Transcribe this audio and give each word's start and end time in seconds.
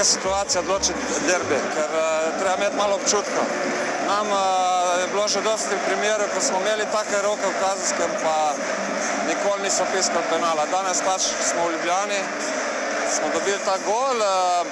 Taka 0.00 0.16
situacija 0.16 0.60
odločiti 0.60 1.02
derbi, 1.28 1.56
ker 1.74 1.90
uh, 1.92 2.04
treba 2.40 2.54
imeti 2.56 2.76
malo 2.76 2.94
občutka. 3.00 3.42
Nam 4.08 4.26
uh, 4.32 4.40
je 5.00 5.06
bilo 5.12 5.28
že 5.28 5.40
dosti 5.44 5.76
primerov, 5.86 6.28
ko 6.34 6.40
smo 6.40 6.56
imeli 6.60 6.86
take 6.94 7.18
roke 7.26 7.44
v 7.44 7.60
kazenskem, 7.60 8.10
pa 8.24 8.36
nikoli 9.28 9.60
niso 9.62 9.84
piskali 9.92 10.24
penala. 10.32 10.64
Danes 10.72 11.04
pač 11.04 11.22
smo 11.48 11.68
v 11.68 11.72
Ljubljani, 11.74 12.20
smo 13.14 13.26
dobili 13.36 13.60
ta 13.68 13.76
gol, 13.84 14.16
uh, 14.24 14.64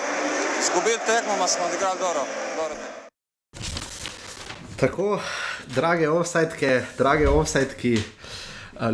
zgubili 0.66 1.00
tekmo, 1.10 1.36
pa 1.40 1.46
smo 1.46 1.68
odigrali 1.68 1.98
dobro. 2.00 2.22
dobro. 2.58 2.74
Tako, 4.80 5.20
drage 5.76 6.08
offsajtke, 6.08 6.70
drage 6.98 7.28
offsajtki, 7.28 7.94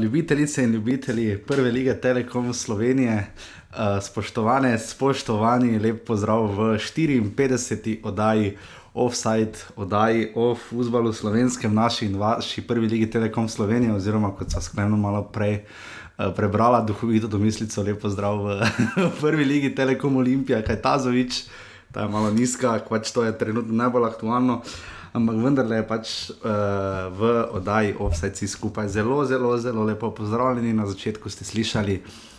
ljubitelice 0.03 0.63
in 0.63 0.73
ljubitelji 0.75 1.39
prve 1.47 1.71
lige 1.71 1.95
Telekom 2.01 2.55
Slovenije, 2.55 3.27
spoštovane, 4.01 4.79
spoštovani, 4.79 5.79
lep 5.79 6.05
pozdrav 6.07 6.47
v 6.47 6.79
54. 6.79 8.01
oddaji 8.03 8.57
Offside, 8.95 9.59
oddaji 9.77 10.33
o 10.35 10.55
futbalu 10.55 11.13
slovenskem, 11.13 11.75
naši 11.75 12.07
in 12.07 12.17
vaši 12.17 12.63
prvi 12.63 12.87
ligi 12.87 13.11
Telekom 13.11 13.49
Slovenije, 13.49 13.95
oziroma 13.95 14.31
kot 14.31 14.51
so 14.51 14.61
sklenili 14.61 14.99
malo 14.99 15.23
prej. 15.23 15.65
Prebrala 16.37 16.81
duhovito 16.81 17.27
domislico, 17.27 17.83
lepo 17.83 18.09
zdrav 18.09 18.39
v, 18.39 18.61
v 19.11 19.21
prvi 19.21 19.45
ligi 19.45 19.75
Telekom 19.75 20.17
Olimpija, 20.17 20.63
kaj 20.63 20.79
ta 20.83 20.99
zovič, 20.99 21.45
ta 21.91 22.07
je 22.07 22.09
malo 22.09 22.31
nizka, 22.31 22.79
pač 22.89 23.11
to 23.11 23.25
je 23.27 23.35
trenutno 23.39 23.75
najbolj 23.75 24.07
aktualno. 24.07 24.63
Ampak 25.15 25.37
vendarle 25.43 25.77
je 25.77 25.87
pač 25.87 26.31
uh, 26.31 27.11
v 27.19 27.33
oddaji 27.59 27.97
Offside 27.99 28.47
skupaj 28.47 28.89
zelo, 28.89 29.25
zelo, 29.27 29.59
zelo 29.59 29.83
lepo 29.83 30.11
pozdravljeni. 30.15 30.71
Na 30.75 30.87
začetku 30.87 31.31
ste 31.31 31.45
slišali 31.45 31.99
uh, 31.99 32.34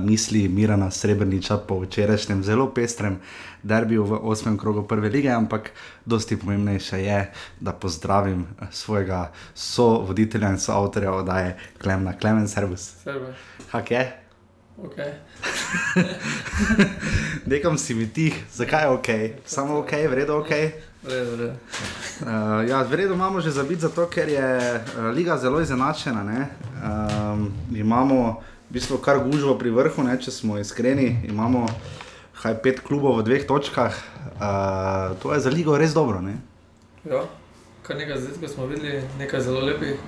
misli 0.00 0.48
Mirana 0.48 0.90
Srebrniča 0.90 1.56
po 1.56 1.80
včerajšnjem 1.80 2.42
zelo 2.44 2.66
pestrem 2.74 3.20
derbiju 3.62 4.04
v 4.04 4.18
osmem 4.22 4.58
krogu 4.58 4.82
prve 4.82 5.08
lige, 5.08 5.30
ampak 5.30 5.70
dosti 6.04 6.36
pomembnejše 6.36 6.98
je, 7.02 7.32
da 7.60 7.72
pozdravim 7.72 8.46
svojega 8.70 9.30
sovoditelja 9.54 10.50
in 10.50 10.58
soavtorja 10.58 11.12
oddaje 11.12 11.56
Klemna, 11.82 12.18
Klemen 12.18 12.48
Servus. 12.48 12.90
Servus. 13.02 13.36
Hak 13.70 13.90
je? 13.90 14.22
Okay. 14.78 15.12
Nekam 17.46 17.78
si 17.78 17.94
mi 17.94 18.08
tih, 18.08 18.44
zakaj 18.52 18.82
je 18.82 18.88
ok, 18.88 19.08
samo 19.46 19.78
ok, 19.78 19.92
vredno 20.10 20.36
ok. 20.36 20.50
Vredo, 21.02 21.36
vredo. 21.36 21.52
Uh, 22.20 22.68
ja, 22.68 22.82
vredno 22.82 23.14
imamo 23.14 23.40
že 23.40 23.50
za 23.50 23.62
biti, 23.62 23.80
zato 23.80 24.06
ker 24.06 24.28
je 24.28 24.74
uh, 24.74 25.04
liga 25.14 25.38
zelo 25.38 25.60
izenačena. 25.60 26.22
Um, 26.22 27.52
imamo 27.74 28.42
v 28.72 28.80
bistvu 28.80 28.96
kar 29.04 29.18
gužvo 29.20 29.52
pri 29.60 29.68
vrhu, 29.68 30.00
ne, 30.00 30.16
če 30.16 30.32
smo 30.32 30.56
iskreni. 30.56 31.20
Imamo 31.28 31.66
kaj 32.40 32.54
pet 32.64 32.80
klubov 32.80 33.20
v 33.20 33.26
dveh 33.28 33.44
točkah. 33.44 33.92
Uh, 34.40 35.12
to 35.20 35.34
je 35.36 35.44
za 35.44 35.50
ligo 35.52 35.76
res 35.76 35.92
dobro. 35.92 36.24
Ne? 36.24 36.40
Ja, 37.04 37.20
kar 37.84 38.00
nekaj 38.00 38.16
zdaj 38.16 38.48
smo 38.48 38.64
videli, 38.66 39.02
nekaj 39.20 39.44
zelo 39.44 39.60
lepih. 39.60 40.00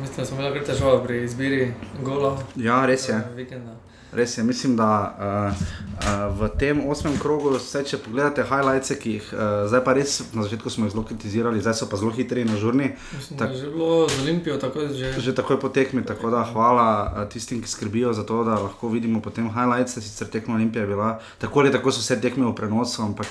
Mislim, 0.00 0.16
da 0.16 0.24
smo 0.26 0.40
imeli 0.42 0.58
kar 0.58 0.66
težave 0.74 1.04
pri 1.06 1.22
izbiri 1.22 1.70
gola. 2.02 2.34
Ja, 2.58 2.82
res 2.82 3.06
je. 3.08 3.14
eh, 3.14 3.30
Vikenda. 3.38 3.78
Res 4.14 4.38
je, 4.38 4.44
mislim, 4.44 4.76
da 4.76 4.88
uh, 5.18 5.62
uh, 5.98 6.40
v 6.40 6.48
tem 6.58 6.78
osmem 6.86 7.16
krogu, 7.18 7.56
vse, 7.58 7.82
če 7.82 7.98
pogledate 7.98 8.44
highlights, 8.46 8.94
ki 9.00 9.16
jih 9.16 9.30
uh, 9.34 9.64
zdaj 9.66 9.82
pa 9.82 9.94
res 9.98 10.20
na 10.36 10.46
začetku 10.46 10.70
smo 10.70 10.86
zelo 10.92 11.02
kritizirali, 11.02 11.58
zdaj 11.58 11.74
so 11.82 11.88
pa 11.90 11.98
zelo 11.98 12.14
hitri 12.14 12.46
in 12.46 12.54
ažurni. 12.54 12.92
Mislim, 13.16 13.38
Tak- 13.38 13.56
že 13.58 13.74
bilo 13.74 14.06
z 14.06 14.22
Olimpijo 14.22 14.58
tako 14.62 14.86
že. 14.86 15.12
Že 15.18 15.34
takoj 15.34 15.58
po 15.58 15.68
tekmi, 15.68 16.06
tako 16.06 16.30
da 16.30 16.44
hvala 16.46 17.26
tistim, 17.26 17.58
ki 17.58 17.68
skrbijo 17.68 18.14
za 18.14 18.22
to, 18.22 18.44
da 18.46 18.54
lahko 18.62 18.88
vidimo 18.88 19.18
potem 19.18 19.50
highlights. 19.50 19.98
Sicer 19.98 20.30
tekma 20.30 20.54
Olimpija 20.54 20.86
je 20.86 20.94
bila 20.94 21.18
tako 21.42 21.60
ali 21.60 21.74
tako 21.74 21.90
so 21.90 21.98
vse 21.98 22.20
tekme 22.20 22.46
v 22.46 22.54
prenosu, 22.54 23.02
ampak 23.02 23.26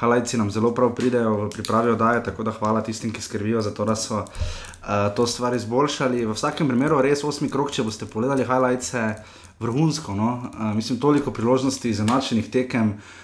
highlights 0.00 0.32
nam 0.32 0.50
zelo 0.50 0.70
prav 0.74 0.94
pridejo 0.94 1.46
v 1.46 1.50
pripravi 1.50 1.90
oddaje, 1.90 2.22
tako 2.24 2.42
da 2.42 2.50
hvala 2.50 2.82
tistim, 2.82 3.12
ki 3.12 3.22
skrbijo 3.22 3.60
za 3.62 3.70
to, 3.74 3.84
da 3.84 3.94
so 3.96 4.22
uh, 4.22 5.14
to 5.16 5.26
stvar 5.26 5.54
izboljšali. 5.54 6.26
V 6.26 6.34
vsakem 6.34 6.68
primeru 6.68 7.02
res 7.02 7.24
osmi 7.24 7.50
krok, 7.50 7.70
če 7.70 7.82
boste 7.82 8.06
pogledali 8.06 8.46
highlights, 8.46 8.94
je 8.94 9.06
vrhunsko. 9.62 10.14
No? 10.14 10.30
Uh, 10.44 10.74
mislim, 10.76 11.00
toliko 11.00 11.30
priložnosti, 11.30 11.90
izenačenih 11.90 12.50
tekem. 12.50 12.96
Uh, 12.98 13.22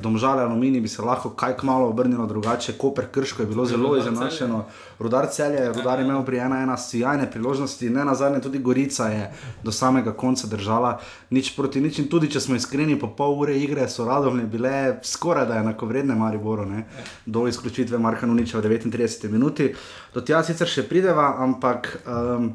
domžale 0.00 0.42
aluminij 0.42 0.80
bi 0.80 0.88
se 0.88 1.02
lahko 1.02 1.30
kaj 1.30 1.56
kmalo 1.56 1.88
obrnilo 1.88 2.26
drugače, 2.26 2.72
Koper 2.72 3.06
Krško 3.10 3.42
je 3.42 3.46
bilo 3.46 3.64
zelo 3.66 3.88
Rudar 3.88 3.98
izenačeno, 3.98 4.64
Rudar 4.98 5.26
celje 5.32 5.56
je 5.56 5.72
rudar 5.72 6.00
imel 6.00 6.24
pri 6.24 6.36
1-1 6.36 6.76
sjajne 6.88 7.30
priložnosti, 7.30 7.90
ne 7.90 8.04
na 8.04 8.14
zadnje 8.14 8.40
tudi 8.40 8.58
Gorica 8.58 9.06
je 9.06 9.32
do 9.62 9.72
samega 9.72 10.12
konca 10.12 10.46
držala 10.46 10.98
nič 11.30 11.56
proti 11.56 11.80
nič. 11.80 11.98
In 11.98 12.08
tudi 12.08 12.30
če 12.30 12.40
smo 12.40 12.56
iskreni, 12.56 12.98
po 12.98 13.08
pol 13.08 13.38
ure 13.40 13.56
igre 13.58 13.88
so 13.88 14.04
radovne 14.04 14.44
bile 14.44 15.00
skoraj 15.02 15.46
da 15.46 15.62
enakovredne 15.64 16.14
Mariboru, 16.14 16.66
ne? 16.66 16.84
do 17.26 17.48
izključitve 17.48 17.98
Marka 17.98 18.26
Nuniča 18.26 18.58
v 18.58 18.62
39 18.68 19.30
minuti. 19.30 19.72
Do 20.14 20.20
tja 20.20 20.42
sicer 20.44 20.68
še 20.68 20.84
prideva, 20.88 21.36
ampak 21.38 22.02
um, 22.04 22.52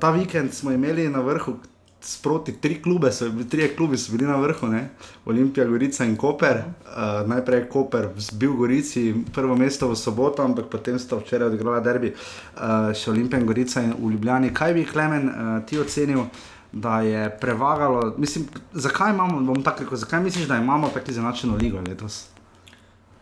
ta 0.00 0.10
vikend 0.10 0.54
smo 0.54 0.72
imeli 0.72 1.08
na 1.08 1.20
vrhu. 1.20 1.58
Sproti 2.02 2.52
tri 2.60 2.82
klube, 2.82 3.12
so, 3.12 3.28
trije 3.50 3.74
klubi 3.76 3.98
so 3.98 4.12
bili 4.12 4.26
na 4.26 4.36
vrhu, 4.40 4.66
ne? 4.66 4.88
Olimpija, 5.26 5.66
Gorica 5.66 6.04
in 6.04 6.16
Koper. 6.16 6.56
Uh, 6.56 7.28
najprej 7.28 7.58
je 7.58 7.68
Koper 7.68 8.08
zbil 8.16 8.52
Gorici 8.56 9.14
prvo 9.34 9.56
mesto 9.56 9.88
v 9.88 9.96
soboto, 9.96 10.42
ampak 10.42 10.70
potem 10.72 10.98
sta 10.98 11.20
včeraj 11.20 11.52
odigrala 11.52 11.80
derbi 11.84 12.14
uh, 12.14 12.88
še 12.96 13.10
Olimpija 13.12 13.40
in 13.40 13.46
Gorica 13.46 13.84
in 13.84 13.92
v 13.98 14.14
Ljubljani. 14.14 14.54
Kaj 14.54 14.74
bi 14.74 14.88
Klemen 14.88 15.28
uh, 15.28 15.52
ti 15.66 15.78
ocenil, 15.78 16.24
da 16.72 17.00
je 17.04 17.28
prevagalo? 17.40 18.14
Mislim, 18.18 18.48
zakaj 18.72 19.12
imamo, 19.12 19.40
bom 19.44 19.62
tako 19.62 19.84
rekel, 19.84 19.98
zakaj 19.98 20.20
misliš, 20.24 20.48
da 20.48 20.56
imamo 20.56 20.88
tako 20.88 21.10
izenačeno 21.10 21.56
ligo 21.56 21.80
letos? 21.80 22.24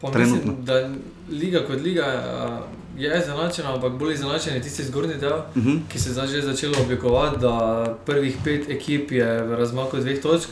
Pa 0.00 0.10
Trenutno. 0.10 0.36
mislim, 0.36 0.64
da 0.64 0.88
liga 1.30 1.60
kot 1.66 1.80
liga 1.82 2.06
uh, 2.06 3.00
je 3.02 3.18
izenačena, 3.22 3.74
ampak 3.74 3.92
bolj 3.92 4.14
izenačen 4.14 4.54
je 4.54 4.62
tisti 4.62 4.84
zgornji 4.84 5.14
del, 5.14 5.32
Uh 5.54 5.62
-huh. 5.64 5.80
ki 5.88 5.98
se 5.98 6.10
je 6.20 6.26
že 6.26 6.42
začelo 6.42 6.74
oblikovati, 6.82 7.40
da 7.40 7.96
prvih 8.06 8.36
pet 8.44 8.68
ekip 8.70 9.10
je 9.12 9.42
v 9.42 9.54
razmaku 9.54 9.96
dveh 9.96 10.22
točk. 10.22 10.48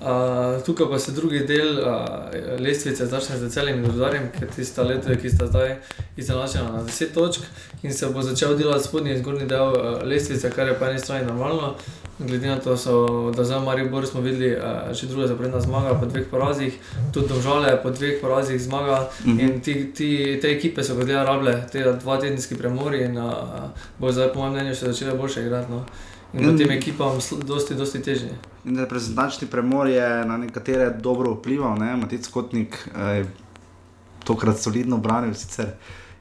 Uh, 0.00 0.62
tukaj 0.66 0.86
pa 0.90 0.98
se 0.98 1.12
drugi 1.12 1.38
del 1.46 1.78
uh, 1.78 1.86
lestvice 2.58 3.06
začne 3.06 3.36
z 3.38 3.50
celim 3.50 3.84
in 3.84 3.90
rudarjem, 3.90 4.30
ker 4.38 4.48
tista 4.56 4.82
leta, 4.82 5.14
ki 5.14 5.30
sta 5.30 5.46
zdaj 5.46 5.76
izenačena 6.16 6.72
na 6.72 6.82
10 6.82 7.14
točk 7.14 7.40
in 7.82 7.92
se 7.94 8.06
bo 8.06 8.22
začel 8.22 8.56
delati 8.56 8.84
spodnji 8.84 9.12
in 9.12 9.18
zgornji 9.18 9.46
del 9.46 9.62
uh, 9.68 10.02
lestvice, 10.02 10.50
kar 10.50 10.68
je 10.68 10.74
po 10.74 10.84
eni 10.84 10.98
strani 10.98 11.26
normalno. 11.26 11.74
Glede 12.26 12.48
na 12.48 12.56
to, 12.60 12.76
so, 12.76 13.30
da 13.36 13.44
za 13.44 13.60
Maribor 13.60 14.06
smo 14.06 14.20
videli 14.20 14.54
uh, 14.56 14.92
že 14.92 15.06
druga 15.06 15.26
zaporedna 15.26 15.60
zmaga 15.60 15.94
po 16.00 16.06
dveh 16.06 16.26
porazih, 16.30 16.78
tudi 17.12 17.28
Domžale 17.28 17.82
po 17.82 17.90
dveh 17.90 18.20
porazih 18.20 18.60
zmaga. 18.62 19.08
Mhm. 19.24 19.40
In 19.40 19.60
ti, 19.60 19.92
ti, 19.94 20.38
te 20.42 20.50
ekipe 20.50 20.82
so 20.82 20.94
kot 20.94 21.06
dela 21.06 21.24
rable, 21.24 21.56
te 21.72 21.82
dva 22.02 22.20
tedenski 22.20 22.54
premori 22.54 23.04
in 23.04 23.18
uh, 23.18 23.34
bo 23.98 24.12
zdaj, 24.12 24.32
po 24.32 24.40
mojem 24.40 24.52
mnenju, 24.52 24.74
še 24.74 24.92
začele 24.92 25.18
boljše 25.18 25.46
igrati. 25.46 25.72
No. 25.72 25.84
In 26.32 26.40
In- 26.40 26.50
potem 26.50 26.70
ekipam 26.70 27.18
dosti, 27.44 27.74
dosti 27.74 28.02
težje. 28.02 28.30
In 28.64 28.78
reprezentančni 28.78 29.48
premor 29.50 29.88
je 29.88 30.24
na 30.24 30.36
nekatere 30.36 30.90
dobro 30.90 31.34
vplival, 31.34 31.76
ne? 31.78 31.96
Matic 31.96 32.28
Kotnik 32.28 32.78
eh, 32.96 33.08
je 33.18 33.26
tokrat 34.24 34.58
solidno 34.58 34.96
branil, 34.96 35.34
sicer 35.34 35.74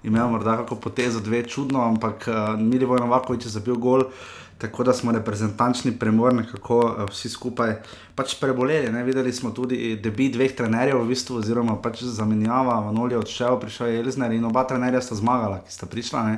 imel 0.03 0.29
morda 0.29 0.57
kako 0.57 0.75
potezo, 0.75 1.19
dve 1.19 1.43
čudno, 1.47 1.83
ampak 1.85 2.25
uh, 2.27 2.59
Milivoj 2.59 2.99
Novakovič 2.99 3.45
je 3.45 3.51
zabil 3.53 3.75
gol. 3.75 4.03
Tako 4.61 4.83
da 4.83 4.93
smo 4.93 5.11
reprezentančni 5.11 5.91
premor 5.99 6.33
nekako 6.33 6.77
uh, 6.79 7.05
vsi 7.09 7.29
skupaj 7.29 7.75
pač 8.15 8.35
preboleli. 8.39 8.91
Ne? 8.93 9.03
Videli 9.03 9.33
smo 9.33 9.49
tudi 9.57 9.95
debit 10.03 10.35
dveh 10.35 10.53
trenerjev, 10.57 10.99
v 11.01 11.15
bistvu, 11.15 11.39
oziroma 11.41 11.79
pač 11.81 12.03
zamenjava, 12.05 12.77
Vanoli 12.85 13.17
je 13.17 13.23
odšel, 13.23 13.57
prišel 13.59 13.89
je 13.89 14.03
Elzner 14.03 14.35
in 14.37 14.45
oba 14.45 14.63
trenerja 14.69 15.01
sta 15.01 15.17
zmagala, 15.17 15.63
ki 15.65 15.73
sta 15.73 15.89
prišla. 15.89 16.23
Ne? 16.29 16.37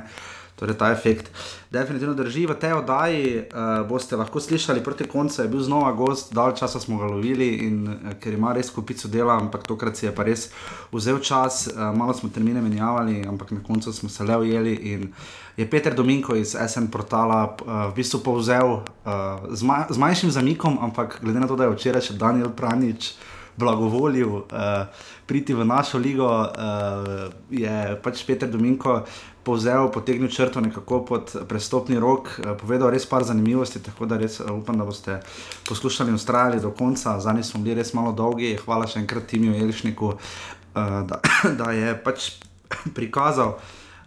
Torej, 0.64 0.78
ta 0.80 0.88
efekt 0.92 1.28
definitivno 1.68 2.14
drži. 2.16 2.46
V 2.48 2.56
tej 2.56 2.72
oddaji 2.80 3.44
uh, 3.52 3.84
boste 3.84 4.16
lahko 4.16 4.40
slišali 4.40 4.80
proti 4.80 5.04
koncu, 5.04 5.42
je 5.42 5.48
bil 5.48 5.60
znova 5.60 5.92
gost, 5.92 6.32
dalj 6.32 6.56
časa 6.56 6.80
smo 6.80 6.96
ga 6.96 7.10
lovili, 7.12 7.68
in, 7.68 7.84
uh, 7.84 8.14
ker 8.16 8.32
ima 8.32 8.54
res 8.56 8.72
kupico 8.72 9.10
dela, 9.12 9.36
ampak 9.36 9.66
tokrat 9.68 9.92
si 9.92 10.06
je 10.08 10.12
pa 10.16 10.24
res 10.24 10.48
vzel 10.88 11.20
čas, 11.20 11.66
uh, 11.68 11.92
malo 11.92 12.16
smo 12.16 12.32
termine 12.32 12.64
menjavali, 12.64 13.26
ampak 13.28 13.52
na 13.52 13.60
koncu 13.60 13.92
smo 13.92 14.08
se 14.08 14.24
le 14.24 14.38
ujeli. 14.40 14.74
in 14.96 15.12
Je 15.56 15.68
Peter 15.70 15.94
Dominko 15.94 16.34
iz 16.34 16.56
SN 16.56 16.88
portala 16.88 17.56
uh, 17.60 17.92
v 17.92 18.00
bistvu 18.00 18.24
povzel 18.24 18.80
uh, 18.80 19.44
z, 19.52 19.62
ma 19.62 19.84
z 19.90 20.00
manjšim 20.00 20.30
zamikom, 20.30 20.80
ampak 20.80 21.20
glede 21.20 21.44
na 21.44 21.46
to, 21.46 21.60
da 21.60 21.68
je 21.68 21.76
včeraj 21.76 22.08
še 22.08 22.16
Daniel 22.16 22.56
Pranič 22.56 23.12
blagovolil 23.56 24.50
uh, 24.50 24.90
priti 25.26 25.54
v 25.54 25.64
našo 25.64 25.98
ligo, 25.98 26.26
uh, 26.26 27.30
je 27.50 27.94
pač 28.02 28.24
Peter 28.26 28.50
Dominko 28.50 29.04
povzel, 29.44 29.90
potegnil 29.92 30.28
črto 30.28 30.60
nekako 30.60 31.04
pod 31.04 31.36
prestopni 31.48 32.00
rok, 32.00 32.28
eh, 32.38 32.54
povedal 32.56 32.90
res 32.90 33.06
par 33.06 33.24
zanimivosti, 33.24 33.82
tako 33.82 34.06
da 34.06 34.16
res 34.16 34.40
eh, 34.40 34.50
upam, 34.52 34.78
da 34.78 34.84
boste 34.84 35.20
poslušali 35.68 36.10
in 36.10 36.16
ustrajali 36.16 36.60
do 36.60 36.70
konca. 36.70 37.20
Zadnji 37.20 37.44
smo 37.44 37.60
bili 37.60 37.74
res 37.74 37.92
malo 37.94 38.12
dolgi, 38.12 38.56
hvala 38.64 38.88
še 38.88 39.04
enkrat 39.04 39.26
Timiju 39.28 39.54
Jelišniku, 39.54 40.14
eh, 40.16 40.98
da, 41.08 41.20
da 41.60 41.70
je 41.72 41.94
pač 42.04 42.32
prikazal 42.96 43.58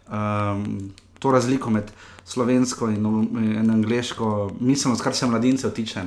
um, 0.09 0.91
to 1.19 1.31
razliko 1.31 1.69
med 1.69 1.91
slovensko 2.27 2.89
in, 2.91 3.05
in 3.39 3.71
angliško 3.71 4.51
miselnost, 4.59 5.01
kar 5.01 5.15
se 5.15 5.27
mladincev 5.27 5.71
tiče. 5.71 6.03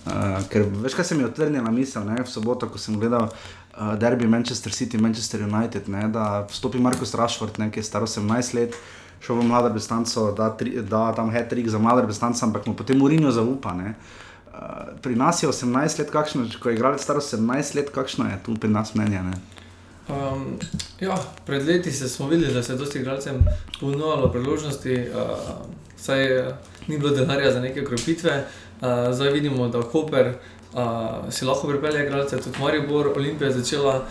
Uh, 0.00 0.38
ker 0.48 0.64
veš, 0.80 0.94
kaj 0.96 1.04
se 1.04 1.14
mi 1.14 1.20
je 1.20 1.28
odtrnila 1.28 1.70
misel 1.70 2.06
ne? 2.08 2.22
v 2.22 2.30
soboto, 2.30 2.70
ko 2.72 2.80
sem 2.80 2.96
gledal 2.96 3.28
uh, 3.76 3.98
derbi 3.98 4.26
Manchester 4.26 4.72
City, 4.72 4.98
Manchester 4.98 5.42
United, 5.42 5.88
ne? 5.88 6.08
da 6.08 6.46
vstopi 6.50 6.78
Markus 6.78 7.14
Rashford, 7.14 7.58
ne? 7.58 7.70
ki 7.70 7.80
je 7.80 7.84
star 7.84 8.02
18 8.02 8.54
let. 8.54 8.74
Šel 9.20 9.36
v 9.36 9.44
mlado 9.44 9.68
restanco, 9.74 10.30
da, 10.32 10.56
da 10.88 11.12
tam 11.12 11.34
je 11.34 11.48
trik 11.48 11.68
za 11.68 11.78
mlado 11.78 12.06
restanco, 12.06 12.44
ampak 12.46 12.66
mu 12.66 12.74
potem 12.74 13.02
urinjo 13.02 13.30
zaupa. 13.30 13.74
Ne? 13.76 13.94
pri 15.02 15.16
nas 15.16 15.42
je 15.42 15.48
18 15.48 15.98
let, 15.98 16.10
kakšno, 16.10 16.44
ko 16.62 16.68
je 16.68 16.74
igral 16.74 16.98
star 16.98 17.16
18 17.16 17.74
let, 17.76 17.90
kakšno 17.90 18.26
je 18.28 18.38
tu 18.44 18.54
pri 18.54 18.70
nas 18.70 18.94
mnenje? 18.94 19.20
Um, 20.08 20.58
ja, 21.00 21.16
pred 21.46 21.66
leti 21.66 21.92
smo 21.92 22.28
videli, 22.28 22.54
da 22.54 22.62
se 22.62 22.72
je 22.72 22.76
dosti 22.76 22.98
igralcem 22.98 23.44
ponujalo 23.80 24.32
priložnosti, 24.32 25.06
uh, 25.14 25.38
saj 25.96 26.38
uh, 26.38 26.54
ni 26.88 26.98
bilo 26.98 27.10
denarja 27.10 27.52
za 27.52 27.60
neke 27.60 27.84
krepitve. 27.84 28.44
Uh, 28.80 28.88
zdaj 29.12 29.30
vidimo, 29.30 29.68
da 29.68 29.82
Koper 29.82 30.34
uh, 30.74 31.32
si 31.32 31.44
lahko 31.44 31.68
pripelje 31.68 32.04
igralce, 32.06 32.40
tudi 32.40 32.58
Maribor, 32.60 33.12
Olimpija 33.16 33.48
je 33.48 33.54
začela 33.54 34.02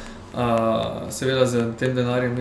seveda 1.09 1.45
z 1.45 1.73
tem 1.79 1.95
denarjem 1.95 2.35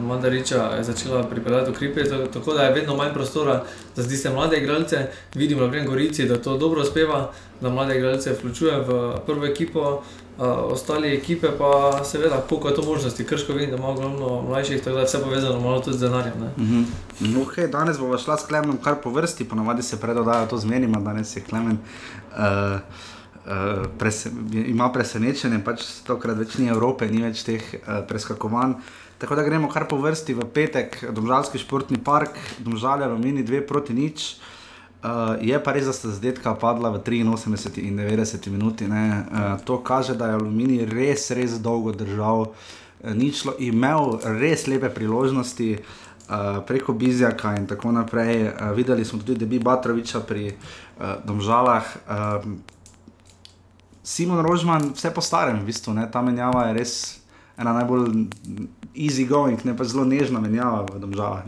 Mandariča 0.00 0.70
je 0.76 0.84
začela 0.84 1.22
pripeljati 1.22 1.70
ukrepe, 1.70 2.04
tako 2.32 2.54
da 2.54 2.62
je 2.62 2.72
vedno 2.72 2.96
manj 2.96 3.12
prostora 3.12 3.64
za 3.94 4.02
zdi 4.02 4.16
se 4.16 4.30
mlade 4.30 4.56
igralce. 4.56 5.06
Vidimo 5.34 5.66
na 5.66 5.84
Gorici, 5.84 6.28
da 6.28 6.42
to 6.42 6.56
dobro 6.58 6.80
uspeva, 6.80 7.32
da 7.60 7.70
mlade 7.70 7.96
igralce 7.96 8.32
vključuje 8.32 8.80
v 8.80 9.16
prvo 9.26 9.46
ekipo. 9.46 10.02
Uh, 10.38 10.44
ostali 10.72 11.14
ekipe 11.14 11.48
pa 11.58 12.04
seveda, 12.04 12.44
koliko 12.48 12.68
je 12.68 12.74
to 12.74 12.82
možnosti, 12.82 13.24
krško 13.24 13.52
vidim, 13.52 13.70
da 13.70 13.76
ima 13.76 13.88
ogromno 13.88 14.42
mlajših, 14.42 14.82
tako 14.84 14.94
da 14.94 15.00
je 15.00 15.06
vse 15.06 15.18
povezano 15.22 15.60
malo 15.60 15.80
tudi 15.80 15.96
z 15.96 16.00
denarjem. 16.00 16.34
Uh 16.56 16.62
-huh. 16.62 16.84
no, 17.20 17.40
okay, 17.40 17.70
danes 17.70 17.98
bomo 17.98 18.18
šla 18.18 18.36
s 18.36 18.46
Klemenom 18.46 18.76
kar 18.84 18.94
po 19.02 19.10
vrsti, 19.10 19.48
ponovadi 19.48 19.82
se 19.82 20.00
predodajo 20.00 20.46
to 20.46 20.58
zmenima, 20.58 21.00
danes 21.00 21.36
je 21.36 21.42
Klemen. 21.42 21.78
Uh, 22.38 22.38
uh, 22.38 22.80
ima 24.66 24.88
presenečenje, 24.92 25.60
pač 25.64 25.84
tokrat 26.06 26.38
več 26.38 26.56
ni 26.58 26.66
Evrope, 26.72 27.06
ni 27.10 27.22
več 27.22 27.44
teh 27.46 27.62
uh, 27.78 28.02
preskakovanj. 28.08 28.74
Tako 29.18 29.38
da 29.38 29.44
gremo 29.46 29.70
kar 29.72 29.86
po 29.88 29.96
vrsti 29.96 30.34
v 30.36 30.44
petek, 30.52 30.98
Domžalski 31.14 31.60
športni 31.62 31.96
park, 32.02 32.36
Domžalje, 32.58 33.06
Alumini 33.06 33.46
2 33.46 33.62
proti 33.68 33.94
nič. 33.96 34.34
Uh, 35.06 35.38
je 35.40 35.56
pa 35.62 35.76
res, 35.76 35.86
da 35.86 35.94
sta 35.94 36.10
zadetka 36.10 36.56
padla 36.58 36.90
v 36.90 37.00
83 37.00 37.86
in 37.86 38.02
90 38.02 38.50
minuti. 38.50 38.88
Uh, 38.90 39.54
to 39.64 39.78
kaže, 39.78 40.18
da 40.18 40.32
je 40.32 40.40
Alumini 40.40 40.82
res, 40.84 41.30
res 41.30 41.60
dolgo 41.62 41.94
držal 41.94 42.50
uh, 42.50 43.14
ničlo, 43.14 43.54
imel 43.62 44.18
res 44.40 44.66
lepe 44.66 44.90
priložnosti. 44.90 45.78
Uh, 46.26 46.58
preko 46.66 46.90
Bizjaka 46.90 47.52
in 47.54 47.68
tako 47.70 47.92
naprej. 47.94 48.50
Uh, 48.50 48.74
videli 48.74 49.04
smo 49.06 49.22
tudi, 49.22 49.38
da 49.38 49.46
bi 49.46 49.62
Batroviča 49.62 50.26
pri 50.26 50.48
uh, 50.50 51.22
Domžalah. 51.22 51.86
Uh, 52.10 52.74
Simon 54.06 54.38
Rožman, 54.38 54.92
vse 54.94 55.10
po 55.10 55.20
starem, 55.20 55.58
v 55.60 55.66
bistvu, 55.66 55.90
ta 56.12 56.22
menjava 56.22 56.68
je 56.68 56.78
res 56.78 56.92
ena 57.58 57.72
najbolj 57.74 58.28
easy 58.94 59.26
going, 59.26 59.58
ne 59.66 59.74
pa 59.74 59.82
zelo 59.82 60.04
nežna 60.06 60.38
menjava 60.38 60.84
v 60.86 61.00
državah. 61.02 61.42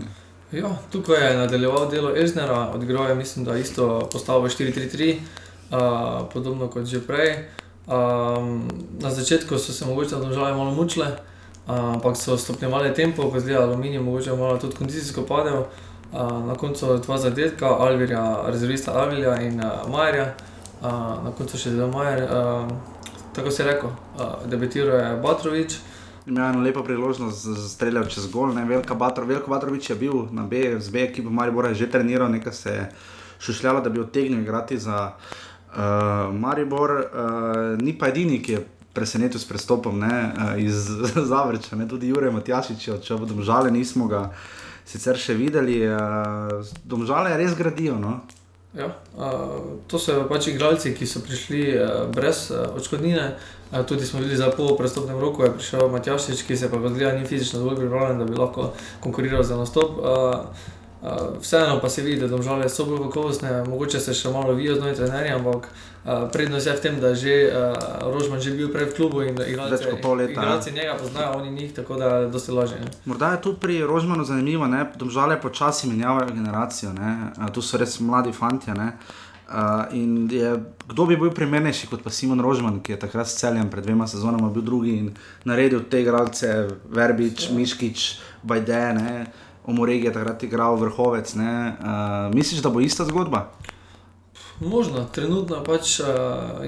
Ja, 0.50 0.72
tukaj 0.90 1.22
je 1.22 1.36
nadaljeval 1.38 1.86
delo 1.92 2.10
Ežnera, 2.16 2.72
odgrajal 2.74 3.12
je, 3.12 3.14
mislim, 3.14 3.44
da 3.44 3.54
isto 3.54 4.08
postavo 4.12 4.48
4-3-3, 4.48 5.14
uh, 5.14 6.26
podobno 6.32 6.66
kot 6.66 6.90
že 6.90 6.98
prej. 7.06 7.46
Um, 7.86 8.66
na 8.98 9.10
začetku 9.10 9.58
so 9.58 9.72
se 9.72 9.86
mogoče 9.86 10.16
države 10.16 10.56
malo 10.56 10.74
mučile, 10.74 11.14
ampak 11.66 12.12
uh, 12.12 12.18
so 12.18 12.36
stopnjevali 12.36 12.94
tempo, 12.94 13.30
ko 13.30 13.40
zdaj 13.40 13.56
aluminij, 13.56 14.00
mogoče 14.00 14.34
malo 14.34 14.58
tudi 14.58 14.76
kondicijsko 14.76 15.22
padel. 15.22 15.62
Uh, 16.12 16.42
na 16.46 16.54
koncu 16.54 16.98
dva 17.06 17.18
zadetka, 17.18 17.68
Alvirja, 17.68 18.50
rezervista 18.50 18.98
Alvirja 18.98 19.40
in 19.40 19.60
uh, 19.60 19.90
Majerja 19.90 20.34
na 20.82 21.32
koncu 21.36 21.58
še 21.58 21.74
zelo 21.74 21.88
majer. 21.92 22.28
Tako 23.38 23.50
se 23.50 23.62
je 23.62 23.66
rekel, 23.66 23.88
uh, 23.88 24.50
debitiral 24.50 24.98
je 24.98 25.16
Batrovič. 25.22 25.76
Imel 26.26 26.44
je 26.44 26.50
eno 26.50 26.60
lepo 26.60 26.82
priložnost 26.82 27.46
za 27.46 27.68
streljati 27.68 28.10
čez 28.10 28.26
gol. 28.32 28.50
Veliko 28.68 28.94
Batrovič 29.48 29.90
je 29.90 29.96
bil 29.96 30.12
na 30.30 30.42
B, 30.42 30.80
z 30.80 30.90
B, 30.90 31.06
ki 31.12 31.22
bo 31.22 31.30
Maribor 31.30 31.74
že 31.74 31.90
treniral, 31.90 32.30
nekaj 32.30 32.52
se 32.52 32.70
je 32.70 32.90
šušljalo, 33.40 33.80
da 33.80 33.90
bi 33.90 34.00
odtegnil 34.00 34.40
igrati 34.40 34.78
za 34.78 35.12
uh, 35.12 36.34
Maribor. 36.34 36.90
Uh, 36.90 37.82
ni 37.82 37.98
pa 37.98 38.08
edini, 38.08 38.42
ki 38.42 38.52
je 38.52 38.66
presenetil 38.92 39.40
s 39.40 39.44
prestopom 39.44 39.98
ne, 39.98 40.32
uh, 40.36 40.62
iz 40.62 40.74
Zavrča, 41.30 41.76
ne, 41.76 41.88
tudi 41.88 42.08
Jurek 42.08 42.32
Matjašič, 42.32 42.88
če 43.06 43.16
bodo 43.16 43.42
žale, 43.42 43.70
nismo 43.70 44.08
ga 44.08 44.32
sicer 44.84 45.16
še 45.16 45.34
videli. 45.34 45.84
Uh, 45.86 46.66
domžale 46.84 47.36
res 47.36 47.54
gradijo. 47.54 47.94
No. 48.02 48.18
Ja, 48.76 48.90
to 49.88 49.98
so 49.98 50.26
pač 50.28 50.50
igralci, 50.52 50.92
ki 50.94 51.06
so 51.08 51.22
prišli 51.24 51.62
brez 52.12 52.50
odškodnine. 52.52 53.30
Tudi 53.88 54.04
smo 54.04 54.20
videli 54.20 54.36
za 54.36 54.50
pol 54.52 54.76
prestopnem 54.76 55.16
roku, 55.20 55.44
je 55.44 55.54
prišel 55.56 55.88
Matjašič, 55.88 56.42
ki 56.44 56.56
se 56.56 56.68
pa 56.70 56.76
da 56.76 57.12
ni 57.12 57.26
fizično 57.26 57.60
dovolj 57.60 57.80
pripravljen, 57.80 58.18
da 58.18 58.24
bi 58.24 58.36
lahko 58.36 58.72
konkuriral 59.00 59.42
za 59.42 59.56
nastop. 59.56 60.00
Uh, 60.98 60.98
Uh, 61.02 61.38
vseeno 61.40 61.78
pa 61.80 61.88
se 61.88 62.02
vidi, 62.02 62.20
da 62.20 62.28
domžale 62.28 62.68
so 62.68 62.84
bolj 62.84 62.98
kakovostne, 62.98 63.64
mogoče 63.68 64.00
se 64.00 64.14
še 64.14 64.32
malo 64.34 64.54
vijo 64.58 64.74
z 64.74 64.80
novim 64.80 64.96
trenerjem, 64.98 65.36
ampak 65.38 65.68
uh, 65.68 66.24
prednost 66.32 66.66
je 66.66 66.74
v 66.74 66.82
tem, 66.82 66.96
da 67.00 67.12
je 67.12 67.20
že 67.20 67.36
uh, 67.52 68.10
Rožman 68.10 68.42
že 68.42 68.50
bil 68.58 68.72
prej 68.74 68.90
v 68.90 68.96
klubu 68.96 69.22
in 69.22 69.38
igralci, 69.38 69.76
več 69.76 69.86
kot 69.86 70.02
pol 70.02 70.18
leta. 70.18 70.42
Igralci 70.42 70.74
njega 70.74 70.96
poznajo, 70.98 71.38
oni 71.38 71.54
njih, 71.54 71.70
tako 71.76 72.00
da 72.02 72.10
je 72.16 72.26
dosti 72.34 72.50
lažje. 72.50 72.82
Morda 73.04 73.30
je 73.30 73.42
tu 73.46 73.54
pri 73.54 73.78
Rožmanu 73.86 74.26
zanimivo, 74.26 74.66
da 74.66 74.90
domžale 74.98 75.38
počasi 75.40 75.86
menjavajo 75.86 76.34
generacijo, 76.34 76.90
uh, 76.90 77.46
tu 77.54 77.62
so 77.62 77.78
res 77.78 78.00
mladi 78.00 78.34
fanti. 78.34 78.74
Uh, 78.74 79.94
je, 80.34 80.50
kdo 80.88 81.06
bi 81.06 81.16
bil 81.16 81.30
primernejši 81.30 81.86
kot 81.86 82.02
pa 82.02 82.10
Simon 82.10 82.42
Rožman, 82.42 82.82
ki 82.82 82.98
je 82.98 83.04
takrat 83.06 83.30
s 83.30 83.38
celjem 83.38 83.70
pred 83.70 83.86
dvema 83.86 84.10
sezonama 84.10 84.50
bil 84.50 84.66
drugi 84.66 84.98
in 84.98 85.14
naredil 85.46 85.86
te 85.86 86.02
igralce, 86.02 86.66
Verbič, 86.90 87.48
ja. 87.48 87.54
Miškič, 87.54 88.08
Bajde 88.42 88.82
v 88.98 89.47
Moregi 89.72 90.06
je 90.06 90.12
takrat 90.12 90.42
igral 90.42 90.76
vrhovec. 90.76 91.34
Uh, 91.34 91.40
misliš, 92.34 92.62
da 92.62 92.70
bo 92.70 92.80
ista 92.80 93.04
zgodba? 93.04 93.50
Možno, 94.60 95.04
trenutno 95.14 95.62
pač, 95.64 96.00
uh, 96.00 96.06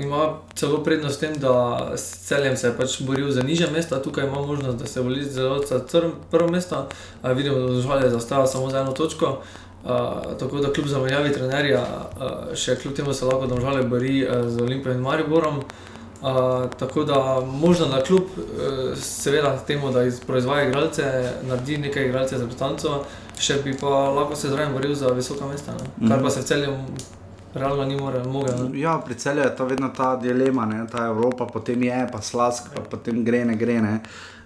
ima 0.03 0.37
celo 0.55 0.83
prednost 0.85 1.21
tem, 1.21 1.35
da 1.35 1.93
s 1.97 2.27
celjem 2.29 2.57
se 2.57 2.69
je 2.69 2.77
pač 2.77 3.01
boril 3.03 3.31
za 3.31 3.43
nižje 3.43 3.71
mesta, 3.71 4.03
tukaj 4.03 4.27
ima 4.27 4.41
možnost, 4.47 4.79
da 4.79 4.87
se 4.87 5.01
voli 5.01 5.25
zelo 5.25 5.63
za 5.67 5.81
prvo 6.31 6.49
mesto. 6.51 6.87
Uh, 7.23 7.31
vidimo, 7.33 7.59
da 7.59 7.81
žvalje 7.81 8.11
zastaja 8.11 8.47
samo 8.47 8.71
za 8.71 8.81
eno 8.81 8.93
točko. 8.93 9.39
Uh, 9.85 9.91
tako 10.39 10.61
da 10.61 10.73
kljub 10.73 10.87
zamenjavi 10.87 11.33
trenerja, 11.33 11.83
uh, 11.83 12.55
še 12.55 12.77
kljub 12.77 12.95
temu 12.95 13.13
se 13.13 13.25
lahko 13.25 13.47
države 13.47 13.83
bori 13.83 14.27
uh, 14.27 14.49
z 14.49 14.63
Olimpijo 14.63 14.95
in 14.95 15.01
Mariborom. 15.01 15.59
Uh, 15.59 15.91
tako 16.79 17.05
da 17.05 17.41
možno 17.53 17.87
na 17.87 18.03
kljub, 18.03 18.23
uh, 18.23 18.99
seveda, 18.99 19.59
temu, 19.67 19.91
da 19.91 20.01
proizvaja 20.27 20.69
igralce, 20.69 21.33
naredi 21.49 21.79
nekaj 21.79 22.07
igralcev 22.07 22.39
za 22.39 22.47
Britanco, 22.47 23.05
še 23.39 23.63
bi 23.65 23.77
pa 23.81 23.89
lahko 23.89 24.37
se 24.37 24.49
zraven 24.49 24.73
boril 24.73 24.95
za 24.95 25.09
visoka 25.17 25.47
mesta, 25.47 25.73
ne? 25.73 26.09
kar 26.09 26.23
pa 26.23 26.31
se 26.31 26.41
v 26.41 26.45
celju 26.45 26.75
realno 27.55 27.85
ni 27.85 27.97
mogel. 27.97 28.77
Ja, 28.77 28.99
pri 28.99 29.15
celju 29.15 29.43
je 29.43 29.57
to 29.57 29.65
vedno 29.65 29.89
ta 29.97 30.17
dilema, 30.17 30.67
ne? 30.67 30.85
ta 30.93 31.07
Evropa, 31.07 31.47
potem 31.47 31.83
je, 31.83 32.05
pa 32.13 32.21
slask, 32.23 32.69
pa 32.75 32.85
potem 32.85 33.25
gre, 33.25 33.45
ne 33.45 33.57
gre. 33.57 33.81
Ne? 33.81 34.01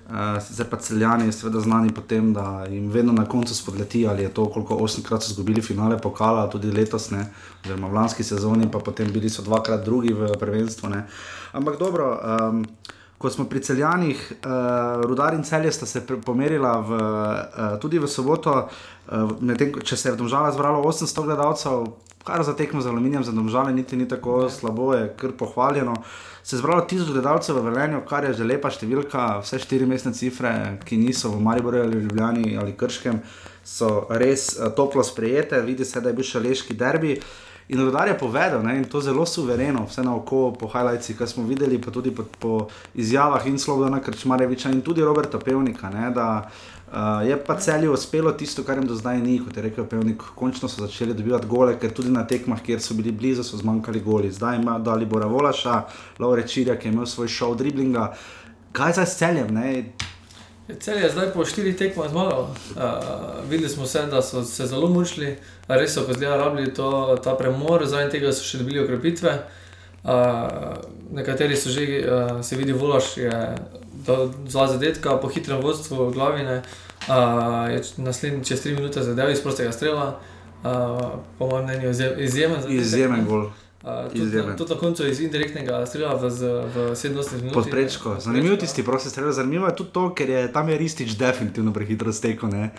Uh, 0.04 0.38
zdaj 0.50 0.66
pa 0.70 0.76
celjani, 0.76 1.32
seveda 1.32 1.60
znani 1.60 1.92
po 1.94 2.02
tem, 2.04 2.32
da 2.32 2.66
jim 2.70 2.90
vedno 2.92 3.12
na 3.12 3.24
koncu 3.24 3.54
spodleti, 3.54 4.06
ali 4.08 4.22
je 4.22 4.28
to, 4.28 4.46
koliko 4.52 4.76
osemkrat 4.84 5.22
so 5.22 5.32
izgubili 5.32 5.62
finale 5.62 5.98
pokala, 5.98 6.50
tudi 6.50 6.72
letos, 6.72 7.10
ne, 7.10 7.24
oziroma 7.64 7.88
v 7.88 7.94
lanski 7.94 8.22
sezoni, 8.24 8.68
pa 8.70 8.78
potem 8.78 9.12
bili 9.12 9.30
so 9.30 9.42
dvakrat 9.42 9.84
drugi 9.84 10.12
v 10.12 10.28
prvenstvu. 10.38 10.88
Ne. 10.92 11.06
Ampak 11.54 11.78
dobro, 11.78 12.18
um, 12.18 12.64
ko 13.18 13.30
smo 13.30 13.46
pri 13.46 13.62
celjanih, 13.62 14.18
uh, 14.18 15.04
rudar 15.06 15.34
in 15.34 15.44
celje 15.46 15.70
sta 15.72 15.86
se 15.86 16.02
pomerila 16.02 16.80
v, 16.82 16.90
uh, 16.90 17.78
tudi 17.78 17.98
v 18.02 18.10
soboto, 18.10 18.66
uh, 18.66 19.54
tem, 19.54 19.70
če 19.70 19.96
se 19.96 20.08
je 20.08 20.14
v 20.16 20.18
Domžalah 20.18 20.50
zbralo 20.50 20.82
800 20.82 21.24
gledalcev, 21.30 21.86
kar 22.26 22.42
za 22.42 22.56
tekmo 22.58 22.82
z 22.82 22.90
aluminijem, 22.90 23.22
za 23.22 23.32
Domžale 23.32 23.70
niti 23.72 23.96
ni 23.96 24.08
tako 24.08 24.48
slabo, 24.50 24.94
je 24.98 25.12
kar 25.14 25.36
pohvaljeno. 25.38 25.94
Se 26.42 26.56
je 26.56 26.60
zbralo 26.60 26.88
tisoč 26.90 27.14
gledalcev 27.14 27.60
v 27.60 27.70
Velenju, 27.70 28.02
kar 28.08 28.26
je 28.26 28.34
že 28.34 28.50
lepa 28.50 28.74
številka, 28.74 29.44
vse 29.46 29.62
štiri 29.62 29.86
mestne 29.86 30.10
cifre, 30.10 30.50
ki 30.82 30.98
niso 30.98 31.30
v 31.30 31.38
Mariboru 31.38 31.84
ali 31.86 32.02
Ljubljani 32.02 32.58
ali 32.58 32.74
Krškem, 32.74 33.22
so 33.62 34.08
res 34.10 34.56
uh, 34.58 34.74
toplo 34.74 35.06
sprejete, 35.06 35.62
vidi 35.62 35.86
se, 35.86 36.02
da 36.02 36.10
je 36.10 36.18
bil 36.18 36.26
šaleški 36.26 36.74
derbi. 36.74 37.20
In 37.68 37.80
rodar 37.80 38.08
je 38.08 38.18
povedal, 38.18 38.62
ne, 38.62 38.76
in 38.76 38.84
to 38.84 39.00
zelo 39.00 39.24
suvereno, 39.26 39.86
vse 39.88 40.02
na 40.04 40.12
oko, 40.14 40.52
po 40.52 40.68
highlightsih, 40.68 41.16
ki 41.16 41.26
smo 41.26 41.46
videli, 41.48 41.80
pa 41.80 41.90
tudi 41.90 42.10
po, 42.12 42.26
po 42.38 42.68
izjavah 42.94 43.46
in 43.48 43.58
Slovena 43.58 44.02
Krčmareviča 44.04 44.70
in 44.70 44.82
tudi 44.84 45.00
Roberta 45.00 45.38
Pevnika, 45.38 45.88
ne, 45.88 46.10
da 46.12 46.44
uh, 46.44 47.24
je 47.24 47.38
pa 47.44 47.56
celju 47.56 47.92
uspelo 47.96 48.32
tisto, 48.32 48.66
kar 48.68 48.76
jim 48.76 48.86
do 48.86 48.94
zdaj 48.94 49.20
ni, 49.20 49.38
kot 49.40 49.56
je 49.56 49.64
rekel 49.64 49.88
Pevnik, 49.88 50.22
končno 50.36 50.68
so 50.68 50.84
začeli 50.84 51.16
dobivati 51.16 51.48
gole, 51.48 51.78
ker 51.80 51.92
tudi 51.92 52.12
na 52.12 52.26
tekmah, 52.28 52.60
kjer 52.60 52.84
so 52.84 52.94
bili 52.94 53.12
blizu, 53.12 53.44
so 53.44 53.56
zmanjkali 53.56 54.00
goli. 54.04 54.32
Zdaj 54.32 54.60
ima 54.60 54.78
dali 54.78 55.08
Bora 55.08 55.26
Volaša, 55.26 55.82
Laure 56.18 56.44
Čirja, 56.48 56.76
ki 56.76 56.88
je 56.88 56.92
imel 56.92 57.06
svoj 57.06 57.32
šov 57.32 57.56
driblinga. 57.64 58.10
Kaj 58.76 58.92
zdaj 58.92 59.06
s 59.06 59.16
celjem? 59.16 59.54
Ne? 59.54 59.72
Cel 60.80 60.98
je 60.98 61.10
zdaj 61.10 61.32
po 61.34 61.44
štirih 61.44 61.76
tekmah 61.76 62.08
zmagal. 62.08 62.40
Uh, 62.40 62.50
videli 63.50 63.68
smo 63.68 63.86
se, 63.86 64.06
da 64.06 64.22
so 64.22 64.44
se 64.44 64.66
zelo 64.66 64.88
mučili, 64.88 65.36
res 65.68 65.92
so 65.92 66.06
kozlija 66.06 66.36
rabili 66.36 66.74
to, 66.74 67.18
ta 67.24 67.34
premor, 67.36 67.84
zaradi 67.84 68.16
tega 68.16 68.32
so 68.32 68.44
še 68.44 68.62
dobili 68.62 68.80
okrepitve. 68.80 69.34
Uh, 70.04 70.80
nekateri 71.12 71.56
so 71.56 71.68
že, 71.68 71.84
uh, 72.00 72.40
se 72.40 72.56
vidi, 72.56 72.72
volaš 72.72 73.16
je 73.16 73.40
zelo 74.48 74.66
zadetka, 74.66 75.18
po 75.20 75.28
hitrem 75.28 75.60
vodstvu 75.60 76.08
glavine, 76.16 76.62
uh, 77.08 77.68
je 77.68 77.82
naslednji 77.96 78.44
čez 78.44 78.64
tri 78.64 78.72
minute 78.72 79.04
zadev 79.04 79.32
iz 79.32 79.44
prostega 79.44 79.72
strela, 79.72 80.16
uh, 80.64 81.20
po 81.38 81.50
mojem 81.50 81.68
mnenju 81.68 81.92
izjemen. 82.24 82.64
Izjemen 82.68 83.28
gol. 83.28 83.50
Uh, 83.84 84.56
tudi 84.56 84.74
na 84.74 84.80
koncu 84.80 85.06
iz 85.06 85.18
indirektnega 85.20 85.86
strela 85.86 86.14
v, 86.16 86.28
v 86.74 86.76
70 86.96 87.36
minutah. 87.36 87.52
Podprečko. 87.52 88.16
Zanimivo 88.20 88.56
tisti 88.56 88.82
prosti 88.82 89.10
strel. 89.10 89.32
Zanimivo 89.32 89.66
je 89.66 89.76
tudi 89.76 89.92
to, 89.92 90.04
ker 90.16 90.30
je 90.30 90.52
tam 90.52 90.68
je 90.68 90.78
Ristič 90.78 91.12
definitivno 91.20 91.72
prehitro 91.72 92.12
stekel, 92.12 92.48
ne? 92.48 92.70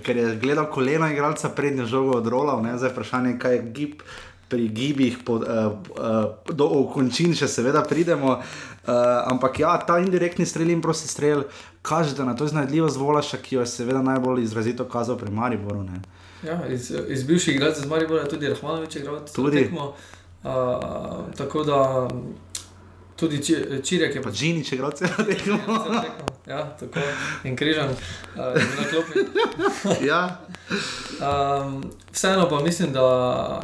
ker 0.00 0.16
je 0.16 0.36
gledal 0.40 0.70
kolena 0.72 1.12
igralca 1.12 1.52
prednjo 1.52 1.84
žogo 1.86 2.16
odrolal, 2.16 2.62
ne? 2.64 2.78
zdaj 2.78 2.94
vprašanje, 2.96 3.36
kaj 3.38 3.56
je 3.56 3.62
gib. 3.76 4.02
Pri 4.48 4.68
gibih 4.68 5.18
pod, 5.24 5.42
uh, 5.42 5.72
uh, 5.98 6.52
do 6.52 6.68
končin 6.92 7.32
še 7.34 7.48
seveda 7.48 7.80
pridemo, 7.82 8.36
uh, 8.36 8.92
ampak 9.32 9.58
ja, 9.58 9.72
ta 9.80 9.96
indirektni 9.98 10.44
strel 10.46 10.68
in 10.70 10.82
prosti 10.84 11.08
strel 11.08 11.46
kaže, 11.82 12.12
da 12.14 12.28
na 12.28 12.36
to 12.36 12.44
iznajdljivost 12.44 13.00
Volaša, 13.00 13.40
ki 13.40 13.56
jo 13.56 13.64
je 13.64 13.72
seveda 13.72 14.04
najbolj 14.04 14.44
izrazito 14.44 14.84
kazal 14.84 15.16
pri 15.18 15.32
Mariboru. 15.32 15.88
Ja, 16.44 16.60
iz, 16.68 16.92
iz 17.08 17.24
bivših 17.24 17.56
igralcev 17.56 17.88
z 17.88 17.90
Maribora 17.90 18.28
tudi 18.28 18.52
Rahmanovič 18.52 18.96
je 18.96 19.02
igral 19.02 19.24
tudi 19.32 19.64
tekmo. 19.64 19.88
Uh, 19.96 20.23
tako 21.36 21.64
da 21.64 22.08
tudi 23.16 23.40
čirek 23.82 24.14
je 24.14 24.22
pač. 24.22 24.34
Žini, 24.34 24.64
če 24.66 24.78
gre 24.78 24.90
vse 24.90 25.10
na 25.10 25.24
tekmo. 25.24 25.58
Ja, 26.44 26.64
tako 26.76 27.00
in 27.48 27.54
križam, 27.56 27.88
uh, 27.88 28.52
na 28.52 28.84
klopi. 28.90 29.22
ja. 30.10 30.20
um, 31.22 31.78
vseeno 32.12 32.48
pa 32.50 32.60
mislim, 32.60 32.92
da 32.92 33.04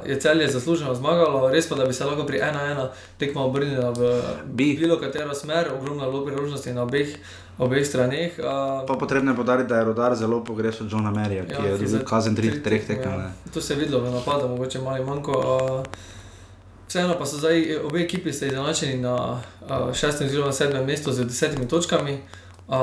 je 0.06 0.16
celje 0.20 0.48
zasluženo 0.48 0.94
zmagalo, 0.94 1.50
res 1.52 1.68
pa 1.68 1.76
da 1.76 1.84
bi 1.84 1.92
se 1.92 2.06
lahko 2.08 2.24
pri 2.24 2.40
1-1 2.40 2.86
tekmo 3.18 3.44
obrnila 3.50 3.90
v 3.90 4.22
bi. 4.46 4.72
bilo 4.78 4.96
katero 5.00 5.34
smer, 5.34 5.68
ogromno 5.74 6.10
bilo 6.10 6.24
priložnosti 6.26 6.72
na 6.72 6.86
obeh. 6.88 7.16
Obeh 7.60 7.84
straneh. 7.84 8.38
Uh, 8.40 8.86
pa 8.88 8.94
potrebno 8.96 9.34
je 9.34 9.36
podariti, 9.36 9.68
da 9.68 9.82
je 9.82 9.84
rodar 9.84 10.14
zelo 10.16 10.38
pogrešal 10.44 10.86
Johna 10.90 11.10
Merija, 11.10 11.44
ki 11.44 11.52
ja, 11.52 11.66
je 11.66 11.76
bil 11.78 11.98
kazen 12.08 12.36
3-3 12.36 12.62
tekem. 12.86 13.12
Ja. 13.12 13.32
To 13.52 13.60
se 13.60 13.74
je 13.74 13.82
videlo 13.82 14.00
v 14.00 14.14
napadu, 14.14 14.48
mogoče 14.48 14.80
malo 14.80 15.04
manjko. 15.04 15.36
Uh, 15.36 16.19
Vseeno 16.90 17.14
pa 17.18 17.26
so 17.26 17.38
zdaj 17.38 17.76
obe 17.86 18.00
ekipi 18.02 18.28
izenačeni 18.28 18.96
na 18.98 19.14
uh, 19.14 19.94
šestem 19.94 20.26
oziroma 20.26 20.52
sedmem 20.52 20.86
mestu 20.86 21.12
z 21.12 21.24
desetimi 21.24 21.68
točkami. 21.68 22.18
Uh, 22.68 22.76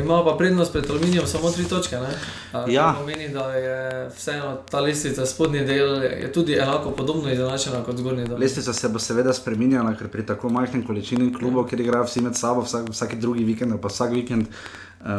Imamo 0.00 0.24
pa 0.24 0.36
prednost 0.38 0.72
pred 0.72 0.90
aluminijem 0.90 1.26
samo 1.26 1.50
tri 1.50 1.64
točke. 1.64 1.96
Uh, 1.96 2.72
ja. 2.72 2.92
To 2.92 3.00
pomeni, 3.00 3.28
da 3.28 3.50
je 3.52 4.08
vseeno 4.16 4.56
ta 4.70 4.80
lestvica 4.80 5.26
spodnji 5.26 5.60
del 5.64 6.00
tudi 6.32 6.54
enako 6.54 6.90
podobno 6.90 7.32
izenačena 7.32 7.84
kot 7.84 7.96
zgornji 7.96 8.24
del. 8.24 8.38
Lestvica 8.40 8.72
se 8.72 8.88
bo 8.88 8.98
seveda 8.98 9.32
spremenjala, 9.32 9.92
ker 9.94 10.08
pri 10.08 10.24
tako 10.26 10.48
majhni 10.48 10.86
količini 10.86 11.34
klubov, 11.34 11.66
ja. 11.66 11.68
kjer 11.68 11.80
igrajo 11.80 12.04
vsi 12.04 12.20
med 12.24 12.36
sabo, 12.36 12.64
vsak, 12.64 12.88
vsak 12.90 13.14
drugi 13.20 13.44
vikend, 13.44 13.76
pa 13.80 13.92
vsak 13.92 14.12
vikend. 14.12 14.46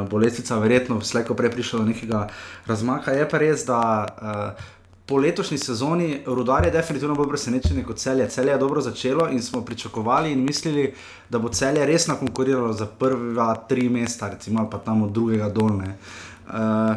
Bo 0.10 0.18
lestvica 0.18 0.58
verjetno 0.58 0.98
slejko 1.02 1.36
prej 1.38 1.52
prišla 1.52 1.80
do 1.80 1.86
nekega 1.86 2.28
razmaka. 2.66 3.12
Je 3.14 3.30
pa 3.30 3.38
res, 3.38 3.68
da 3.70 3.82
uh, 4.10 4.66
po 5.06 5.18
letošnji 5.18 5.58
sezoni 5.58 6.22
Rudar 6.26 6.66
je 6.66 6.72
definitivno 6.72 7.16
bolj 7.16 7.30
presenečen 7.30 7.84
kot 7.86 7.98
celje. 7.98 8.30
Celje 8.30 8.52
je 8.52 8.58
dobro 8.58 8.82
začelo 8.82 9.28
in 9.30 9.42
smo 9.42 9.62
pričakovali 9.62 10.32
in 10.32 10.44
mislili, 10.44 10.94
da 11.30 11.40
bo 11.40 11.50
celje 11.50 11.86
resno 11.86 12.16
konkuriralo 12.16 12.74
za 12.74 12.86
prva 12.86 13.56
tri 13.56 13.90
mesta, 13.90 14.30
recimo 14.30 14.70
pa 14.70 14.78
tam 14.78 15.04
od 15.04 15.12
drugega 15.12 15.50
dolne. 15.50 15.98
Uh, 16.48 16.96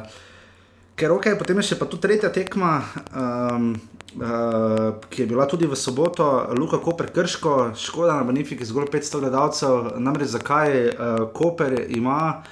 ker 0.97 1.13
ok, 1.13 1.27
potem 1.39 1.57
je 1.57 1.69
še 1.73 1.79
pa 1.79 1.87
tu 1.87 1.97
tretja 1.97 2.33
tekma. 2.33 2.83
Um, 3.15 3.77
Uh, 4.09 4.95
ki 5.13 5.21
je 5.23 5.27
bila 5.29 5.45
tudi 5.47 5.67
v 5.69 5.77
soboto, 5.77 6.49
Luka 6.57 6.79
Koper 6.81 7.11
Krško, 7.13 7.75
škoda 7.77 8.15
na 8.17 8.25
Benefiki, 8.25 8.65
zgolj 8.65 8.89
500 8.89 9.21
gledalcev. 9.21 9.91
Namreč 10.01 10.33
zakaj 10.33 10.73
uh, 10.89 10.95
Koper 11.37 11.77
ima 11.93 12.17
uh, 12.41 12.49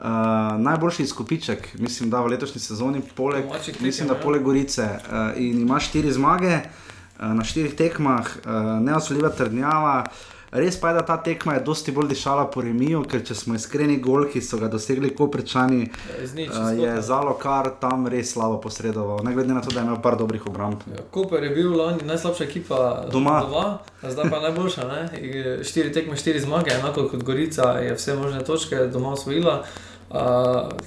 Uh, 0.00 0.06
najboljši 0.60 1.02
izkupiček, 1.02 1.68
mislim, 1.78 2.10
da 2.10 2.20
v 2.20 2.26
letošnji 2.26 2.60
sezoni, 2.60 3.02
poleg, 3.16 3.44
mislim, 3.80 4.08
da 4.08 4.14
ja. 4.14 4.20
poleg 4.20 4.42
Gorice. 4.42 4.82
Uh, 4.82 5.16
in 5.36 5.60
ima 5.60 5.80
štiri 5.80 6.12
zmage 6.12 6.54
uh, 6.56 7.34
na 7.34 7.44
štirih 7.44 7.74
tekmah, 7.76 8.26
uh, 8.44 8.52
neosoljiva 8.80 9.28
trdnjava. 9.28 10.06
Res 10.50 10.80
pa 10.80 10.88
je, 10.88 10.94
da 10.94 11.02
ta 11.06 11.18
tekma 11.22 11.54
je 11.54 11.60
dosti 11.66 11.92
bolj 11.92 12.08
dišala 12.14 12.46
po 12.50 12.62
remiju, 12.64 13.02
ker 13.04 13.20
če 13.28 13.36
smo 13.38 13.54
iskreni, 13.54 13.98
gol, 14.00 14.24
ki 14.32 14.40
so 14.42 14.56
ga 14.58 14.70
dosegli 14.72 15.10
koprečani, 15.14 15.82
uh, 15.84 16.72
je 16.80 16.96
zalo 17.04 17.36
kar 17.42 17.68
tam 17.82 18.08
res 18.08 18.32
slabo 18.32 18.56
posredoval. 18.64 19.20
Ne 19.28 19.36
glede 19.36 19.52
na 19.52 19.60
to, 19.60 19.68
da 19.68 19.82
je 19.82 19.86
imel 19.86 20.00
par 20.00 20.16
dobrih 20.16 20.48
obramb. 20.48 20.80
Ja, 20.94 21.04
Koper 21.12 21.44
je 21.44 21.52
bil 21.60 21.76
lani 21.76 22.08
najslabša 22.08 22.48
ekipa 22.48 22.80
doma, 23.12 23.36
doma 23.44 24.08
zdaj 24.16 24.32
pa 24.32 24.40
najboljša. 24.48 24.88
Ne? 24.88 25.60
Štiri 25.60 25.92
tekme, 25.92 26.16
štiri 26.16 26.40
zmage, 26.40 26.72
enako 26.80 27.04
kot 27.12 27.22
Gorica 27.22 27.74
je 27.84 27.92
vse 28.00 28.16
možne 28.16 28.40
točke 28.48 28.88
doma 28.88 29.12
osvojila. 29.20 29.60
Uh, 29.60 29.86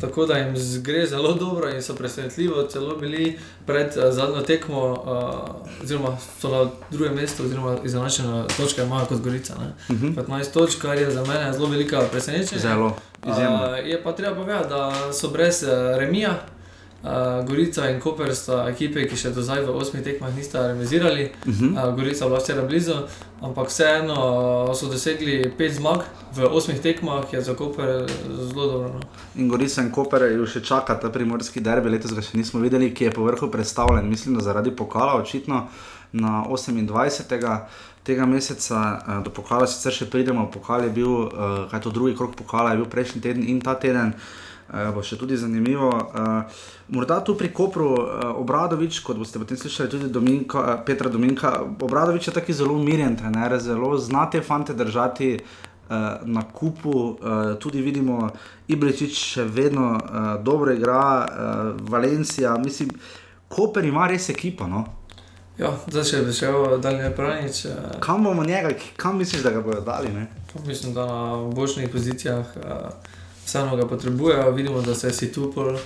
tako 0.02 0.26
da 0.26 0.34
jim 0.34 0.56
gre 0.82 1.06
zelo 1.06 1.34
dobro 1.34 1.70
in 1.70 1.82
so 1.82 1.96
presenetljivo 1.96 2.64
celo 2.64 2.96
bili 2.96 3.40
pred 3.66 3.88
uh, 3.88 4.14
zadnjo 4.14 4.42
tekmo, 4.42 4.92
uh, 4.92 5.84
oziroma 5.84 6.18
so 6.40 6.50
na 6.50 6.72
drugem 6.92 7.16
mestu, 7.16 7.44
oziroma 7.44 7.78
izenačene 7.84 8.44
točke 8.58 8.82
imajo 8.82 9.06
kot 9.06 9.22
Gorica. 9.22 9.54
Uh 9.90 9.96
-huh. 9.96 10.16
15 10.28 10.54
točk, 10.54 10.82
kar 10.82 10.98
je 10.98 11.12
za 11.12 11.26
mene 11.26 11.54
zelo 11.54 11.68
velika 11.68 12.02
presenečenja. 12.12 12.62
Zelo. 12.62 12.98
Uh, 13.26 13.34
je 13.86 14.04
pa 14.04 14.12
treba 14.12 14.36
povedati, 14.36 14.70
da 14.70 15.14
so 15.14 15.30
brez 15.30 15.64
uh, 15.64 15.98
remija. 15.98 16.53
Uh, 17.04 17.46
Gorica 17.48 17.90
in 17.90 18.00
Koper 18.00 18.32
sta 18.32 18.62
ekipe, 18.72 19.02
ki 19.12 19.18
še 19.20 19.34
do 19.36 19.42
zdaj 19.44 19.66
v 19.68 19.74
osmih 19.76 20.00
tekmah 20.06 20.30
nista 20.32 20.62
remisirali. 20.70 21.26
Uh 21.44 21.52
-huh. 21.52 21.72
uh, 21.76 21.96
Gorica 21.96 22.24
je 22.24 22.30
bila 22.30 22.40
vse 22.40 22.62
blizu, 22.68 22.94
ampak 23.42 23.68
vseeno 23.68 24.16
so 24.76 24.88
dosegli 24.88 25.52
pet 25.58 25.74
zmag 25.74 26.06
v 26.36 26.48
osmih 26.48 26.80
tekmah, 26.80 27.26
ki 27.30 27.36
je 27.36 27.42
za 27.42 27.54
Koper 27.54 28.08
zelo 28.32 28.68
dobro. 28.68 28.90
No. 28.94 29.00
In 29.36 29.50
Gorica 29.50 29.82
in 29.82 29.92
Koper 29.92 30.22
jo 30.32 30.46
še 30.46 30.62
čaka 30.64 30.96
ta 31.00 31.10
primorski 31.10 31.60
derbi, 31.60 31.90
letos 31.90 32.14
ga 32.14 32.22
še 32.22 32.38
nismo 32.38 32.60
videli, 32.60 32.94
ki 32.94 33.04
je 33.04 33.12
po 33.12 33.24
vrhu 33.24 33.52
predstavljen, 33.52 34.10
mislim, 34.10 34.36
da 34.36 34.42
zaradi 34.42 34.72
pokala, 34.72 35.20
očitno 35.20 35.68
na 36.14 36.46
28. 36.50 37.60
tega 38.04 38.26
meseca. 38.26 39.04
Uh, 39.08 39.24
do 39.24 39.30
pokala 39.30 39.68
sicer 39.68 39.92
še 39.92 40.06
pridemo, 40.06 40.48
pokal 40.52 40.84
je 40.84 40.90
bil, 40.90 41.12
uh, 41.12 41.68
kaj 41.72 41.82
to 41.82 41.90
drugi 41.90 42.16
krok 42.16 42.36
pokala 42.36 42.72
je 42.72 42.78
bil 42.78 42.86
prejšnji 42.86 43.22
teden 43.22 43.44
in 43.44 43.62
ta 43.62 43.76
teden. 43.76 44.14
Uh, 44.70 44.90
bo 44.96 45.04
še 45.04 45.18
tudi 45.20 45.38
zanimivo. 45.38 45.90
Uh, 45.92 46.62
morda 46.96 47.20
tu 47.26 47.36
pri 47.38 47.52
Kopru, 47.54 47.90
uh, 47.94 48.32
Obradovič, 48.40 49.02
kot 49.04 49.20
boste 49.20 49.42
potem 49.42 49.60
slišali 49.60 49.92
tudi 49.92 50.08
Dominka, 50.10 50.80
Petra 50.86 51.12
Dominka, 51.12 51.60
Obradovič 51.84 52.30
je 52.30 52.34
taki 52.34 52.56
zelo 52.56 52.78
umirjen, 52.80 53.18
trener, 53.20 53.58
zelo 53.60 53.98
znate 53.98 54.42
fante 54.42 54.74
držati. 54.74 55.38
Na 56.26 56.42
kupu 56.48 57.20
tudi 57.62 57.82
vidimo, 57.84 58.30
Ibričič 58.72 59.18
še 59.36 59.44
vedno 59.46 60.00
dobro 60.42 60.72
igra, 60.74 61.28
Valencija, 61.86 62.56
mislim, 62.58 62.90
Koper 63.52 63.86
ima 63.86 64.08
res 64.10 64.30
ekipo. 64.32 64.66
No? 64.66 64.86
Ja, 65.58 65.70
zdaj 65.86 66.06
še 66.10 66.22
bi 66.26 66.34
šel 66.34 66.80
daljne 66.82 67.12
pranič. 67.14 67.66
Uh, 67.70 68.00
kam 68.02 68.24
bomo 68.26 68.46
njega, 68.48 68.72
kam 68.98 69.20
misliš, 69.22 69.44
da 69.46 69.52
ga 69.54 69.62
bodo 69.62 69.84
dali? 69.86 70.10
Mislim, 70.66 70.96
da 70.96 71.06
na 71.06 71.36
boljših 71.54 71.92
pozicijah. 71.94 72.56
Uh, 72.58 73.13
vseeno 73.46 73.76
ga 73.76 73.88
potrebujejo. 73.88 74.52
Vidimo, 74.52 74.82
da 74.82 74.96
se 74.96 75.08
je 75.08 75.14
Situpol 75.14 75.74
uh, 75.74 75.82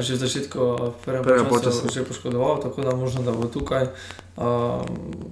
že 0.00 0.14
v 0.14 0.18
začetku 0.18 0.60
prvega 1.04 1.46
časa 1.62 1.88
že 1.92 2.04
poškodoval, 2.04 2.62
tako 2.62 2.82
da 2.82 2.96
možno, 2.96 3.22
da 3.22 3.32
bo 3.32 3.46
tukaj. 3.46 3.88
Uh, 4.36 4.84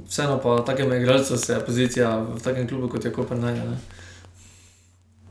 vseeno 0.09 0.40
pa 0.40 0.62
takem 0.64 0.93
igralcu 0.93 1.37
se 1.37 1.61
pozicija 1.66 2.19
v 2.19 2.40
takem 2.40 2.69
klubu 2.69 2.88
kot 2.88 3.04
je 3.04 3.12
Kopenhagen. 3.12 3.76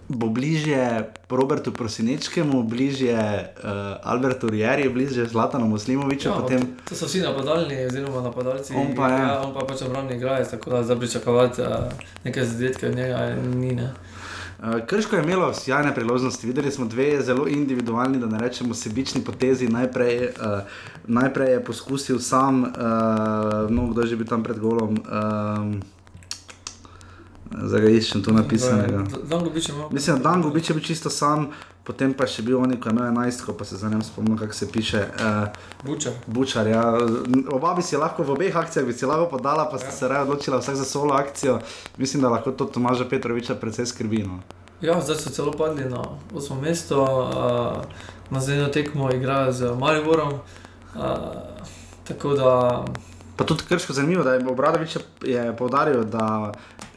Bo 0.08 0.28
bližje 0.28 1.10
Robertu 1.30 1.72
Prosinečkemu, 1.72 2.64
bližje 2.64 3.16
uh, 3.18 3.98
Albertu 4.04 4.50
Rjeri, 4.50 4.90
bližje 4.90 5.26
Zlatanu 5.26 5.68
Muslimoviču. 5.68 6.30
Ja, 6.30 6.36
potem... 6.36 6.76
To 6.90 6.96
so 6.96 7.08
vsi 7.08 7.24
napadalni, 7.24 7.86
oziroma 7.86 8.22
napadalci. 8.22 8.76
On 8.76 8.92
pa 8.96 9.08
je. 9.10 9.22
Ja, 9.22 9.42
on 9.42 9.54
pa 9.56 9.66
pač 9.66 9.82
obrambni 9.82 10.20
igralec, 10.20 10.52
tako 10.52 10.70
da 10.70 10.84
zdaj 10.84 11.00
pričakovati 11.00 11.62
uh, 11.62 11.68
nekaj 12.24 12.46
zadetkov 12.46 12.90
od 12.90 12.96
njega 12.96 13.36
ni. 13.56 13.72
Ne? 13.80 13.90
Eh, 14.64 14.86
Krško 14.86 15.16
je 15.16 15.24
imelo 15.24 15.54
sjajne 15.54 15.96
priložnosti, 15.96 16.48
videli 16.48 16.72
smo 16.72 16.86
dve 16.86 17.22
zelo 17.22 17.48
individualni, 17.48 18.20
da 18.20 18.28
ne 18.28 18.40
rečemo 18.40 18.74
sebični 18.74 19.22
potezi. 19.22 19.68
Najprej, 19.68 20.28
uh, 20.28 20.60
najprej 21.08 21.52
je 21.52 21.64
poskusil 21.64 22.20
sam, 22.20 22.64
uh, 22.64 22.70
no, 23.70 23.88
kdo 23.88 24.06
že 24.06 24.16
bi 24.16 24.26
tam 24.26 24.44
pred 24.44 24.60
golom. 24.60 24.96
Um, 25.12 25.82
Zdaj 27.62 27.82
ga 27.82 27.90
iščem 27.90 28.24
tu 28.24 28.34
napisanega. 28.34 29.04
Mislim, 29.92 30.18
da 30.18 30.30
Dan 30.30 30.42
Gubič 30.42 30.70
je 30.70 30.74
bil 30.74 30.84
čisto 30.84 31.10
sam, 31.10 31.52
potem 31.84 32.14
pa 32.18 32.26
še 32.26 32.42
bil 32.42 32.58
oni, 32.58 32.80
ko 32.82 32.90
je 32.90 32.96
imel 32.96 33.12
11, 33.12 33.52
pa 33.60 33.66
se 33.66 33.78
za 33.78 33.90
njim 33.90 34.02
spomnim, 34.02 34.38
kako 34.38 34.54
se 34.54 34.72
piše. 34.72 35.04
Uh, 35.20 35.86
Bučar. 35.86 36.14
Bučar, 36.28 36.68
ja. 36.68 36.82
Oba 37.52 37.76
bi 37.78 37.84
si 37.84 38.00
lahko 38.00 38.24
v 38.24 38.34
obeh 38.38 38.56
akcijah 38.56 38.88
bi 38.88 38.96
si 38.96 39.06
lahko 39.06 39.30
podala, 39.36 39.68
pa 39.70 39.78
ja. 39.78 39.92
se 39.92 40.08
raje 40.08 40.26
odločila 40.26 40.64
vsak 40.64 40.76
za 40.76 40.86
solo 40.86 41.14
akcijo. 41.14 41.60
Mislim, 41.98 42.24
da 42.24 42.32
lahko 42.34 42.52
to 42.52 42.66
Tomaža 42.66 43.06
Petroviča 43.10 43.60
predvsej 43.60 43.92
skrbi. 43.92 44.24
No. 44.24 44.42
Ja, 44.84 45.02
zdaj 45.02 45.16
so 45.16 45.30
celo 45.32 45.52
padli 45.52 45.86
na 45.88 46.04
8. 46.36 46.62
mesto, 46.62 47.04
uh, 47.04 47.84
na 48.30 48.40
zadnjo 48.40 48.68
tekmo 48.68 49.12
igrajo 49.12 49.52
z 49.52 49.76
Mariborom. 49.80 50.34
Uh, 50.34 51.02
tako 52.04 52.34
da. 52.34 52.86
Pa 53.36 53.44
tudi 53.44 53.64
krško 53.68 53.94
zanimivo, 53.94 54.24
da 54.24 54.34
je 54.34 54.48
Obradovič 54.48 54.98
povdaril, 55.58 56.04
da 56.04 56.52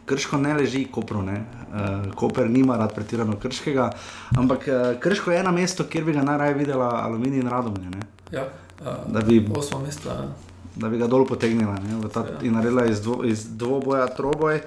krško 0.06 0.36
ne 0.36 0.54
leži 0.54 0.84
Kopru. 0.92 1.22
Ne? 1.22 1.44
Uh, 1.70 2.14
Koper 2.14 2.50
nima 2.50 2.76
rad 2.76 2.94
pretirano 2.94 3.36
krškega, 3.36 3.90
ampak 4.36 4.66
uh, 4.66 5.00
krško 5.00 5.30
je 5.30 5.38
eno 5.38 5.52
mesto, 5.52 5.84
kjer 5.84 6.04
bi 6.04 6.12
ga 6.12 6.22
najraje 6.22 6.54
videla 6.54 6.90
aluminij 7.04 7.38
in 7.38 7.48
radomlje. 7.48 8.02
Ja, 8.32 8.48
uh, 8.80 8.86
da 9.06 9.20
bi 9.20 9.46
8. 9.48 9.82
mesto. 9.86 10.08
Ja. 10.08 10.26
Da 10.76 10.88
bi 10.88 10.98
ga 10.98 11.06
dol 11.06 11.24
potegnila 11.26 11.78
ta, 12.12 12.20
ja. 12.20 12.42
in 12.42 12.52
naredila 12.52 12.84
iz, 12.86 13.00
dvo, 13.00 13.22
iz 13.24 13.46
dvoboja 13.56 14.06
troboj. 14.06 14.60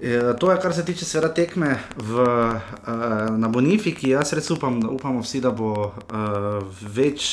E, 0.00 0.34
to 0.40 0.50
je, 0.50 0.58
kar 0.60 0.74
se 0.74 0.84
tiče 0.84 1.04
seveda 1.04 1.30
tekme 1.34 1.78
v, 1.96 2.20
uh, 2.20 3.38
na 3.38 3.48
Bonifiki. 3.48 4.10
Jaz 4.10 4.34
res 4.36 4.50
upam, 4.52 4.80
da 4.80 4.90
upamo 4.92 5.22
vsi, 5.24 5.40
da 5.40 5.50
bo 5.56 5.70
uh, 5.88 6.82
več, 6.82 7.28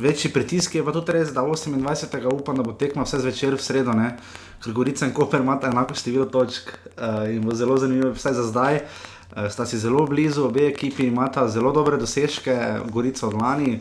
večji 0.00 0.32
pritisk. 0.32 0.78
Je 0.78 0.84
pa 0.84 0.94
tudi 0.96 1.12
res, 1.18 1.34
da 1.36 1.44
28. 1.44 2.24
upam, 2.32 2.56
da 2.56 2.64
bo 2.64 2.72
tekma 2.72 3.04
vse 3.04 3.20
zvečer 3.20 3.58
v 3.58 3.60
sredo, 3.60 3.92
ne? 3.92 4.14
ker 4.64 4.72
Gorica 4.72 5.04
in 5.04 5.12
Koper 5.12 5.44
imata 5.44 5.68
enako 5.68 5.94
število 5.94 6.24
točk 6.32 6.70
in 7.28 7.44
bo 7.44 7.52
zelo 7.54 7.76
zanimivo, 7.76 8.14
vsaj 8.16 8.38
za 8.38 8.46
zdaj. 8.48 8.80
Sta 9.52 9.66
si 9.68 9.76
zelo 9.76 10.06
blizu, 10.08 10.46
obe 10.48 10.64
ekipi 10.70 11.10
imata 11.10 11.44
zelo 11.52 11.74
dobre 11.76 12.00
dosežke, 12.00 12.56
Gorica 12.88 13.28
od 13.28 13.36
lani. 13.36 13.76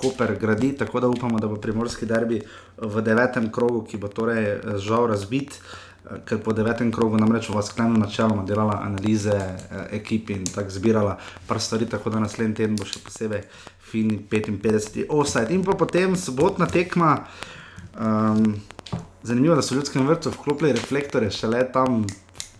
Koper 0.00 0.32
gradi, 0.40 0.72
tako 0.72 1.04
da 1.04 1.10
upamo, 1.12 1.38
da 1.38 1.46
bo 1.46 1.60
primorski 1.60 2.08
derbi 2.08 2.40
v 2.80 3.02
devetem 3.04 3.50
krogu, 3.52 3.84
ki 3.84 4.00
bo 4.00 4.08
torej 4.08 4.80
žal 4.80 5.10
razbit. 5.12 5.60
Uh, 5.60 5.83
ker 6.24 6.38
po 6.44 6.52
devetem 6.52 6.92
krogu 6.92 7.16
namreč 7.16 7.48
v 7.48 7.62
sklenu 7.64 7.98
načeloma 7.98 8.44
delala 8.44 8.80
analize 8.84 9.32
eh, 9.34 9.86
ekipi 9.96 10.36
in 10.36 10.44
tako 10.44 10.70
zbirala 10.70 11.16
par 11.48 11.60
stvari, 11.60 11.88
tako 11.88 12.10
da 12.10 12.20
naslednji 12.20 12.54
teden 12.60 12.76
bo 12.76 12.84
še 12.84 13.00
posebej 13.04 13.46
fini 13.90 14.18
55 14.30 15.06
offside. 15.08 15.54
In 15.54 15.64
pa 15.64 15.76
potem 15.78 16.16
sobotna 16.16 16.66
tekma. 16.66 17.24
Um, 17.94 18.56
zanimivo, 19.22 19.54
da 19.54 19.62
so 19.62 19.74
v 19.74 19.78
ljudskem 19.78 20.06
vrtu 20.06 20.32
vklopili 20.34 20.72
reflektore 20.74 21.30
šele 21.30 21.62
tam 21.72 22.02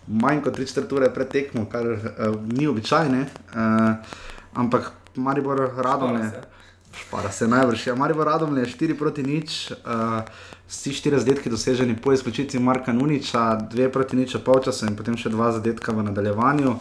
manj 0.07 0.45
kot 0.45 0.57
3-4 0.57 0.95
ure 0.95 1.11
pred 1.13 1.29
tekmo, 1.33 1.67
kar 1.69 1.89
uh, 1.91 2.37
ni 2.47 2.69
običajno, 2.71 3.25
uh, 3.25 4.19
ampak 4.55 4.93
Maribor 5.17 5.61
radovne. 5.77 6.33
Špara 6.95 7.33
se 7.33 7.49
najvrši. 7.51 7.89
Ja, 7.89 7.95
Maribor 7.99 8.27
radovne 8.27 8.63
je 8.63 8.71
4 8.71 8.99
proti 8.99 9.23
nič. 9.27 9.73
Uh, 9.83 10.23
vsi 10.75 10.93
štiri 10.93 11.19
zadetki 11.19 11.50
doseženi 11.50 11.97
po 11.97 12.12
izključitvi 12.12 12.61
Marka 12.61 12.93
Nuniča, 12.93 13.54
dve 13.71 13.93
proti 13.93 14.16
niču 14.16 14.40
polčasa 14.45 14.87
in 14.90 14.97
potem 14.99 15.16
še 15.16 15.31
dva 15.31 15.52
zadetka 15.54 15.95
v 15.95 16.02
nadaljevanju. 16.11 16.76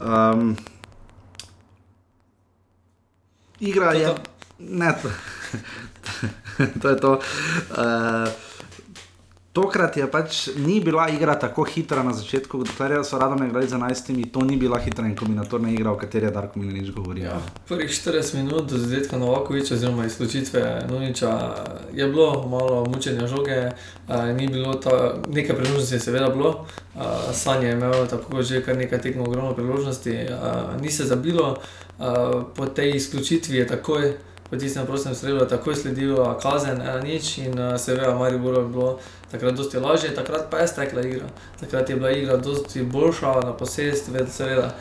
Um, 0.00 0.54
igra 3.60 3.92
je. 3.92 4.14
Ne, 4.58 4.94
to, 5.02 5.12
to 6.82 6.88
je 6.88 6.96
to. 7.00 7.12
Uh, 7.76 8.49
Tokrat 9.52 9.96
je 9.96 10.06
pač 10.06 10.48
ni 10.62 10.76
bila 10.80 11.08
igra 11.10 11.34
tako 11.34 11.64
hitra 11.66 12.04
na 12.06 12.12
začetku, 12.14 12.60
dokler 12.64 13.00
so 13.04 13.18
radom 13.18 13.42
igrali 13.46 13.66
za 13.68 13.78
11, 13.78 14.30
to 14.30 14.44
ni 14.46 14.56
bila 14.56 14.78
hitra 14.78 15.06
in 15.06 15.16
kombinatorna 15.16 15.72
igra, 15.74 15.90
o 15.90 15.98
kateri 15.98 16.26
je 16.26 16.30
Darko 16.30 16.58
Milanič 16.58 16.92
govoril. 16.94 17.24
Ja, 17.24 17.40
prvih 17.68 17.90
40 17.90 18.36
minut 18.36 18.70
do 18.70 18.78
zadetka 18.78 19.18
Novakoviča, 19.18 19.74
oziroma 19.74 20.06
izključitve 20.06 20.86
Nuniča, 20.90 21.32
je 21.92 22.06
bilo 22.06 22.46
malo 22.48 22.84
mučenja 22.84 23.26
žoge, 23.26 23.72
a, 24.08 24.22
ni 24.32 24.46
bilo 24.48 24.74
ta, 24.74 25.18
nekaj 25.28 25.56
priložnosti, 25.56 25.98
seveda 25.98 26.28
bilo, 26.28 26.66
a, 26.94 27.32
Sanje 27.32 27.66
je 27.66 27.72
imel 27.72 28.06
tako 28.06 28.42
že 28.42 28.62
kar 28.62 28.76
nekaj 28.76 29.00
tekmo 29.02 29.26
ogromno 29.26 29.54
priložnosti, 29.54 30.16
a, 30.30 30.76
ni 30.80 30.90
se 30.90 31.04
zabilo, 31.04 31.56
a, 31.98 32.42
po 32.54 32.66
tej 32.66 32.96
izključitvi 33.02 33.56
je 33.56 33.66
takoj 33.66 34.12
po 34.50 34.56
tistem 34.56 34.86
prostem 34.86 35.14
strelu 35.14 35.46
takoj 35.46 35.74
sledil 35.74 36.18
kazen, 36.42 36.82
ena 36.82 36.98
nič 36.98 37.38
in 37.38 37.54
uh, 37.54 37.78
seveda 37.78 38.14
Maribor 38.18 38.58
je 38.58 38.66
bilo 38.66 38.98
takrat 39.30 39.54
dosti 39.54 39.78
lažje, 39.78 40.14
takrat 40.14 40.50
pa 40.50 40.58
je 40.58 40.68
stekla 40.68 41.02
igra. 41.02 41.26
Takrat 41.60 41.90
je 41.90 41.96
bila 41.96 42.10
igra 42.10 42.36
dosti 42.36 42.82
boljša 42.82 43.34
na 43.44 43.52
posest, 43.56 44.10
seveda. 44.28 44.74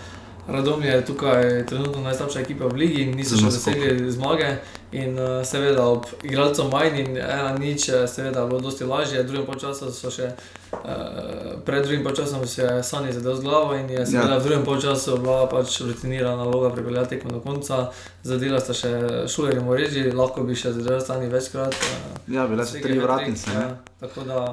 Radom 0.51 0.83
je 0.83 1.05
tukaj 1.05 1.65
trenutno 1.65 2.01
najslabša 2.01 2.39
ekipa 2.39 2.67
v 2.67 2.75
ligi 2.75 3.05
niso 3.05 3.38
še 3.38 3.51
dosegli 3.53 4.12
zmage. 4.12 4.57
In 4.91 5.19
uh, 5.19 5.43
seveda 5.45 5.83
ob 5.85 6.07
igralcu 6.25 6.63
manj 6.71 6.95
in 6.97 7.17
ena 7.17 7.51
nič, 7.57 7.91
seveda 8.09 8.47
bilo 8.49 8.57
dosti 8.59 8.88
lažje, 8.89 9.21
v 9.21 9.27
drugem 9.29 9.59
času 9.62 9.91
so 9.93 10.09
še. 10.09 10.31
Uh, 10.73 11.62
pred 11.65 11.85
drugim 11.85 12.05
časom 12.15 12.47
se 12.47 12.63
je 12.63 12.83
Sani 12.83 13.13
zadel 13.13 13.35
z 13.35 13.45
glavo 13.45 13.75
in 13.77 13.89
je 13.89 14.05
seveda 14.05 14.33
ja. 14.33 14.39
v 14.39 14.47
drugem 14.47 14.81
času 14.81 15.17
bila 15.17 15.45
pač 15.49 15.81
rutinirana 15.81 16.41
naloga 16.41 16.73
pripeljati 16.73 17.09
tekmo 17.09 17.38
do 17.38 17.43
konca. 17.45 17.91
Zadela 18.23 18.59
sta 18.59 18.73
še 18.73 18.91
šulerji 19.29 19.62
v 19.62 19.77
reži, 19.77 20.03
lahko 20.12 20.43
bi 20.43 20.57
še 20.57 20.73
zadela 20.73 21.01
Sani 21.05 21.29
večkrat. 21.29 21.77
Uh, 21.77 22.33
ja, 22.33 22.49
bile 22.49 22.65
so 22.65 22.81
tri 22.81 22.97
vratnice. 22.97 23.53
Ja, 23.53 23.69
tako 24.01 24.25
da. 24.25 24.43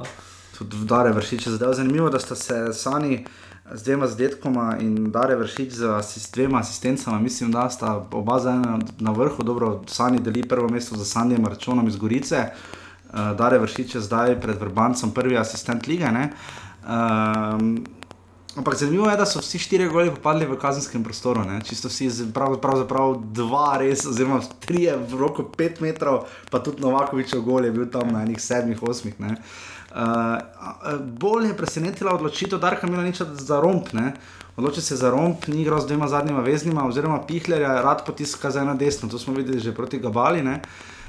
Tudi 0.59 0.77
vdare 0.85 1.17
vršiče 1.17 1.57
zadel. 1.57 1.73
Zanimivo, 1.77 2.13
da 2.13 2.21
sta 2.21 2.37
se 2.37 2.61
Sani 2.73 3.25
z 3.75 3.83
dvema 3.83 4.07
zadetkoma 4.07 4.77
in 4.81 5.11
Dare 5.11 5.37
vršič 5.37 5.73
z 5.73 5.91
asist, 5.99 6.35
dvema 6.35 6.59
asistencama, 6.59 7.19
mislim, 7.19 7.53
da 7.53 7.71
sta 7.71 8.07
oba 8.13 8.39
zdaj 8.39 8.57
na 8.99 9.11
vrhu, 9.11 9.43
dobro, 9.43 9.83
Sani 9.87 10.21
deli 10.21 10.49
prvo 10.49 10.69
mesto 10.69 10.97
za 10.97 11.05
Sandijem 11.05 11.47
Računom 11.47 11.89
iz 11.89 11.97
Gorice, 11.97 12.47
uh, 12.47 13.37
Dare 13.39 13.59
vršič 13.59 13.95
je 13.95 14.01
zdaj 14.01 14.41
pred 14.41 14.61
Vrbancem 14.61 15.11
prvi 15.11 15.39
asistent 15.39 15.87
lige. 15.87 16.07
Um, 16.07 17.85
ampak 18.57 18.75
zanimivo 18.75 19.11
je, 19.11 19.17
da 19.17 19.27
so 19.27 19.41
vsi 19.41 19.59
štirje 19.59 19.89
goli 19.89 20.11
popadli 20.11 20.47
v 20.47 20.59
kazenskem 20.59 21.05
prostoru, 21.05 21.45
ne? 21.45 21.61
čisto 21.65 21.89
vsi, 21.89 22.09
pravzaprav 22.35 22.87
prav 22.89 23.17
dva, 23.33 23.77
res, 23.83 24.07
oziroma 24.07 24.41
tri 24.61 24.87
v 24.87 25.19
roku 25.19 25.45
pet 25.57 25.81
metrov, 25.81 26.25
pa 26.51 26.63
tudi 26.63 26.83
Novakovičev 26.83 27.43
gol 27.43 27.65
je 27.65 27.73
bil 27.73 27.91
tam 27.91 28.15
na 28.15 28.23
enih 28.23 28.41
sedmih, 28.41 28.83
osmih. 28.83 29.19
Ne? 29.21 29.37
Uh, 29.97 31.01
bolj 31.01 31.47
je 31.47 31.57
presenetila 31.57 32.13
odločitev 32.15 32.59
Darka 32.61 32.87
Milaniča 32.87 33.25
za 33.33 33.61
romp. 33.61 33.89
Odločil 34.57 34.83
se 34.83 34.97
za 34.97 35.11
romp, 35.11 35.47
ni 35.49 35.63
igral 35.63 35.81
z 35.81 35.87
dvema 35.87 36.09
zadnjima 36.09 36.41
veznima, 36.41 36.85
oziroma 36.89 37.23
pihlerja, 37.27 37.81
rad 37.81 38.05
potiska 38.07 38.51
za 38.51 38.61
eno 38.61 38.75
desno. 38.75 39.09
To 39.09 39.19
smo 39.19 39.35
videli 39.35 39.61
že 39.61 39.73
proti 39.73 39.99
Gabali. 39.99 40.43
Ne? 40.43 40.61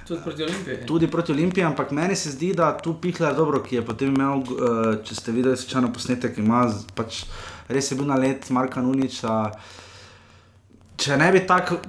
Tudi 0.07 0.21
proti 0.23 0.43
Olimpiji. 0.43 0.77
Tudi 0.87 1.07
proti 1.07 1.31
Olimpiji, 1.31 1.63
ampak 1.63 1.91
meni 1.91 2.15
se 2.15 2.31
zdi, 2.31 2.53
da 2.53 2.77
tu 2.77 2.93
pihler 3.01 3.35
dobro, 3.35 3.59
ki 3.63 3.75
je 3.75 3.85
potem 3.85 4.15
imel, 4.15 4.39
uh, 4.39 5.03
če 5.03 5.15
ste 5.15 5.35
videli, 5.35 5.57
sečano 5.57 5.91
posnetek, 5.93 6.37
ima 6.37 6.63
pač 6.95 7.25
res 7.67 7.91
je 7.91 7.97
bil 7.99 8.07
na 8.07 8.15
let 8.15 8.47
Marka 8.49 8.81
Nuniča. 8.81 9.51
Če 10.97 11.17
ne 11.19 11.27
bi 11.31 11.43
tako 11.47 11.81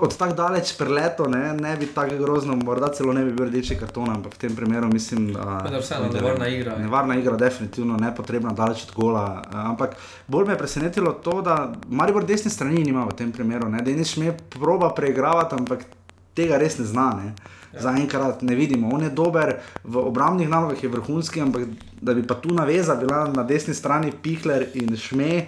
od 0.00 0.16
tako 0.16 0.34
daleč 0.34 0.72
preleto, 0.78 1.28
ne, 1.28 1.54
ne 1.54 1.76
bi 1.76 1.86
tako 1.86 2.16
grozno, 2.16 2.56
morda 2.56 2.88
celo 2.88 3.12
ne 3.12 3.24
bi 3.24 3.32
bil 3.32 3.46
rdeči 3.46 3.76
karton, 3.78 4.10
ampak 4.10 4.34
v 4.34 4.38
tem 4.38 4.56
primeru 4.56 4.88
mislim, 4.92 5.32
da 5.32 5.66
je 5.72 5.80
vseeno 5.80 6.08
nevarna 6.14 6.48
igra. 6.48 6.78
Nevarna 6.78 7.16
igra, 7.16 7.36
definitivno 7.36 7.96
ne 7.96 8.14
potrebna 8.14 8.52
daleč 8.52 8.84
od 8.88 8.94
gola. 8.94 9.42
Ampak 9.52 9.96
bolj 10.26 10.46
me 10.46 10.52
je 10.52 10.58
presenetilo 10.58 11.12
to, 11.12 11.42
da 11.42 11.72
Maribor 11.88 12.24
desne 12.24 12.50
strani 12.50 12.84
nima 12.84 13.04
v 13.04 13.16
tem 13.16 13.32
primeru, 13.32 13.68
ne, 13.68 13.82
da 13.82 13.90
je 13.90 13.96
nič 13.96 14.16
me 14.16 14.36
proba 14.50 14.90
preigravati, 14.94 15.54
ampak 15.54 15.86
tega 16.34 16.58
res 16.60 16.78
ne 16.78 16.84
zna. 16.84 17.08
Ne. 17.22 17.32
Ja. 17.72 17.88
Zaenkrat 17.88 18.42
ne 18.42 18.54
vidimo, 18.54 18.90
on 18.94 19.02
je 19.02 19.10
dober, 19.10 19.56
v 19.84 20.04
obrambnih 20.08 20.48
nalogah 20.48 20.82
je 20.82 20.88
vrhunski, 20.88 21.40
ampak 21.40 21.68
da 22.00 22.14
bi 22.14 22.26
pa 22.26 22.34
tu 22.34 22.54
naveza 22.54 22.94
bila 22.94 23.26
na 23.32 23.42
desni 23.42 23.74
strani 23.74 24.12
Pihler 24.22 24.68
in 24.74 24.96
Šme, 24.96 25.46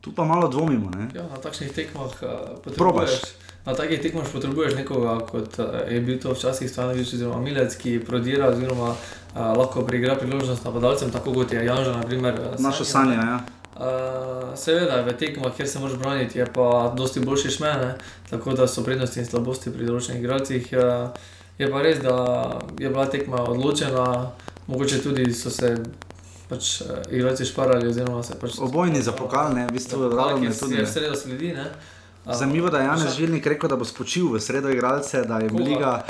tu 0.00 0.12
pa 0.14 0.24
malo 0.24 0.48
dvomimo. 0.48 0.90
Ja, 1.14 1.26
na 1.26 1.40
takšnih 1.42 1.72
tekmah 1.74 2.22
uh, 2.22 2.62
potrebuješ. 2.64 3.45
Na 3.66 3.74
takih 3.74 3.98
tekmah 3.98 4.22
potrebuješ 4.32 4.76
nekoga, 4.78 5.18
kot 5.26 5.58
uh, 5.58 5.90
je 5.90 5.98
bil 6.00 6.20
to 6.22 6.30
včasih 6.30 6.70
Stanovič, 6.70 7.14
oziroma 7.18 7.40
Milec, 7.42 7.74
ki 7.74 7.98
prodira, 7.98 8.52
oziroma 8.54 8.92
uh, 8.94 8.98
lahko 9.58 9.82
preigra 9.82 10.14
priložnost 10.14 10.62
napadalcem, 10.64 11.10
tako 11.10 11.34
kot 11.34 11.52
je 11.52 11.64
Janža, 11.66 11.96
naprimer. 11.98 12.34
Eh, 12.34 12.62
Naša 12.62 12.84
sanja, 12.84 13.18
ja. 13.18 13.38
Uh, 13.74 14.54
seveda, 14.54 15.02
v 15.02 15.16
tekmah, 15.18 15.50
kjer 15.56 15.68
se 15.68 15.82
moraš 15.82 15.98
braniti, 15.98 16.38
je 16.38 16.46
pa 16.46 16.94
dosti 16.96 17.20
boljši 17.20 17.50
šmene, 17.50 17.96
tako 18.30 18.54
da 18.54 18.68
so 18.70 18.86
prednosti 18.86 19.20
in 19.20 19.26
slabosti 19.26 19.74
pri 19.74 19.90
določenih 19.90 20.22
igralcih. 20.22 20.70
Uh, 20.70 21.10
je 21.58 21.66
pa 21.72 21.82
res, 21.82 21.98
da 22.06 22.14
je 22.78 22.86
bila 22.86 23.08
tekma 23.10 23.42
odločena, 23.50 24.30
mogoče 24.70 25.02
tudi 25.02 25.26
so 25.34 25.50
se. 25.50 25.74
Pač 26.46 26.76
uh, 26.86 27.02
igralci 27.10 27.42
šparali, 27.42 27.90
pač. 28.38 28.60
Obojni 28.62 29.02
za 29.02 29.10
pokal, 29.10 29.50
ne, 29.58 29.66
v 29.66 29.74
bistvu, 29.74 30.06
da 30.06 30.30
je 30.38 30.54
to. 30.54 30.70
Je 30.70 30.86
v 30.86 30.90
sredo 30.94 31.18
sledi, 31.18 31.50
ne. 31.58 31.66
Zanimivo 32.34 32.66
je, 32.66 32.70
da 32.70 32.78
je 32.78 32.84
Janes 32.84 33.16
Žilnik 33.16 33.46
rekel, 33.46 33.68
da 33.68 33.76
bo 33.76 33.84
spočil 33.84 34.32
v 34.32 34.40
sredo 34.40 34.70
igralce, 34.70 35.22
da 35.22 35.38
je 35.38 35.50
liga. 35.50 36.06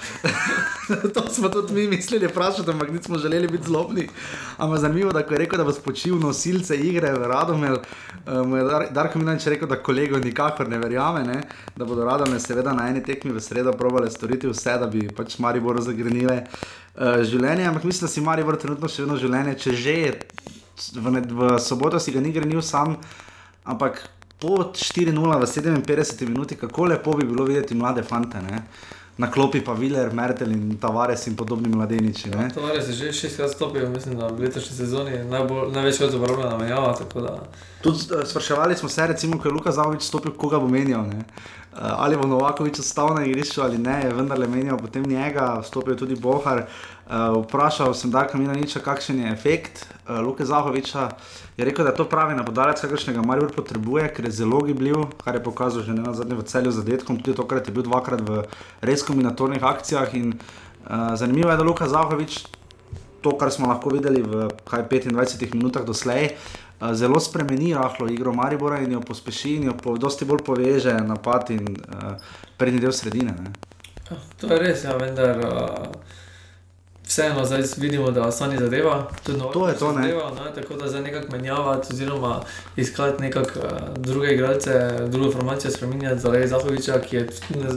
to 1.15 1.29
smo 1.29 1.49
tudi 1.49 1.75
mi 1.75 1.89
mislili, 1.89 2.27
vprašati, 2.27 2.71
ampak 2.71 2.91
nismo 2.91 3.19
želeli 3.19 3.49
biti 3.49 3.65
zlobni. 3.65 4.09
Ampak 4.57 4.81
zanimivo 4.81 5.09
je, 5.09 5.13
da 5.13 5.19
je 5.19 5.39
rekel, 5.39 5.59
da 5.59 5.65
bo 5.65 5.73
spočil 5.73 6.17
nosilce 6.17 6.77
igre 6.77 7.13
v 7.13 7.27
Radomel. 7.29 7.77
Um, 8.27 8.55
Darko 8.91 9.19
Minanič 9.19 9.47
je 9.47 9.51
rekel, 9.51 9.69
da 9.69 9.83
kolego 9.83 10.19
nikakor 10.19 10.69
ne 10.69 10.79
verjame, 10.79 11.25
ne? 11.25 11.43
da 11.77 11.85
bodo 11.85 12.05
Radomel 12.05 12.41
seveda 12.41 12.73
na 12.73 12.89
eni 12.89 13.03
tekmi 13.03 13.33
v 13.33 13.41
sredo 13.41 13.73
probali 13.73 14.11
storiti 14.11 14.49
vse, 14.49 14.79
da 14.81 14.87
bi 14.87 15.09
pač 15.09 15.39
Maribor 15.39 15.83
zagrenile 15.83 16.47
uh, 16.47 17.21
življenje. 17.23 17.69
Ampak 17.69 17.85
mislim, 17.85 18.09
da 18.09 18.13
si 18.13 18.25
Maribor 18.25 18.57
trenutno 18.57 18.89
še 18.89 19.05
vedno 19.05 19.21
življenje, 19.21 19.59
če 19.61 19.77
že 19.77 20.01
je 20.01 20.19
v, 20.97 21.21
v 21.29 21.57
soboto 21.61 22.01
si 22.01 22.13
ga 22.13 22.25
ni 22.25 22.33
grenil 22.33 22.63
sam. 22.63 22.97
Ampak 23.67 24.01
po 24.39 24.73
4-0 24.73 25.17
v 25.17 25.47
57 25.83 26.29
minuti, 26.29 26.57
kako 26.57 26.85
lepo 26.85 27.17
bi 27.17 27.25
bilo 27.25 27.45
videti 27.45 27.75
mlade 27.75 28.03
fante. 28.03 28.43
Ne? 28.43 28.63
Na 29.19 29.31
klopi 29.31 29.65
pa 29.65 29.73
Viler, 29.73 30.13
Mertel 30.13 30.53
in 30.53 30.77
Tavares 30.77 31.27
in 31.27 31.37
podobni 31.37 31.69
mladeniči. 31.69 32.29
Ne? 32.31 32.51
Tavares 32.55 32.89
je 32.89 32.93
že 32.93 33.13
šestkrat 33.13 33.51
stopil, 33.51 33.89
mislim, 33.89 34.19
da 34.19 34.27
v 34.29 34.45
letošnji 34.45 34.77
sezoni 34.77 35.25
najbolj, 35.25 35.73
največkrat 35.73 36.15
uporabljena 36.15 36.59
menjava. 36.59 36.93
Tudi 37.83 37.99
uh, 38.13 38.27
spraševali 38.29 38.77
smo 38.77 38.89
se, 38.89 39.07
recimo, 39.07 39.39
ko 39.41 39.49
je 39.49 39.53
Luka 39.53 39.73
Zavič 39.73 40.03
stopil, 40.03 40.37
koga 40.37 40.61
bo 40.61 40.69
menjal. 40.69 41.09
Ne? 41.09 41.25
Uh, 41.73 41.97
ali 41.97 42.17
bo 42.17 42.29
Novakovič 42.29 42.79
ostal 42.85 43.15
na 43.17 43.25
igrišču 43.25 43.63
ali 43.63 43.79
ne, 43.79 44.03
je 44.05 44.15
vendarle 44.15 44.49
menjal 44.49 44.77
potem 44.79 45.09
njega, 45.09 45.63
stopil 45.65 45.97
tudi 45.97 46.17
Bohar. 46.17 46.67
Uh, 47.07 47.41
vprašal 47.41 47.95
sem 47.95 48.13
Darka 48.13 48.37
Minaniča, 48.39 48.85
kakšen 48.85 49.25
je 49.25 49.33
efekt 49.33 49.87
uh, 49.89 49.96
Luka 50.09 50.45
Zahoviča. 50.45 51.09
Je 51.57 51.65
rekel, 51.65 51.85
da 51.85 51.91
je 51.91 51.97
to 51.97 52.05
pravi 52.09 52.35
napadalec, 52.35 52.81
kakršnega 52.81 53.23
Marijo 53.23 53.49
potrebuje, 53.57 54.09
ker 54.15 54.25
je 54.25 54.31
zelo 54.31 54.61
gibljiv, 54.63 55.07
kar 55.25 55.35
je 55.35 55.43
pokazal 55.43 55.83
že 55.83 55.95
na 55.95 56.15
zadnjem 56.15 56.39
v 56.39 56.45
celju 56.45 56.71
zadetkom, 56.71 57.19
tudi 57.23 57.37
tokrat 57.37 57.67
je 57.67 57.75
bil 57.75 57.83
dvakrat 57.83 58.21
v 58.21 58.45
res 58.81 59.03
kombinatornih 59.03 59.63
akcijah. 59.63 60.15
In, 60.15 60.39
uh, 60.87 61.15
zanimivo 61.15 61.51
je, 61.51 61.57
da 61.57 61.65
Luka 61.65 61.89
Zahovič 61.89 62.47
to, 63.23 63.35
kar 63.39 63.51
smo 63.51 63.67
lahko 63.67 63.91
videli 63.91 64.23
v 64.23 64.49
kaj, 64.65 64.87
25 64.87 65.55
minutah 65.55 65.83
doslej. 65.83 66.37
Zelo 66.93 67.17
spremeni 67.21 67.73
rahlo 67.75 68.07
igro 68.13 68.35
Maribora 68.37 68.79
in 68.85 68.93
jo 68.93 69.01
pospeši, 69.01 69.55
in 69.57 69.63
jo 69.71 69.75
po, 69.75 69.97
dosti 69.97 70.29
bolj 70.29 70.45
poveže 70.45 70.93
napad 70.93 71.51
in 71.51 71.65
uh, 71.65 72.21
prednji 72.61 72.81
del 72.85 72.93
sredine. 72.93 73.33
Ne? 73.33 73.51
To 74.39 74.53
je 74.53 74.59
res, 74.61 74.85
ja, 74.85 74.95
vendar. 75.01 75.41
Uh 75.41 76.25
vseeno 77.07 77.45
zdaj 77.45 77.63
vidimo, 77.77 78.11
da 78.11 78.33
Sani 78.33 78.59
zadeva. 78.59 79.11
To 79.53 79.69
je 79.69 79.75
to, 79.77 79.93
ne. 79.93 80.03
Zadeva, 80.03 80.31
ne. 80.31 80.55
Tako 80.55 80.75
da 80.75 80.89
zdaj 80.89 81.03
nekako 81.03 81.33
menjavati, 81.33 81.89
oziroma 81.91 82.41
iskati 82.77 83.23
nekak 83.23 83.57
uh, 83.57 83.63
druge 83.97 84.35
igralce, 84.35 84.91
drugo 85.09 85.33
formacijo 85.33 85.71
spremenjati 85.71 86.21
za 86.21 86.29
Leja 86.29 86.47
Zahoviča, 86.47 87.01
ki 87.01 87.17
je 87.17 87.29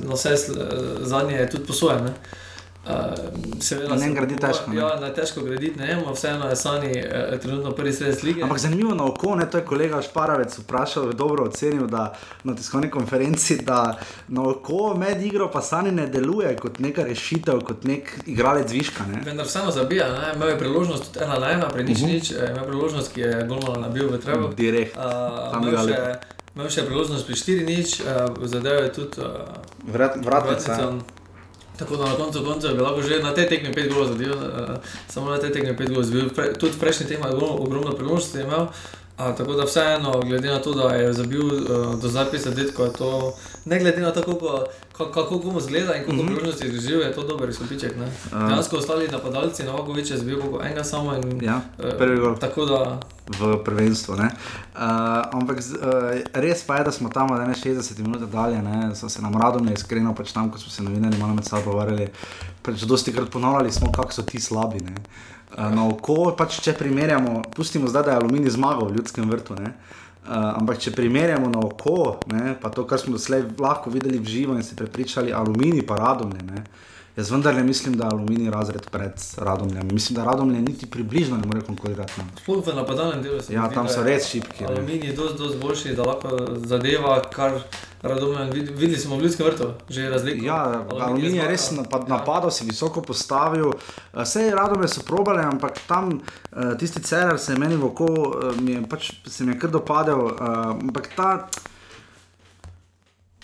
na 0.04 0.14
vse 0.14 0.36
zadnje 1.02 1.50
tudi 1.50 1.66
posojen. 1.66 2.10
Uh, 2.88 3.62
seveda, 3.62 3.96
ne 3.96 4.08
gradi 4.14 4.38
težko. 4.40 4.72
Ja, 4.74 4.94
ne 5.02 5.10
težko 5.14 5.42
graditi, 5.44 5.80
ne 5.80 5.86
vem, 5.86 6.00
vseeno 6.14 6.48
je 6.50 6.56
Sani 6.56 6.92
eh, 6.96 7.36
trenutno 7.42 7.72
prvi 7.76 7.92
sredstvo 7.94 8.28
lige. 8.28 8.44
Ampak 8.44 8.58
zanimivo 8.58 8.96
na 8.96 9.06
oko, 9.06 9.36
ne, 9.36 9.50
to 9.52 9.60
je 9.60 9.66
kolega 9.66 10.02
Šparavec 10.02 10.56
vprašal, 10.60 11.12
dobro 11.14 11.46
ocenil, 11.46 11.88
da 11.88 12.14
na 12.44 12.56
tiskovni 12.56 12.90
konferenci, 12.90 13.60
da 13.66 14.00
na 14.28 14.48
oko 14.50 14.94
med 14.98 15.22
igro 15.22 15.50
pa 15.52 15.62
Sani 15.62 15.92
ne 15.92 16.08
deluje 16.08 16.56
kot 16.56 16.80
neka 16.80 17.04
rešitev, 17.04 17.60
kot 17.68 17.84
nek 17.84 18.14
igralec 18.26 18.72
zviška. 18.72 19.06
Ne. 19.12 19.22
Vendar 19.26 19.46
vseeno 19.46 19.76
zabija, 19.76 20.08
ne, 20.16 20.34
imel 20.36 20.56
je 20.56 20.58
priložnost 20.64 21.12
tudi 21.12 21.26
ena 21.26 21.40
na 21.40 21.52
ena, 21.52 21.70
pri 21.70 21.84
nič 21.84 21.98
uh 21.98 22.04
mhm. 22.04 22.12
-huh. 22.12 22.16
nič, 22.16 22.32
eh, 22.32 22.50
imel 22.56 22.66
priložnost, 22.66 23.14
ki 23.14 23.22
je 23.22 23.46
Golmano 23.48 23.82
nabil 23.82 24.08
v 24.08 24.18
trebu. 24.18 24.48
Direkt. 24.58 24.98
Uh, 24.98 25.04
Imel 26.56 26.70
še 26.70 26.86
priložnost 26.86 27.26
pri 27.26 27.36
4 27.36 27.66
nič, 27.66 28.00
uh, 28.00 28.48
zadev 28.48 28.84
je 28.84 28.94
tudi 28.94 29.22
uh, 29.22 29.28
Vrat, 29.94 30.18
vratnica. 30.26 30.76
vratnica. 30.76 31.19
Tako 31.80 31.98
da 31.98 32.06
na 32.06 32.16
koncu 32.16 32.44
konca 32.46 32.68
je 32.68 32.74
lahko 32.74 33.02
že 33.02 33.24
na 33.24 33.34
tej 33.34 33.50
tekmi 33.50 33.74
pet 33.74 33.94
golov 33.94 34.08
zadel, 34.08 34.32
uh, 34.32 34.78
samo 35.08 35.32
na 35.32 35.38
tej 35.40 35.52
tekmi 35.52 35.78
pet 35.78 35.90
golov 35.90 36.04
zadel. 36.04 36.30
Pre, 36.30 36.54
tudi 36.54 36.80
prejšnji 36.80 37.08
tema 37.08 37.28
je 37.28 37.36
ogromno, 37.36 37.56
ogromno 37.56 37.92
priložnosti 37.92 38.40
imel. 38.40 38.68
A, 39.20 39.36
tako 39.36 39.54
da 39.54 39.64
vseeno, 39.64 40.22
glede 40.24 40.48
na 40.48 40.60
to, 40.60 40.74
da 40.74 40.96
je 40.96 41.14
zabil 41.14 41.46
uh, 41.46 42.00
do 42.02 42.08
zapisa 42.08 42.50
detko, 42.50 42.84
je 42.84 42.94
to 42.94 43.34
ne 43.66 43.80
glede 43.80 44.02
na 44.02 44.12
to, 44.12 44.24
kako, 44.24 44.66
kako 45.06 45.40
komu 45.40 45.60
zgleda 45.60 45.96
in 45.96 46.06
koliko 46.06 46.24
mm 46.24 46.28
-hmm. 46.28 46.36
priložnosti 46.36 46.66
je 46.66 46.72
doživel, 46.72 47.02
je 47.02 47.14
to 47.14 47.24
dober 47.24 47.50
izkupiček. 47.50 47.94
Dejansko 48.32 48.76
uh, 48.76 48.82
ostali 48.82 49.08
napadalci, 49.08 49.64
na 49.64 49.72
Vago 49.72 49.94
več 49.94 50.12
je 50.12 50.18
zbil 50.18 50.42
kot 50.42 50.66
enega 50.66 50.84
samo 50.84 51.16
in 51.16 51.44
ja, 51.44 51.62
prvi 51.98 52.20
gol. 52.20 52.32
Uh, 52.32 52.40
tako 52.40 52.66
da. 52.66 53.00
V 53.40 53.64
prvenstvu. 53.64 54.14
Uh, 54.14 54.22
ampak 55.32 55.58
uh, 55.58 55.64
res 56.34 56.64
pa 56.64 56.76
je, 56.76 56.84
da 56.84 56.92
smo 56.92 57.10
tam 57.10 57.28
61 57.30 58.02
minut 58.02 58.32
dalje, 58.32 58.62
ne, 58.62 58.96
so 58.96 59.10
se 59.10 59.22
nam 59.22 59.42
radovali, 59.42 59.74
iskreno 59.74 60.16
pač 60.16 60.32
tam, 60.32 60.52
ko 60.52 60.58
smo 60.58 60.72
se 60.72 60.84
novinari 60.84 61.18
malo 61.18 61.34
med 61.34 61.46
sabo 61.46 61.64
pogovarjali. 61.64 62.08
Pač 62.62 62.82
dosti 62.82 63.14
krat 63.14 63.30
ponavljali 63.30 63.72
smo, 63.72 63.92
kako 63.92 64.12
so 64.14 64.22
ti 64.22 64.40
slabi. 64.40 64.80
Ne. 64.80 64.96
Eh, 65.58 65.70
na 65.74 65.88
oko, 65.90 66.30
pač 66.38 66.60
če 66.62 66.76
primerjamo, 66.78 67.42
pustimo 67.56 67.90
zdaj, 67.90 68.06
da 68.06 68.12
je 68.14 68.22
aluminij 68.22 68.54
zmagal 68.54 68.92
v 68.92 69.00
ljudskem 69.00 69.30
vrtu. 69.32 69.58
Ne? 69.58 69.74
Uh, 70.30 70.36
ampak 70.60 70.78
če 70.78 70.92
primerjamo 70.94 71.48
na 71.50 71.64
oko, 71.66 72.20
ne, 72.30 72.52
pa 72.62 72.70
to, 72.70 72.84
kar 72.86 73.00
smo 73.02 73.16
doslej 73.16 73.48
lahko 73.58 73.90
videli 73.90 74.20
v 74.22 74.30
živo 74.30 74.54
in 74.54 74.62
se 74.62 74.76
prepričali, 74.78 75.34
aluminij 75.34 75.82
pa 75.90 75.98
radomlje. 75.98 76.44
Ne, 76.46 76.62
jaz 77.18 77.32
vendar 77.34 77.56
ne 77.58 77.64
mislim, 77.66 77.96
da 77.98 78.06
je 78.06 78.14
aluminij 78.14 78.52
razred 78.54 78.86
pred 78.94 79.18
radomljem. 79.42 79.90
Mislim, 79.90 80.20
da 80.20 80.28
radomlje 80.30 80.62
niti 80.62 80.86
približno 80.86 81.38
ne 81.38 81.50
more 81.50 81.66
konkurirati. 81.66 82.22
Sploh 82.44 82.62
v 82.68 82.76
napadalnem 82.78 83.24
delu 83.26 83.40
se 83.40 83.50
zdi. 83.50 83.58
Ja, 83.58 83.66
tam 83.74 83.90
so 83.90 84.06
res 84.06 84.30
šipki. 84.30 84.70
Aluminij 84.70 85.10
je 85.10 85.16
dosti 85.18 85.58
boljši, 85.62 85.96
da 85.98 86.06
lahko 86.12 86.38
zadeva, 86.62 87.18
kar 87.34 87.58
Radomen, 88.02 88.52
videli 88.52 88.98
smo 88.98 89.18
v 89.18 89.22
Ljudskem 89.22 89.46
vrtu, 89.46 89.74
že 89.90 90.02
je 90.02 90.10
razlika. 90.10 90.46
Ja, 90.46 90.86
Aluminij 91.00 91.42
je 91.42 91.48
res 91.48 91.72
napad, 91.72 92.08
ja. 92.08 92.16
napadal, 92.16 92.52
si 92.52 92.66
visoko 92.66 93.02
postavil. 93.02 93.74
Vse 94.14 94.46
je 94.48 94.56
radome 94.56 94.88
so 94.88 95.04
probale, 95.04 95.44
ampak 95.44 95.82
tam 95.88 96.14
uh, 96.16 96.78
tisti 96.80 97.04
cerar 97.04 97.40
se 97.40 97.52
je 97.54 97.60
meni 97.60 97.76
v 97.76 97.90
oko, 97.92 98.08
uh, 98.08 98.62
mi 98.62 98.78
je, 98.78 98.86
pač, 98.88 99.12
se 99.28 99.44
mi 99.44 99.52
je 99.52 99.60
kar 99.60 99.72
dopadel. 99.76 100.32
Ampak 100.40 101.12
ta 101.16 101.50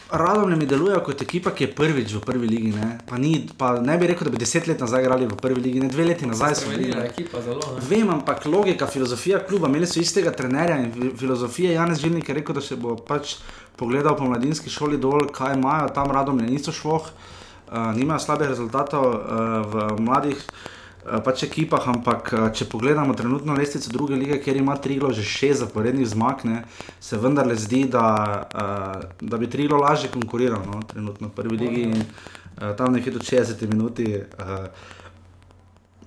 radom 0.10 0.56
mi 0.58 0.65
deluje 0.65 1.00
kot 1.04 1.22
ekipa, 1.22 1.52
ki 1.52 1.65
je 1.65 1.74
prvič 1.76 2.13
v 2.13 2.22
prvi 2.24 2.48
ligi. 2.48 2.72
Ne? 2.76 3.00
Pa 3.10 3.18
ni, 3.18 3.48
pa 3.58 3.74
ne 3.82 3.98
bi 3.98 4.08
rekel, 4.08 4.30
da 4.30 4.34
bi 4.34 4.39
deset 4.41 4.68
let 4.68 4.80
nazaj 4.80 5.04
igrali 5.04 5.28
v 5.28 5.38
prvi 5.39 5.62
ligi, 5.62 5.82
ne 5.84 5.89
dve 5.89 6.06
leti 6.06 6.30
nazaj 6.30 6.56
smo 6.62 6.76
bili. 6.78 6.94
Ekipa, 7.06 7.41
zelo, 7.41 7.76
Vem, 7.89 8.10
ampak 8.13 8.46
logika, 8.46 8.88
filozofija 8.88 9.41
kluba, 9.48 9.68
imeli 9.68 9.89
so 9.89 10.00
istega 10.00 10.32
trenerja 10.32 10.78
in 10.84 11.13
filozofija 11.18 11.76
Janez 11.76 12.04
Žilnik 12.04 12.30
je 12.30 12.39
rekel, 12.39 12.56
da 12.56 12.62
se 12.62 12.78
bo 12.80 12.96
pač 12.96 13.38
pogledal 13.77 14.15
po 14.17 14.27
mladinski 14.29 14.69
šoli 14.69 14.97
dol, 14.97 15.27
kaj 15.33 15.57
imajo 15.57 15.89
tam 15.95 16.11
radom, 16.11 16.38
ne 16.38 16.47
niso 16.47 16.71
šloh, 16.71 17.09
uh, 17.09 17.91
nimajo 17.95 18.19
slabih 18.19 18.53
rezultatov 18.53 19.05
uh, 19.05 19.19
v 19.67 20.01
mladih. 20.01 20.47
Eh, 21.05 21.19
pač 21.21 21.43
ekipah, 21.45 21.83
ampak 21.91 22.31
če 22.57 22.65
pogledamo 22.65 23.13
trenutno 23.13 23.53
lestvico 23.53 23.91
druge 23.93 24.17
lige, 24.17 24.39
kjer 24.41 24.57
ima 24.57 24.73
Trilo 24.81 25.11
že 25.13 25.21
šest 25.21 25.61
zaporednih 25.61 26.07
zmag, 26.09 26.41
ne, 26.49 26.63
se 26.99 27.19
vendarle 27.21 27.53
zdi, 27.61 27.83
da, 27.93 28.05
uh, 28.49 29.03
da 29.21 29.38
bi 29.38 29.49
Trilo 29.49 29.77
lažje 29.77 30.09
konkuriral 30.09 30.65
no, 30.65 30.81
trenutno 30.89 31.29
v 31.29 31.35
prvi 31.38 31.57
ligi 31.61 31.83
in 31.91 32.01
uh, 32.01 32.73
tam 32.77 32.97
nekje 32.97 33.13
do 33.13 33.21
60 33.21 33.67
minut. 33.69 34.01
Uh, 34.01 34.67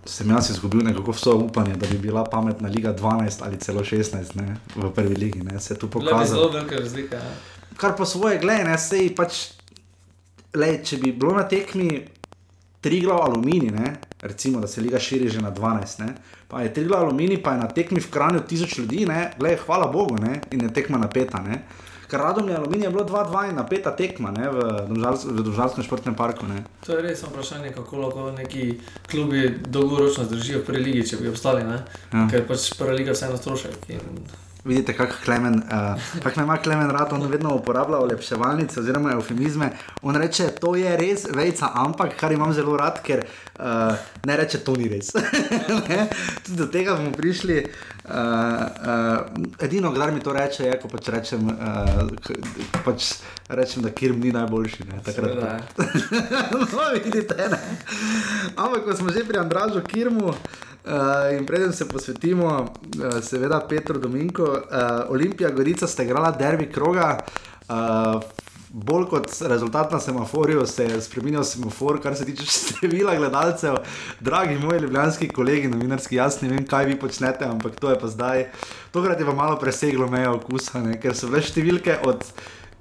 Sem 0.08 0.30
jaz 0.30 0.46
izgubil 0.48 0.80
nekako 0.86 1.12
vso 1.12 1.34
upanje, 1.36 1.74
da 1.76 1.86
bi 1.86 1.98
bila 2.00 2.22
pametna 2.24 2.68
liga 2.72 2.94
12 2.96 3.42
ali 3.44 3.58
celo 3.60 3.82
16 3.84 4.36
ne, 4.40 4.56
v 4.72 4.88
prvi 4.94 5.16
ligi. 5.20 5.42
Ne, 5.44 5.60
se 5.60 5.74
je 5.74 5.78
tu 5.78 5.90
pokazalo. 5.90 6.24
Zelo 6.24 6.48
velika 6.54 6.80
razlika. 6.80 7.16
Ja 7.16 7.57
kar 7.78 7.94
pa 7.96 8.06
svoje, 8.06 8.40
gledaj, 8.42 8.66
ne 8.68 8.78
sej 8.78 9.14
pač. 9.16 9.46
Lej, 10.58 10.78
če 10.88 10.96
bi 10.96 11.12
bilo 11.12 11.34
na 11.36 11.44
tekmi 11.44 11.90
tri 12.80 13.00
glav 13.04 13.20
aluminij, 13.26 13.70
ne, 13.70 13.90
recimo, 14.24 14.62
da 14.62 14.66
se 14.66 14.80
liga 14.80 14.98
širi 14.98 15.28
že 15.28 15.42
na 15.44 15.50
12, 15.54 16.00
ne, 16.00 16.14
pa 16.48 16.62
je 16.62 16.72
tri 16.74 16.86
glav 16.88 17.04
aluminij, 17.04 17.42
pa 17.42 17.52
je 17.52 17.60
na 17.62 17.68
tekmi 17.68 18.00
v 18.00 18.10
kranju 18.10 18.40
tisoč 18.48 18.78
ljudi, 18.78 19.04
ne, 19.06 19.34
gledaj, 19.38 19.60
hvala 19.66 19.90
Bogu, 19.92 20.16
ne, 20.16 20.40
in 20.50 20.64
je 20.64 20.72
tekma 20.74 20.98
napeta. 20.98 21.42
Ne. 21.44 21.62
Ker 22.08 22.22
radom 22.24 22.48
je 22.48 22.56
aluminij, 22.56 22.86
je 22.86 22.90
bilo 22.90 23.04
2-2 23.04 23.48
in 23.50 23.58
napeta 23.60 23.92
tekma 23.96 24.30
ne, 24.32 24.48
v 24.48 25.42
Dvožarskem 25.44 25.84
športnem 25.84 26.16
parku. 26.16 26.48
Ne. 26.48 26.62
To 26.86 26.96
je 26.96 27.04
res 27.04 27.20
vprašanje, 27.22 27.74
kako 27.76 28.00
lahko 28.00 28.30
neki 28.32 28.78
klubi 29.10 29.50
dolgoročno 29.68 30.24
zdržijo 30.24 30.62
v 30.62 30.68
preligi, 30.70 31.04
če 31.10 31.20
bi 31.20 31.28
obstali. 31.28 31.66
Ja. 31.68 32.24
Ker 32.32 32.48
pač 32.48 32.70
prva 32.80 32.96
liga 32.96 33.12
vseeno 33.12 33.36
strošek. 33.36 33.90
In 33.92 34.24
vidite, 34.64 34.96
kako 34.96 35.14
Klemen, 35.24 35.54
uh, 35.54 36.22
kak 36.22 36.36
ima 36.36 36.56
Klemen 36.56 36.90
rad, 36.90 37.12
on 37.12 37.26
vedno 37.30 37.54
uporablja 37.54 37.98
olepševalnice 37.98 38.80
oziroma 38.80 39.12
eufemizme. 39.12 39.70
On 40.02 40.16
reče, 40.16 40.48
to 40.60 40.74
je 40.76 40.96
res 40.96 41.26
vejca, 41.34 41.70
ampak 41.74 42.16
kar 42.16 42.32
imam 42.32 42.52
zelo 42.52 42.76
rad, 42.76 43.02
ker 43.02 43.24
uh, 43.58 43.64
ne 44.24 44.36
reče, 44.36 44.58
to 44.58 44.76
ni 44.76 44.88
res. 44.88 45.12
Tudi 46.44 46.56
do 46.56 46.66
tega 46.66 46.96
bomo 46.96 47.12
prišli. 47.12 47.64
Uh, 48.08 48.14
uh, 48.14 49.64
edino, 49.64 49.92
kar 49.94 50.12
mi 50.12 50.20
to 50.20 50.32
reče, 50.32 50.64
je, 50.64 50.78
ko 50.80 50.88
pač 50.88 51.08
rečem, 51.12 51.50
uh, 51.52 52.08
pač 52.84 53.12
rečem 53.48 53.82
da 53.82 53.90
Kirm 53.90 54.20
ni 54.20 54.32
najboljši. 54.32 54.86
Ne, 54.88 55.02
no, 56.52 56.86
vidite, 57.04 57.36
ne. 57.36 57.60
Ampak, 58.56 58.84
ko 58.84 58.96
smo 58.96 59.12
že 59.12 59.24
pri 59.28 59.38
Andražu 59.44 59.84
Kirmu. 59.84 60.34
Uh, 60.84 61.38
in 61.38 61.46
preden 61.46 61.72
se 61.72 61.88
posvetimo, 61.88 62.48
uh, 62.64 63.18
seveda, 63.22 63.60
Petru 63.68 63.98
Dominko, 63.98 64.44
uh, 64.44 65.10
Olimpija 65.12 65.50
Gorica 65.50 65.86
sta 65.86 66.02
igrala 66.02 66.30
derbi 66.30 66.70
kroga. 66.72 67.18
Uh, 67.68 68.22
bolj 68.70 69.06
kot 69.08 69.30
rezultat 69.48 69.92
na 69.92 70.00
semaforju 70.00 70.66
se 70.66 70.84
je 70.84 71.00
spremenil 71.00 71.44
semafor, 71.44 72.00
kar 72.02 72.16
se 72.16 72.24
tiče 72.24 72.44
števila 72.54 73.16
gledalcev. 73.16 73.76
Dragi 74.20 74.58
moji 74.58 74.80
ljubljanski 74.80 75.28
kolegi, 75.28 75.68
novinarski, 75.68 76.16
jaz 76.16 76.42
ne 76.42 76.48
vem, 76.48 76.66
kaj 76.66 76.84
vi 76.84 76.98
počnete, 76.98 77.44
ampak 77.44 77.80
to 77.80 77.90
je 77.90 77.98
pa 77.98 78.08
zdaj. 78.08 78.46
Tokrat 78.92 79.20
je 79.20 79.26
pa 79.26 79.32
malo 79.32 79.58
preseglo 79.58 80.08
mejo 80.08 80.34
okusa, 80.36 80.82
ne? 80.82 81.00
ker 81.00 81.16
so 81.16 81.28
več 81.32 81.52
številke 81.52 81.98
od 82.04 82.24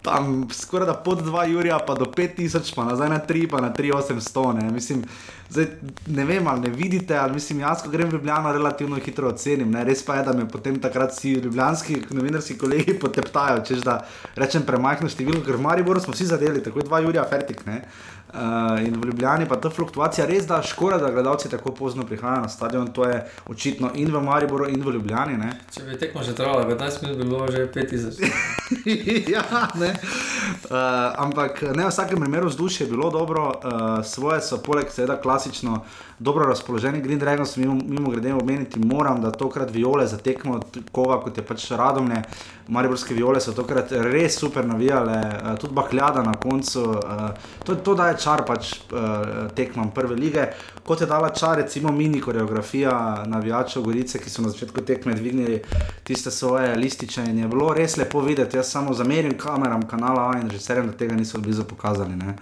tam 0.07 0.47
skoraj 0.53 0.87
da 0.87 0.93
pod 0.93 1.21
2 1.25 1.43
Jurija, 1.51 1.79
pa 1.87 1.95
do 1.95 2.05
5000, 2.05 2.75
pa 2.75 2.85
nazaj 2.87 3.09
na 3.09 3.19
3, 3.29 3.47
pa 3.51 3.61
na 3.61 3.73
3800. 3.73 4.53
Ne, 4.61 4.71
mislim, 4.71 5.03
zdaj, 5.49 5.67
ne 6.07 6.25
vem, 6.25 6.47
ali 6.47 6.61
ne 6.61 6.69
vidite, 6.69 7.17
ali 7.17 7.33
mislim, 7.33 7.59
jaz, 7.59 7.83
ko 7.83 7.91
grem 7.91 8.09
v 8.09 8.17
Ljubljano, 8.17 8.53
relativno 8.53 8.95
hitro 8.95 9.27
ocenim. 9.27 9.71
Ne, 9.71 9.83
res 9.83 10.05
pa 10.05 10.15
je, 10.15 10.23
da 10.29 10.33
me 10.33 10.47
potem 10.49 10.79
takrat 10.81 11.11
vsi 11.11 11.33
ljubljanski 11.43 12.01
novinarski 12.09 12.57
kolegi 12.57 12.99
poteptajo, 13.03 13.63
češ 13.67 13.83
da 13.83 13.99
rečem 14.35 14.63
premajhno 14.63 15.09
število, 15.11 15.43
ker 15.45 15.59
v 15.59 15.65
Mariboru 15.67 15.99
smo 15.99 16.15
vsi 16.15 16.31
zadeli, 16.31 16.63
tako 16.63 16.79
je 16.79 16.89
2 16.89 17.03
Jurija, 17.03 17.27
fertik. 17.29 17.65
Ne. 17.65 17.81
Uh, 18.27 18.87
in 18.87 18.95
v 19.01 19.05
Ljubljani 19.07 19.45
pa 19.47 19.55
ta 19.55 19.69
fluktuacija 19.69 20.25
res 20.27 20.43
da 20.47 20.59
škoda, 20.61 20.97
da 20.97 21.11
gledalci 21.11 21.49
tako 21.49 21.71
pozno 21.71 22.03
prihajajo 22.03 22.41
na 22.41 22.49
stadion. 22.49 22.87
To 22.91 23.05
je 23.07 23.21
očitno 23.45 23.91
in 23.95 24.11
v 24.11 24.21
Mariboru, 24.21 24.67
in 24.67 24.83
v 24.83 24.93
Ljubljani. 24.97 25.37
Ne? 25.37 25.53
Če 25.71 25.85
bi 25.87 25.95
tekmo 25.97 26.23
že 26.23 26.35
trajalo, 26.35 26.65
15 26.67 27.05
minut 27.05 27.17
bi 27.17 27.23
bilo 27.23 27.47
že 27.47 27.69
5000. 27.71 28.27
ja, 29.35 29.43
ne. 29.79 29.93
Uh, 29.93 30.75
ampak 31.23 31.61
ne 31.71 31.85
v 31.85 31.89
vsakem 31.89 32.19
primeru 32.19 32.51
vzdušje 32.51 32.85
je 32.85 32.91
bilo 32.91 33.09
dobro, 33.09 33.47
uh, 33.47 34.03
svoje 34.03 34.41
so 34.43 34.59
poleg 34.59 34.91
seveda 34.91 35.15
klasično 35.21 35.85
dobro 36.19 36.45
razpoloženi. 36.45 37.01
Green 37.01 37.19
Dragons, 37.19 37.57
mimo, 37.57 37.73
mimo 37.87 38.09
grede, 38.09 38.33
omeniti 38.33 38.79
moram, 38.79 39.21
da 39.21 39.31
tokrat 39.31 39.71
viole 39.71 40.07
za 40.07 40.17
tekmo, 40.17 40.59
kova 40.91 41.21
kot 41.21 41.37
je 41.37 41.45
pač 41.45 41.71
radomne. 41.71 42.23
Mariborske 42.67 43.13
viole 43.13 43.39
so 43.41 43.53
tokrat 43.55 43.91
res 43.91 44.39
super 44.39 44.65
navijale, 44.67 45.17
uh, 45.17 45.53
tudi 45.59 45.73
bakljada 45.73 46.23
na 46.23 46.33
koncu. 46.33 46.83
Uh, 46.83 47.29
to, 47.63 47.75
to 47.75 47.95
daje 47.95 48.17
čar 48.23 48.43
pač 48.47 48.73
uh, 48.91 49.47
tekmam 49.55 49.91
prve 49.95 50.15
lige. 50.15 50.49
Kot 50.87 51.01
je 51.01 51.07
dala 51.07 51.29
čar, 51.29 51.57
recimo 51.57 51.91
mini 51.91 52.21
koreografija 52.21 53.23
navijačev 53.25 53.83
Gorice, 53.83 54.19
ki 54.23 54.29
so 54.29 54.41
na 54.41 54.49
začetku 54.49 54.81
tekme 54.81 55.13
dvignili 55.13 55.61
tiste 56.03 56.31
svoje 56.31 56.75
lističe 56.75 57.25
in 57.27 57.39
je 57.39 57.47
bilo 57.47 57.73
res 57.73 57.97
lepo 57.97 58.21
videti. 58.21 58.57
Jaz 58.57 58.69
samo 58.71 58.93
zamerim 58.93 59.37
kameram 59.37 59.83
kanala 59.87 60.29
A 60.29 60.39
in 60.39 60.49
že 60.49 60.59
serem, 60.59 60.87
da 60.87 60.93
tega 60.97 61.15
niso 61.15 61.41
blizu 61.43 61.63
pokazali. 61.63 62.15
Ne. 62.15 62.35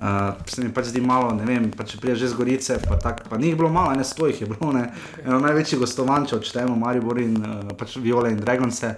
Uh, 0.00 0.06
se 0.46 0.64
mi 0.64 0.72
pač 0.72 0.86
zdi 0.86 1.00
malo, 1.00 1.34
ne 1.36 1.44
vem, 1.44 1.66
če 1.86 2.00
priješ 2.00 2.18
že 2.18 2.28
z 2.28 2.38
Gorice, 2.38 2.78
pa, 2.88 2.96
tak, 2.96 3.20
pa 3.28 3.36
ni 3.36 3.50
jih 3.50 3.56
bilo 3.56 3.68
malo, 3.68 3.92
ne 3.92 4.04
sto 4.04 4.26
jih 4.26 4.40
je 4.40 4.48
bilo, 4.48 4.72
ne. 4.72 4.86
Eno 5.24 5.42
največjih 5.44 5.80
gostovanj, 5.80 6.30
če 6.30 6.38
odštejemo 6.38 6.76
Maribor 6.80 7.20
in 7.20 7.36
uh, 7.36 7.74
pač 7.76 7.98
Viole 8.00 8.32
in 8.32 8.40
Dragonse. 8.40 8.94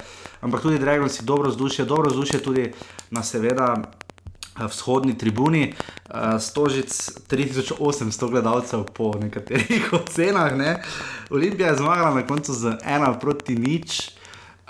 Ampak 0.46 0.62
tudi 0.62 0.78
Dragonsi 0.78 1.26
dobro 1.26 1.50
vzdušje, 1.50 1.88
dobro 1.90 2.14
vzdušje 2.14 2.42
tudi 2.46 2.70
na 3.10 3.26
seveda 3.26 3.74
vzhodni 4.58 5.18
tribuni, 5.18 5.74
uh, 5.74 6.40
stožic 6.40 7.10
3800 7.30 8.30
gledalcev 8.30 8.84
po 8.94 9.12
nekaterih 9.20 9.92
ocenah. 10.00 10.56
Ne. 10.56 10.82
Olimpija 11.30 11.68
je 11.68 11.76
zmagala 11.76 12.14
na 12.14 12.26
koncu 12.26 12.52
z 12.52 12.76
ena 12.84 13.18
proti 13.18 13.56
nič. 13.56 14.10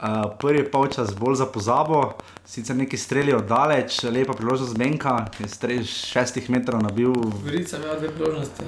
Uh, 0.03 0.35
prvi 0.39 0.65
polčas 0.71 1.15
bolj 1.15 1.37
za 1.39 1.47
pozabo, 1.47 2.19
sicer 2.47 2.77
neki 2.77 2.99
streljajo 2.99 3.41
daleč, 3.47 4.03
lepa 4.03 4.35
priložnost 4.35 4.75
Benka, 4.79 5.29
ki 5.31 5.45
je 5.45 5.49
strelj 5.49 5.85
šestih 5.87 6.51
metrov 6.51 6.83
nabil. 6.83 7.15
Gorica 7.45 7.79
ima 7.79 7.95
dve 8.01 8.11
priložnosti. 8.11 8.67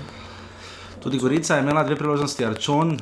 Tudi 1.04 1.18
Gorica 1.18 1.54
je 1.54 1.62
imela 1.62 1.82
dve 1.84 1.96
priložnosti, 1.96 2.44
Arčon. 2.44 2.92
Uh, 2.92 2.96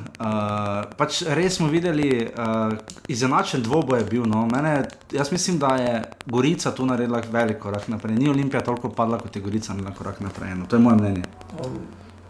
pač 0.97 1.21
res 1.23 1.55
smo 1.55 1.69
videli, 1.71 2.09
uh, 2.27 2.73
izenačen 3.07 3.63
dvoboj 3.63 3.99
je 3.99 4.05
bil. 4.09 4.25
No. 4.27 4.41
Mene, 4.51 4.73
jaz 5.11 5.31
mislim, 5.31 5.59
da 5.59 5.75
je 5.79 6.03
Gorica 6.25 6.73
tu 6.75 6.85
naredila 6.85 7.21
velik 7.31 7.61
korak 7.63 7.87
naprej. 7.87 8.17
Ni 8.19 8.29
Olimpija 8.29 8.61
toliko 8.63 8.91
padla, 8.91 9.21
kot 9.23 9.35
je 9.35 9.41
Gorica 9.41 9.71
naredila 9.71 9.95
korak 9.95 10.19
naprej. 10.19 10.51
No. 10.55 10.65
To 10.67 10.75
je 10.75 10.81
moje 10.81 10.99
mnenje. 10.99 11.23
Um, 11.63 11.79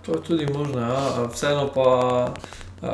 to 0.05 0.13
je 0.13 0.23
tudi 0.23 0.45
možno, 0.53 0.79
ja. 0.79 1.25
vseeno 1.33 1.67
pa. 1.73 1.89
Uh, 2.81 2.89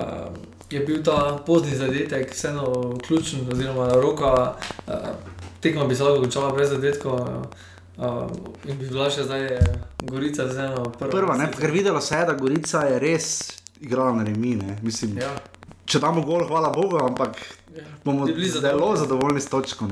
je 0.70 0.80
bil 0.80 1.04
ta 1.04 1.40
pozni 1.46 1.76
zadetek, 1.76 2.32
vseeno 2.32 2.96
ključen, 3.08 3.40
oziroma 3.52 3.90
roka, 3.94 4.54
uh, 4.88 4.94
tekma 5.60 5.84
bi 5.86 5.96
se 5.96 6.04
lahko 6.04 6.22
končala 6.22 6.54
brez 6.56 6.70
zadetkov. 6.70 7.14
Uh, 7.14 7.69
in 8.66 8.78
bi 8.80 8.88
bila 8.88 9.10
še 9.12 9.26
zdaj 9.28 9.48
Gorica, 10.08 10.48
zelo 10.48 10.86
prva. 10.96 11.12
Prva, 11.12 11.38
ne, 11.38 11.50
ker 11.52 11.72
videlo 11.72 12.02
se 12.02 12.16
je, 12.16 12.26
da 12.30 12.36
Gorica 12.40 12.86
je 12.88 13.00
res 13.00 13.28
igrala 13.82 14.14
na 14.20 14.24
remi. 14.24 14.56
Ja. 15.20 15.34
Če 15.90 16.00
damo 16.00 16.24
gol, 16.24 16.46
hvala 16.48 16.72
Bogu, 16.72 17.00
ampak 17.04 17.40
ja. 17.76 17.84
bomo 18.06 18.28
zelo 18.28 18.94
zadovoljni 18.96 19.42
s 19.42 19.52
točko. 19.52 19.90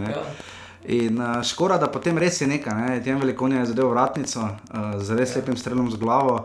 In 0.87 1.19
uh, 1.19 1.41
škoda, 1.43 1.75
da 1.81 1.89
potem 1.91 2.15
res 2.15 2.37
je 2.39 2.47
nekaj, 2.47 2.75
ne? 2.79 2.99
tem 3.03 3.19
velikonja 3.19 3.59
je 3.59 3.73
zadev 3.73 3.89
vratnico 3.91 4.45
uh, 4.45 4.93
z 5.03 5.17
res 5.19 5.33
ja. 5.33 5.41
lepim 5.41 5.57
strelom 5.59 5.89
z 5.91 5.99
glavo 5.99 6.37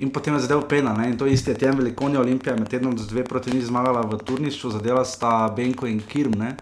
in 0.00 0.08
potem 0.08 0.38
je 0.38 0.46
zadev 0.46 0.62
pena. 0.70 0.94
Ne? 0.96 1.10
In 1.12 1.18
to 1.20 1.28
isti 1.28 1.52
je 1.52 1.58
tem 1.60 1.76
velikonja 1.76 2.22
Olimpija 2.22 2.54
med 2.56 2.70
tednom 2.72 2.96
z 2.96 3.10
dve 3.10 3.26
proti 3.28 3.52
njih 3.52 3.66
zmagala 3.68 4.06
v 4.08 4.16
turnišču, 4.24 4.72
zadela 4.72 5.04
sta 5.04 5.50
Benko 5.56 5.90
in 5.90 6.00
Kirm. 6.00 6.38
Ne? 6.40 6.54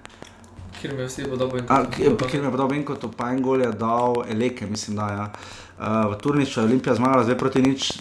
Kjer 0.81 0.95
mi 0.95 1.01
je 1.01 1.07
vsi 1.07 1.25
podoben. 1.31 1.67
Kjer 1.97 2.41
mi 2.41 2.47
je 2.47 2.51
podoben, 2.51 2.85
kot 2.85 3.07
pa 3.17 3.33
en 3.33 3.43
gol 3.43 3.62
je 3.62 3.73
dal 3.73 4.23
Eleke, 4.29 4.67
mislim, 4.67 4.97
da. 4.97 5.09
Ja. 5.09 5.33
Uh, 5.79 6.11
v 6.11 6.17
turnišču 6.19 6.61
je 6.61 6.67
Olimpija 6.67 6.95
zmagala 6.99 7.23
zdaj 7.25 7.37
proti 7.38 7.62
nič, 7.62 7.93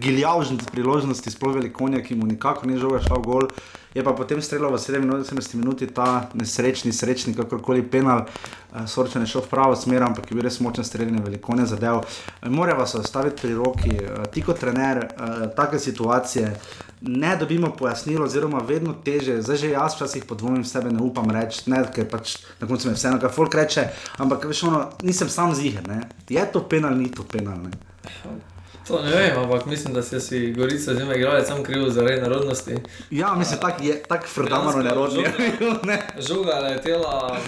giljavžni 0.00 0.56
priložnosti, 0.72 1.30
sploh 1.30 1.52
velikonja, 1.58 2.00
ki 2.00 2.16
mu 2.16 2.26
nikako 2.26 2.68
ni 2.68 2.78
žoga 2.80 3.02
šel 3.04 3.20
v 3.20 3.24
gol. 3.26 3.48
Je 3.96 4.04
pa 4.04 4.12
potem 4.16 4.40
streljal 4.44 4.72
v 4.72 4.80
87 4.80 5.56
minuti 5.60 5.86
ta 5.86 6.30
nesrečni, 6.36 6.92
srečni, 6.92 7.34
kakorkoli 7.36 7.84
penal, 7.84 8.24
uh, 8.24 8.86
sorčen 8.88 9.24
je 9.24 9.32
šel 9.34 9.44
v 9.44 9.52
pravo 9.52 9.76
smer, 9.76 10.04
ampak 10.08 10.30
je 10.30 10.36
bil 10.36 10.48
res 10.48 10.60
močen 10.64 10.84
streljanje, 10.84 11.24
veliko 11.28 11.56
ne 11.56 11.68
zadev. 11.68 12.00
Uh, 12.00 12.48
Morajo 12.48 12.80
vas 12.80 12.96
ostaviti 13.00 13.42
pri 13.42 13.54
roki, 13.56 13.96
uh, 14.00 14.24
ti 14.32 14.44
kot 14.44 14.60
trener, 14.60 15.04
uh, 15.04 15.48
take 15.56 15.80
situacije. 15.80 16.54
Ne 17.00 17.36
dobimo 17.36 17.70
pojasnilo, 17.76 18.24
oziroma 18.24 18.62
vedno 18.64 18.94
teže, 19.04 19.42
zdaj 19.42 19.56
že 19.56 19.70
jaz 19.70 19.94
včasih 19.94 20.24
podvomim 20.24 20.64
sebe, 20.64 20.90
ne 20.90 21.02
upam 21.02 21.30
reči, 21.30 21.66
ne, 21.70 21.82
ker 21.94 22.08
pač 22.08 22.38
na 22.60 22.68
koncu 22.68 22.88
me 22.88 22.94
vseeno, 22.96 23.20
kar 23.20 23.32
folk 23.32 23.54
reče, 23.54 23.88
ampak 24.16 24.48
veš, 24.48 24.62
ono, 24.70 24.82
nisem 25.02 25.28
sam 25.28 25.54
ziger, 25.54 25.84
je 26.28 26.46
to 26.52 26.64
penal, 26.68 26.96
ni 26.96 27.10
to 27.12 27.22
penal. 27.22 27.58
Ne? 27.60 27.70
To 28.86 29.02
ne 29.02 29.10
vem, 29.10 29.38
ampak 29.38 29.66
mislim, 29.66 29.94
da 29.94 30.02
si 30.02 30.52
Gorica 30.56 30.94
zima 30.94 31.14
igrala 31.14 31.44
samo 31.44 31.62
krivo 31.62 31.90
zaradi 31.90 32.20
narodnosti. 32.20 32.76
Ja, 33.10 33.34
mislim, 33.34 33.60
tak 33.60 33.84
je 33.84 34.02
tako 34.02 34.26
frdamano 34.26 34.82
nerodno. 34.82 35.22
Žoga 36.28 36.52
je 36.52 36.62
letela, 36.62 37.38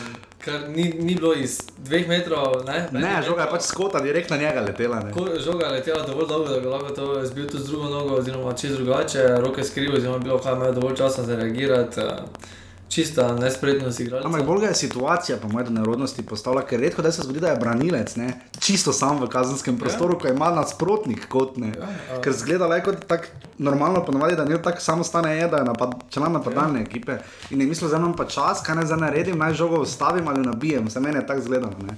kar 0.44 0.68
ni, 0.68 0.94
ni 0.98 1.14
bilo 1.14 1.34
iz 1.34 1.58
dveh 1.78 2.08
metrov. 2.08 2.62
Ne, 2.66 2.88
ne 2.92 3.22
žoga 3.26 3.42
je 3.42 3.50
pač 3.50 3.62
skota, 3.62 4.00
direkt 4.00 4.30
na 4.30 4.36
njega 4.36 4.60
letela. 4.60 5.00
Ko, 5.14 5.26
žoga 5.44 5.66
je 5.66 5.72
letela 5.72 6.06
dovolj 6.06 6.28
dobro, 6.28 6.52
da 6.52 6.60
bi 6.60 6.66
lahko 6.66 6.94
to 6.94 7.24
zbil 7.26 7.48
tudi 7.50 7.62
z 7.62 7.66
drugo 7.66 7.88
nogo, 7.88 8.14
oziroma 8.14 8.52
čez 8.52 8.76
drugače, 8.76 9.26
roke 9.40 9.64
skrivo, 9.64 9.96
oziroma 9.96 10.18
bilo 10.18 10.38
kaj 10.38 10.52
imajo 10.52 10.72
dovolj 10.72 10.96
časa 10.96 11.22
za 11.22 11.36
reagirati. 11.36 12.00
Uh, 12.00 12.56
čista 12.88 13.34
nespretnost 13.36 14.00
igralca. 14.00 14.26
Ampak 14.28 14.46
bolj 14.46 14.64
je 14.64 14.74
situacija, 14.74 15.38
po 15.42 15.48
mojem, 15.48 15.74
nerodnosti 15.74 16.22
postavlja, 16.26 16.62
ker 16.66 16.80
redko 16.80 17.02
da 17.02 17.12
se 17.12 17.22
zgodi, 17.22 17.40
da 17.40 17.48
je 17.48 17.60
branilec, 17.60 18.16
ne? 18.16 18.32
čisto 18.60 18.92
sam 18.92 19.20
v 19.22 19.28
kazenskem 19.28 19.78
prostoru, 19.78 20.14
ja. 20.14 20.18
ko 20.18 20.28
ima 20.28 20.50
nasprotnik 20.50 21.28
kot 21.28 21.56
ne. 21.56 21.72
Ja, 21.76 21.88
ja. 22.10 22.20
Ker 22.24 22.32
zgleda 22.32 22.66
le 22.66 22.80
kot 22.84 23.04
tak 23.06 23.28
normalno, 23.58 24.04
ponovadi, 24.04 24.36
da 24.36 24.44
ne 24.44 24.62
tako 24.62 24.80
samo 24.80 25.04
stane, 25.04 25.36
je, 25.36 25.48
da 25.48 25.62
je 25.62 25.64
napad, 25.64 25.94
član 26.10 26.32
napadalne 26.32 26.80
ja. 26.80 26.86
ekipe. 26.86 27.18
In 27.50 27.58
ne 27.58 27.66
mislim, 27.66 27.90
da 27.90 27.96
imam 27.96 28.16
pa 28.16 28.24
čas, 28.24 28.62
kaj 28.66 28.80
naj 28.80 28.86
zdaj 28.86 28.98
naredim, 28.98 29.38
naj 29.38 29.54
žogo 29.54 29.82
ustavim 29.82 30.28
ali 30.28 30.46
nabijem, 30.46 30.86
vse 30.86 31.00
meni 31.00 31.18
je 31.18 31.26
tako 31.26 31.40
zgledano. 31.40 31.76
Ne? 31.86 31.96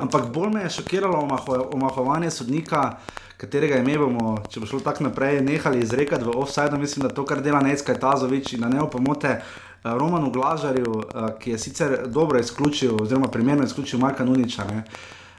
Ampak 0.00 0.26
bolj 0.32 0.50
me 0.50 0.62
je 0.62 0.70
šokiralo 0.70 1.28
omahovanje 1.72 2.30
sodnika. 2.30 2.96
Katerega 3.36 3.80
ime 3.82 3.96
bomo, 3.98 4.36
če 4.50 4.60
bo 4.62 4.68
šlo 4.70 4.78
tako 4.80 5.08
naprej, 5.08 5.40
nehali 5.42 5.80
izrekati 5.82 6.24
v 6.24 6.36
offside, 6.38 6.78
mislim, 6.78 7.02
da 7.02 7.14
to, 7.14 7.24
kar 7.26 7.40
dela 7.42 7.60
Necka 7.60 7.96
Tazovič 7.98 8.52
in 8.54 8.62
na 8.62 8.68
ne 8.70 8.78
opomote, 8.84 9.40
Romanu 9.84 10.30
Glažarju, 10.30 10.92
uh, 10.92 11.28
ki 11.38 11.50
je 11.50 11.58
sicer 11.58 11.98
dobro 12.06 12.38
izključil, 12.38 13.02
oziroma 13.02 13.28
primerno 13.28 13.64
izključil 13.64 13.98
Marka 13.98 14.24
Nuniča. 14.24 14.64
Ne. 14.64 14.84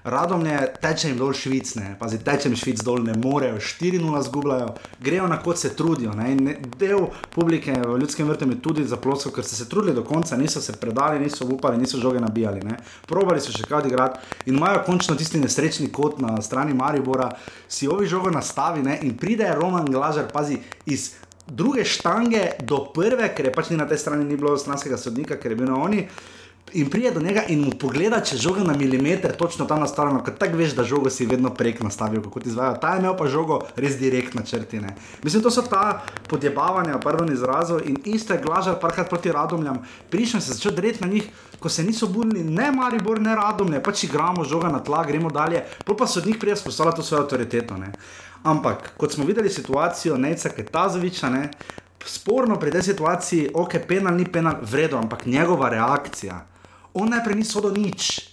Radom 0.03 0.45
je 0.45 0.73
teče 0.81 1.07
jim 1.07 1.17
dol 1.17 1.31
švic, 1.33 1.75
ne. 1.75 1.95
pazi, 1.99 2.17
teče 2.19 2.49
jim 2.49 2.55
švic 2.59 2.81
dol, 2.83 3.05
ne 3.07 3.13
morejo, 3.15 3.55
4-0 3.55 4.21
zgubljajo, 4.23 4.73
grejo 4.99 5.27
na 5.27 5.37
kot 5.39 5.57
se 5.57 5.75
trudijo. 5.75 6.11
Ne. 6.11 6.35
Ne, 6.35 6.57
del 6.79 7.05
publike 7.31 7.71
v 7.71 7.95
ljudskem 8.01 8.27
vrtu 8.27 8.49
je 8.49 8.59
tudi 8.61 8.83
zaploskal, 8.83 9.31
ker 9.31 9.47
so 9.47 9.55
se 9.55 9.69
trudili 9.69 9.95
do 9.95 10.03
konca, 10.03 10.37
niso 10.37 10.61
se 10.61 10.75
predali, 10.75 11.23
niso 11.23 11.47
upali, 11.47 11.77
niso 11.77 12.01
žoge 12.03 12.19
nabijali. 12.19 12.59
Ne. 12.67 12.77
Probali 13.07 13.39
so 13.39 13.55
še 13.55 13.63
kaj 13.69 13.87
igrati 13.87 14.19
in 14.45 14.57
imajo 14.57 14.83
končno 14.85 15.15
tisti 15.15 15.39
nesrečni 15.39 15.87
kot 15.87 16.19
na 16.19 16.35
strani 16.41 16.75
Maribora, 16.75 17.31
si 17.67 17.87
ovi 17.87 18.07
žogo 18.07 18.31
nastavi 18.31 18.83
ne. 18.83 18.99
in 19.01 19.15
pride 19.17 19.55
Roman 19.55 19.87
Glažar, 19.87 20.27
pazi, 20.33 20.59
iz 20.85 21.13
druge 21.47 21.85
štange 21.85 22.47
do 22.63 22.85
prve, 22.93 23.27
ker 23.35 23.49
je 23.49 23.55
pač 23.55 23.69
ni 23.69 23.77
na 23.77 23.87
tej 23.89 23.97
strani 23.97 24.25
ni 24.25 24.37
bilo 24.39 24.57
stranskega 24.57 24.97
sodnika, 24.97 25.37
ker 25.37 25.51
je 25.51 25.59
bil 25.59 25.69
na 25.69 25.81
oni. 25.81 26.07
In 26.73 26.89
pride 26.89 27.11
do 27.11 27.21
njega 27.21 27.43
in 27.53 27.59
mu 27.61 27.71
pogleda, 27.77 28.17
če 28.25 28.39
žoga 28.41 28.63
na 28.65 28.73
milimeter, 28.73 29.35
točno 29.37 29.67
tam 29.69 29.83
nastavljeno, 29.83 30.23
ker 30.25 30.33
tako 30.39 30.57
veš, 30.57 30.71
da 30.73 30.85
žogo 30.87 31.11
si 31.13 31.27
vedno 31.29 31.51
prek 31.53 31.83
nastavil, 31.85 32.23
kako 32.23 32.39
ti 32.39 32.49
izvajo. 32.49 32.79
Ta 32.81 32.95
je 32.95 33.03
imel 33.03 33.13
pa 33.19 33.27
žogo 33.29 33.59
res 33.75 33.99
direkt 33.99 34.33
na 34.33 34.41
črtine. 34.41 34.95
Mislim, 35.23 35.43
to 35.43 35.51
so 35.53 35.61
ta 35.61 36.01
podjebavanja, 36.31 36.97
pardon, 37.03 37.29
izrazov 37.29 37.83
in 37.85 37.99
isto 38.09 38.33
je 38.33 38.41
glažar 38.41 38.79
parkrat 38.81 39.09
proti 39.09 39.31
radomljam. 39.31 39.83
Prišel 40.09 40.41
sem 40.41 40.47
se 40.47 40.57
začel 40.57 40.73
dreti 40.79 41.03
na 41.03 41.11
njih, 41.11 41.29
ko 41.59 41.69
se 41.69 41.83
niso 41.83 42.07
budili, 42.07 42.43
ne 42.43 42.71
Maribor, 42.71 43.21
ne 43.21 43.35
radomlje, 43.35 43.83
pač 43.83 44.07
igramo 44.07 44.43
žoga 44.43 44.71
na 44.73 44.81
tla, 44.83 45.03
gremo 45.05 45.29
dalje, 45.29 45.61
pol 45.85 45.99
pa 45.99 46.07
so 46.07 46.23
od 46.23 46.27
njih 46.27 46.41
prije 46.41 46.57
spostavljati 46.57 47.03
to 47.03 47.03
svojo 47.03 47.23
avtoriteto. 47.27 47.77
Ampak, 48.43 48.93
kot 48.97 49.13
smo 49.13 49.25
videli 49.25 49.49
situacijo 49.49 50.17
Neca 50.17 50.49
Ketazoviča, 50.49 51.29
ne, 51.29 51.49
sporno 52.05 52.59
pri 52.59 52.71
tej 52.71 52.81
situaciji, 52.91 53.49
ok, 53.53 53.77
penal 53.87 54.15
ni 54.15 54.25
penal, 54.25 54.59
vredno, 54.61 54.97
ampak 54.97 55.25
njegova 55.25 55.69
reakcija, 55.69 56.45
on 56.93 57.09
najprej 57.09 57.35
ni 57.35 57.45
sodel 57.47 57.73
nič. 57.77 58.29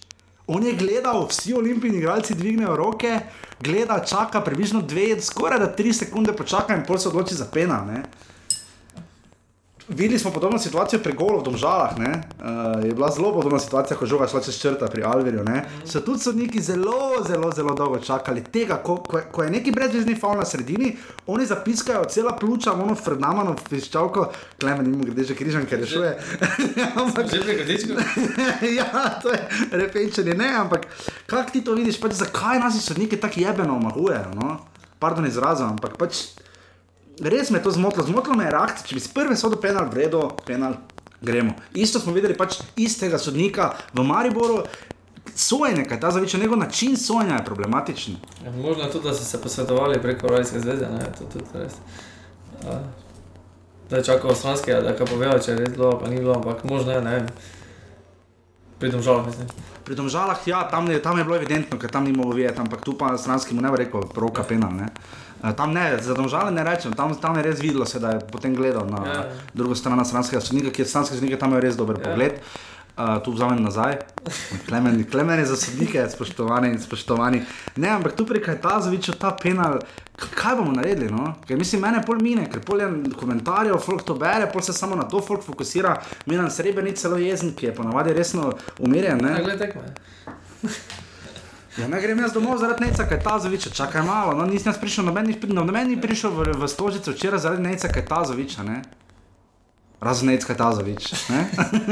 On 0.46 0.66
je 0.66 0.72
gledal, 0.74 1.28
vsi 1.30 1.54
olimpijski 1.54 1.98
igralci 1.98 2.34
dvignejo 2.34 2.76
roke, 2.76 3.20
gleda, 3.60 4.00
čaka 4.04 4.40
približno 4.40 4.82
dve, 4.82 5.20
skoraj 5.22 5.58
da 5.58 5.72
tri 5.72 5.92
sekunde 5.92 6.32
počaka 6.32 6.74
in 6.74 6.82
pol 6.86 6.98
se 6.98 7.08
odloči 7.08 7.34
za 7.34 7.46
pena. 7.52 7.84
Ne? 7.86 8.02
Videli 9.90 10.18
smo 10.18 10.30
podobno 10.30 10.58
situacijo 10.58 11.00
pri 11.02 11.12
golu 11.12 11.40
v 11.40 11.44
Domžalah. 11.44 11.90
Uh, 11.98 12.84
je 12.84 12.94
bila 12.94 13.10
zelo 13.10 13.32
podobna 13.34 13.58
situacija, 13.58 13.96
ko 13.96 14.06
žoga 14.06 14.28
šla 14.28 14.40
čez 14.40 14.58
črta 14.60 14.86
pri 14.86 15.02
Alverju. 15.02 15.44
So 15.84 16.00
tudi 16.00 16.22
sodniki 16.22 16.60
zelo, 16.60 17.24
zelo, 17.28 17.50
zelo 17.52 17.74
dolgo 17.74 17.98
čakali 17.98 18.44
tega, 18.44 18.76
ko, 18.76 18.96
ko, 18.96 19.20
ko 19.32 19.42
je 19.42 19.50
neki 19.50 19.72
brezvezni 19.72 20.14
faul 20.14 20.38
na 20.38 20.44
sredini, 20.44 20.96
oni 21.26 21.46
zapiskajo 21.46 22.04
cela 22.04 22.36
pljuča, 22.38 22.72
ono 22.72 22.94
Fernamano, 22.94 23.56
piščalko, 23.70 24.28
klemen 24.60 24.86
jim 24.86 25.02
gre 25.10 25.24
že 25.24 25.34
križan, 25.34 25.66
ker 25.66 25.82
rešuje. 25.82 26.12
Že 27.30 27.40
preko 27.42 27.64
dečka? 27.66 27.94
ja, 28.78 29.18
to 29.22 29.30
je 29.30 29.40
repečenje, 29.72 30.34
ne, 30.34 30.52
ampak 30.54 30.86
kak 31.26 31.50
ti 31.50 31.64
to 31.64 31.74
vidiš, 31.74 31.98
pač, 32.00 32.14
zakaj 32.22 32.62
nas 32.62 32.78
sodniki 32.84 33.18
tako 33.20 33.40
jebeno 33.42 33.76
omahujejo, 33.76 34.34
no? 34.38 34.58
Pardon 35.02 35.26
izrazom, 35.26 35.74
ampak 35.74 35.98
pač 35.98 36.22
res 37.28 37.50
me 37.50 37.58
je 37.58 37.62
to 37.62 37.70
zmotilo, 37.70 38.06
zmotilo 38.06 38.36
me 38.36 38.44
je 38.44 38.50
reakcija. 38.50 38.86
Če 38.88 38.94
bi 38.96 39.00
s 39.00 39.12
prve 39.12 39.36
sodo 39.36 39.58
penal 39.60 39.90
vredo, 39.92 40.22
penal 40.46 40.78
gremo. 41.20 41.54
Isto 41.74 42.00
smo 42.00 42.12
videli 42.12 42.36
pač 42.36 42.60
istega 42.76 43.18
sodnika 43.18 43.74
v 43.92 44.04
Mariboru. 44.06 44.64
Sojenje, 45.36 45.84
kaj 45.88 46.00
ta 46.00 46.10
zaviča, 46.10 46.38
njegov 46.38 46.58
način 46.58 46.96
sojenja 46.96 47.38
je 47.38 47.44
problematičen. 47.44 48.16
Ja, 48.44 48.50
možno 48.52 48.84
je 48.84 48.90
tudi, 48.92 49.08
da 49.08 49.14
so 49.14 49.24
se 49.24 49.40
posvetovali 49.42 50.00
preko 50.02 50.28
Rojske 50.28 50.60
zveze, 50.60 50.88
ne, 50.90 51.06
to 51.18 51.28
tudi 51.32 51.44
res. 51.54 51.76
Da 53.90 53.96
je 53.96 54.04
čakal 54.04 54.34
stranskega, 54.34 54.80
da 54.80 54.90
je 54.90 55.06
povedal, 55.06 55.38
če 55.40 55.52
je 55.52 55.58
res 55.58 55.72
bilo, 55.76 55.92
pa 56.00 56.10
ni 56.10 56.18
bilo, 56.18 56.34
ampak 56.34 56.64
možno 56.64 56.92
je, 56.92 57.00
ne 57.04 57.14
vem. 57.14 57.30
Pri 58.80 58.90
domžalah, 58.90 59.26
mislim. 59.26 59.48
Pri 59.84 59.96
domžalah, 59.96 60.44
ja, 60.48 60.64
tam 60.68 60.90
je, 60.90 61.00
tam 61.02 61.18
je 61.18 61.24
bilo 61.24 61.36
evidentno, 61.36 61.78
ker 61.78 61.92
tam 61.92 62.04
ni 62.04 62.12
mogel 62.16 62.42
videti, 62.42 62.60
ampak 62.60 62.84
tu 62.84 62.96
pa 62.98 63.14
stranski 63.18 63.54
mu 63.54 63.62
ne 63.64 63.70
bo 63.70 63.80
rekel, 63.80 64.08
roka 64.16 64.44
penal, 64.44 64.72
ne. 64.76 64.88
Uh, 64.88 65.19
tam 65.56 65.72
ne, 65.72 65.98
za 66.02 66.14
domžale 66.14 66.50
ne 66.52 66.64
rečem, 66.64 66.92
tam, 66.92 67.14
tam 67.16 67.36
je 67.36 67.42
res 67.42 67.60
videlo 67.60 67.86
se, 67.86 68.00
da 68.00 68.16
je 68.16 68.24
potem 68.32 68.54
gledal 68.54 68.86
na 68.90 69.04
ja. 69.06 69.22
drugo 69.54 69.74
stran 69.74 70.04
stranskega 70.04 70.40
sodnika, 70.40 70.70
ki 70.70 70.82
je 70.82 70.88
stranski 70.88 71.16
sodnik, 71.16 71.38
tam 71.40 71.56
je 71.56 71.62
res 71.64 71.80
dober 71.80 71.96
ja. 71.96 72.04
pogled. 72.04 72.42
Uh, 73.00 73.16
tu 73.24 73.32
vzamem 73.32 73.62
nazaj, 73.64 73.96
klemen, 74.68 74.98
klemen 75.08 75.38
je 75.40 75.46
za 75.46 75.56
sodnike, 75.56 76.02
spoštovani 76.10 76.68
in 76.74 76.80
spoštovani. 76.82 77.40
Ne, 77.80 77.88
ampak 77.88 78.12
tu 78.12 78.26
prek 78.28 78.50
ta 78.60 78.76
zviča 78.84 79.14
ta 79.16 79.30
penal, 79.32 79.78
kaj 80.36 80.58
bomo 80.58 80.74
naredili? 80.76 81.08
No? 81.08 81.32
Ker 81.48 81.56
mislim, 81.56 81.80
mene 81.86 82.02
pol 82.04 82.20
mine, 82.20 82.44
ker 82.52 82.60
pol 82.60 82.82
je 82.82 82.90
komentarjev, 83.16 83.78
folk 83.80 84.04
to 84.04 84.18
bere, 84.20 84.50
pol 84.52 84.60
se 84.60 84.76
samo 84.76 84.98
na 84.98 85.08
to 85.08 85.22
folk 85.24 85.46
fokusira, 85.46 85.96
minen 86.26 86.50
srebrni 86.52 86.92
celo 86.92 87.16
jezen, 87.16 87.54
ki 87.56 87.70
je 87.70 87.76
ponavadi 87.78 88.12
resno 88.12 88.50
umirjen. 88.78 89.22
Ne, 89.24 89.38
gledaj 89.46 89.70
tekme. 89.70 89.94
Ja, 91.78 91.88
ne 91.88 92.00
grem 92.02 92.18
jaz 92.18 92.32
domov 92.34 92.58
zaradi 92.58 92.84
neca, 92.84 93.04
kaj 93.06 93.20
ta 93.22 93.38
zoviča, 93.38 93.70
čakaj 93.70 94.02
malo. 94.02 94.34
No, 94.34 94.46
nisem 94.46 94.74
prišel, 94.80 95.04
noben 95.06 95.26
ni, 95.30 95.36
noben 95.54 95.88
ni 95.88 96.00
prišel 96.00 96.34
v, 96.34 96.50
v 96.58 96.68
stožico 96.68 97.14
včeraj 97.14 97.46
zaradi 97.46 97.62
neca, 97.62 97.88
kaj 97.88 98.06
ta 98.10 98.24
zoviča, 98.26 98.66
ne? 98.66 98.82
Razen 100.00 100.32
neca, 100.32 100.46
kaj 100.48 100.56
ta 100.56 100.72
zovič. 100.72 101.12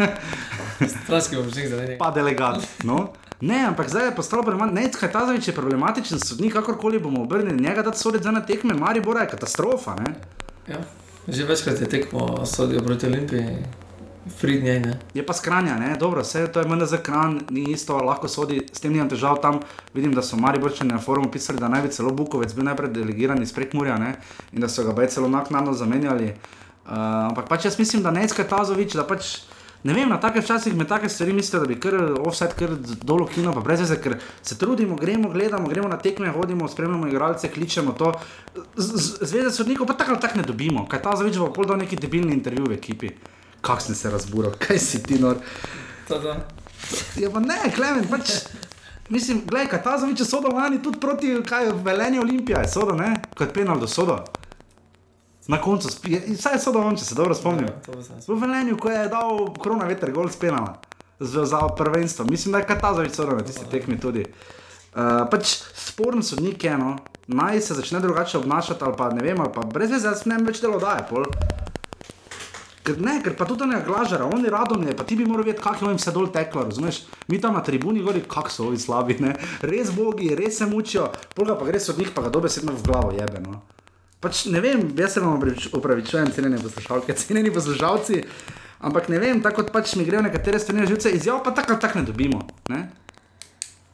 Stranski 1.04 1.36
bomo 1.36 1.50
že 1.52 1.68
zaradi. 1.68 1.98
Pa 2.00 2.10
delegat, 2.10 2.64
no. 2.82 3.12
Ne, 3.40 3.68
ampak 3.68 3.88
zdaj 3.88 4.10
je 4.10 4.14
postalo 4.16 4.42
problematično. 4.42 4.98
Kaj 5.00 5.12
ta 5.12 5.26
zovič 5.28 5.48
je 5.48 5.54
problematičen, 5.54 6.18
sodnik, 6.18 6.56
kakorkoli 6.56 6.98
bomo 6.98 7.22
obrnili, 7.22 7.60
njega 7.60 7.82
da 7.82 7.92
za 7.92 8.30
na 8.30 8.40
tekme, 8.40 8.74
Maribora 8.74 9.20
je 9.20 9.28
katastrofa, 9.28 9.94
ne? 9.94 10.14
Ja, 10.66 10.80
že 11.28 11.44
večkrat 11.44 11.80
je 11.80 11.88
tekmo 11.88 12.46
sodijo 12.46 12.82
proti 12.82 13.06
Olimpiji. 13.06 13.62
Fridnje, 14.36 14.80
ne. 14.80 14.98
Je 15.14 15.26
pa 15.26 15.32
skranja, 15.32 15.78
ne? 15.78 15.96
dobro, 15.96 16.22
vse 16.22 16.46
to 16.52 16.60
je 16.60 16.68
meni 16.68 16.86
za 16.86 16.96
kran, 16.96 17.40
ni 17.50 17.70
isto, 17.72 17.96
lahko 17.96 18.28
sodi, 18.28 18.60
s 18.72 18.80
tem 18.80 18.92
nimam 18.92 19.08
težav 19.08 19.40
tam. 19.42 19.60
Vidim, 19.94 20.14
da 20.14 20.22
so 20.22 20.36
mari 20.36 20.60
brčani 20.60 20.92
na 20.92 21.00
forumu 21.00 21.30
pisali, 21.30 21.60
da 21.60 21.68
naj 21.68 21.82
bi 21.82 21.92
celo 21.94 22.10
Bukovec 22.10 22.54
bil 22.54 22.64
najprej 22.64 22.92
delegiran 22.92 23.42
iz 23.42 23.52
Prekmurja 23.52 23.98
ne? 23.98 24.14
in 24.52 24.60
da 24.60 24.68
so 24.68 24.84
ga 24.84 24.92
baj 24.92 25.08
celo 25.14 25.28
naknadno 25.28 25.72
zamenjali. 25.72 26.34
Uh, 26.88 26.92
ampak 27.28 27.48
pač 27.48 27.64
jaz 27.68 27.78
mislim, 27.78 28.02
da 28.02 28.10
ne 28.10 28.24
iskaj 28.24 28.48
Tazovič, 28.48 28.96
da 28.96 29.06
pač. 29.06 29.38
Ne 29.86 29.94
vem, 29.94 30.08
na 30.10 30.16
takih 30.18 30.42
časih 30.42 30.74
me 30.74 30.82
take 30.88 31.06
stvari 31.08 31.32
mislijo, 31.32 31.60
da 31.62 31.68
bi 31.70 31.76
kar 31.78 31.94
offset, 32.26 32.56
kar 32.58 32.72
dolo 33.06 33.28
kino, 33.30 33.52
pa 33.54 33.60
brez 33.62 33.84
veze, 33.84 33.94
ker 34.02 34.16
se 34.42 34.56
trudimo, 34.58 34.96
gremo, 34.98 35.30
gledamo, 35.30 35.70
gremo 35.70 35.86
na 35.88 36.00
tekme, 36.02 36.32
hodimo, 36.34 36.66
spremljamo 36.68 37.06
igralce, 37.06 37.48
kličemo 37.54 37.94
to. 37.94 38.10
Zvezde 38.74 39.52
sodnikov 39.54 39.86
pa 39.86 39.94
tako 39.94 40.16
ali 40.16 40.20
tako 40.20 40.42
ne 40.42 40.48
dobimo, 40.50 40.88
kaj 40.90 41.02
ta 41.06 41.14
zavič 41.16 41.38
bo 41.38 41.52
pol 41.54 41.70
do 41.70 41.78
neki 41.78 41.96
debilni 41.96 42.34
intervju 42.34 42.66
v 42.66 42.80
ekipi 42.80 43.12
kako 43.60 43.80
si 43.80 43.94
se 43.94 44.10
razburil, 44.10 44.52
kaj 44.58 44.78
si 44.78 45.02
ti 45.02 45.18
nor. 45.18 45.36
Ja, 47.16 47.30
pa 47.30 47.40
ne, 47.40 47.58
klemen, 47.74 48.08
pač. 48.10 48.30
Mislim, 49.08 49.40
gledaj, 49.46 49.68
kaj 49.68 49.82
ta 49.82 49.98
zaviče 49.98 50.24
sodo 50.24 50.48
lani 50.48 50.82
tudi 50.82 51.00
proti, 51.00 51.30
kaj 51.46 51.66
je 51.66 51.72
velenje 51.84 52.20
Olimpije, 52.20 52.68
sodo, 52.68 52.92
ne, 52.92 53.14
kot 53.36 53.54
penal 53.54 53.80
do 53.80 53.88
sodo. 53.88 54.18
Na 55.48 55.60
koncu, 55.62 55.88
vsaj 56.34 56.54
je 56.54 56.60
sodo, 56.60 56.82
če 56.92 57.04
se 57.04 57.16
dobro 57.16 57.34
spomnim. 57.34 57.70
Ja, 57.70 57.96
v 58.26 58.36
velenju, 58.40 58.76
ko 58.76 58.92
je 58.92 59.06
dal 59.08 59.46
korona 59.56 59.88
veter, 59.88 60.12
gol 60.12 60.28
spenala 60.28 60.76
za, 61.20 61.46
za 61.48 61.62
prvenstvo. 61.76 62.26
Mislim, 62.28 62.52
da 62.52 62.60
je 62.60 62.68
kaj 62.68 62.80
ta 62.80 62.92
zaviče 62.94 63.14
sodo 63.14 63.36
na 63.36 63.44
tisti 63.44 63.64
tekmi 63.70 63.96
tudi. 64.00 64.26
Uh, 64.92 65.24
pač 65.30 65.54
sporen 65.76 66.22
sodnik 66.22 66.64
je, 66.64 66.76
no, 66.78 66.98
naj 67.26 67.60
se 67.60 67.74
začne 67.74 68.00
drugače 68.00 68.38
obnašati 68.38 68.84
ali 68.84 68.94
pa 68.96 69.08
ne 69.12 69.22
vem, 69.22 69.40
ali 69.40 69.52
pa 69.54 69.60
brez 69.60 69.90
veze, 69.90 70.08
da 70.08 70.16
se 70.16 70.28
ne 70.28 70.36
več 70.44 70.60
delo 70.60 70.80
daje. 70.80 71.06
Pol. 71.08 71.24
Ker, 72.88 72.96
ne, 73.04 73.18
ker 73.20 73.34
pa 73.36 73.44
tudi 73.44 73.66
ne 73.68 73.82
glažara, 73.84 74.24
oni 74.24 74.48
radom 74.48 74.86
je, 74.86 74.94
pa 74.96 75.04
ti 75.04 75.16
bi 75.18 75.26
moral 75.28 75.44
vedeti, 75.44 75.60
kako 75.60 75.90
jim 75.90 75.98
se 76.00 76.12
dol 76.14 76.30
teklo, 76.32 76.62
razumeš? 76.70 77.02
Mi 77.28 77.40
tam 77.40 77.58
na 77.58 77.60
tribuni 77.60 78.00
govori, 78.00 78.22
kako 78.24 78.50
so 78.50 78.68
ovi 78.70 78.78
slabi, 78.80 79.18
ne? 79.20 79.34
res 79.60 79.90
bogi, 79.92 80.30
res 80.38 80.56
se 80.62 80.66
mučijo, 80.66 81.10
polga 81.36 81.58
pa 81.58 81.66
gre 81.68 81.82
od 81.92 81.98
njih, 82.00 82.14
pa 82.14 82.24
ga 82.24 82.30
dobe 82.32 82.48
sedno 82.48 82.72
v 82.72 82.86
glavo 82.86 83.12
jebe. 83.12 83.42
No? 83.44 83.60
Pač 84.24 84.46
ne 84.48 84.62
vem, 84.64 84.86
jaz 84.96 85.18
se 85.18 85.20
vam 85.20 85.36
upravičujem, 85.76 86.32
cenjeni 86.32 86.62
poslušalci, 86.62 87.18
cenjeni 87.26 87.52
poslušalci, 87.52 88.22
ampak 88.88 89.12
ne 89.12 89.20
vem, 89.20 89.42
tako 89.44 89.66
pač 89.72 89.92
mi 90.00 90.08
grejo 90.08 90.24
nekatere 90.24 90.58
stvari 90.58 90.80
na 90.80 90.88
živce, 90.88 91.12
izjav 91.12 91.42
pa 91.44 91.52
tako 91.52 91.76
ali 91.76 91.84
tako 91.84 92.00
ne 92.00 92.08
dobimo. 92.08 92.40
Ne? 92.72 92.86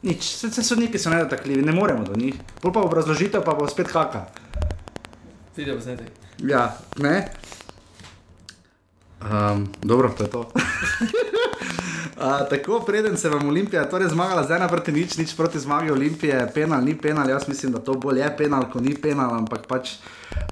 Nič, 0.07 0.31
vse 0.39 0.63
so 0.63 0.79
neki, 0.79 1.01
so 1.01 1.11
ne 1.11 1.19
da 1.19 1.27
takli, 1.35 1.59
ne 1.59 1.75
moremo 1.75 2.07
do 2.07 2.15
njih. 2.15 2.39
Pol 2.63 2.71
pa 2.71 2.85
obrazložitev 2.87 3.43
pa 3.43 3.57
bo 3.59 3.67
spet 3.67 3.91
haka. 3.91 4.29
Video 5.57 5.75
posnetek. 5.75 6.23
Ja, 6.47 6.77
ne. 7.01 7.31
Um, 9.25 9.67
dobro, 9.83 10.09
to 10.17 10.23
je 10.23 10.29
to. 10.29 10.51
Uh, 12.15 12.49
tako, 12.49 12.79
preden 12.79 13.17
se 13.17 13.29
vam 13.29 13.47
Olimpija, 13.47 13.89
torej 13.89 14.07
zmagala 14.09 14.43
z 14.47 14.51
ena 14.55 14.67
proti 14.67 14.91
nič, 14.91 15.17
nič 15.17 15.35
proti 15.35 15.59
zmagi 15.59 15.91
Olimpije, 15.91 16.51
penal, 16.53 16.79
ni 16.83 16.95
penal, 16.97 17.29
jaz 17.29 17.47
mislim, 17.47 17.71
da 17.71 17.79
to 17.79 17.93
bolj 17.93 18.19
je 18.19 18.29
penal, 18.37 18.69
kot 18.71 18.81
ni 18.81 18.93
penal, 18.95 19.33
ampak 19.35 19.67
pač, 19.67 19.97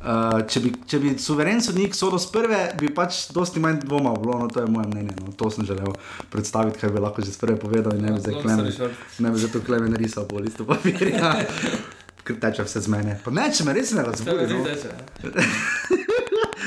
uh, 0.03 0.43
če, 0.43 0.59
bi, 0.59 0.73
če 0.85 0.99
bi 0.99 1.13
suveren 1.15 1.63
sodnik 1.63 1.95
sodel 1.95 2.19
z 2.19 2.27
prve, 2.35 2.59
bi 2.79 2.91
pač 2.91 3.29
dosti 3.31 3.63
manj 3.63 3.79
dvoma 3.85 4.11
bilo, 4.19 4.41
no 4.43 4.51
to 4.51 4.59
je 4.59 4.67
moje 4.67 4.91
mnenje, 4.91 5.15
no, 5.21 5.31
to 5.39 5.47
sem 5.55 5.63
želel 5.63 5.95
predstaviti, 6.35 6.83
kaj 6.83 6.91
bi 6.91 6.99
lahko 6.99 7.23
že 7.23 7.31
z 7.31 7.39
prve 7.39 7.55
povedal 7.55 7.95
in 7.95 8.03
ne 8.09 8.11
bi 8.11 8.19
zdaj 8.19 8.41
klemen, 8.43 8.71
ne 9.19 9.31
bi 9.31 9.39
zdaj 9.39 9.55
to 9.55 9.63
klemen 9.63 9.95
risal 9.95 10.27
po 10.27 10.43
listu 10.43 10.67
papirja, 10.67 11.31
ker 12.27 12.43
teče 12.43 12.67
vse 12.67 12.83
z 12.83 12.91
mene. 12.91 13.21
Pa 13.23 13.31
ne, 13.31 13.47
če 13.47 13.63
me 13.63 13.79
res 13.79 13.95
ne 13.95 14.03
razumete. 14.03 14.51
No. 16.03 16.12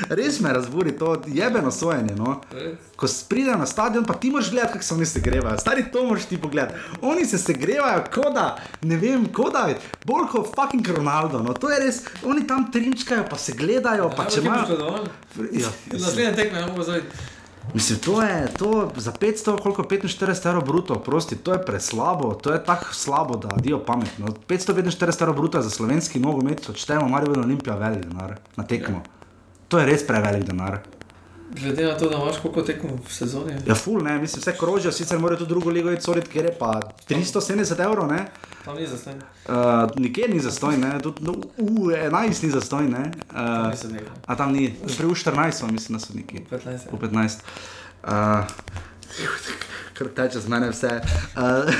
Res 0.09 0.39
me 0.39 0.53
razburi 0.53 0.97
to 0.97 1.21
jebeno 1.27 1.71
sojenje. 1.71 2.15
No. 2.15 2.41
Ko 2.95 3.07
pride 3.29 3.55
na 3.57 3.65
stadion, 3.65 4.05
pa 4.05 4.13
ti 4.13 4.31
moraš 4.31 4.51
gledati, 4.51 4.73
kako 4.73 4.83
se 4.83 4.93
oni 4.93 5.05
se 5.05 5.19
grevajo. 5.19 5.59
Stari 5.59 5.85
to 5.91 6.05
moraš 6.05 6.25
ti 6.25 6.41
pogledati. 6.41 6.79
Oni 7.01 7.25
se 7.25 7.37
se 7.37 7.53
grevajo, 7.53 8.03
kot 8.13 8.33
da, 8.33 8.57
ne 8.81 8.97
vem, 8.97 9.25
kot 9.33 9.53
da 9.53 9.59
je 9.59 9.79
bolj 10.05 10.27
kot 10.31 10.51
fucking 10.55 10.87
Ronaldo. 10.97 11.43
No. 11.43 11.53
To 11.53 11.69
je 11.69 11.79
res, 11.79 12.01
oni 12.23 12.47
tam 12.47 12.71
trinčkajo, 12.71 13.25
pa 13.29 13.37
se 13.37 13.53
gledajo. 13.53 14.11
Pa 14.17 14.23
ja, 14.23 14.29
če 14.29 14.41
imajo. 14.41 15.07
Ja, 15.51 15.73
Naslednje 16.05 16.35
tekme, 16.35 16.61
ne 16.61 16.67
bomo 16.67 16.83
zdaj. 16.83 17.01
Mislim, 17.73 17.99
to 17.99 18.21
je 18.21 18.47
to 18.57 18.91
za 18.95 19.11
500, 19.11 19.61
koliko 19.61 19.83
45 19.83 20.47
evrov 20.47 20.65
bruto, 20.65 20.95
prosti, 20.95 21.35
to 21.35 21.53
je 21.53 21.65
preslabo, 21.65 22.33
to 22.33 22.53
je 22.53 22.63
tako 22.63 22.93
slabo, 22.93 23.37
da 23.37 23.55
dio 23.57 23.79
pametno. 23.79 24.27
545 24.47 25.21
evrov 25.21 25.35
bruto 25.35 25.61
za 25.61 25.69
slovenski 25.69 26.19
nogomet, 26.19 26.69
odštejemo, 26.69 27.09
Marijo 27.09 27.41
Olimpija, 27.41 27.75
velik 27.75 28.05
denar 28.05 28.35
na 28.55 28.63
tekmo. 28.63 28.95
Ja. 28.95 29.16
To 29.67 29.79
je 29.79 29.85
res 29.85 30.05
prevelik 30.07 30.43
denar. 30.47 30.79
Glede 31.59 31.85
na 31.85 31.97
to, 31.97 32.09
da 32.09 32.15
imaš 32.15 32.37
koliko 32.41 32.61
tekmo 32.61 32.89
v 33.07 33.13
sezoni. 33.13 33.53
Ja, 33.67 33.75
ful, 33.75 34.03
ne, 34.03 34.17
mislim, 34.19 34.41
vse 34.41 34.53
krožijo, 34.59 34.91
sicer 34.91 35.19
morajo 35.19 35.39
tudi 35.39 35.49
drugo 35.49 35.69
ligo 35.69 35.91
iti, 35.91 36.21
ker 36.31 36.45
je 36.45 36.53
pa 36.59 36.79
370 37.09 37.83
evrov, 37.83 38.07
ne. 38.07 38.25
Tam 38.65 38.75
ni 38.75 38.87
zastojn. 38.87 39.21
Uh, 39.47 39.53
nikjer 39.95 40.29
ni 40.33 40.39
zastojn, 40.39 40.79
ne, 40.79 40.99
tudi 41.03 41.23
no, 41.23 41.33
v 41.57 41.95
11 41.95 42.43
ni 42.43 42.49
zastojn, 42.51 42.91
ne. 42.91 43.11
Uh, 43.31 43.95
a 44.25 44.35
tam 44.35 44.51
ni, 44.51 44.75
pri 44.97 45.07
14 45.07 45.71
mislim, 45.71 45.97
da 45.97 46.05
so 46.05 46.13
neki. 46.13 46.43
V 46.51 46.57
15. 46.57 46.91
V 46.91 46.99
15. 46.99 47.39
Uh, 48.03 48.11
Ker 49.97 50.07
teče 50.13 50.39
z 50.39 50.47
mene 50.51 50.69
vse. 50.69 51.01
Uh, 51.33 51.65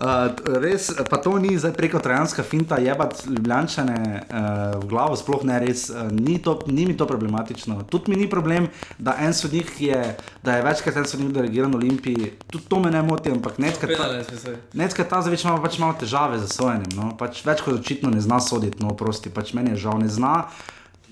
Uh, 0.00 0.32
res, 0.62 0.88
pa 1.10 1.18
to 1.20 1.34
ni 1.36 1.58
zdaj 1.60 1.74
preko 1.76 1.98
trojanska 2.00 2.40
finta, 2.42 2.78
je 2.80 2.92
pa 2.96 3.04
ljubljančane 3.28 3.98
uh, 4.00 4.80
v 4.80 4.88
glavo, 4.88 5.16
sploh 5.16 5.44
ne 5.44 5.58
res, 5.60 5.90
uh, 5.92 6.08
ni, 6.08 6.38
to, 6.40 6.56
ni 6.72 6.86
mi 6.88 6.96
to 6.96 7.04
problematično. 7.04 7.82
Tudi 7.92 8.14
mi 8.14 8.16
ni 8.16 8.30
problem, 8.30 8.70
da 8.96 9.18
en 9.20 9.36
sodnik 9.36 9.74
je, 9.76 10.00
da 10.40 10.56
je 10.56 10.64
večkrat 10.64 10.96
en 10.96 11.04
sodnik 11.04 11.34
delegiran 11.36 11.76
Olimpiji, 11.76 12.32
tudi 12.48 12.64
to 12.64 12.80
me 12.80 12.88
ne 12.90 13.04
moti, 13.04 13.28
ampak 13.28 13.60
nekaj 13.60 13.92
ta, 13.92 15.04
ta 15.04 15.20
zdaj 15.20 15.44
ima 15.44 15.60
pač 15.60 15.76
malo 15.84 16.00
težave 16.00 16.40
z 16.40 16.48
sojenjem, 16.48 16.96
no? 16.96 17.12
pač 17.20 17.44
več 17.44 17.60
kot 17.60 17.82
očitno 17.82 18.08
ne 18.08 18.24
zna 18.24 18.40
soditi, 18.40 18.80
no 18.80 18.96
prosti, 18.96 19.28
pač 19.28 19.52
meni 19.52 19.76
je 19.76 19.84
žal, 19.84 20.00
ne 20.00 20.08
zna, 20.08 20.48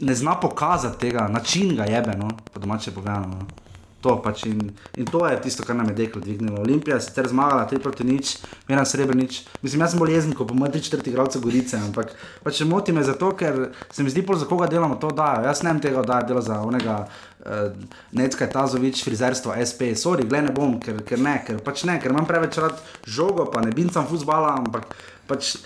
ne 0.00 0.16
zna 0.16 0.40
pokazati 0.40 0.96
tega, 1.04 1.28
način 1.28 1.76
ga 1.76 1.84
jebe, 1.84 2.16
no, 2.16 2.32
po 2.54 2.64
domače 2.64 2.96
povedano. 2.96 3.36
No? 3.36 3.67
To 3.98 4.14
pač 4.22 4.44
in, 4.46 4.60
in 4.94 5.06
to 5.10 5.24
je 5.26 5.40
tisto, 5.42 5.64
kar 5.66 5.74
nam 5.76 5.88
je 5.90 5.96
deklo 5.98 6.20
dvignilo. 6.22 6.60
Olimpija 6.62 6.96
je 6.96 7.02
sicer 7.08 7.26
zmagala 7.28 7.66
3 7.70 7.82
proti 7.82 8.04
nič, 8.06 8.36
Miran 8.68 8.86
Srebrenic. 8.86 9.40
Mislim, 9.62 9.82
jaz 9.82 9.90
sem 9.94 9.98
bolj 9.98 10.14
jezen, 10.14 10.34
ko 10.38 10.46
pomeni 10.46 10.78
3 10.78 10.84
četrti 10.86 11.10
gradce 11.10 11.42
Gorice, 11.42 11.80
ampak 11.82 12.14
pač 12.44 12.60
moti 12.62 12.94
me 12.94 13.02
zato, 13.02 13.32
ker 13.34 13.72
se 13.90 14.06
mi 14.06 14.14
zdi, 14.14 14.22
za 14.22 14.46
koga 14.46 14.70
delamo 14.70 15.00
to 15.02 15.10
dajo. 15.10 15.42
Jaz 15.50 15.64
ne 15.66 15.74
vem 15.74 15.82
tega, 15.82 16.06
da 16.06 16.20
je 16.22 16.28
delo 16.30 16.40
za 16.40 16.60
onega 16.62 17.08
uh, 17.08 17.74
Necka 18.12 18.46
Tazovič, 18.46 19.02
frizerstvo 19.04 19.58
SP, 19.58 19.90
sorry, 19.98 20.28
gled 20.28 20.46
ne 20.46 20.54
bom, 20.54 20.78
ker, 20.78 21.02
ker 21.02 21.18
ne, 21.18 21.34
ker 21.46 21.58
pač 21.58 21.82
ne, 21.90 21.98
ker 21.98 22.14
imam 22.14 22.26
preveč 22.28 22.60
rad 22.62 22.78
žogo, 23.02 23.50
pa 23.50 23.66
ne 23.66 23.74
bincam 23.74 24.06
fusbala, 24.06 24.54
ampak 24.62 24.94
pač, 25.28 25.56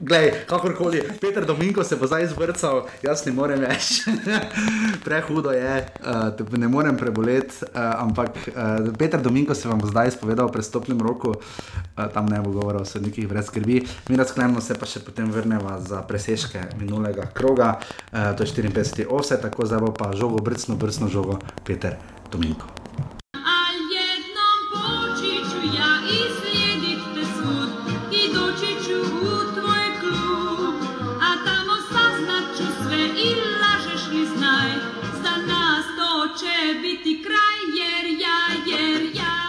glej, 0.00 0.30
kakorkoli, 0.46 1.00
Peter 1.20 1.46
Dominko 1.48 1.84
se 1.84 1.96
bo 1.96 2.06
zdaj 2.06 2.28
izvrcal, 2.28 2.84
jaz 3.02 3.24
ne 3.26 3.32
morem 3.32 3.64
več, 3.64 4.04
prehudo 5.06 5.54
je, 5.56 5.74
uh, 6.04 6.52
ne 6.60 6.68
morem 6.68 6.98
preboleti, 7.00 7.64
uh, 7.64 7.96
ampak 8.04 8.36
uh, 8.52 8.92
Peter 9.00 9.22
Dominko 9.22 9.56
se 9.56 9.68
vam 9.68 9.80
bo 9.80 9.88
zdaj 9.90 10.12
izpovedal 10.14 10.50
v 10.50 10.56
prestopnem 10.58 11.00
roku, 11.00 11.34
uh, 11.34 12.06
tam 12.12 12.28
ne 12.30 12.42
bo 12.44 12.52
govoril 12.54 12.84
o 12.84 12.88
sodnikih 12.88 13.28
brez 13.30 13.48
skrbi, 13.48 13.82
mi 14.12 14.20
razklenemo 14.20 14.60
se 14.60 14.76
pa 14.76 14.88
še 14.88 15.00
potem 15.06 15.32
vrnemo 15.32 15.78
za 15.80 16.04
preseške 16.06 16.76
minulega 16.76 17.30
kroga, 17.32 17.78
uh, 17.80 18.34
to 18.36 18.44
je 18.44 18.52
54. 18.68 19.08
ose, 19.08 19.40
tako 19.40 19.68
zdaj 19.68 19.84
bo 19.88 19.92
pa 19.96 20.12
žogo, 20.12 20.44
brcno, 20.44 20.76
brcno 20.76 21.08
žogo, 21.08 21.40
Peter 21.64 21.96
Dominko. 22.30 22.75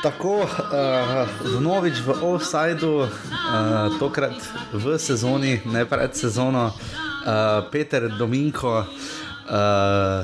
Tako, 0.08 0.40
uh, 0.40 1.28
vnovič 1.60 2.00
v 2.00 2.16
offsajdu, 2.32 3.04
uh, 3.04 3.10
tokrat 4.00 4.40
v 4.72 4.96
sezoni, 4.96 5.60
ne 5.68 5.84
pred 5.84 6.16
sezono, 6.16 6.72
uh, 6.72 7.68
Peter 7.68 8.08
Dominko, 8.16 8.88
uh, 8.88 10.24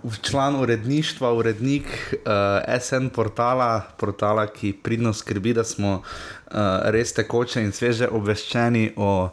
v, 0.00 0.16
član 0.24 0.56
uredništva, 0.56 1.28
urednik 1.36 1.84
uh, 1.84 2.64
SN 2.80 3.12
portala, 3.12 3.92
portala, 4.00 4.48
ki 4.48 4.72
pridno 4.72 5.12
skrbi, 5.12 5.52
da 5.52 5.68
smo 5.68 6.00
uh, 6.00 6.88
res 6.88 7.12
tekoče 7.12 7.60
in 7.60 7.76
sveže 7.76 8.08
obveščeni 8.08 8.96
o. 8.96 9.28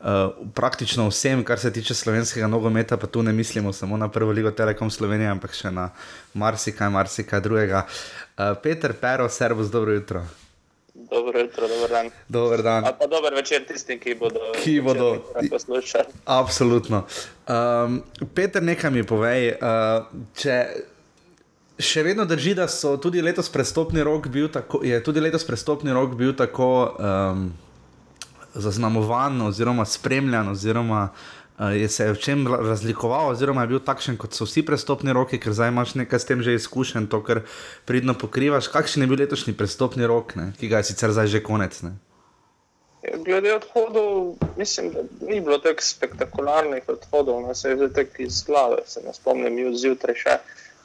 Uh, 0.00 0.32
praktično 0.56 1.10
vsem, 1.10 1.42
kar 1.44 1.60
se 1.60 1.68
tiče 1.68 1.92
slovenskega 1.92 2.46
nogometa, 2.48 2.96
pa 2.96 3.04
tu 3.04 3.20
ne 3.22 3.34
mislimo 3.36 3.68
samo 3.72 3.98
na 4.00 4.08
prvo 4.08 4.32
ligo 4.32 4.48
Telekom 4.50 4.88
Slovenije, 4.88 5.28
ampak 5.28 5.52
še 5.52 5.68
na 5.68 5.90
marsikaj, 6.32 6.88
marsikaj 6.88 7.42
drugega. 7.44 7.82
Uh, 7.84 8.19
Uh, 8.40 8.56
Peter 8.62 8.94
Pero, 9.00 9.28
servus, 9.28 9.68
dobro 9.68 9.92
jutro. 9.92 10.24
Dobro 10.94 11.38
jutro, 11.40 11.68
dober 11.68 11.90
dan. 11.90 12.10
Dober 12.28 12.62
dan. 12.62 12.82
Pa 12.98 13.06
dober 13.06 13.34
večer 13.34 13.66
tistim, 13.68 13.98
ki 14.00 14.14
bodo, 14.14 14.40
ki 14.64 14.80
bodo 14.80 15.24
poslušali. 15.50 16.04
Absolutno. 16.24 17.04
Um, 17.48 18.02
Peter, 18.34 18.62
nekaj 18.62 18.90
mi 18.90 19.04
povej. 19.04 19.58
Uh, 19.60 20.08
če 20.32 20.56
še 21.80 22.04
vedno 22.04 22.24
drži, 22.24 22.54
da 22.56 22.68
so 22.68 22.96
tudi 22.96 23.20
letos 23.20 23.52
prestopni 23.52 24.00
rok 24.04 24.28
bil 24.32 24.48
tako, 24.48 24.80
je 24.84 25.02
tudi 25.04 25.20
letos 25.20 25.44
prestopni 25.44 25.92
rok 25.92 26.16
bil 26.16 26.32
tako 26.36 26.96
um, 26.96 27.52
zaznamovan 28.54 29.40
oziroma 29.50 29.84
spremljan 29.84 30.48
oziroma 30.48 31.10
uh, 31.12 31.39
je 31.68 31.88
se 31.88 32.12
v 32.12 32.18
čem 32.18 32.48
razlikoval, 32.48 33.36
oziroma 33.36 33.62
je 33.62 33.76
bil 33.76 33.80
takšen, 33.84 34.16
kot 34.16 34.32
so 34.32 34.48
vsi 34.48 34.64
prestopni 34.64 35.12
roki, 35.12 35.36
ker 35.36 35.52
zdaj 35.52 35.68
imaš 35.68 35.92
nekaj 35.92 36.16
s 36.16 36.24
tem 36.24 36.40
že 36.40 36.56
izkušen, 36.56 37.04
to, 37.12 37.20
kar 37.20 37.44
pridno 37.84 38.16
pokrivaš. 38.16 38.72
Kakšen 38.72 39.04
je 39.04 39.08
bil 39.10 39.20
letošnji 39.20 39.52
prestopni 39.52 40.08
rok, 40.08 40.32
ne? 40.40 40.52
ki 40.56 40.72
ga 40.72 40.80
je 40.80 40.92
sicer 40.92 41.12
zdaj 41.12 41.28
že 41.28 41.44
konec? 41.44 41.76
Ne? 41.84 42.00
Glede 43.00 43.52
odhodov, 43.60 44.40
mislim, 44.56 44.92
da 44.92 45.04
ni 45.20 45.40
bilo 45.44 45.60
tako 45.60 45.84
spektakularnih 45.84 46.88
odhodov, 46.88 47.44
no, 47.44 47.52
se 47.54 47.72
je 47.72 47.76
zdaj 47.76 47.92
tako 47.92 48.24
iz 48.24 48.42
glave, 48.44 48.80
se 48.88 49.04
ne 49.04 49.12
spomnim, 49.12 49.58
ju 49.58 49.76
zjutraj 49.76 50.16
še. 50.16 50.40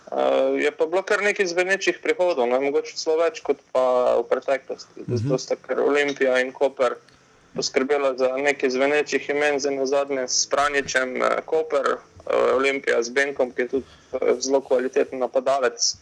Uh, 0.06 0.60
je 0.60 0.70
pa 0.76 0.86
bilo 0.86 1.02
kar 1.08 1.24
nekaj 1.24 1.48
zvenečih 1.56 2.04
prihodov, 2.04 2.48
no, 2.52 2.60
mogoče 2.62 3.00
celo 3.00 3.18
več 3.24 3.40
kot 3.44 3.64
pa 3.72 4.16
v 4.20 4.28
preteklosti. 4.28 5.08
Zato 5.08 5.40
sta 5.40 5.56
kar 5.56 5.82
Olimpija 5.82 6.38
in 6.44 6.52
Koper 6.56 7.00
uh, 7.00 7.15
poskrbela 7.56 8.18
za 8.18 8.38
nekaj 8.38 8.70
zvenečih 8.70 9.30
imen, 9.30 9.60
za 9.60 9.72
nazadnje 9.72 10.28
s 10.28 10.48
Pranjičem, 10.48 11.22
eh, 11.22 11.42
Koper, 11.46 11.88
eh, 11.88 12.54
Olimpija 12.56 13.04
z 13.04 13.10
Benkom, 13.10 13.52
ki 13.52 13.62
je 13.62 13.68
tudi 13.68 13.86
eh, 14.14 14.36
zelo 14.40 14.62
kvaliteten 14.62 15.20
napadalec. 15.20 15.96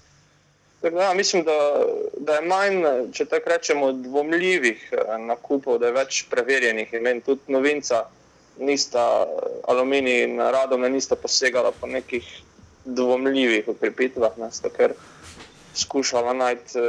Da, 0.81 1.13
mislim, 1.13 1.43
da, 1.43 1.85
da 2.17 2.35
je 2.35 2.47
manj, 2.47 2.81
če 3.13 3.25
tako 3.25 3.49
rečemo, 3.49 3.91
dvomljivih 3.91 4.89
nakupov, 5.19 5.77
da 5.79 5.87
je 5.87 5.95
več 5.95 6.25
preverjenih 6.29 6.91
imen. 6.93 7.21
Tudi 7.23 7.53
novinca, 7.55 8.01
nista 8.59 9.23
aluminij 9.63 10.25
in 10.25 10.41
radom, 10.43 10.83
nista 10.91 11.15
posegala 11.15 11.71
po 11.71 11.87
nekih 11.87 12.27
dvomljivih 12.83 13.69
ukrepitvah, 13.71 14.35
ker 14.75 14.91
skušala 15.73 16.33
najti 16.33 16.83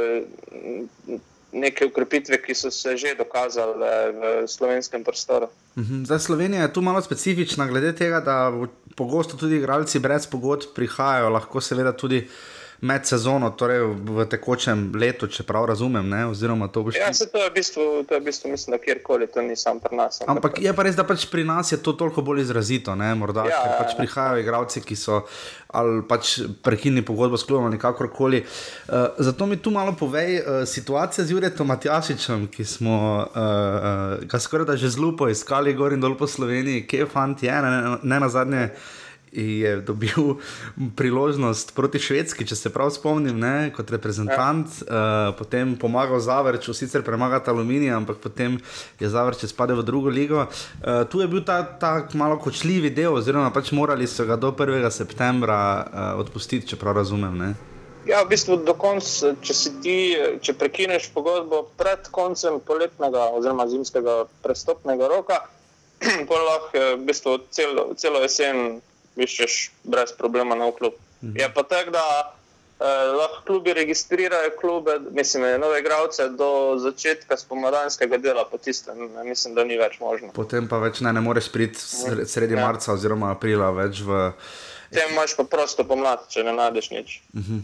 neke 1.55 1.85
ukrepitve, 1.87 2.41
ki 2.43 2.55
so 2.55 2.71
se 2.71 2.97
že 2.97 3.15
dokazale 3.17 4.11
v 4.11 4.47
slovenskem 4.47 5.03
prostoru. 5.03 5.47
Mhm. 5.77 6.05
Zdaj, 6.05 6.19
Slovenija 6.19 6.61
je 6.61 6.73
tu 6.73 6.81
malo 6.81 7.01
specifična, 7.01 7.67
glede 7.67 7.95
tega, 7.95 8.19
da 8.19 8.51
pogosto 8.95 9.37
tudi 9.37 9.57
igralci 9.57 9.99
brez 9.99 10.27
pogodb 10.27 10.75
prihajajo, 10.75 11.29
lahko 11.29 11.61
seveda 11.61 11.91
tudi 11.91 12.27
med 12.81 13.05
sezono, 13.07 13.49
torej 13.55 13.81
v 14.05 14.25
tekočem 14.29 14.87
letu, 14.95 15.27
če 15.31 15.45
prav 15.47 15.65
razumem. 15.71 16.09
Ne, 16.09 16.25
boš... 16.27 16.97
Ja, 16.99 17.13
se 17.13 17.29
to 17.31 17.41
je 17.41 17.49
v 17.49 17.53
bistvu, 17.55 17.85
to 18.07 18.17
je 18.17 18.21
v 18.21 18.25
bistvu 18.25 18.51
mislim, 18.51 18.75
da 18.75 18.81
kjerkoli 18.83 19.27
to 19.27 19.41
ni 19.41 19.55
samo 19.55 19.79
pri 19.79 19.95
nas. 19.95 20.21
Ampak, 20.27 20.59
je 20.61 20.73
pa 20.75 20.83
res, 20.83 20.95
da 20.95 21.03
pač 21.07 21.27
pri 21.31 21.43
nas 21.47 21.71
je 21.71 21.79
to 21.81 21.93
toliko 21.93 22.21
bolj 22.21 22.43
izrazito, 22.45 22.95
ne, 22.95 23.13
morda, 23.15 23.45
ja, 23.49 23.61
ker 23.61 23.77
pač 23.79 23.93
ja, 23.93 23.95
ja. 23.95 23.99
prihajajo 24.01 24.43
igralci, 24.43 24.83
ki 24.85 24.97
so 24.99 25.23
ali 25.75 26.01
pač 26.07 26.37
prekinili 26.63 27.03
pogodbo 27.05 27.37
s 27.37 27.43
klubom 27.43 27.67
ali 27.67 27.79
kakorkoli. 27.79 28.43
Uh, 28.43 29.17
zato 29.19 29.45
mi 29.45 29.57
tu 29.57 29.71
malo 29.75 29.95
povej, 29.99 30.39
uh, 30.39 30.63
situacija 30.67 31.25
z 31.25 31.35
Juretom 31.35 31.67
Matjašičem, 31.67 32.47
ki 32.47 32.65
smo 32.65 32.97
uh, 33.27 34.23
uh, 34.23 34.39
skoraj 34.39 34.69
da 34.71 34.77
že 34.79 34.93
zelo 34.93 35.11
poiskali 35.17 35.73
gor 35.73 35.93
in 35.93 36.03
dol 36.03 36.15
po 36.15 36.27
Sloveniji, 36.27 36.85
kje 36.87 37.03
je 37.03 37.09
fant, 37.11 37.43
je 37.43 37.51
ne, 37.51 37.71
ne, 37.71 37.97
ne 38.03 38.19
na 38.19 38.29
zadnje 38.29 38.69
je 39.35 39.81
dobil 39.81 40.39
priložnost 40.95 41.75
proti 41.75 41.99
Švedski, 41.99 42.47
če 42.47 42.55
se 42.55 42.71
prav 42.73 42.89
spomnim, 42.95 43.37
ne, 43.39 43.69
kot 43.75 43.91
reprezentant, 43.91 44.71
ja. 44.81 44.87
uh, 44.87 45.35
potem 45.37 45.75
pomagal 45.79 46.19
Zavrču, 46.23 46.73
sicer 46.73 47.03
premagati 47.03 47.51
Aluminij, 47.51 47.93
ampak 47.93 48.23
potem 48.23 48.57
je 48.99 49.09
Zavrč 49.11 49.45
spadal 49.45 49.83
v 49.83 49.87
drugo 49.87 50.09
ligo. 50.09 50.47
Uh, 50.47 51.03
tu 51.11 51.21
je 51.21 51.27
bil 51.27 51.43
ta, 51.43 51.61
ta 51.63 52.07
malo 52.13 52.39
kočljivi 52.39 52.89
del, 52.95 53.19
oziroma 53.19 53.51
pač 53.51 53.71
morali 53.75 54.07
so 54.07 54.25
ga 54.25 54.39
do 54.39 54.55
1. 54.55 54.89
septembra 54.91 55.59
uh, 55.83 56.19
odpustiti, 56.23 56.71
če 56.71 56.79
prav 56.79 56.95
razumem. 57.03 57.35
Ne. 57.35 57.53
Ja, 58.05 58.21
v 58.21 58.35
bistvu 58.35 58.59
do 58.61 58.75
konca, 58.77 59.33
če 59.41 59.53
si 59.57 59.71
ti, 59.81 59.97
če 60.45 60.53
prekineš 60.53 61.09
pogodbo 61.13 61.63
pred 61.73 62.05
koncem 62.13 62.59
poletnega 62.61 63.31
oziroma 63.33 63.65
zimskega 63.65 64.27
prestopnega 64.45 65.09
roka, 65.09 65.39
pa 66.29 66.37
lahko 66.37 66.83
v 66.99 67.01
bistvu 67.07 67.39
celo, 67.49 67.87
celo 67.97 68.21
jesen 68.21 68.77
viščeš 69.15 69.59
brez 69.83 70.13
problema 70.17 70.55
na 70.55 70.71
klub. 70.71 70.93
Mhm. 71.23 71.37
Je 71.39 71.49
pa 71.53 71.63
tako, 71.63 71.91
da 71.91 72.05
eh, 72.79 72.85
lahko 73.19 73.41
klubi 73.47 73.73
registrirajo 73.73 74.51
klube, 74.59 74.99
mislim, 75.11 75.61
nove 75.61 75.79
igralce 75.79 76.29
do 76.29 76.77
začetka 76.77 77.37
spomladanskega 77.37 78.17
dela, 78.17 78.47
pa 78.51 78.57
tiste, 78.57 78.91
mislim, 79.25 79.55
da 79.55 79.63
ni 79.63 79.77
več 79.77 79.99
možno. 79.99 80.31
Potem 80.35 80.67
pa 80.67 80.79
več 80.83 81.01
ne, 81.01 81.13
ne 81.13 81.21
moreš 81.21 81.51
priti 81.51 81.79
sredi 82.25 82.57
ja. 82.57 82.67
marca 82.67 82.93
oziroma 82.93 83.31
aprila 83.31 83.71
več 83.71 84.03
v. 84.05 84.31
Tem 84.93 85.11
imaš 85.11 85.33
pa 85.35 85.43
prosto 85.49 85.83
pomlad, 85.83 86.27
če 86.29 86.43
ne 86.45 86.53
najdeš 86.55 86.91
nič. 86.91 87.21
-huh. 87.33 87.61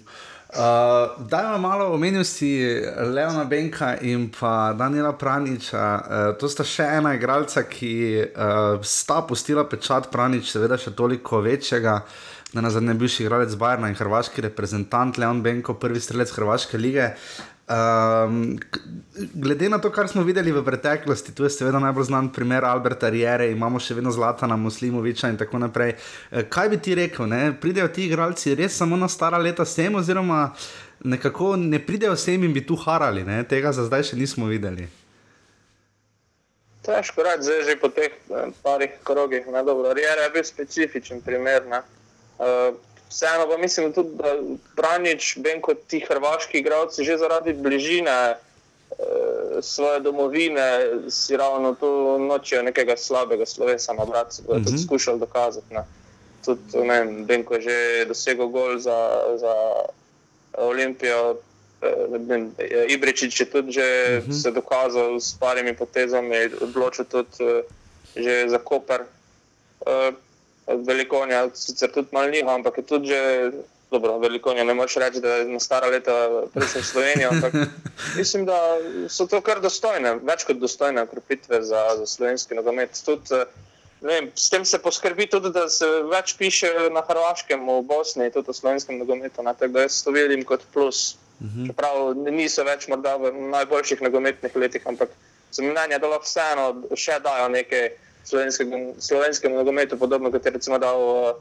Uh, 0.51 1.27
Dajmo 1.27 1.57
malo 1.57 1.93
omeniti 1.93 2.23
si 2.25 2.81
Leona 3.13 3.45
Benka 3.45 3.95
in 4.01 4.29
pa 4.39 4.73
Daniela 4.73 5.13
Praniča. 5.13 5.85
Uh, 5.95 6.35
to 6.35 6.49
sta 6.51 6.65
še 6.67 6.89
ena 6.99 7.13
igralca, 7.15 7.63
ki 7.71 7.93
uh, 8.19 8.75
sta 8.83 9.21
pustila 9.23 9.63
pečat 9.63 10.09
Pranič, 10.11 10.51
seveda 10.51 10.75
še 10.75 10.91
toliko 10.91 11.39
večjega. 11.39 12.01
na 12.53 12.69
zadnje 12.69 12.93
bivši 12.93 13.23
igralec 13.23 13.55
Bajrna 13.55 13.87
in 13.87 13.95
hrvaški 13.95 14.41
reprezentant 14.41 15.17
Leon 15.17 15.39
Benko, 15.41 15.73
prvi 15.73 15.99
strelec 15.99 16.31
Hrvaške 16.35 16.77
lige. 16.77 17.13
Um, 17.71 18.59
glede 19.33 19.69
na 19.69 19.77
to, 19.81 19.91
kar 19.91 20.07
smo 20.07 20.23
videli 20.23 20.51
v 20.51 20.63
preteklosti, 20.65 21.31
tu 21.35 21.43
je 21.43 21.49
seveda 21.49 21.79
najbolj 21.79 22.09
znan 22.09 22.27
primer 22.33 22.65
Alberta 22.67 23.09
Riere, 23.09 23.47
imamo 23.51 23.79
še 23.79 23.95
vedno 23.95 24.11
Zlatana 24.11 24.57
Muslimoviča 24.59 25.29
in 25.31 25.37
tako 25.39 25.61
naprej. 25.63 25.93
Eh, 25.95 26.43
kaj 26.51 26.69
bi 26.73 26.79
ti 26.83 26.95
rekel, 26.99 27.29
ne? 27.31 27.53
pridejo 27.61 27.87
ti 27.87 28.09
igralci 28.09 28.57
res 28.59 28.75
samo 28.75 28.99
na 28.99 29.07
stara 29.07 29.39
leta 29.39 29.63
sem, 29.65 29.95
oziroma 29.95 30.49
nekako 31.03 31.55
ne 31.55 31.79
pridejo 31.79 32.17
sem 32.19 32.43
in 32.43 32.51
bi 32.51 32.65
tu 32.65 32.75
harali, 32.75 33.23
ne? 33.23 33.39
tega 33.47 33.71
za 33.71 33.87
zdaj 33.87 34.09
še 34.09 34.19
nismo 34.19 34.51
videli. 34.51 34.89
Težko 36.83 37.23
reči, 37.23 37.47
zdaj 37.47 37.65
že 37.69 37.79
po 37.79 37.93
teh 37.93 38.11
eh, 38.11 38.51
parih 38.65 38.99
krogih. 39.07 39.47
Riere 39.47 40.27
je 40.27 40.33
bil 40.35 40.43
specifičen 40.43 41.23
primer. 41.23 41.69
Uh, 42.41 42.73
vseeno 43.11 43.47
pa 43.47 43.57
mislim 43.57 43.93
tudi, 43.93 44.09
da 44.15 44.35
Branič, 44.75 45.37
vem 45.43 45.61
kot 45.61 45.77
ti 45.87 45.99
hrvaški 45.99 46.57
igralci, 46.57 47.03
že 47.03 47.17
zaradi 47.17 47.53
bližine 47.53 48.17
e, 48.31 48.35
svoje 49.61 49.99
domovine, 49.99 50.67
si 51.09 51.37
ravno 51.37 51.75
tu 51.75 52.17
nočijo 52.19 52.63
nekega 52.63 52.97
slabega 52.97 53.45
slovesa 53.45 53.93
na 53.93 54.05
brat, 54.05 54.39
da 54.47 54.59
bi 54.59 54.65
-hmm. 54.65 54.85
skušali 54.85 55.19
dokazati. 55.19 55.73
Ne. 55.73 55.83
Tudi, 56.45 56.77
ne 56.87 56.99
vem, 56.99 57.25
vem, 57.25 57.43
ko 57.43 57.53
je 57.53 57.61
že 57.61 58.05
dosegel 58.07 58.47
gol 58.47 58.79
za, 58.79 59.23
za 59.35 59.53
Olimpijo. 60.57 61.35
E, 61.81 62.85
Ibričič 62.87 63.39
je 63.39 63.45
tudi 63.45 63.71
že 63.71 63.87
uh 64.17 64.23
mhm. 64.23 64.31
-huh. 64.31 64.41
se 64.41 64.51
dokazal 64.51 65.19
s 65.19 65.35
parimi 65.39 65.75
potezami, 65.75 66.35
odločil 66.61 67.05
tudi 67.05 67.43
uh, 67.43 68.49
za 68.49 68.57
Koper. 68.57 69.01
Uh, 70.67 70.79
velikonja, 70.87 71.49
sicer 71.53 71.91
tudi 71.91 72.11
malo 72.11 72.29
njihov, 72.29 72.53
ampak 72.53 72.77
je 72.77 72.83
tudi 72.83 73.07
že 73.07 73.51
dobro, 73.91 74.19
velikonja. 74.19 74.63
Ne 74.63 74.73
moreš 74.73 74.95
reči, 74.95 75.19
da 75.19 75.41
je 75.41 75.49
na 75.51 75.59
stara 75.59 75.87
leta 75.91 76.45
prišel 76.53 76.81
v 76.81 76.85
Slovenijo, 76.85 77.29
ampak 77.29 77.53
mislim, 78.19 78.45
da 78.45 78.77
so 79.09 79.27
to 79.27 79.41
kar 79.41 79.59
dostojne, 79.61 80.15
več 80.23 80.45
kot 80.47 80.61
dostojne 80.61 81.03
ukrepitve 81.03 81.59
za, 81.63 81.83
za 81.99 82.07
slovenski 82.07 82.55
nogomet. 82.55 82.95
Tudi, 83.05 83.43
Vem, 84.01 84.31
s 84.33 84.49
tem 84.49 84.65
se 84.65 84.79
poskrbi 84.81 85.27
tudi, 85.29 85.51
da 85.53 85.67
se 85.69 85.85
več 86.09 86.33
piše 86.33 86.71
na 86.89 87.03
Hrvaškem, 87.05 87.61
v 87.61 87.83
Bosni, 87.85 88.31
tudi 88.33 88.49
o 88.49 88.55
slovenskem 88.57 88.97
nogometu. 88.97 89.43
Tako 89.45 89.69
da 89.69 89.83
jaz 89.85 89.99
to 90.01 90.13
vidim 90.15 90.41
kot 90.41 90.65
plus. 90.73 91.17
Mhm. 91.41 91.67
Čeprav 91.69 92.15
niso 92.33 92.65
več 92.65 92.87
morda 92.89 93.15
v 93.21 93.29
najboljših 93.53 94.01
nogometnih 94.01 94.55
letih, 94.57 94.81
ampak 94.89 95.13
za 95.53 95.61
mnenje, 95.61 95.99
da 96.01 96.09
lahko 96.09 96.25
vseeno 96.25 96.65
še 96.97 97.19
dajo 97.21 97.47
nekaj 97.53 97.91
slovenskem 98.23 99.53
nogometu, 99.53 99.97
podobno 99.97 100.31
kot 100.31 100.45
je 100.45 100.51
recimo 100.51 100.79
dal 100.79 101.01
uh, 101.01 101.35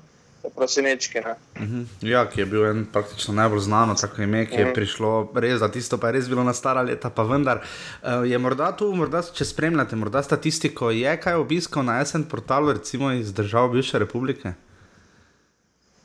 Prosinečki. 0.56 1.18
Uh 1.18 1.24
-huh. 1.62 1.84
Ja, 2.00 2.30
ki 2.30 2.40
je 2.40 2.46
bil 2.46 2.66
en 2.66 2.86
praktično 2.92 3.34
najbolj 3.34 3.60
znano, 3.60 3.94
tako 3.94 4.22
ime, 4.22 4.46
ki 4.46 4.54
je 4.54 4.56
uh 4.56 4.60
mhm. 4.60 4.70
-huh. 4.70 4.74
prišlo 4.74 5.32
res 5.34 5.58
za 5.58 5.68
tisto, 5.68 5.98
pa 5.98 6.06
je 6.06 6.12
res 6.12 6.28
bilo 6.28 6.44
na 6.44 6.52
stara 6.52 6.82
leta, 6.82 7.10
pa 7.10 7.22
vendar. 7.22 7.60
Uh, 8.02 8.30
je 8.30 8.38
morda 8.38 8.76
tu, 8.76 8.92
morda, 8.92 9.22
če 9.22 9.44
spremljate, 9.44 9.96
morda 9.96 10.22
statistiko, 10.22 10.90
je 10.90 11.20
kaj 11.20 11.34
obiskal 11.34 11.84
na 11.84 12.04
SN 12.04 12.22
portalu, 12.22 12.72
recimo 12.72 13.12
iz 13.12 13.32
držav 13.32 13.68
bivše 13.68 13.98
republike? 13.98 14.52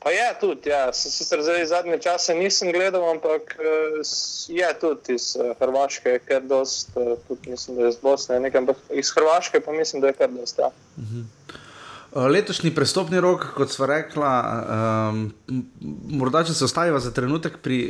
Pa 0.06 0.12
je 0.14 0.34
tudi, 0.40 0.70
ja. 0.70 0.92
sicer 0.92 1.42
zdaj 1.42 1.66
zadnje 1.66 1.98
čase 1.98 2.34
nisem 2.34 2.70
gledal, 2.72 3.02
ampak 3.10 3.56
eh, 3.58 3.98
je 4.48 4.68
tudi 4.80 5.16
iz 5.18 5.34
eh, 5.34 5.50
Hrvaške, 5.58 6.20
ker 6.28 6.44
dost, 6.46 6.94
eh, 6.94 7.16
tudi 7.28 7.50
mislim, 7.50 7.76
da 7.76 7.82
je 7.82 7.88
iz 7.88 7.98
Bosne, 8.02 8.38
nekaj, 8.40 8.60
ampak 8.60 8.76
iz 8.94 9.10
Hrvaške 9.10 9.60
pa 9.60 9.72
mislim, 9.72 10.00
da 10.00 10.06
je 10.06 10.12
kar 10.12 10.30
dosta. 10.30 10.62
Ja. 10.62 10.70
Mhm. 11.02 11.26
Letošnji 12.30 12.70
prestopni 12.74 13.20
rok, 13.20 13.48
kot 13.56 13.74
smo 13.74 13.86
rekla, 13.86 14.30
um, 15.10 15.34
morda 16.22 16.44
če 16.46 16.54
se 16.54 16.64
ostaviva 16.64 17.00
za 17.02 17.10
trenutek 17.10 17.58
pri, 17.62 17.80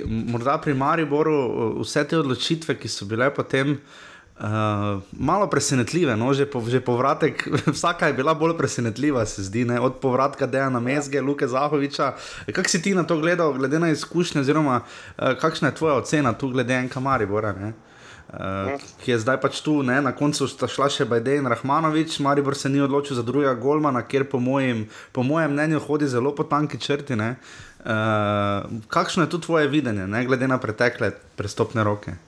pri 0.65 0.75
Mariboru, 0.75 1.37
vse 1.85 2.09
te 2.09 2.19
odločitve, 2.19 2.79
ki 2.81 2.89
so 2.89 3.05
bile 3.07 3.29
potem 3.35 3.77
uh, 3.77 4.16
Uh, 4.37 5.01
malo 5.13 5.47
presenetljive, 5.49 6.13
no? 6.17 6.35
že, 6.37 6.45
po, 6.45 6.61
že 6.61 6.77
povratek, 6.85 7.49
vsaka 7.77 8.13
je 8.13 8.13
bila 8.13 8.35
bolj 8.37 8.53
presenetljiva, 8.59 9.25
se 9.25 9.41
zdi, 9.43 9.65
ne? 9.65 9.81
od 9.81 9.97
povratka 9.97 10.45
Dejana 10.47 10.81
Mezge, 10.81 11.21
Luke 11.25 11.49
Zahoviča. 11.49 12.13
Kako 12.53 12.69
si 12.69 12.83
ti 12.83 12.93
na 12.95 13.09
to 13.09 13.17
gledal, 13.17 13.57
glede 13.57 13.81
na 13.81 13.89
izkušnje, 13.97 14.45
oziroma 14.45 14.83
uh, 14.85 15.33
kakšna 15.41 15.73
je 15.73 15.75
tvoja 15.75 15.95
ocena 15.95 16.35
tu, 16.37 16.53
glede 16.53 16.77
enega 16.77 17.01
Maribora, 17.01 17.55
uh, 17.57 18.77
ki 19.01 19.11
je 19.11 19.19
zdaj 19.25 19.41
pač 19.41 19.63
tu, 19.65 19.81
ne? 19.81 20.03
na 20.05 20.13
koncu 20.13 20.45
sta 20.45 20.69
šla 20.69 20.93
še 20.93 21.09
Bajde 21.09 21.41
in 21.41 21.49
Rahmanovič, 21.49 22.21
Maribor 22.21 22.61
se 22.61 22.69
ni 22.69 22.85
odločil 22.85 23.17
za 23.17 23.25
drugega 23.25 23.57
Golmana, 23.57 24.05
kjer 24.05 24.29
po 24.29 24.37
mojem, 24.37 24.85
po 25.17 25.25
mojem 25.25 25.57
mnenju 25.57 25.81
hodi 25.81 26.13
zelo 26.13 26.37
po 26.37 26.45
tanki 26.45 26.77
črti. 26.77 27.17
Uh, 27.17 28.69
kakšno 28.93 29.25
je 29.25 29.33
tu 29.33 29.41
tvoje 29.41 29.73
videnje, 29.73 30.05
ne? 30.05 30.27
glede 30.29 30.45
na 30.45 30.61
pretekle 30.61 31.15
prestopne 31.41 31.89
roke? 31.89 32.21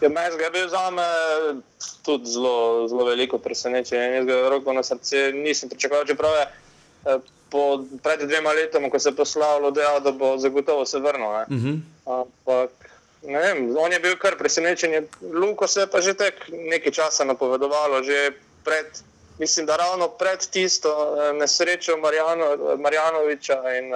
Ja, 0.00 0.08
Meni 0.08 0.42
je 0.42 0.50
bil 0.50 0.68
za 0.68 0.90
me 0.90 1.02
tudi 2.02 2.30
zelo, 2.30 2.88
zelo 2.88 3.04
veliko 3.04 3.38
presenečenje. 3.38 4.16
Jaz 4.16 4.26
ga 4.26 4.48
roko 4.48 4.72
na 4.72 4.82
srce 4.82 5.32
nisem 5.34 5.68
pričakoval, 5.68 6.06
čeprav 6.06 6.34
je 6.34 6.44
eh, 6.44 7.18
po, 7.50 7.84
pred 8.02 8.22
dvema 8.22 8.52
letoma, 8.52 8.90
ko 8.90 8.98
se 8.98 9.08
je 9.08 9.16
poslal, 9.16 9.70
dejal, 9.70 10.00
da 10.00 10.12
bo 10.12 10.36
zagotovo 10.38 10.86
se 10.86 10.98
vrnil. 10.98 11.32
Ne? 11.32 11.44
Uh 11.50 11.62
-huh. 11.62 11.80
Ampak 12.06 12.70
ne 13.22 13.38
vem, 13.38 13.76
on 13.76 13.92
je 13.92 14.00
bil 14.00 14.16
kar 14.16 14.38
presenečen. 14.38 15.06
Luko 15.32 15.66
se 15.66 15.80
je 15.80 15.86
pa 15.86 16.00
že 16.00 16.14
tek 16.14 16.34
nekaj 16.48 16.92
časa 16.92 17.24
napovedovalo, 17.24 18.02
že 18.02 18.30
pred. 18.64 18.86
Mislim, 19.38 19.66
da 19.66 19.76
ravno 19.76 20.08
pred 20.08 20.46
tisto 20.50 20.88
eh, 20.90 21.32
nesrečo 21.32 21.96
Marjano, 21.96 22.76
Marjanoviča 22.76 23.62
in 23.78 23.94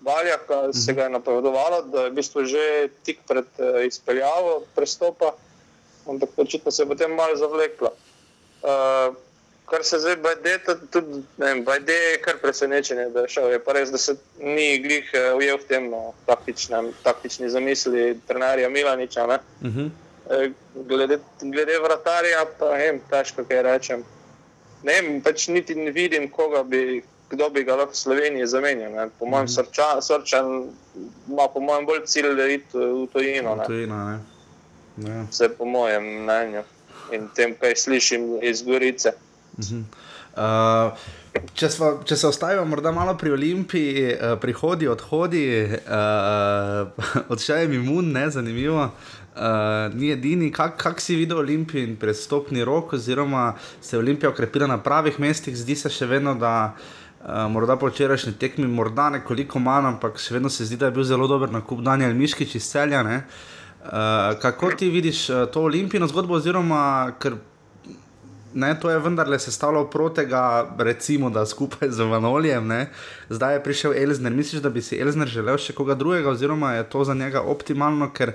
uh, 0.00 0.06
Valjaka 0.06 0.60
uh 0.60 0.64
-huh. 0.66 0.84
se 0.84 0.92
ga 0.92 1.02
je 1.02 1.10
napovedovalo, 1.10 1.82
da 1.82 2.02
je 2.02 2.10
v 2.10 2.14
bistvu 2.14 2.44
že 2.44 2.88
tik 3.02 3.18
pred 3.28 3.44
uh, 3.58 3.86
izpeljavo 3.86 4.62
prestopa, 4.74 5.34
ampak 6.06 6.28
očitno 6.36 6.70
se 6.70 6.82
je 6.82 6.86
potem 6.86 7.14
malo 7.14 7.36
zavleklo. 7.36 7.90
Uh, 8.62 9.14
kar 9.66 9.84
se 9.84 9.98
zdaj 9.98 10.16
BD, 10.16 10.46
tudi 10.90 11.22
BD 11.36 11.88
je 11.88 12.22
kar 12.22 12.34
presenečenje, 12.42 13.08
da 13.08 13.20
je 13.20 13.28
šel. 13.28 13.50
Je 13.50 13.58
pa 13.58 13.72
res, 13.72 13.90
da 13.90 13.98
se 13.98 14.16
ni 14.40 14.78
glih 14.78 15.10
uh, 15.14 15.36
ujel 15.36 15.58
v 15.58 15.64
tem 15.68 15.90
no, 15.90 16.14
taktični 17.02 17.50
zamisli 17.50 18.20
trenerja 18.26 18.68
Milaniča. 18.68 19.24
Uh 19.24 19.32
-huh. 19.60 19.90
uh, 20.26 20.52
glede, 20.86 21.18
glede 21.40 21.78
vratarja, 21.78 22.46
pa 22.58 22.76
ne, 22.76 23.00
težko 23.10 23.44
kaj 23.44 23.62
rečem. 23.62 24.04
Ne 24.82 24.92
vem, 24.92 25.22
pač 25.22 25.48
niti 25.48 25.74
ne 25.74 25.90
vidim, 25.90 26.30
koga 26.30 26.62
bi 26.62 27.02
kdo 27.30 27.50
bi 27.50 27.64
ga 27.64 27.76
lahko 27.76 27.92
v 27.92 27.96
Sloveniji 27.96 28.46
zamenjal. 28.46 28.92
Ne. 28.92 29.08
Po 29.18 29.26
mojem 29.26 29.44
mm. 29.44 30.00
srčan 30.00 30.46
ima 31.28 31.48
po 31.52 31.60
mojem 31.60 31.86
bolj 31.86 32.06
cilj, 32.06 32.34
da 32.36 32.48
ide 32.48 32.64
v 32.72 33.06
tujino. 33.12 33.54
V 33.54 33.66
tujino 33.66 34.20
Vse 35.30 35.48
po 35.48 35.64
mojem 35.64 36.02
mnenju 36.24 36.64
in 37.12 37.28
tem, 37.34 37.54
kaj 37.54 37.76
slišim 37.76 38.42
iz 38.42 38.62
Gorice. 38.62 39.12
Mm 39.58 39.62
-hmm. 39.62 39.82
uh, 40.36 40.98
če, 41.54 41.68
sva, 41.68 41.92
če 42.04 42.16
se 42.16 42.26
ostavimo 42.26 42.64
morda 42.64 42.92
malo 42.92 43.16
pri 43.16 43.30
Olimpiji, 43.30 44.14
uh, 44.14 44.38
prihodi, 44.40 44.88
odhodi, 44.88 45.64
uh, 45.68 46.88
odšel 47.28 47.56
je 47.56 47.64
imun, 47.64 48.12
ne 48.12 48.30
zanimivo. 48.30 48.90
Uh, 49.36 49.94
ni 49.94 50.10
edini, 50.10 50.52
kako 50.52 50.76
kak 50.76 51.00
si 51.00 51.16
videl 51.16 51.38
Olimpijo 51.38 51.84
in 51.84 51.96
prestopni 51.96 52.64
rok, 52.64 52.92
oziroma 52.92 53.54
se 53.80 53.96
je 53.96 54.00
Olimpija 54.00 54.30
okrepila 54.30 54.66
na 54.66 54.78
pravih 54.78 55.20
mestih, 55.20 55.56
zdi 55.56 55.76
se 55.76 55.88
še 55.88 56.06
vedno, 56.06 56.34
da 56.34 56.74
uh, 56.74 56.97
Uh, 57.18 57.50
morda 57.50 57.76
po 57.76 57.88
včerajšnji 57.90 58.32
tekmi, 58.38 58.66
morda 58.66 59.08
nekoliko 59.10 59.58
manj, 59.58 59.88
ampak 59.94 60.20
še 60.22 60.36
vedno 60.36 60.50
se 60.50 60.68
zdi, 60.68 60.76
da 60.78 60.86
je 60.86 60.94
bil 60.94 61.04
zelo 61.04 61.26
dober 61.26 61.50
na 61.50 61.60
kup 61.66 61.82
Daniel 61.82 62.14
Miškič 62.14 62.54
iz 62.54 62.68
celja. 62.70 63.02
Uh, 63.02 64.38
kako 64.42 64.70
ti 64.78 64.90
vidiš 64.90 65.28
uh, 65.30 65.44
to 65.50 65.66
olimpijsko 65.66 66.12
zgodbo, 66.12 66.38
oziroma 66.38 66.80
ker 67.18 67.40
ne, 68.54 68.80
to 68.80 68.90
je 68.90 68.98
vendarle 68.98 69.38
sestavljalo 69.38 69.90
protega, 69.90 70.70
recimo, 70.78 71.30
da 71.30 71.46
skupaj 71.46 71.90
z 71.90 72.00
Vanolijem, 72.00 72.66
ne? 72.66 72.88
zdaj 73.28 73.54
je 73.54 73.62
prišel 73.62 73.92
Elzner. 73.96 74.32
Misliš, 74.32 74.62
da 74.62 74.70
bi 74.70 74.82
si 74.82 74.98
Elzner 75.00 75.28
želel 75.28 75.58
še 75.58 75.74
koga 75.74 75.94
drugega, 75.94 76.30
oziroma 76.30 76.72
je 76.74 76.86
to 76.90 77.04
za 77.04 77.14
njega 77.14 77.42
optimalno, 77.42 78.10
ker 78.12 78.32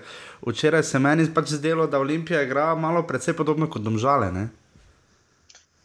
včeraj 0.48 0.84
se 0.84 1.00
meni 1.00 1.28
pač 1.34 1.56
zdelo, 1.58 1.88
da 1.88 2.00
Olimpija 2.00 2.44
igra 2.44 2.76
malo 2.76 3.04
precej 3.08 3.34
podobno 3.34 3.70
kot 3.70 3.82
domžale. 3.82 4.32
Ne? 4.32 4.48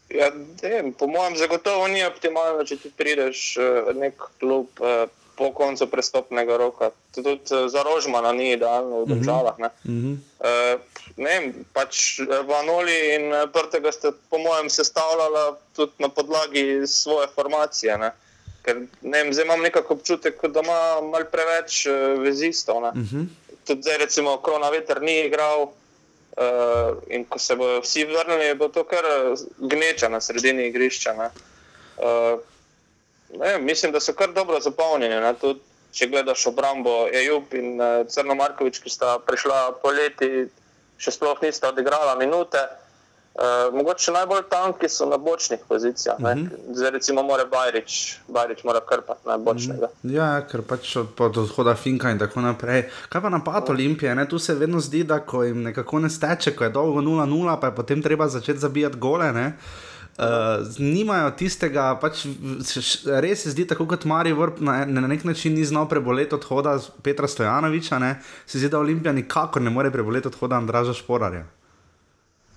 Ja, 0.09 0.31
dem, 0.61 0.93
po 0.93 1.07
mojem, 1.07 1.37
zagotovo 1.37 1.87
ni 1.87 2.01
optimalno, 2.05 2.65
če 2.65 2.79
ti 2.81 2.89
prideš 2.89 3.57
v 3.61 3.93
nek 3.93 4.23
klub 4.41 4.81
eh, 4.81 5.05
po 5.37 5.51
koncu 5.53 5.85
prestopnega 5.87 6.57
roka. 6.57 6.89
Tudi 7.13 7.37
eh, 7.37 7.67
za 7.69 7.83
Rožmana 7.85 8.31
ni 8.33 8.51
idealno 8.55 9.03
v 9.05 9.19
državah. 9.19 9.59
Ne? 9.61 9.69
Mm 9.85 9.99
-hmm. 10.01 10.15
ne 11.17 11.29
vem, 11.39 11.65
pač 11.73 12.19
Vanoli 12.47 12.97
in 13.15 13.33
Prtega 13.53 13.91
ste, 13.91 14.11
po 14.29 14.37
mojem, 14.37 14.69
sestavljali 14.69 15.55
tudi 15.75 15.93
na 15.99 16.09
podlagi 16.09 16.87
svoje 16.87 17.27
formacije. 17.35 17.97
Ne? 17.97 18.11
Ker 18.61 18.75
ne 19.01 19.23
vem, 19.23 19.33
zdaj 19.33 19.45
imam 19.45 19.61
nekako 19.61 19.93
občutek, 19.93 20.41
da 20.41 20.59
ima 20.59 21.01
malo 21.01 21.25
preveč 21.31 21.85
vezistov. 22.17 22.81
Mm 22.81 23.05
-hmm. 23.05 23.25
Tudi 23.65 23.81
zdaj, 23.81 23.97
recimo, 23.97 24.37
Krona 24.41 24.69
Veter 24.69 25.01
ni 25.01 25.25
igral. 25.25 25.69
Uh, 26.39 26.95
in 27.11 27.25
ko 27.27 27.39
se 27.39 27.55
bodo 27.59 27.81
vsi 27.83 28.05
vrnili, 28.07 28.53
bo 28.55 28.69
to 28.71 28.85
kar 28.87 29.03
gneča 29.59 30.07
na 30.07 30.21
sredini 30.23 30.69
igrišča. 30.69 31.11
Uh, 31.19 32.39
ne, 33.35 33.57
mislim, 33.59 33.91
da 33.91 33.99
so 33.99 34.13
kar 34.13 34.31
dobro 34.33 34.59
zapolnjeni. 34.59 35.19
ne, 35.19 35.33
tudi 35.41 35.59
Če 35.89 36.05
gledaš 36.05 36.43
obrambo, 36.51 37.07
Ejub 37.09 37.53
in 37.57 37.81
uh, 37.81 38.03
Crno 38.05 38.35
Markovič, 38.37 38.77
ki 38.83 38.91
sta 38.93 39.15
prišla 39.25 39.81
poleti, 39.81 40.45
še 41.01 41.15
sploh 41.15 41.41
nista 41.41 41.71
odigrala 41.73 42.13
minute. 42.19 42.61
Uh, 42.61 42.88
mogoče 43.73 44.11
najbolj 44.11 44.41
tanki 44.49 44.89
so 44.89 45.05
na 45.05 45.17
bočnih 45.17 45.59
pozicijah. 45.67 46.19
Uh 46.19 46.25
-huh. 46.25 46.49
Zdaj, 46.73 46.91
recimo, 46.91 47.23
mora 47.23 47.45
Bajrič, 47.45 48.17
Bajrič 48.27 48.63
mora 48.63 48.79
krpati 48.89 49.27
na 49.27 49.37
bočnega. 49.37 49.87
Ja, 50.03 50.41
ker 50.51 50.61
pač 50.61 50.95
od, 50.95 51.07
od 51.19 51.37
odhoda 51.37 51.75
Finka 51.75 52.11
in 52.11 52.19
tako 52.19 52.41
naprej. 52.41 52.89
Kaj 53.09 53.21
pa 53.21 53.29
napad 53.29 53.69
Olimpije? 53.69 54.15
Ne? 54.15 54.29
Tu 54.29 54.39
se 54.39 54.55
vedno 54.55 54.79
zdi, 54.79 55.03
da 55.03 55.19
ko 55.19 55.43
jim 55.43 55.63
nekako 55.63 55.99
ne 55.99 56.09
steče, 56.09 56.55
ko 56.55 56.63
je 56.63 56.69
dolgo 56.69 57.01
0-0, 57.01 57.59
pa 57.61 57.67
je 57.67 57.75
potem 57.75 58.01
treba 58.01 58.27
začeti 58.27 58.59
zabijati 58.59 58.97
gole. 58.97 59.33
Ne? 59.33 59.53
Uh, 60.19 60.25
nimajo 60.79 61.31
tistega, 61.31 61.99
pač, 62.01 62.25
res 63.05 63.43
se 63.43 63.53
zdi, 63.53 63.63
tako 63.67 63.85
kot 63.87 64.05
Marijo 64.05 64.35
Vrp 64.35 64.59
na, 64.59 64.85
na 64.85 65.07
nek 65.07 65.23
način 65.23 65.53
ni 65.53 65.63
znal 65.65 65.87
preboleti 65.89 66.35
odhoda 66.35 66.79
Petra 67.03 67.27
Stojanoviča, 67.27 67.99
ne? 67.99 68.19
se 68.45 68.59
zdi, 68.59 68.69
da 68.69 68.79
Olimpija 68.79 69.13
nikakor 69.13 69.61
ne 69.61 69.69
more 69.69 69.91
preboleti 69.91 70.27
odhoda 70.27 70.55
Andraža 70.55 70.93
Šporarja. 70.93 71.45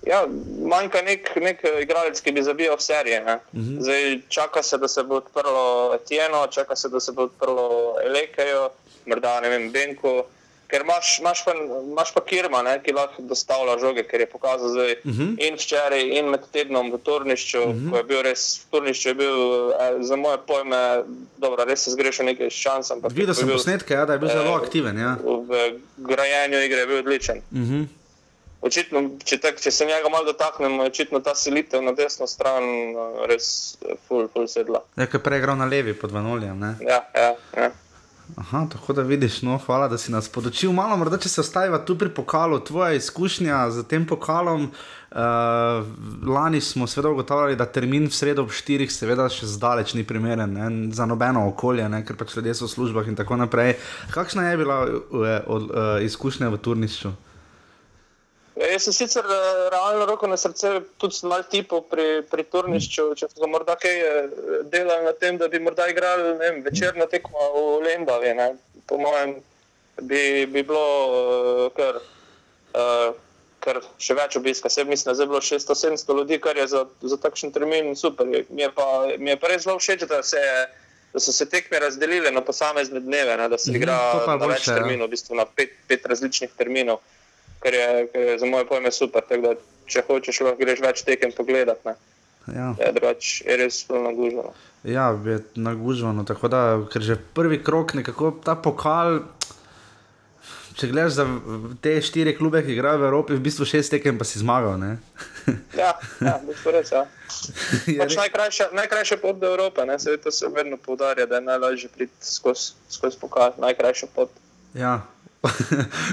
Ja, 0.05 0.25
manjka 0.67 1.01
nek, 1.01 1.31
nek 1.39 1.63
igralec, 1.81 2.19
ki 2.21 2.31
bi 2.31 2.43
zabijal 2.43 2.79
serije. 2.79 3.21
Uh 3.23 3.59
-huh. 3.59 3.81
Zdaj 3.81 4.19
čaka 4.29 4.63
se, 4.63 4.77
da 4.77 4.87
se 4.87 5.03
bo 5.03 5.15
odprlo 5.15 5.93
Etieno, 5.95 6.47
čaka 6.47 6.75
se, 6.75 6.89
da 6.89 6.99
se 6.99 7.11
bo 7.11 7.21
odprlo 7.23 7.95
Elekejo, 8.05 8.69
morda 9.05 9.39
ne 9.41 9.49
vem, 9.49 9.71
Benko. 9.71 10.23
Ker 10.67 10.81
imaš, 10.81 11.19
imaš, 11.19 11.45
pa, 11.45 11.51
imaš 11.91 12.13
pa 12.13 12.21
Kirma, 12.25 12.61
ne, 12.61 12.79
ki 12.83 12.93
lahko 12.93 13.21
dostavlja 13.21 13.77
žoge, 13.79 14.03
ker 14.03 14.19
je 14.19 14.25
pokazal 14.25 14.69
zdaj 14.69 14.91
uh 14.91 15.11
-huh. 15.11 15.47
in 15.47 15.55
včeraj, 15.55 16.01
in 16.17 16.25
med 16.25 16.41
tednom 16.51 16.91
v 16.91 16.97
Turnišču, 16.97 17.59
uh 17.61 17.75
-huh. 17.75 17.91
ko 17.91 17.97
je 17.97 18.03
bil 18.03 18.21
res 18.21 18.61
v 18.61 18.71
Turnišču, 18.71 19.09
je 19.09 19.13
bil 19.13 19.37
eh, 19.71 20.03
za 20.03 20.15
moje 20.15 20.37
pojme, 20.47 21.03
dobro, 21.37 21.65
res 21.65 21.83
se 21.83 21.91
zgrešil 21.91 22.25
nekaj 22.25 22.49
šans. 22.49 22.91
Videl 23.09 23.35
sem 23.35 23.47
bil 23.47 23.55
posnetke, 23.55 23.93
ja, 23.93 24.05
da 24.05 24.13
je 24.13 24.19
bil 24.19 24.29
zelo 24.29 24.55
aktiven. 24.55 24.97
Ja. 24.97 25.17
V 25.23 25.79
grajenju 25.97 26.61
igre 26.61 26.79
je 26.79 26.87
bil 26.87 26.97
odličen. 26.97 27.37
Uh 27.51 27.59
-huh. 27.59 27.85
Očitno, 28.63 29.03
če, 29.27 29.37
tak, 29.43 29.59
če 29.59 29.71
se 29.75 29.85
njega 29.85 30.09
malo 30.09 30.29
dotaknemo, 30.31 30.85
je 30.85 30.93
očitno 30.93 31.19
ta 31.19 31.35
selitev 31.35 31.83
na 31.83 31.91
desno 31.91 32.27
stran 32.31 32.63
eh, 32.63 33.23
res 33.27 33.47
eh, 33.83 33.97
full, 34.07 34.29
full 34.31 34.47
sedla. 34.47 34.85
Ja, 34.95 35.07
ki 35.07 35.19
je 35.19 35.23
prej 35.23 35.43
igral 35.43 35.59
na 35.59 35.67
levi 35.67 35.95
pod 35.97 36.15
Vanoljem. 36.15 36.59
ne. 36.59 36.75
Ja, 36.87 37.03
ja, 37.15 37.33
ja. 37.57 37.71
Aha, 38.35 38.67
tako 38.71 38.93
da 38.93 39.01
vidiš, 39.01 39.41
no, 39.41 39.57
hvala, 39.65 39.87
da 39.87 39.97
si 39.97 40.11
nas 40.11 40.29
podočil. 40.29 40.71
Malo, 40.71 40.95
morda 40.97 41.19
če 41.19 41.29
se 41.29 41.41
ostaviva 41.41 41.77
tu 41.85 41.97
pri 41.99 42.09
pokalu, 42.09 42.61
tvoja 42.65 42.95
izkušnja 42.95 43.57
z 43.71 43.83
tem 43.87 44.07
pokalom. 44.07 44.69
Uh, 45.11 45.19
lani 46.25 46.61
smo 46.61 46.87
seveda 46.87 47.11
ugotavljali, 47.11 47.55
da 47.59 47.67
termin 47.69 48.07
v 48.07 48.15
sredo 48.15 48.47
ob 48.47 48.49
4, 48.49 48.87
seveda 48.89 49.27
še 49.29 49.45
zdaleč 49.51 49.93
ni 49.93 50.07
primeren 50.07 50.55
ne, 50.55 50.69
za 50.95 51.05
nobeno 51.05 51.43
okolje, 51.51 51.85
ne, 51.91 51.99
ker 52.07 52.17
pač 52.17 52.33
ljudje 52.37 52.55
so 52.57 52.65
v 52.65 52.71
službah 52.71 53.11
in 53.11 53.19
tako 53.19 53.37
naprej. 53.37 53.75
Kakšna 54.15 54.47
je 54.49 54.57
bila 54.63 54.79
uh, 54.87 55.03
uh, 55.19 55.67
izkušnja 56.07 56.49
v 56.55 56.63
Turnišču? 56.63 57.11
Ja, 57.11 57.32
Jaz 58.53 58.83
sem 58.85 58.93
sicer 58.93 59.25
eh, 59.25 59.69
realno 59.73 60.05
roko 60.05 60.27
na 60.27 60.37
srce 60.37 60.81
tudi 61.01 61.17
sem 61.17 61.29
malo 61.29 61.45
tipov 61.49 61.87
pri, 61.89 62.21
pri 62.29 62.43
turnišču, 62.45 63.05
če 63.17 63.31
so 63.31 63.49
morda 63.49 63.73
kaj 63.81 63.95
eh, 63.97 64.27
delali 64.69 65.07
na 65.09 65.13
tem, 65.17 65.39
da 65.41 65.49
bi 65.49 65.57
morda 65.57 65.87
igrali 65.89 66.35
vem, 66.37 66.61
večerno 66.61 67.07
tekmo 67.09 67.47
v 67.55 67.81
Lendavi. 67.87 68.33
Ne. 68.37 68.51
Po 68.85 68.99
mojem 69.01 69.39
bi, 70.05 70.45
bi 70.45 70.61
bilo 70.61 70.85
eh, 71.17 71.65
kar, 71.79 71.97
uh, 72.77 73.09
kar 73.65 73.81
še 73.97 74.17
več 74.21 74.37
obiska. 74.37 74.69
Se 74.69 74.85
mislim, 74.85 75.15
da 75.15 75.23
je 75.23 75.31
bilo 75.33 75.41
600-700 75.41 76.17
ljudi, 76.19 76.37
kar 76.43 76.57
je 76.61 76.67
za, 76.75 76.85
za 77.01 77.17
takšen 77.25 77.55
termin 77.57 77.95
super. 77.97 78.29
Mi 78.29 78.61
je 78.61 78.69
pa, 78.69 78.87
mi 79.17 79.33
je 79.33 79.39
pa 79.41 79.49
res 79.49 79.65
zelo 79.65 79.81
všeč, 79.81 80.05
da 80.05 80.21
se 80.21 80.37
je. 80.37 80.63
Da 81.13 81.21
so 81.21 81.29
se 81.29 81.45
tekme 81.45 81.77
razdelile 81.77 82.31
na 82.33 82.41
posamezne 82.41 82.97
dneve, 82.97 83.35
ne, 83.37 83.45
da 83.45 83.57
se 83.61 83.69
Mhm, 83.69 83.77
igra 83.77 83.93
je 83.93 84.21
na 84.25 84.33
več 84.33 84.63
boljše, 84.65 84.71
ja. 84.71 84.77
terminov, 84.79 85.05
v 85.05 85.13
bistvu 85.13 85.37
na 85.37 85.43
pet, 85.45 85.75
pet 85.85 86.07
različnih 86.09 86.55
terminov 86.57 87.03
kar 87.63 87.73
je, 87.73 88.07
kar 88.13 88.21
je 88.21 88.39
za 88.39 88.49
moje 88.49 88.67
pojme 88.69 88.91
super. 88.91 89.23
Da, 89.29 89.55
če 89.87 90.03
hočeš, 90.07 90.43
lahko 90.45 90.63
greš 90.63 90.83
več 90.83 91.03
tekem 91.07 91.33
pogledat. 91.35 91.79
Ne. 91.87 91.95
Ja. 92.51 92.73
Je, 92.79 92.91
drugač 92.95 93.39
je 93.45 93.57
res 93.57 93.85
zelo 93.85 94.03
naguženo. 94.03 94.51
Ja, 94.83 95.13
je 95.25 95.39
naguženo. 95.55 96.25
Tako 96.27 96.51
da, 96.51 96.63
ker 96.91 97.03
že 97.05 97.15
prvi 97.15 97.61
krok, 97.63 97.95
nekako 97.95 98.35
ta 98.43 98.55
pokal. 98.59 99.23
Če 100.73 100.89
gledaš 100.89 101.19
za 101.19 101.25
te 101.85 101.99
štiri 102.01 102.33
klube, 102.33 102.63
ki 102.65 102.73
igrajo 102.73 103.03
v 103.03 103.07
Evropi, 103.11 103.35
v 103.37 103.45
bistvu 103.45 103.67
šest 103.69 103.93
tekem, 103.93 104.17
pa 104.17 104.25
si 104.25 104.41
zmagal. 104.41 104.79
ne? 104.81 104.97
Ja, 105.77 105.93
ja, 106.23 106.39
v 106.39 106.49
bistvu 106.49 106.71
res. 106.73 106.89
Ja. 106.89 107.03
Pač 107.99 108.15
najkrajša, 108.17 108.71
najkrajša 108.73 109.17
pot 109.21 109.37
do 109.37 109.51
Evrope, 109.53 109.85
ne? 109.85 109.99
Seveda 110.01 110.25
to 110.25 110.31
se 110.33 110.49
vedno 110.49 110.79
poudarja, 110.81 111.27
da 111.29 111.37
je 111.37 111.45
najlažje 111.45 111.89
priti 111.93 112.15
skozi 112.25 112.73
skoz 112.89 113.19
pokal, 113.19 113.53
najkrajša 113.61 114.09
pot. 114.15 114.33
Ja. 114.73 115.03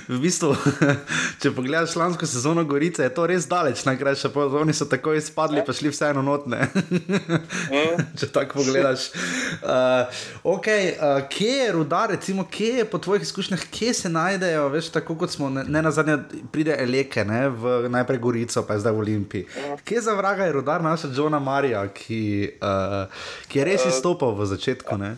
V 0.09 0.17
bistvu, 0.19 0.51
če 1.43 1.53
pogledaš 1.55 1.95
lansko 1.99 2.27
sezono 2.27 2.65
Gorice, 2.67 3.05
je 3.07 3.13
to 3.15 3.29
res 3.31 3.47
daleč, 3.51 3.85
najkrajša 3.87 4.33
pot. 4.35 4.51
Oni 4.59 4.75
so 4.75 4.89
tako 4.91 5.15
izpadli, 5.15 5.63
pa 5.67 5.75
šli 5.77 5.93
vseeno 5.93 6.25
notne. 6.27 6.67
če 8.19 8.31
tako 8.35 8.65
pogledaš. 8.65 9.11
Uh, 9.63 10.25
okay, 10.57 10.97
uh, 10.97 11.23
kje 11.31 11.55
je 11.61 11.71
rudar, 11.79 12.11
recimo, 12.11 12.45
kje 12.51 12.83
je 12.83 12.89
po 12.91 12.99
tvojih 12.99 13.23
izkušnjah, 13.29 13.69
kje 13.71 13.95
se 14.03 14.11
najdejo, 14.11 14.67
veš, 14.75 14.91
tako 14.99 15.15
kot 15.23 15.31
smo, 15.37 15.51
ne, 15.51 15.65
ne 15.69 15.83
na 15.83 15.95
zadnje 15.95 16.19
pride 16.51 16.75
Eleke, 16.83 17.25
ne, 17.25 17.47
v, 17.55 17.79
najprej 17.93 18.19
Gorico, 18.19 18.67
pa 18.67 18.75
je 18.75 18.83
zdaj 18.83 18.99
v 18.99 19.05
Olimpiji. 19.07 19.47
Kje 19.87 20.07
za 20.11 20.19
vraga 20.19 20.51
je 20.51 20.59
rudar 20.59 20.83
naša 20.83 21.15
Johna 21.15 21.39
Marija, 21.39 21.87
ki, 21.95 22.23
uh, 22.59 23.27
ki 23.47 23.63
je 23.63 23.73
res 23.75 23.91
izstopal 23.95 24.35
v 24.35 24.51
začetku? 24.51 24.99
Ne? 24.99 25.15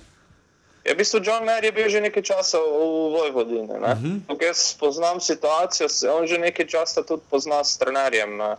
Ja, 0.83 0.95
v 0.95 0.99
bistvu 0.99 1.23
John 1.23 1.47
Mayer 1.47 1.65
je 1.65 1.73
bil 1.73 1.89
že 1.89 2.03
nekaj 2.03 2.23
časa 2.23 2.59
v 2.59 3.15
Vojvodini. 3.15 3.71
Uh 3.71 3.87
-huh. 3.87 4.27
Tukaj 4.27 4.49
jaz 4.49 4.75
poznam 4.75 5.21
situacijo, 5.21 5.89
se 5.89 6.11
on 6.11 6.27
že 6.27 6.39
nekaj 6.39 6.67
časa 6.67 7.03
tudi 7.03 7.23
pozna 7.31 7.65
s 7.65 7.79
trenerjem 7.79 8.41
uh, 8.41 8.57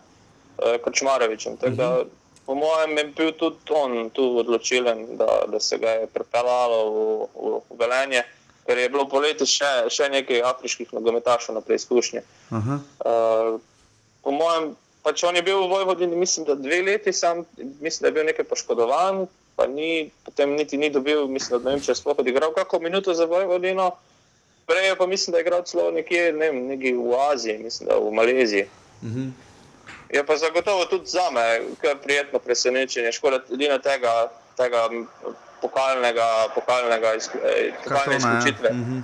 Kočmarovičem. 0.81 1.53
Uh 1.53 1.59
-huh. 1.59 2.05
Po 2.45 2.55
mojem 2.55 2.97
je 2.97 3.03
bil 3.03 3.31
tudi 3.31 3.57
on 3.69 4.09
tu 4.09 4.37
odločilen, 4.37 5.17
da, 5.17 5.43
da 5.47 5.59
se 5.59 5.77
ga 5.77 5.89
je 5.89 6.07
pripeljalo 6.07 6.89
v, 6.89 7.27
v, 7.35 7.59
v 7.69 7.77
Velenje, 7.79 8.23
ker 8.65 8.77
je 8.77 8.89
bilo 8.89 9.07
poleti 9.07 9.45
še, 9.45 9.87
še 9.89 10.09
nekaj 10.09 10.43
afriških 10.43 10.93
nogometašov 10.93 11.55
na 11.55 11.61
preizkušnji. 11.61 12.19
Aha. 12.51 12.79
Uh, 12.99 13.59
po 14.23 14.31
mojem, 14.31 14.75
pač 15.03 15.23
on 15.23 15.35
je 15.35 15.43
bil 15.43 15.59
v 15.63 15.69
Vojvodini, 15.71 16.15
mislim, 16.15 16.45
da 16.45 16.55
dve 16.55 16.81
leti, 16.81 17.13
sam, 17.13 17.45
mislim, 17.57 18.01
da 18.01 18.07
je 18.07 18.11
bil 18.11 18.25
nekaj 18.25 18.45
poškodovan, 18.45 19.27
pa 19.55 19.67
ni, 19.67 19.89
potem 20.23 20.49
niti 20.51 20.77
ni 20.77 20.89
dobil, 20.89 21.27
mislim, 21.27 21.59
da 21.59 21.65
ne 21.65 21.71
vem, 21.71 21.81
če 21.81 21.91
je 21.91 21.95
sploh 21.95 22.15
odigral 22.17 22.51
kako 22.51 22.79
minuto 22.79 23.13
za 23.13 23.25
Vojvodino. 23.25 23.91
Prej 24.65 24.95
pa 24.95 25.05
mislim, 25.05 25.31
da 25.31 25.37
je 25.37 25.43
igral 25.43 25.63
celo 25.63 25.91
nekje, 25.91 26.33
ne 26.33 26.45
vem, 26.47 26.67
nekje 26.67 26.93
v 26.93 27.13
Aziji, 27.23 27.57
mislim, 27.59 27.89
da 27.89 27.95
v 27.97 28.11
Maleziji. 28.11 28.65
Mhm. 29.03 29.29
Je 30.09 30.23
pa 30.23 30.35
zagotovo 30.37 30.85
tudi 30.85 31.05
za 31.07 31.29
me 31.29 31.41
kar 31.77 31.97
prijetno 31.97 32.39
presenečenje, 32.39 33.11
škoda 33.11 33.39
edino 33.49 33.77
tega, 33.79 34.13
tega 34.55 34.89
pokalnega, 35.61 36.25
pokalnega 36.49 37.15
izk- 37.15 37.39
eh, 37.39 37.73
pokalne 37.83 38.13
ja. 38.13 38.17
izključitve 38.17 38.69
Mhm. 38.71 38.99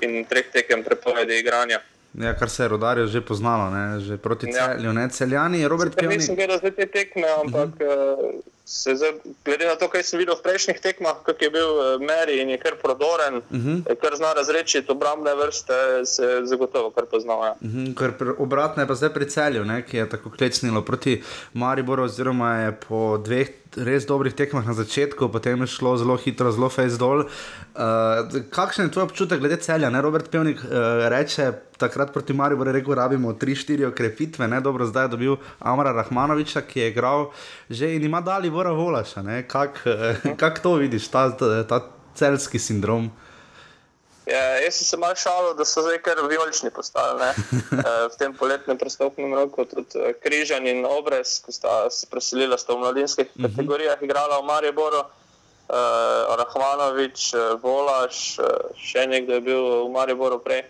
in 0.00 0.24
treh 0.24 0.44
tekem 0.48 0.82
prepovedi 0.82 1.38
igranja. 1.38 1.80
Ja, 2.14 2.34
kar 2.34 2.50
se 2.50 2.62
je 2.62 2.68
rodarjo 2.68 3.06
že 3.06 3.20
poznalo, 3.22 3.70
ne? 3.70 4.00
že 4.00 4.16
proti 4.18 4.46
Ja. 4.46 4.52
celju, 4.68 4.92
ne 4.92 5.08
celjani, 5.10 5.68
Robert 5.68 5.92
Sicer 5.92 6.08
Nisem 6.08 6.18
Pjovnik. 6.26 6.36
gledal 6.38 6.58
zdaj 6.58 6.70
te 6.72 6.86
tekme, 6.88 7.28
ampak 7.30 7.68
uh 7.70 7.80
-huh. 7.80 8.40
Se 8.66 8.94
zdaj, 8.94 9.12
glede 9.44 9.64
na 9.64 9.74
to, 9.74 9.86
kaj 9.86 10.02
sem 10.02 10.18
videl 10.18 10.34
v 10.34 10.42
prejšnjih 10.42 10.78
tekmah, 10.78 11.16
kako 11.22 11.38
je 11.40 11.50
bil 11.50 11.70
uh, 11.70 11.82
Meri 12.00 12.40
in 12.40 12.50
je 12.50 12.58
kar 12.58 12.74
prodoren, 12.76 13.36
uh 13.36 13.42
Mhm. 13.52 13.74
-huh. 13.76 13.94
kar 13.96 14.16
zna 14.16 14.32
razrečiti 14.32 14.90
obrambne 14.90 15.34
vrste, 15.36 15.72
se 16.04 16.40
zagotovo 16.44 16.90
kar 16.90 17.04
poznava. 17.06 17.46
Ja. 17.46 17.54
Mhm, 17.62 17.92
Ker 17.92 18.10
pr- 18.12 18.34
obratno 18.38 18.82
je 18.82 18.86
pa 18.86 18.94
zdaj 18.96 19.10
pri 19.10 19.26
celju, 19.26 19.64
ne, 19.64 19.82
ki 19.82 19.96
je 19.96 20.08
tako 20.08 20.30
klecnilo 20.30 20.82
proti 20.82 21.22
Mariboru, 21.54 22.02
oziroma 22.04 22.56
je 22.56 22.72
po 22.80 23.18
dveh 23.18 23.48
res 23.76 24.06
dobrih 24.08 24.32
tekmah 24.32 24.64
na 24.64 24.72
začetku, 24.72 25.28
potem 25.28 25.60
je 25.64 25.68
šlo 25.68 25.96
zelo 26.00 26.16
hitro, 26.16 26.52
zelo 26.52 26.68
face 26.72 26.96
dol. 26.98 27.26
Uh, 27.76 28.24
kakšen 28.50 28.88
je 28.88 28.94
tvoj 28.96 29.06
občutek 29.08 29.40
glede 29.40 29.60
celja? 29.60 29.90
Ne? 29.92 30.00
Robert 30.00 30.30
Pevnik 30.32 30.62
uh, 30.64 31.06
reče, 31.12 31.52
takrat 31.76 32.12
proti 32.12 32.32
Mariboru 32.32 32.72
je 32.72 32.78
rekel, 32.80 32.96
rabimo 32.96 33.34
3-4 33.36 33.90
okrepitve, 33.92 34.48
ne 34.48 34.60
dobro, 34.60 34.86
zdaj 34.88 35.04
je 35.04 35.14
dobil 35.16 35.36
Amara 35.60 35.92
Rahmanoviča, 35.92 36.64
ki 36.64 36.80
je 36.80 36.88
igral 36.94 37.30
že 37.70 37.94
in 37.96 38.04
ima 38.04 38.20
dali 38.20 38.48
Vora 38.48 38.72
Volaša. 38.72 39.22
ne. 39.22 39.42
Kak, 39.48 39.84
uh, 39.84 40.32
kak 40.40 40.62
to 40.64 40.74
vidiš, 40.80 41.08
ta, 41.08 41.30
ta, 41.36 41.62
ta 41.68 41.80
celski 42.14 42.58
sindrom? 42.58 43.10
Ja, 44.26 44.58
jaz 44.58 44.74
sem 44.74 44.86
se 44.86 44.96
malo 44.98 45.14
šalil, 45.14 45.52
da 45.54 45.64
so 45.64 45.84
zdaj 45.86 46.00
kar 46.02 46.18
vijolični 46.28 46.70
postali 46.70 47.20
ne? 47.20 47.34
Eh, 47.76 48.08
v 48.12 48.16
tem 48.18 48.32
poletnem 48.34 48.78
prestopnem 48.78 49.34
roku. 49.34 49.64
Tudi 49.64 49.98
eh, 49.98 50.14
Križan 50.22 50.66
in 50.66 50.86
Obrez, 50.86 51.38
ki 51.44 51.52
sta 51.52 51.90
se 51.90 52.06
preselila, 52.10 52.58
sta 52.58 52.74
v 52.74 52.82
mladinskih 52.82 53.30
kategorijah 53.42 54.02
igrala 54.02 54.40
v 54.40 54.48
Mariboru. 54.50 55.04
Uh, 55.66 56.36
Rahmanovič, 56.38 57.34
eh, 57.34 57.58
Volaš, 57.58 58.38
eh, 58.38 58.44
še 58.78 59.02
nekdo 59.10 59.34
je 59.34 59.40
bil 59.42 59.62
v 59.86 59.90
Mariboru 59.90 60.38
prej. 60.38 60.62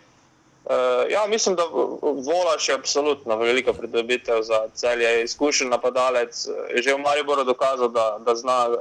Uh, 0.65 1.05
ja, 1.13 1.27
mislim, 1.29 1.53
da 1.57 1.69
Volaš 1.69 2.69
je 2.69 2.75
absolutno 2.75 3.37
velika 3.37 3.73
pridobitev 3.73 4.41
za 4.43 4.69
celje. 4.75 5.23
Izkušen 5.25 5.69
napadalec 5.69 6.33
je 6.75 6.83
že 6.83 6.95
v 6.95 7.05
Mariboru 7.05 7.45
dokazal, 7.45 7.93
da, 7.93 8.17
da 8.25 8.35
zna 8.35 8.69
uh, 8.69 8.77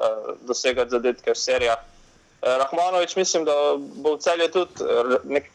dosegati 0.47 0.95
zadetke 0.95 1.35
v 1.35 1.37
serijah. 1.37 1.83
Uh, 2.41 2.57
Rahmanovič 2.61 3.15
mislim, 3.15 3.45
da 3.45 3.53
bo 3.77 4.15
v 4.15 4.19
celju 4.19 4.47
tudi 4.51 4.83
nek, 5.23 5.51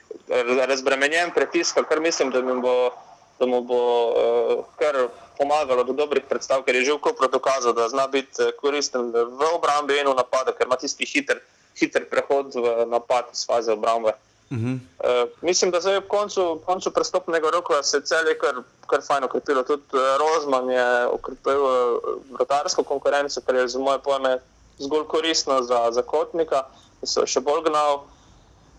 razbremenjen 0.66 1.30
pritiska, 1.34 1.82
kar 1.82 2.00
mislim, 2.00 2.30
da 2.30 2.42
mu 2.42 2.60
bo, 2.60 2.90
da 3.38 3.46
mu 3.46 3.60
bo 3.62 3.82
uh, 4.08 4.64
kar 4.78 5.08
pomagalo 5.38 5.84
do 5.84 5.92
dobrih 5.92 6.24
predstav, 6.28 6.62
ker 6.62 6.76
je 6.76 6.84
že 6.84 6.92
v 6.92 7.00
Kopru 7.00 7.28
dokazal, 7.28 7.72
da 7.72 7.88
zna 7.88 8.06
biti 8.06 8.52
koristen 8.60 9.12
v 9.12 9.40
obrambi 9.54 9.96
in 9.96 10.08
v 10.08 10.14
napadu, 10.14 10.52
ker 10.52 10.68
ima 10.68 10.76
tisti 10.76 11.08
hiter, 11.08 11.40
hiter 11.80 12.04
prehod 12.10 12.52
v 12.52 12.84
napad 12.84 13.32
iz 13.32 13.46
faze 13.48 13.72
obrambe. 13.72 14.12
Uh 14.50 14.58
-huh. 14.58 14.76
uh, 14.76 15.28
mislim, 15.42 15.70
da 15.70 15.80
zdaj 15.80 15.96
ob 15.96 16.08
koncu, 16.08 16.60
koncu 16.66 16.90
prestopnega 16.90 17.50
roka 17.50 17.82
se 17.82 17.96
je 17.96 18.02
celje 18.02 18.38
kar, 18.38 18.54
kar 18.86 19.00
fajn 19.06 19.24
okrepilo. 19.24 19.62
Tudi 19.62 19.82
Rozman 20.18 20.70
je 20.70 21.06
okrepil 21.06 21.62
uh, 21.62 22.84
konkurenco, 22.84 23.40
kar 23.46 23.54
je 23.54 23.68
za 23.68 23.78
moje 23.78 23.98
pojme 23.98 24.38
zgolj 24.80 25.04
koristno 25.08 25.62
za, 25.62 25.88
za 25.92 26.02
kotnika, 26.02 26.64
da 27.00 27.08
so 27.08 27.26
še 27.28 27.42
bolj 27.44 27.68
gnal. 27.68 28.02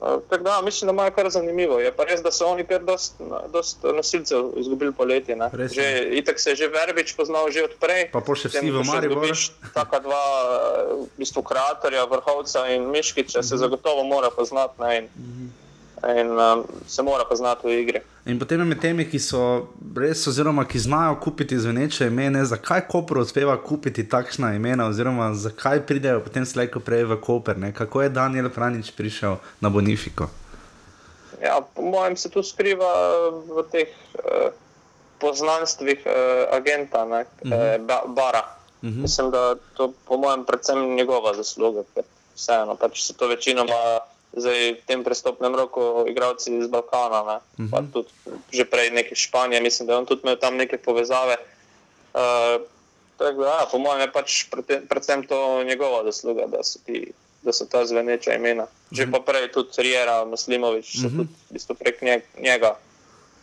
Uh, 0.01 0.17
tako 0.29 0.43
da 0.43 0.61
mislim, 0.65 0.89
da 0.89 0.93
imajo 0.93 1.11
kar 1.13 1.29
zanimivo. 1.29 1.77
Je 1.79 1.91
pa 1.93 2.07
res, 2.09 2.23
da 2.25 2.31
so 2.33 2.47
oni 2.49 2.65
kar 2.65 2.81
dost, 2.81 3.21
dost 3.53 3.85
nosilcev 3.85 4.55
izgubili 4.57 4.93
poletje. 4.97 5.37
Že, 5.73 5.85
itak 6.17 6.41
se 6.41 6.55
je 6.55 6.55
že 6.63 6.71
Verbič 6.73 7.13
poznal 7.13 7.51
že 7.53 7.67
odprej. 7.69 8.09
Pa 8.09 8.25
po 8.25 8.33
še 8.33 8.49
vsi 8.49 8.73
v 8.73 8.81
Mariboru. 8.81 9.29
Taka 9.77 10.01
dva 10.01 10.23
v 11.05 11.07
bistvu, 11.21 11.45
kreatorja, 11.45 12.09
vrhovca 12.09 12.65
in 12.73 12.89
Miškiča 12.89 13.39
uh 13.39 13.45
-huh. 13.45 13.49
se 13.49 13.61
zagotovo 13.61 14.03
mora 14.03 14.33
poznati. 14.33 14.81
Ne, 14.81 14.97
in, 14.97 15.05
uh 15.05 15.21
-huh 15.21 15.60
in 16.07 16.31
um, 16.31 16.65
se 16.87 17.03
mora 17.03 17.25
poznati 17.25 17.67
v 17.67 17.81
igri. 17.81 18.01
In 18.25 18.39
potem 18.39 18.61
med 18.67 18.79
temi, 18.81 19.05
ki 19.09 19.19
so 19.19 19.41
res, 19.97 20.27
oziroma 20.27 20.65
ki 20.65 20.79
znajo 20.79 21.15
kupiti 21.21 21.57
zveneče 21.59 22.07
imena, 22.07 22.43
zakaj 22.45 22.85
Koper 22.89 23.17
uspeva 23.21 23.57
kupiti 23.57 24.05
takšna 24.09 24.53
imena, 24.55 24.87
oziroma 24.89 25.31
zakaj 25.33 25.81
pridejo 25.85 26.21
potem 26.25 26.45
slejko 26.45 26.79
prej 26.85 27.05
v 27.09 27.17
Koper, 27.21 27.57
ne? 27.57 27.73
kako 27.73 28.01
je 28.01 28.09
Daniel 28.09 28.49
Franič 28.49 28.91
prišel 28.97 29.37
na 29.61 29.69
Bonifiko? 29.69 30.29
Ja, 31.41 31.61
po 31.61 31.81
mojem 31.81 32.17
se 32.17 32.29
tu 32.29 32.43
skriva 32.45 32.89
v 33.49 33.65
teh 33.73 33.89
uh, 33.89 34.53
poznanstvih 35.17 36.05
uh, 36.05 36.13
agenta, 36.53 37.05
ne, 37.05 37.25
uh 37.25 37.49
-huh. 37.49 37.77
uh, 37.77 37.85
ba, 37.85 38.01
Bara. 38.05 38.45
Uh 38.81 38.89
-huh. 38.89 39.01
Mislim, 39.01 39.31
da 39.31 39.55
to 39.73 39.93
po 40.05 40.17
mojem 40.17 40.45
predvsem 40.45 40.95
njegova 40.95 41.33
zasluga, 41.33 41.83
ker 41.93 42.03
vseeno 42.35 42.75
pač 42.75 43.01
se 43.01 43.13
to 43.13 43.27
večinoma. 43.27 43.73
Uh, 43.73 44.10
zdaj 44.33 44.79
v 44.79 44.83
tem 44.87 45.03
prestopnem 45.03 45.55
roku, 45.55 46.05
igravci 46.07 46.55
iz 46.57 46.67
Balkana, 46.67 47.21
uh 47.21 47.41
-huh. 47.57 47.69
pa 47.71 47.81
mhm. 47.81 47.91
tudi 47.91 48.09
že 48.51 48.65
prej 48.65 48.91
neke 48.91 49.15
Španije, 49.15 49.61
mislim, 49.61 49.87
da 49.87 49.93
je 49.93 49.97
on 49.97 50.05
tudi 50.05 50.21
imel 50.23 50.35
tam 50.35 50.55
neke 50.55 50.77
povezave. 50.77 51.37
Uh, 52.13 52.61
tak, 53.17 53.37
da, 53.37 53.45
ja, 53.45 53.67
po 53.71 53.77
mojem 53.77 54.01
je 54.01 54.11
pač 54.11 54.45
predvsem 54.89 55.27
to 55.27 55.63
njegova 55.63 56.03
zasluga, 56.03 56.47
da 56.47 56.63
so, 56.63 56.79
ti, 56.85 57.11
da 57.41 57.53
so 57.53 57.65
ta 57.65 57.85
zveneča 57.85 58.33
imena. 58.33 58.67
Že 58.91 59.03
uh 59.03 59.07
mhm. 59.07 59.15
-huh. 59.15 59.23
pa 59.25 59.31
prej 59.31 59.51
tudi 59.51 59.69
Rijera, 59.77 60.25
Muslimovič, 60.25 60.95
uh 60.95 61.01
-huh. 61.01 61.17
tudi 61.17 61.29
v 61.49 61.53
bistvu 61.53 61.75
prek 61.75 62.01
njega 62.37 62.75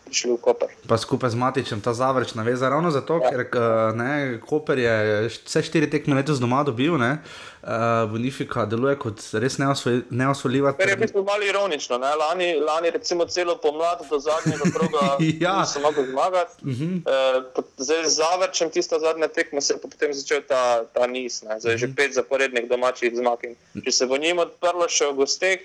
prišli 0.09 0.33
v 0.33 0.41
Koper. 0.43 0.73
Pa 0.89 0.99
skupaj 0.99 1.31
z 1.31 1.39
Matičem 1.39 1.81
ta 1.85 1.95
zavrč 1.95 2.35
naveza 2.35 2.69
ravno 2.69 2.91
zato, 2.91 3.21
ja. 3.23 3.31
ker 3.31 3.47
ne, 3.95 4.39
Koper 4.43 4.79
je 4.79 4.97
vse 5.29 5.63
štiri 5.63 5.91
tekme 5.91 6.17
letos 6.19 6.41
doma 6.41 6.63
dobil, 6.67 6.97
ne, 6.99 7.19
uh, 7.63 8.11
Bonifika 8.11 8.65
deluje 8.67 8.97
kot 8.99 9.23
res 9.39 9.59
neosvoljiva. 9.59 10.73
Ker 10.79 10.93
je 10.93 10.97
v 10.97 11.03
bistvu 11.05 11.23
malo 11.27 11.47
ironično, 11.47 11.99
ne, 12.03 12.13
lani, 12.19 12.49
lani 12.61 12.93
recimo 12.95 13.27
celo 13.29 13.59
pomlad 13.63 14.03
do 14.11 14.19
zadnjega 14.19 14.71
kroga 14.75 15.05
ja. 15.45 15.61
niso 15.61 15.81
mogli 15.85 16.07
zmagati. 16.11 16.63
Uh 16.63 16.69
-huh. 16.69 17.47
uh, 17.59 17.65
zdaj 17.77 18.05
z 18.05 18.15
zavrčem 18.17 18.71
tista 18.71 18.99
zadnja 18.99 19.29
tekma 19.29 19.61
se 19.61 19.75
je 19.75 19.81
potem 19.81 20.15
začel 20.15 20.43
ta, 20.49 20.85
ta 20.95 21.07
niz, 21.07 21.43
ne, 21.43 21.61
zdaj 21.61 21.75
uh 21.75 21.77
-huh. 21.77 21.81
že 21.81 21.87
mhm. 21.87 21.97
pet 21.97 22.15
zaporednih 22.15 22.69
domačih 22.69 23.13
zmag. 23.17 23.45
In 23.45 23.83
če 23.85 23.93
se 23.93 24.07
bo 24.07 24.17
njim 24.17 24.39
odprlo 24.39 24.89
še 24.89 25.05
v 25.13 25.15
gosteh, 25.15 25.61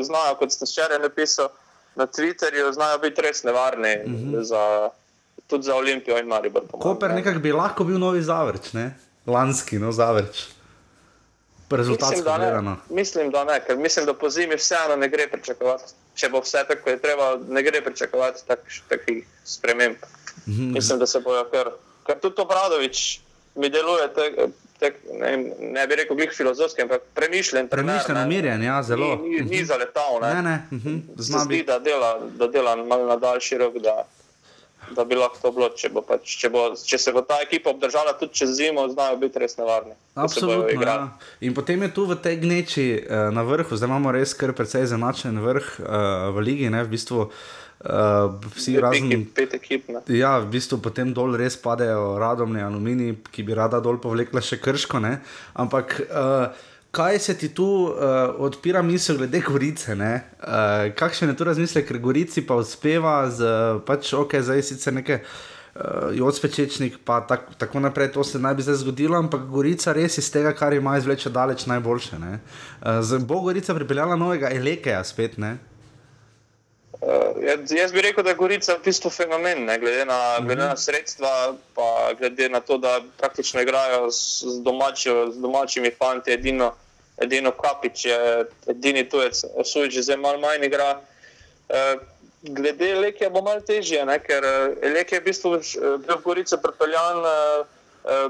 znajo, 0.00 0.34
kot 0.38 0.52
ste 0.52 0.64
včeraj 0.66 0.98
napisali, 0.98 1.48
na 1.96 2.06
Twitterju 2.06 2.72
znajo 2.72 2.98
biti 2.98 3.22
res 3.22 3.42
nevarni, 3.42 3.96
mm 4.06 4.14
-hmm. 4.14 4.42
za, 4.42 4.90
tudi 5.46 5.64
za 5.64 5.74
Olimpijo 5.76 6.18
in 6.18 6.26
Maribor. 6.26 6.62
Koper 6.72 7.14
nekako 7.14 7.38
bi 7.38 7.52
lahko 7.52 7.84
bil 7.84 7.98
novi 7.98 8.22
zavrč, 8.22 8.72
ne? 8.72 8.94
lanski 9.26 9.78
no 9.78 9.92
zavrč. 9.92 10.44
Mislim 11.70 12.24
da, 12.24 12.38
ne, 12.38 12.76
mislim, 12.90 13.30
da 13.30 13.44
ne, 13.44 13.60
ker 13.66 13.76
mislim, 13.76 14.06
da 14.06 14.14
po 14.14 14.30
zimi 14.30 14.54
vseeno 14.56 14.96
ne 14.96 15.08
gre 15.08 15.28
pričakovati. 15.32 15.84
Če 16.14 16.28
bo 16.28 16.40
vse 16.40 16.64
tako, 16.68 16.90
je 16.90 16.98
treba, 17.02 17.38
ne 17.48 17.62
gre 17.62 17.80
pričakovati 17.84 18.46
takih 18.46 18.82
tak 18.88 19.00
sprememb. 19.44 19.96
Mm 20.46 20.52
-hmm. 20.52 20.72
Mislim, 20.74 20.98
da 20.98 21.06
se 21.06 21.20
bojo, 21.20 21.44
ker, 21.50 21.70
ker 22.06 22.20
tudi 22.20 22.40
Obradovič 22.42 23.20
mi 23.54 23.70
deluje. 23.70 24.14
Te, 24.14 24.48
tek, 24.78 24.98
ne, 25.20 25.36
ne 25.60 25.86
bi 25.86 25.98
rekel, 26.00 26.16
glih 26.16 26.32
filozofski, 26.36 26.82
ampak 26.82 27.06
premišljen. 27.14 27.68
Premišljen, 27.68 28.18
umirjen, 28.24 28.62
ja, 28.62 28.82
zelo. 28.82 29.16
Ni, 29.22 29.28
ni, 29.28 29.40
ni 29.40 29.56
mhm. 29.56 29.64
zaletal, 29.64 30.20
ne. 30.22 30.34
ne, 30.34 30.42
ne. 30.42 30.58
Uh 30.70 30.78
mhm. 30.78 30.98
-huh. 31.16 31.44
Zdi, 31.44 31.62
da 31.62 31.78
dela, 31.78 32.20
da 32.38 32.46
dela 32.46 32.76
malo 32.76 33.06
na 33.06 33.16
daljši 33.16 33.58
rok. 33.58 33.78
Da, 33.78 34.04
Da 34.96 35.04
bi 35.04 35.14
lahko 35.14 35.38
to 35.42 35.50
bilo, 35.52 35.68
če, 35.68 35.88
bo 35.88 36.02
pač, 36.02 36.36
če, 36.40 36.48
bo, 36.52 36.62
če 36.76 36.98
se 36.98 37.12
bo 37.12 37.22
ta 37.22 37.38
ekipa 37.42 37.70
obdržala 37.70 38.12
tudi 38.20 38.34
čez 38.34 38.50
zimo, 38.50 38.88
znajo 38.88 39.16
biti 39.16 39.38
res 39.38 39.56
nevarni. 39.56 39.94
Absolutno. 40.14 40.84
Ja. 40.84 41.08
In 41.40 41.54
potem 41.54 41.82
je 41.82 41.94
tu 41.94 42.04
v 42.04 42.16
tej 42.20 42.36
gneči 42.36 42.84
uh, 43.00 43.32
na 43.32 43.42
vrhu, 43.42 43.76
zdaj 43.76 43.88
imamo 43.88 44.12
res 44.12 44.34
kar 44.34 44.52
precej 44.52 44.84
zanačen 44.86 45.40
vrh 45.40 45.80
uh, 45.80 45.88
v 46.36 46.44
ligi, 46.44 46.68
ne, 46.70 46.84
v 46.84 46.92
bistvu 46.92 47.22
uh, 47.22 47.32
Uh, 47.84 48.34
vsi 48.54 48.78
razni. 48.80 49.18
Pet 49.36 49.54
ekip. 49.58 49.88
Ne? 49.92 50.00
Ja, 50.16 50.38
v 50.40 50.48
bistvu 50.54 50.78
potem 50.80 51.10
dol 51.12 51.34
res 51.36 51.56
padejo 51.60 52.14
radomni 52.22 52.62
aluminij, 52.64 53.18
ki 53.28 53.44
bi 53.44 53.56
rada 53.56 53.80
dol 53.84 53.98
povlekla 54.00 54.40
še 54.44 54.60
krško. 54.62 55.02
Ne? 55.04 55.18
Ampak. 55.54 55.98
Uh, 56.08 56.70
Kaj 56.94 57.18
se 57.18 57.34
ti 57.34 57.48
tu 57.50 57.64
uh, 57.66 57.96
odpira 58.38 58.78
misel 58.86 59.16
glede 59.18 59.40
Gorice? 59.42 59.96
Uh, 59.98 60.92
kakšen 60.94 61.32
je 61.32 61.34
tu 61.34 61.44
razmislek, 61.48 61.88
ker 61.88 61.98
Gorici 61.98 62.44
pa 62.46 62.54
uspeva 62.54 63.16
z 63.34 63.50
pač 63.82 64.12
ok, 64.14 64.36
zdaj 64.38 64.62
sicer 64.62 64.94
nekaj 64.94 65.18
uh, 65.18 66.14
jodspečečnik, 66.14 67.00
pa 67.02 67.18
tak, 67.26 67.50
tako 67.58 67.82
naprej, 67.82 68.12
to 68.14 68.22
se 68.22 68.38
naj 68.38 68.54
bi 68.54 68.62
zdaj 68.62 68.78
zgodilo, 68.84 69.18
ampak 69.18 69.42
Gorica 69.50 69.90
res 69.90 70.20
iz 70.22 70.30
tega, 70.30 70.54
kar 70.54 70.78
ima 70.78 70.94
izvleče 71.00 71.34
daleč 71.34 71.66
najboljše. 71.66 72.22
Uh, 72.22 73.18
bo 73.26 73.42
Gorica 73.42 73.74
pripeljala 73.74 74.14
novega 74.14 74.54
Elekeja 74.54 75.02
spet, 75.02 75.34
ne? 75.34 75.56
Uh, 77.04 77.36
jaz 77.68 77.92
bi 77.92 78.00
rekel, 78.00 78.24
da 78.24 78.30
je 78.30 78.36
Gorica 78.36 78.74
v 78.78 78.84
bistvu 78.84 79.10
fenomen, 79.12 79.64
ne, 79.68 79.78
glede, 79.78 80.04
na, 80.04 80.14
uh 80.14 80.38
-huh. 80.38 80.46
glede 80.46 80.62
na 80.62 80.76
sredstva, 80.76 81.54
pa 81.74 82.12
glede 82.18 82.48
na 82.48 82.60
to, 82.60 82.78
da 82.78 83.00
praktično 83.18 83.60
igrajo 83.60 84.10
z, 84.10 84.44
z, 84.46 84.62
domačjo, 84.62 85.30
z 85.30 85.36
domačimi 85.36 85.90
fanti. 85.90 86.32
Edino, 86.32 86.72
edino 87.18 87.50
Kapič 87.50 88.04
je 88.04 88.44
edini 88.66 89.08
tujec, 89.08 89.44
že 89.90 90.02
zdaj 90.02 90.16
malo 90.16 90.38
manj 90.38 90.64
igra. 90.64 91.00
Uh, 91.68 92.00
glede 92.42 92.94
Lekija 92.94 93.30
bo 93.30 93.42
malo 93.42 93.60
težje, 93.60 94.04
ne, 94.04 94.18
ker 94.18 94.44
Lek 94.82 95.12
je 95.12 95.20
v 95.20 95.24
bistvu 95.24 95.50
bil 95.80 96.16
v 96.16 96.22
Gorico 96.24 96.56
pripeljan 96.56 97.18
uh, 97.18 97.66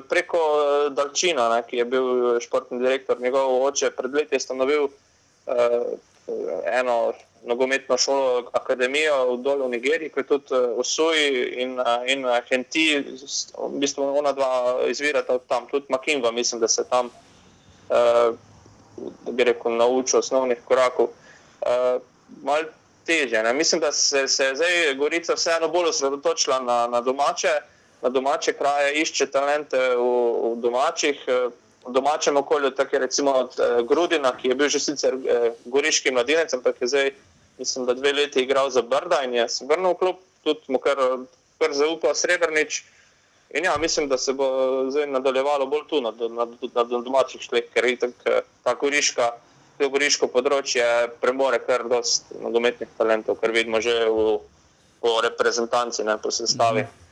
preko 0.09 0.41
Dalčina, 0.91 1.49
ne, 1.57 1.63
ki 1.63 1.77
je 1.77 1.85
bil 1.85 2.41
športni 2.41 2.79
direktor. 2.79 3.21
Njegov 3.21 3.63
oče 3.63 3.91
pred 3.91 4.15
leti 4.15 4.35
je 4.35 4.43
ustanovil 4.43 4.85
uh, 4.85 4.91
eno 6.73 7.13
nogometno 7.47 7.99
šolo, 7.99 8.51
akademijo 8.53 9.35
v 9.35 9.43
dolu 9.43 9.67
v 9.67 9.71
Nigeriji, 9.71 10.11
je 10.17 10.23
tudi 10.23 10.55
eh, 10.55 11.63
in, 11.63 11.81
eh, 11.81 12.13
in 12.13 12.25
eh, 12.27 12.43
Henti, 12.51 13.05
v 13.59 13.79
bistvu 13.81 14.05
ona 14.19 14.33
dva 14.33 14.81
izvirata 14.89 15.39
tam, 15.39 15.67
tudi 15.71 15.87
Makimba, 15.89 16.31
mislim, 16.31 16.61
da 16.61 16.69
se 16.69 16.85
tam, 16.89 17.11
da 17.89 18.33
bi 19.33 19.45
rekel, 19.45 19.77
naučil 19.77 20.19
osnovnih 20.19 20.59
korakov. 20.65 21.09
Mal 22.43 22.63
teže. 23.07 23.43
Ne? 23.43 23.53
Mislim, 23.53 23.81
da 23.81 23.93
se, 23.93 24.29
se 24.29 24.45
je 24.45 24.57
zdaj 24.57 24.95
Gorica 24.95 25.35
vseeno 25.35 25.69
bolj 25.69 25.89
osredotočila 25.89 26.61
na, 26.61 26.87
na 26.87 27.01
domače, 27.01 27.53
na 28.03 28.09
domače 28.09 28.53
kraje, 28.53 28.95
išče 29.03 29.27
talente 29.27 29.79
v, 29.79 30.07
v 30.55 30.57
domačih 30.63 31.27
v 31.87 31.93
domačem 31.93 32.37
okolju, 32.37 32.71
tako 32.71 32.97
je 32.97 33.01
recimo 33.01 33.31
od 33.33 33.51
eh, 33.59 33.83
Grudina, 33.83 34.37
ki 34.37 34.49
je 34.49 34.55
bil 34.55 34.69
že 34.69 34.81
sicer 34.81 35.15
eh, 35.15 35.51
goriški 35.65 36.11
mladinec, 36.11 36.55
ampak 36.55 36.81
je 36.81 36.89
zdaj, 36.89 37.11
mislim, 37.59 37.87
da 37.87 37.95
dve 37.95 38.13
leti 38.13 38.43
igral 38.43 38.71
za 38.71 38.83
Brda 38.83 39.23
in 39.25 39.35
je 39.35 39.49
se 39.49 39.67
vrnil 39.69 39.95
v 39.95 39.99
klub, 39.99 40.17
tudi 40.45 40.61
mu 40.69 40.79
kar, 40.79 40.99
kar 41.59 41.73
zaupal 41.73 42.15
Srebrnič. 42.15 42.83
In 43.55 43.65
ja, 43.65 43.77
mislim, 43.79 44.09
da 44.09 44.19
se 44.19 44.33
bo 44.33 44.47
zdaj 44.91 45.07
nadaljevalo 45.07 45.67
bolj 45.67 45.87
tu, 45.89 46.01
na, 46.01 46.11
na, 46.11 46.47
na, 46.47 46.85
na 46.91 47.01
domačih 47.01 47.41
šleh, 47.41 47.69
ker 47.75 47.85
je 47.85 47.97
tak, 47.97 48.27
eh, 48.27 48.43
ta 48.65 48.75
goriška. 48.75 49.31
To 49.79 49.89
goriško 49.91 50.29
področje 50.31 50.85
premore 51.21 51.59
kar 51.59 51.83
dosti 51.91 52.39
nogometnih 52.43 52.91
talentov, 52.99 53.41
kar 53.41 53.51
vidimo 53.51 53.81
že 53.83 53.95
v, 54.07 54.37
v 55.03 55.15
reprezentanci, 55.27 56.05
ne 56.07 56.15
po 56.19 56.31
sestavi. 56.31 56.87
Mm 56.87 57.04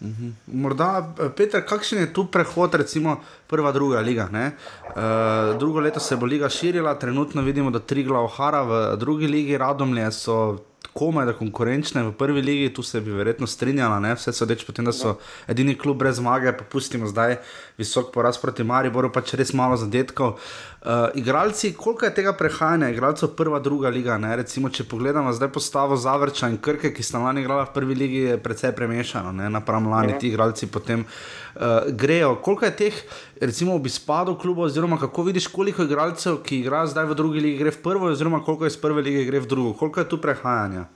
Mhm. 0.00 0.30
Morda, 0.46 1.14
eh, 1.18 1.28
Peter, 1.36 1.64
kakšen 1.66 1.98
je 1.98 2.12
tu 2.12 2.24
prehod, 2.30 2.74
recimo 2.74 3.20
prva, 3.46 3.72
druga 3.72 4.00
liga? 4.00 4.28
Uh, 4.30 5.58
drugo 5.58 5.80
leto 5.80 6.00
se 6.00 6.16
bo 6.16 6.26
liga 6.26 6.48
širila, 6.48 6.98
trenutno 6.98 7.42
vidimo, 7.42 7.70
da 7.70 7.78
tri 7.78 8.04
glavhara 8.04 8.62
v 8.62 8.96
drugi 8.96 9.26
ligi, 9.26 9.58
radomlje 9.58 10.12
so 10.12 10.58
komaj 10.98 11.26
da 11.26 11.32
konkurenčne 11.32 12.02
v 12.02 12.12
prvi 12.12 12.42
ligi, 12.42 12.74
tu 12.74 12.82
se 12.82 13.00
bi 13.00 13.10
verjetno 13.14 13.46
strinjala, 13.46 14.00
ne? 14.00 14.14
vse 14.14 14.32
sodeč 14.32 14.64
potem, 14.66 14.84
da 14.88 14.92
so 14.92 15.16
edini 15.46 15.76
klub 15.78 15.98
brez 15.98 16.18
zmage, 16.18 16.52
pa 16.58 16.64
pustimo 16.64 17.06
zdaj 17.06 17.36
visok 17.78 18.10
poraz 18.14 18.38
proti 18.42 18.66
Mariboru, 18.66 19.12
pač 19.14 19.34
res 19.38 19.54
malo 19.54 19.76
zadetkov. 19.78 20.38
Uh, 20.78 20.90
igralci, 21.14 21.72
koliko 21.74 22.04
je 22.04 22.14
tega 22.14 22.32
prehajanja, 22.32 22.88
igralcev 22.88 23.32
prva, 23.36 23.58
druga 23.58 23.88
liga, 23.88 24.14
ne? 24.18 24.36
recimo, 24.36 24.68
če 24.70 24.84
pogledamo 24.86 25.32
zdaj 25.34 25.48
postavo 25.50 25.96
Zavrča 25.98 26.46
in 26.52 26.54
Krke, 26.62 26.92
ki 26.94 27.02
sta 27.02 27.18
lani 27.18 27.42
igrala 27.42 27.64
v 27.66 27.72
prvi 27.74 27.96
ligi, 27.98 28.20
je 28.28 28.36
precej 28.38 28.70
premešano, 28.78 29.32
napram 29.50 29.88
lani 29.90 30.14
ti 30.22 30.30
igralci 30.30 30.68
potem 30.70 31.02
uh, 31.02 31.90
grejo. 31.90 32.36
Koliko 32.46 32.68
je 32.68 32.76
teh, 32.78 33.02
recimo, 33.42 33.74
ob 33.74 33.90
izpadu 33.90 34.36
kluba, 34.38 34.68
oziroma 34.70 35.00
kako 35.02 35.26
vidiš, 35.26 35.50
koliko 35.50 35.82
igralcev, 35.82 36.38
ki 36.46 36.60
igrajo 36.62 36.94
zdaj 36.94 37.10
v 37.10 37.18
drugi 37.24 37.42
ligi, 37.42 37.58
gre 37.64 37.74
v 37.74 37.82
prvo, 37.82 38.12
oziroma 38.14 38.38
koliko 38.46 38.70
iz 38.70 38.78
prve 38.78 39.02
lige 39.02 39.26
gre 39.26 39.42
v 39.42 39.50
drugo, 39.50 39.74
koliko 39.82 40.06
je 40.06 40.08
tu 40.14 40.20
prehajanja? 40.22 40.86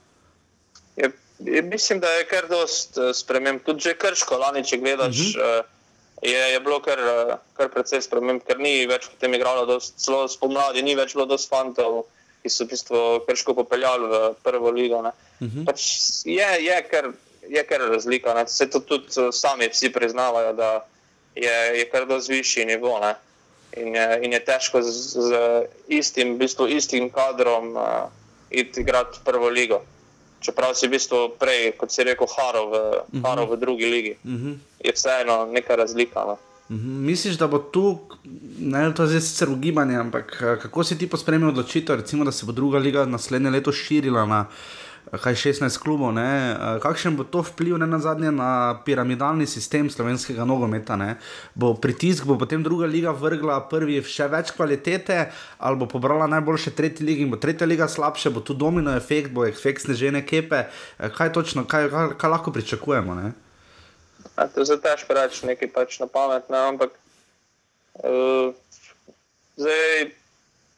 Je, 0.95 1.11
je, 1.43 1.61
mislim, 1.61 1.99
da 1.99 2.07
je 2.21 2.29
kar 2.31 2.47
dost 2.47 2.95
uh, 2.95 3.11
sprememb. 3.11 3.59
Tudi 3.67 3.91
že 3.91 3.99
krško, 3.99 4.39
lani, 4.47 4.63
če 4.63 4.79
gledaš, 4.79 5.27
-huh. 5.35 5.59
uh, 5.59 5.71
je, 6.23 6.51
je 6.53 6.59
bilo 6.59 6.79
kar, 6.79 6.99
uh, 6.99 7.35
kar 7.57 7.69
precej 7.73 8.01
sprememb, 8.01 8.43
ker 8.47 8.59
ni 8.59 8.85
več 8.87 9.09
v 9.11 9.19
tem 9.19 9.35
igralo, 9.35 9.79
zelo 9.79 10.25
spomladi, 10.31 10.83
ni 10.83 10.95
več 10.95 11.15
bilo 11.17 11.25
dost 11.29 11.51
fantov, 11.51 12.05
ki 12.43 12.51
so 12.51 12.65
v 12.65 12.73
bistvu 12.73 13.01
krško 13.27 13.55
popeljali 13.55 14.09
v 14.11 14.21
prvo 14.43 14.71
ligo. 14.71 14.99
Uh 15.03 15.11
mhm. 15.39 15.59
-huh. 15.59 15.65
pač 15.65 15.81
je, 16.25 16.49
je, 16.63 16.81
kar, 16.89 17.11
je 17.47 17.63
kar 17.63 17.81
razlika. 17.89 18.47
Se 18.47 18.69
to 18.69 18.79
tudi 18.79 19.31
sami 19.31 19.69
vsi 19.69 19.91
priznavajo, 19.91 20.53
da 20.53 20.85
je, 21.35 21.79
je 21.79 21.89
kar 21.89 22.05
dost 22.05 22.29
višji 22.29 22.65
nivo. 22.65 22.99
Ne? 22.99 23.15
In 23.77 23.95
je, 23.95 24.19
in 24.21 24.33
je 24.33 24.45
težko 24.45 24.81
z, 24.81 24.91
z 25.27 25.29
istim, 25.87 26.35
v 26.35 26.37
bistvu 26.37 26.67
istim 26.67 27.09
kadrom 27.09 27.75
uh, 27.75 28.09
iti 28.49 28.81
igrati 28.81 29.19
prvo 29.25 29.49
ligo 29.49 29.81
čeprav 30.43 30.75
si 30.75 30.87
v 30.87 30.95
bistvu 30.97 31.19
prej, 31.39 31.71
kot 31.79 31.91
si 31.91 32.03
rekel, 32.03 32.27
Haro 32.27 32.63
v, 32.69 32.73
uh 32.73 32.81
mhm. 33.09 33.21
-huh. 33.21 33.29
Haro 33.29 33.45
v 33.45 33.59
drugi 33.59 33.85
ligi. 33.85 34.15
Uh 34.25 34.31
mhm. 34.31 34.51
-huh. 34.51 34.57
Je 34.83 34.91
vseeno 34.91 35.45
neka 35.51 35.75
razlika. 35.75 36.19
No. 36.19 36.37
Uh 36.69 36.75
mhm. 36.75 36.89
-huh. 36.89 37.05
Misliš, 37.05 37.37
da 37.37 37.47
bo 37.47 37.59
tu, 37.59 37.99
ne 38.59 38.93
to 38.93 39.03
je 39.03 39.21
sicer 39.21 39.49
ugibanje, 39.49 39.95
ampak 39.97 40.41
eh, 40.41 40.59
kako 40.61 40.83
si 40.83 40.97
ti 40.97 41.09
pospremil 41.09 41.49
odločitev, 41.49 41.95
recimo, 41.95 42.25
da 42.25 42.31
se 42.31 42.45
bo 42.45 42.51
druga 42.51 42.77
liga 42.77 43.05
naslednje 43.05 43.49
leto 43.49 43.71
širila 43.71 44.25
na 44.25 44.45
kaj 45.11 45.35
16 45.35 45.77
klubov. 45.83 46.13
Ne? 46.15 46.55
Kakšen 46.79 47.17
bo 47.19 47.27
to 47.27 47.43
vpliv 47.43 47.77
ne 47.77 47.87
na 47.87 47.99
zadnje 47.99 48.31
na 48.31 48.79
piramidalni 48.85 49.47
sistem 49.47 49.89
slovenskega 49.91 50.45
nogometa? 50.47 50.95
Ne? 50.95 51.19
Bo 51.55 51.73
pritisk, 51.75 52.25
bo 52.25 52.37
potem 52.39 52.63
druga 52.63 52.87
liga 52.87 53.11
vrgla 53.11 53.59
prvi 53.69 53.99
še 54.01 54.29
več 54.31 54.53
kvalitete, 54.55 55.29
ali 55.59 55.79
bo 55.79 55.89
pobrala 55.91 56.27
najboljše 56.31 56.73
tretji 56.77 57.05
ligi 57.05 57.27
in 57.27 57.33
bo 57.33 57.37
tretja 57.37 57.67
liga 57.67 57.87
slabše, 57.87 58.31
bo 58.33 58.39
tu 58.39 58.55
domino 58.55 58.95
efekt, 58.95 59.33
bo 59.35 59.45
efekt 59.45 59.85
snežene 59.85 60.23
kepe. 60.25 60.65
Kaj 60.97 61.33
točno, 61.35 61.67
kaj, 61.67 61.89
kaj, 61.91 62.15
kaj 62.17 62.33
lahko 62.33 62.55
pričakujemo? 62.55 63.17
Ne? 63.19 63.33
A, 64.35 64.47
to 64.47 64.65
je 64.65 64.79
težko 64.81 65.13
reči, 65.13 65.45
nekaj 65.45 65.69
pač 65.75 65.99
na 66.01 66.07
pamet, 66.09 66.47
ne? 66.49 66.63
ampak 66.73 66.95
uh, 68.01 68.55
zdaj, 69.59 70.09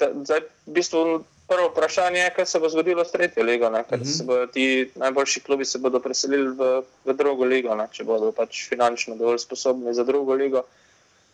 ta, 0.02 0.12
zdaj, 0.12 0.44
v 0.68 0.76
bistvu 0.76 1.24
prvo 1.48 1.68
vprašanje 1.70 2.20
je, 2.20 2.30
kaj 2.36 2.46
se 2.46 2.60
bo 2.60 2.70
zgodilo 2.70 3.06
s 3.06 3.12
tretjo 3.12 3.43
ligo. 3.43 3.70
Ne? 3.70 3.84
Ker 3.89 4.00
uh 4.00 4.06
-huh. 4.06 4.18
se 4.18 4.24
bodo 4.24 4.48
ti 4.48 4.91
najboljši 4.96 5.39
klubi 5.39 5.66
se 5.66 5.78
bodo 5.78 6.00
preselili 6.00 6.48
v, 6.48 6.82
v 7.06 7.14
drugo 7.14 7.46
ligo, 7.46 7.76
ne? 7.76 7.88
če 7.91 8.04
bodo 8.04 8.32
pač 8.32 8.70
finančno 8.70 9.16
dovolj 9.16 9.39
sposobni 9.39 9.93
za 9.93 10.04
drugo 10.04 10.34
ligo. 10.34 10.64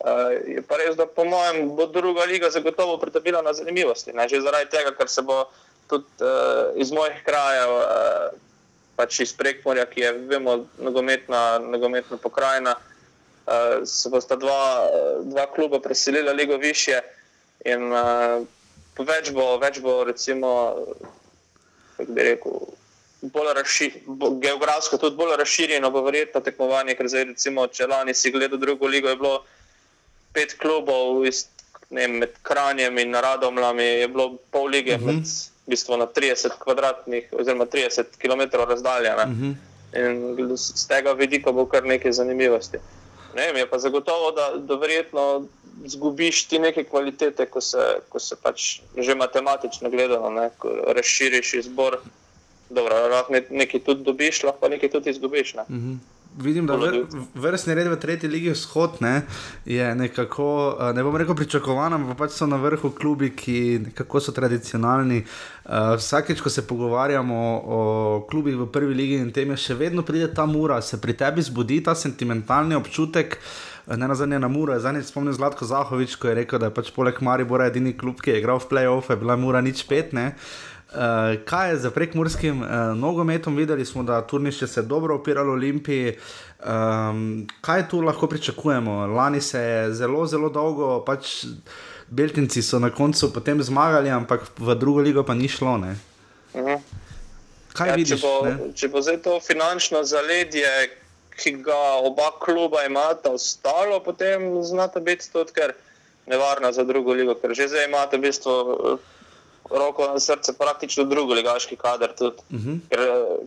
Uh, 0.02 0.08
je 0.46 0.62
pa 0.62 0.76
res, 0.76 0.96
da 0.96 1.06
po 1.06 1.24
mojem 1.24 1.76
bo 1.76 1.86
druga 1.86 2.24
liga 2.24 2.50
zagotovo 2.50 2.98
pridobila 2.98 3.42
na 3.42 3.52
zanimivosti. 3.52 4.12
Ne? 4.12 4.28
Že 4.28 4.40
zaradi 4.40 4.70
tega, 4.70 4.90
ker 4.98 5.08
se 5.08 5.22
bo 5.22 5.44
tudi 5.86 6.04
uh, 6.20 6.74
iz 6.76 6.92
mojih 6.92 7.22
krajev, 7.24 7.70
uh, 7.70 8.38
pač 8.96 9.20
iz 9.20 9.32
Prekmorja, 9.32 9.86
ki 9.86 10.00
je, 10.00 10.12
vemo, 10.12 10.66
nogometna, 10.78 11.58
nogometna 11.58 12.16
pokrajina, 12.16 12.74
uh, 12.74 13.86
se 13.86 14.08
bo 14.08 14.20
sta 14.20 14.36
dva, 14.36 14.90
dva 15.22 15.46
kluba 15.54 15.80
preselila 15.80 16.32
ligo 16.32 16.56
više. 16.56 17.00
In, 17.64 17.92
uh, 17.92 18.46
več 18.98 19.30
bo, 19.32 19.56
več 19.58 19.80
bo 19.80 20.04
recimo, 20.04 20.52
kako 21.96 22.12
bi 22.12 22.22
rekel, 22.22 22.60
bolj 23.22 23.52
razširjeno, 23.54 24.30
geografsko 24.42 24.98
tudi 24.98 25.16
bolj 25.16 25.36
razširjeno, 25.38 25.90
bo 25.90 26.02
verjetno 26.02 26.40
tekmovanje, 26.40 26.96
ker 26.98 27.08
zdaj 27.08 27.24
recimo, 27.32 27.66
če 27.66 27.86
lani 27.86 28.14
si 28.14 28.32
gledal 28.34 28.58
drugo 28.58 28.90
ligo, 28.90 29.08
je 29.08 29.16
bilo 29.16 29.42
pet 30.34 30.56
klubov 30.58 31.26
iz, 31.28 31.46
ne, 31.90 32.08
med 32.08 32.38
Kranjem 32.42 32.98
in 32.98 33.14
Radomljami, 33.14 33.84
je 33.84 34.08
bilo 34.08 34.36
pol 34.50 34.68
lige 34.68 34.96
uh 34.96 35.00
-huh. 35.00 35.06
med, 35.06 35.24
v 35.66 35.70
bistvu 35.70 35.96
na 35.96 36.06
30 36.06 36.58
kvadratnih 36.58 37.28
oziroma 37.32 37.66
30 37.66 38.16
km 38.18 38.56
razdaljene. 38.68 39.24
Uh 39.24 39.30
-huh. 39.30 39.54
In 39.92 40.56
z 40.56 40.88
tega 40.88 41.12
vidika 41.12 41.52
bo 41.52 41.66
kar 41.66 41.84
nekaj 41.84 42.12
zanimivosti. 42.12 42.78
Ne 43.34 43.46
vem, 43.46 43.56
je 43.56 43.66
pa 43.68 43.78
zagotovo, 43.78 44.30
da, 44.36 44.52
da 44.56 44.74
verjetno 44.74 45.46
zgubiš 45.84 46.44
ti 46.48 46.58
neke 46.58 46.84
kvalitete, 46.84 47.46
ko 47.46 47.60
se, 47.60 47.84
ko 48.08 48.20
se 48.20 48.36
pač 48.42 48.80
že 48.96 49.14
matematično 49.14 49.90
gledano, 49.90 50.30
ne, 50.30 50.50
razširiš 50.94 51.54
izbor. 51.54 51.98
Dobro, 52.70 52.96
lahko 53.08 53.34
nekaj 53.50 53.80
tudi 53.84 54.04
dobiš, 54.04 54.42
lahko 54.48 54.68
nekaj 54.68 54.90
tudi 54.90 55.10
izgubiš. 55.10 55.54
Ne. 55.54 55.64
Mm 55.68 55.80
-hmm. 55.80 56.21
Vidim, 56.38 56.66
da 56.66 56.76
vr, 56.80 57.02
vrstni 57.34 57.74
red 57.74 57.90
v 57.92 57.96
tretji 58.00 58.28
ligi 58.30 58.52
vzhod 58.54 59.02
ne, 59.04 59.22
je 59.68 59.94
nekako, 59.94 60.46
eh, 60.80 60.92
ne 60.96 61.02
bom 61.04 61.16
rekel 61.16 61.36
pričakovan, 61.36 61.92
ampak 61.92 62.16
pač 62.18 62.38
so 62.38 62.46
na 62.48 62.56
vrhu 62.56 62.90
klubi, 62.90 63.30
ki 63.36 63.58
so 64.20 64.32
tradicionalni. 64.32 65.24
Uh, 65.62 65.94
vsakeč, 65.94 66.40
ko 66.42 66.50
se 66.50 66.66
pogovarjamo 66.66 67.36
o 67.64 67.80
klubih 68.30 68.56
v 68.56 68.66
prvi 68.66 68.94
ligi 68.94 69.20
in 69.22 69.30
tem, 69.30 69.50
je 69.50 69.56
še 69.56 69.74
vedno 69.78 70.02
pride 70.02 70.26
ta 70.34 70.46
mura, 70.46 70.80
se 70.82 70.98
pri 71.00 71.14
tebi 71.14 71.42
zbudi 71.42 71.78
ta 71.84 71.94
sentimentalni 71.94 72.74
občutek. 72.74 73.38
Uh, 73.38 73.72
ne 73.96 74.08
na 74.08 74.14
zadnje 74.14 74.38
na 74.38 74.48
Mura, 74.48 74.78
zdaj 74.78 75.02
spomnim 75.02 75.34
Zlatko 75.34 75.64
Zahovič, 75.64 76.14
ko 76.16 76.28
je 76.28 76.34
rekel, 76.34 76.58
da 76.58 76.70
je 76.70 76.74
pač 76.74 76.90
poleg 76.94 77.18
Maribora 77.20 77.66
edini 77.66 77.96
klub, 77.98 78.20
ki 78.22 78.30
je 78.30 78.38
igral 78.38 78.60
v 78.62 78.68
playoff, 78.70 79.10
je 79.10 79.18
bila 79.18 79.36
Mura 79.36 79.60
nič 79.60 79.82
pet. 79.88 80.12
Ne? 80.14 80.32
Uh, 80.32 80.71
kaj 81.44 81.70
je 81.70 81.76
za 81.76 81.90
prekmurskim 81.90 82.62
uh, 82.62 82.68
nogometom? 82.96 83.56
Videli 83.56 83.84
smo, 83.84 84.02
da 84.02 84.22
turnišče 84.26 84.66
se 84.66 84.80
je 84.80 84.84
dobro 84.84 85.14
opiralo 85.14 85.52
Olimpiji. 85.52 86.16
Um, 86.66 87.46
kaj 87.60 87.88
tu 87.88 88.00
lahko 88.00 88.26
pričakujemo? 88.26 89.06
Lani 89.06 89.40
se 89.40 89.60
je 89.60 89.94
zelo, 89.94 90.26
zelo 90.26 90.48
dolgo, 90.48 91.04
pač 91.04 91.44
Beltinci 92.08 92.62
so 92.62 92.78
na 92.78 92.90
koncu 92.90 93.32
potem 93.32 93.62
zmagali, 93.62 94.10
ampak 94.10 94.44
v 94.58 94.74
drugo 94.74 95.00
ligo 95.00 95.22
pa 95.22 95.34
ni 95.34 95.48
šlo. 95.48 95.74
Uh 95.74 95.80
mhm. 95.80 95.96
-huh. 96.54 96.80
Kaj 97.72 97.88
ja, 97.88 97.94
vidiš? 97.94 98.20
Če 98.20 98.26
bo, 98.26 98.56
če 98.74 98.88
bo 98.88 99.02
zdaj 99.02 99.22
to 99.24 99.38
finančno 99.40 100.04
zaledje, 100.04 100.68
ki 101.36 101.52
ga 101.64 101.78
oba 102.04 102.30
kluba 102.40 102.84
imata 102.84 103.32
ostalo, 103.32 104.00
potem 104.04 104.62
znata 104.64 105.00
biti 105.00 105.32
tudi 105.32 105.52
nevarna 106.26 106.72
za 106.72 106.84
drugo 106.84 107.12
ligo, 107.12 107.34
ker 107.34 107.54
že 107.54 107.68
zdaj 107.68 107.88
imate 107.88 108.16
v 108.16 108.20
bistvu 108.20 108.52
eh, 108.52 108.96
roko 109.72 110.06
na 110.12 110.20
srce, 110.20 110.52
praktično 110.58 111.04
drugo 111.04 111.34
ligaški 111.34 111.76
kader, 111.76 112.14
tudi, 112.18 112.36
uh 112.50 112.56
mhm. 112.56 112.70
-huh. 112.70 112.78
ker, 112.88 113.00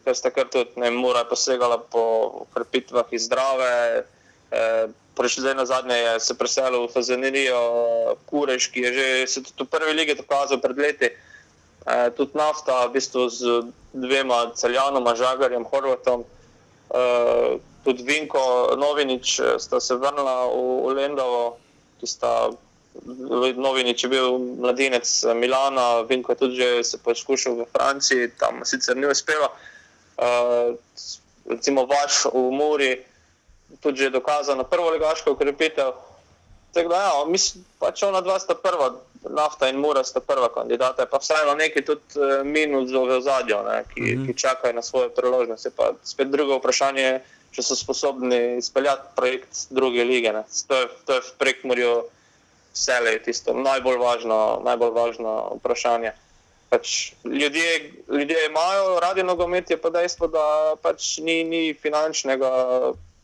ker 0.06 0.16
ste 0.16 0.32
kar 0.32 0.48
tudi 0.52 0.70
ne 0.76 0.92
mora 0.92 1.24
posegala 1.24 1.78
po 1.78 2.46
krepitvah 2.54 3.06
iz 3.12 3.26
zdrave. 3.26 4.04
Eh, 4.52 4.88
Prejšnji 5.16 5.44
dan 5.44 5.58
na 5.58 5.66
zadnje 5.66 5.96
je 5.96 6.20
se 6.20 6.34
preselil 6.38 6.88
v 6.88 6.92
Fazenirijo, 6.92 7.62
Kureš, 8.26 8.68
ki 8.68 8.80
je 8.80 8.94
že 8.94 9.28
se 9.28 9.44
tudi 9.44 9.64
v 9.64 9.72
prvi 9.72 9.94
ligi 9.94 10.16
dokazal 10.16 10.60
pred 10.60 10.78
leti. 10.78 11.10
E, 11.86 12.12
tudi 12.18 12.32
nafta, 12.34 12.88
v 12.88 12.92
bistvu 12.92 13.30
z 13.30 13.64
dvema 13.94 14.52
celjanoma, 14.56 15.16
Žagarjem, 15.16 15.64
Horvatom, 15.64 16.26
e, 16.92 17.02
tudi 17.86 18.04
Vinko 18.04 18.74
Novinič 18.78 19.40
eh, 19.40 19.60
sta 19.62 19.80
se 19.80 19.96
vrnila 19.96 20.50
v, 20.50 20.90
v 20.90 20.94
Lendavo, 20.98 21.62
ki 22.02 22.08
sta. 22.10 22.50
Novinič 23.56 24.04
je 24.04 24.10
bil 24.10 24.40
mladinec 24.40 25.24
Milana, 25.36 26.02
Vinko 26.02 26.32
je 26.32 26.36
tudi 26.36 26.84
se 26.84 26.98
poskušal 26.98 27.56
v 27.56 27.66
Franciji, 27.72 28.32
tam 28.40 28.66
sicer 28.66 28.98
ni 28.98 29.08
uspelo. 29.08 29.52
Uh, 30.16 30.76
recimo 31.50 31.86
vaš 31.86 32.26
v 32.34 32.52
Muri, 32.52 32.92
tudi 33.82 34.08
že 34.08 34.10
dokazano 34.10 34.64
prvo 34.64 34.90
legaško 34.90 35.32
ukrepitev. 35.32 35.92
Tako 36.74 36.90
da, 36.90 36.96
ja, 36.96 37.26
mislim, 37.28 37.64
pač 37.80 38.04
ona 38.04 38.22
dva 38.22 38.40
sta 38.40 38.56
prva, 38.56 38.96
nafta 39.30 39.70
in 39.70 39.80
Mura 39.80 40.04
sta 40.04 40.20
prva 40.20 40.50
kandidata, 40.52 41.06
pa 41.06 41.20
vseeno 41.24 41.56
nekaj 41.56 41.86
tudi 41.88 42.20
eh, 42.20 42.44
minus 42.44 42.92
v 42.92 43.22
zadju, 43.22 43.58
ki, 43.94 44.02
mm 44.02 44.08
-hmm. 44.08 44.26
ki 44.28 44.38
čakajo 44.38 44.74
na 44.74 44.82
svoje 44.82 45.10
priložnosti. 45.10 45.70
Pa 45.76 45.94
spet 46.04 46.28
drugo 46.28 46.58
vprašanje 46.58 47.02
je, 47.02 47.24
če 47.52 47.64
so 47.64 47.76
sposobni 47.76 48.58
izpeljati 48.58 49.16
projekt 49.16 49.68
druge 49.70 50.04
lige. 50.04 50.34
To 50.68 50.76
je, 50.76 50.88
to 51.06 51.14
je 51.14 51.22
v 51.22 51.32
prekmorju 51.38 52.04
vse 52.76 53.00
le 53.00 53.16
tisto 53.24 53.56
najbolj 53.56 53.98
važno, 53.98 54.40
najbolj 54.66 54.94
važno 54.96 55.34
vprašanje. 55.60 56.12
Pač 56.70 57.14
ljudje, 57.24 57.92
ljudje 58.10 58.46
imajo 58.50 59.00
radi 59.00 59.24
nogomet, 59.24 59.70
je 59.72 59.78
pa 59.82 59.90
dejstvo, 59.94 60.28
da 60.28 60.76
pač 60.82 61.18
ni, 61.24 61.44
ni, 61.44 61.64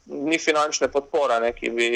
ni 0.06 0.38
finančne 0.40 0.88
podpore, 0.94 1.40
ne, 1.44 1.52
ki, 1.58 1.70
bi, 1.76 1.90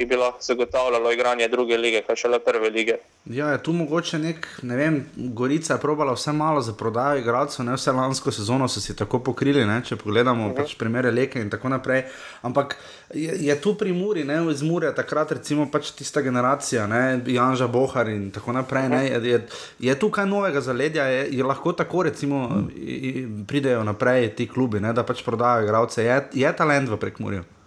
ki 0.00 0.06
bi 0.06 0.16
lahko 0.16 0.38
zagotavljalo 0.40 1.12
igranje 1.12 1.48
druge 1.48 1.76
lige, 1.76 2.00
kaj 2.02 2.16
šele 2.16 2.38
prve 2.40 2.70
lige. 2.70 2.94
Ja, 3.24 3.50
je 3.50 3.62
tu 3.62 3.72
mogoče 3.72 4.18
nek, 4.18 4.46
ne 4.62 4.76
vem, 4.76 4.96
Gorica 5.16 5.74
je 5.74 5.80
probala 5.80 6.14
vse 6.16 6.32
malo 6.32 6.60
za 6.64 6.72
prodajo 6.72 7.20
igralcev, 7.20 7.66
ne 7.66 7.76
vse 7.76 7.92
lansko 7.92 8.32
sezono 8.32 8.68
so 8.68 8.80
si 8.80 8.96
tako 8.96 9.18
pokrili, 9.18 9.66
ne, 9.68 9.82
če 9.84 9.96
pogledamo 10.00 10.46
uh 10.46 10.52
-huh. 10.52 10.56
pač 10.56 10.74
primere 10.80 11.10
Leke 11.10 11.40
in 11.40 11.50
tako 11.50 11.68
naprej. 11.68 12.02
Ampak 12.42 12.76
je, 13.14 13.36
je 13.40 13.60
tu 13.60 13.74
pri 13.74 13.92
Muri, 13.92 14.24
ne, 14.24 14.40
iz 14.52 14.62
Mure, 14.62 14.94
takrat 14.94 15.32
recimo 15.32 15.68
pač 15.70 15.90
tista 15.90 16.20
generacija, 16.20 16.86
ne, 16.86 17.20
Janža 17.26 17.66
Bohar 17.66 18.08
in 18.08 18.30
tako 18.30 18.52
naprej, 18.52 18.88
ne, 18.88 19.06
je, 19.06 19.30
je, 19.30 19.46
je 19.78 19.98
tu 19.98 20.10
kaj 20.10 20.26
novega 20.26 20.60
zaledja, 20.60 21.04
je, 21.04 21.28
je 21.30 21.44
lahko 21.44 21.72
tako 21.72 22.02
recimo 22.02 22.64
i, 22.76 22.92
i, 22.92 23.28
pridejo 23.46 23.84
naprej 23.84 24.34
ti 24.34 24.48
klubi, 24.48 24.80
ne, 24.80 24.92
da 24.92 25.02
pač 25.02 25.22
prodajo 25.22 25.64
igralce, 25.64 26.04
je, 26.04 26.22
je 26.32 26.56
talent 26.56 26.88
v 26.88 26.96
prekmurju. 26.96 27.59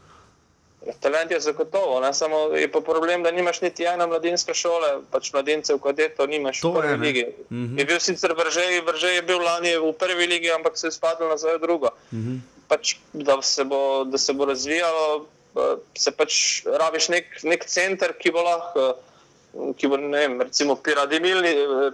Talent 1.00 1.32
je 1.32 1.40
zagotovo, 1.40 2.00
ne? 2.00 2.14
samo 2.14 2.52
je 2.52 2.68
pa 2.72 2.82
problem, 2.82 3.24
da 3.24 3.32
nimaš 3.32 3.62
niti 3.62 3.86
ene 3.86 4.08
mladinske 4.08 4.54
šole, 4.54 5.00
pač 5.12 5.32
mladincev, 5.34 5.80
to, 6.18 6.26
nimaš 6.28 6.60
To 6.60 6.72
v 6.72 6.82
prvi 6.82 6.92
je, 6.92 6.98
ne. 6.98 7.06
ligi. 7.08 7.26
Mhm. 7.52 7.80
Je 7.80 7.86
bil 7.86 8.00
sicer 8.00 8.34
vržej, 8.34 8.82
vržej 8.82 9.16
je 9.16 9.22
bil 9.22 9.40
lani 9.40 9.78
v 9.78 9.94
prvi 9.94 10.28
ligi, 10.28 10.52
ampak 10.52 10.78
se 10.78 10.88
je 10.88 10.92
spadal 10.92 11.30
nazaj 11.30 11.56
v 11.56 11.62
drugo. 11.62 11.90
Mhm. 12.12 12.38
Pač, 12.68 12.96
da, 13.14 13.42
se 13.42 13.64
bo, 13.64 14.04
da 14.04 14.18
se 14.18 14.34
bo 14.34 14.46
razvijalo, 14.46 15.26
eh, 15.56 15.76
se 15.96 16.12
pač 16.12 16.64
rabiš 16.66 17.10
nek, 17.10 17.26
nek 17.44 17.66
center, 17.66 18.14
ki 18.14 18.32
bo 18.32 18.44
lahko. 18.44 18.90
eh, 18.90 19.74
Ki 19.78 19.86
bo, 19.88 19.98
ne 20.02 20.18
vem, 20.18 20.42
recimo, 20.42 20.76
piramidalni, 20.76 21.52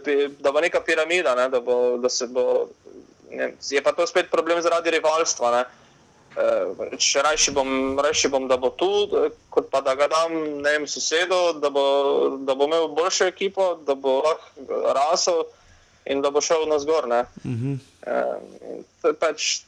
eh, 0.07 0.29
da 0.39 0.51
bo 0.51 0.61
neka 0.63 0.79
piramida, 0.79 1.35
ne, 1.35 1.49
da, 1.49 1.59
bo, 1.59 1.97
da 1.97 2.09
se 2.09 2.27
bo. 2.27 2.69
Ne, 3.31 3.53
je 3.61 3.81
pa 3.83 3.91
to 3.91 4.07
spet 4.07 4.31
problem 4.31 4.61
zaradi 4.61 4.89
rivalstva. 4.89 5.51
Ne. 5.51 5.63
Uh, 6.29 6.77
rajši, 7.23 7.51
bom, 7.51 7.99
rajši 7.99 8.29
bom, 8.29 8.47
da 8.47 8.57
bo 8.57 8.69
tu, 8.69 9.09
eh, 9.17 9.31
kot 9.49 9.69
pa 9.71 9.81
da 9.81 9.95
ga 9.95 10.07
dam 10.07 10.61
vem, 10.63 10.85
sosedu, 10.87 11.57
da 11.59 11.69
bo, 11.73 11.85
da 12.45 12.55
bo 12.55 12.67
imel 12.69 12.87
boljšo 12.87 13.25
ekipo, 13.25 13.79
da 13.85 13.95
bo 13.95 14.21
lahko 14.21 14.83
rasel 14.93 15.43
in 16.05 16.21
da 16.21 16.29
bo 16.29 16.41
šel 16.41 16.67
na 16.69 16.79
zgor. 16.79 17.09
Uh 17.09 17.25
Mhm. 17.45 17.73
-huh. 18.05 19.13
pač, 19.19 19.61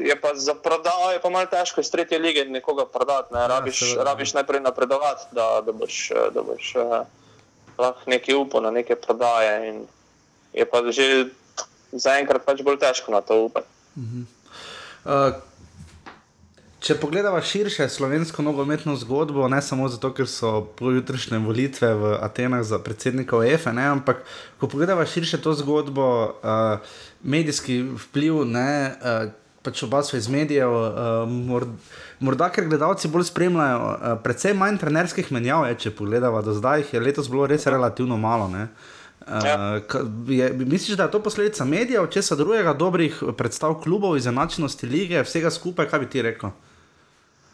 je 0.00 0.20
pa 0.20 0.34
za 0.34 0.54
prodajo 0.54 1.10
je 1.12 1.20
pa 1.20 1.30
malo 1.30 1.46
težko 1.46 1.80
iz 1.80 1.90
tretje 1.90 2.18
lige 2.18 2.44
nekoga 2.44 2.86
prodati. 2.86 3.34
Ne? 3.34 3.48
Rabiš, 3.48 3.78
seveda. 3.78 4.00
ja, 4.00 4.04
rabiš 4.04 4.34
najprej 4.34 4.60
napredovati, 4.60 5.24
da, 5.32 5.62
da 5.66 5.72
boš, 5.72 6.10
eh, 6.10 6.30
da 6.34 6.42
boš 6.42 6.74
uh, 6.76 7.06
lahko 7.78 8.10
nekaj 8.10 8.34
upal 8.34 8.62
na 8.62 8.70
neke 8.70 8.96
prodaje. 8.96 9.68
In 9.68 9.86
je 10.52 10.64
pa 10.64 10.82
že 10.92 11.26
zaenkrat 11.92 12.44
pač 12.44 12.62
bolj 12.62 12.78
težko 12.78 13.12
na 13.12 13.20
to 13.20 13.44
upati. 13.44 13.66
Uh, 15.04 15.34
Če 16.84 16.98
pogledamo 17.00 17.38
širše 17.40 17.86
slovensko 17.88 18.42
nogometno 18.44 18.92
zgodbo, 18.96 19.46
ne 19.48 19.62
samo 19.64 19.86
zato, 19.88 20.10
ker 20.12 20.26
so 20.28 20.66
pojutrišnje 20.76 21.38
volitve 21.40 21.94
v 21.94 22.10
Atenah 22.20 22.60
za 22.60 22.76
predsednika 22.78 23.38
UEFA, 23.38 23.72
ampak 23.88 24.20
ko 24.60 24.68
pogledamo 24.68 25.06
širše 25.06 25.40
to 25.40 25.54
zgodbo, 25.56 26.04
uh, 26.44 26.82
medijski 27.22 27.78
vpliv, 28.04 28.42
ne, 28.44 28.68
uh, 29.00 29.30
pač 29.64 29.80
oba 29.82 30.02
so 30.04 30.18
iz 30.20 30.28
medijev, 30.28 30.68
uh, 30.68 31.24
mor, 31.24 31.64
morda 32.20 32.50
ker 32.52 32.68
gledalci 32.68 33.08
bolj 33.08 33.30
spremljajo, 33.30 33.78
uh, 33.80 34.18
predvsem 34.20 34.60
manj 34.60 34.76
trenerskih 34.84 35.32
menjav, 35.32 35.64
je, 35.70 35.78
če 35.86 35.94
pogledamo 35.96 36.42
do 36.44 36.52
zdaj, 36.52 36.84
jih 36.84 36.92
je 36.98 37.00
letos 37.00 37.32
bilo 37.32 37.46
res 37.48 37.64
relativno 37.66 38.20
malo. 38.20 38.50
Ne. 38.52 38.68
Uh, 39.24 39.40
Ja. 39.40 39.80
ka- 39.88 40.04
je, 40.28 40.52
misliš, 40.52 40.98
da 41.00 41.08
je 41.08 41.10
to 41.16 41.22
posledica 41.22 41.64
medijev, 41.64 42.10
česa 42.12 42.36
drugega, 42.36 42.74
dobrih 42.76 43.22
predstav 43.38 43.80
klubov, 43.80 44.18
izenačenosti 44.20 44.84
lige, 44.86 45.22
vsega 45.24 45.48
skupaj, 45.50 45.88
kaj 45.88 46.00
bi 46.00 46.10
ti 46.12 46.22
rekel? 46.22 46.52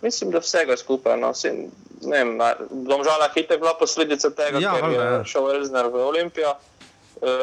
Mislim, 0.03 0.30
da 0.30 0.40
vsega 0.40 0.76
skupaj. 0.76 1.18
No. 1.20 1.34
Sin, 1.34 1.68
ne 2.03 2.24
vem, 2.24 2.38
Domžala 2.70 3.28
hit 3.34 3.51
je 3.51 3.59
bila 3.59 3.74
posledica 3.78 4.30
tega, 4.30 4.59
Ja, 4.62 4.74
ker 4.74 4.86
valjda, 4.86 5.05
ja. 5.05 5.18
je 5.18 5.28
šel 5.32 5.51
Elzner 5.55 5.90
v 5.92 6.07
Olimpijo. 6.07 6.55
E, 7.20 7.34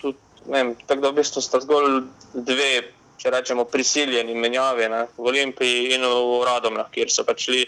tudi, 0.00 0.18
vem, 0.46 0.74
tako 0.86 1.00
da 1.00 1.12
v 1.12 1.20
bistvu 1.20 1.44
sta 1.44 1.60
zgolj 1.60 2.02
dve, 2.32 2.72
če 3.20 3.32
rečemo, 3.34 3.66
prisiljeni 3.68 4.34
menjavi 4.34 4.88
ne, 4.88 5.04
v 5.16 5.32
Olimpiji 5.32 5.90
in 5.94 6.06
v 6.08 6.44
Radomljah, 6.48 6.88
kjer 6.92 7.12
so 7.12 7.26
pač 7.28 7.48
šli 7.48 7.64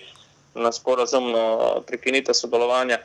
na 0.57 0.73
sporazumno 0.73 1.83
prekinitev 1.89 2.37
sodelovanja. 2.37 3.01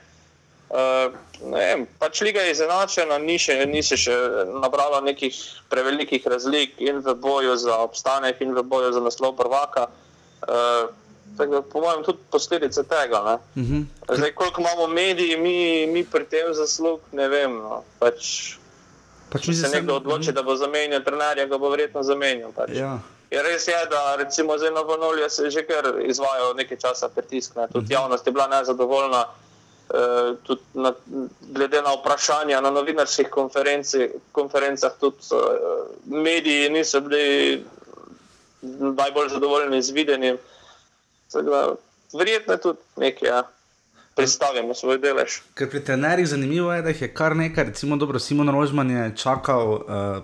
Uh, 0.67 1.13
vem, 1.47 1.85
pač 1.99 2.19
liga 2.27 2.41
je 2.43 2.51
izenačena, 2.51 3.15
ni, 3.23 3.37
še, 3.39 3.55
ni 3.71 3.79
se 3.83 3.95
še 3.99 4.15
nabralo 4.59 4.99
nekih 5.03 5.35
prevelikih 5.71 6.25
razlik 6.27 6.75
in 6.83 6.99
v 7.03 7.15
boju 7.15 7.55
za 7.55 7.77
obstanek, 7.85 8.41
in 8.43 8.51
v 8.55 8.63
boju 8.67 8.91
za 8.95 9.03
naslov 9.03 9.37
prvaka. 9.39 9.85
Uh, 10.43 10.91
tako 11.37 11.51
da, 11.51 11.61
po 11.61 11.81
mojem, 11.81 12.03
tudi 12.03 12.19
posledice 12.31 12.83
tega. 12.83 13.21
Ne. 13.25 13.61
Uh 13.61 13.69
-huh. 13.69 13.85
Zdaj, 14.17 14.31
koliko 14.31 14.61
imamo 14.61 14.87
mediji, 14.87 15.37
mi, 15.37 15.87
mi 15.87 16.03
pri 16.03 16.25
tem 16.25 16.53
zaslug, 16.53 16.99
ne 17.11 17.27
vem. 17.27 17.57
No. 17.57 17.83
Pač, 17.99 18.55
Pač 19.29 19.45
če 19.45 19.53
se 19.53 19.69
nekdo 19.69 19.95
odloči, 19.95 20.31
da 20.31 20.43
bo 20.43 20.55
zamenjal 20.55 21.03
trenerja, 21.03 21.45
ga 21.45 21.57
bo 21.57 21.69
verjetno 21.69 22.03
zamenjal. 22.03 22.51
Pač. 22.55 22.69
Ja. 22.73 22.99
Je 23.31 23.43
res 23.43 23.67
je, 23.67 23.75
da 23.91 24.15
recimo 24.15 24.57
zdaj 24.57 24.71
na 24.71 24.81
Vonolju 24.81 25.29
se 25.29 25.49
že 25.49 25.65
kar 25.67 25.83
izvajal 26.05 26.55
nekaj 26.55 26.77
časa 26.77 27.09
pritisk. 27.09 27.55
Ne. 27.55 27.67
Tudi 27.67 27.93
javnost 27.93 28.27
je 28.27 28.31
bila 28.31 28.47
nezadovoljna. 28.47 29.25
Uh, 29.87 30.35
tudi 30.43 30.61
na, 30.73 30.91
glede 31.41 31.81
na 31.81 31.93
vprašanja 31.95 32.61
na 32.61 32.69
novinarskih 32.71 33.29
konferencah, 34.31 34.91
tudi 34.99 35.17
uh, 35.31 35.39
mediji 36.05 36.69
niso 36.69 36.99
bili 37.01 37.63
najbolj 38.61 39.29
zadovoljni 39.29 39.81
z 39.81 39.91
videnim. 39.91 40.37
Tako 40.37 40.56
da, 41.33 41.75
Verjetno 42.13 42.53
je 42.53 42.61
tudi 42.61 42.79
nekaj, 42.97 43.29
ja. 43.29 43.43
pristavimo 44.15 44.73
svoj 44.73 44.97
delež. 44.97 45.41
Ker 45.53 45.69
pri 45.69 45.83
trenerjih 45.85 46.27
zanimivo 46.27 46.71
je, 46.73 46.81
da 46.81 46.89
jih 46.89 47.01
je 47.01 47.09
kar 47.13 47.35
nekaj. 47.37 47.67
Recimo, 47.69 47.97
dobro, 47.97 48.19
Simon 48.19 48.49
Rožman 48.49 48.89
je 48.91 49.03
čakal, 49.15 49.73
uh, 49.73 49.81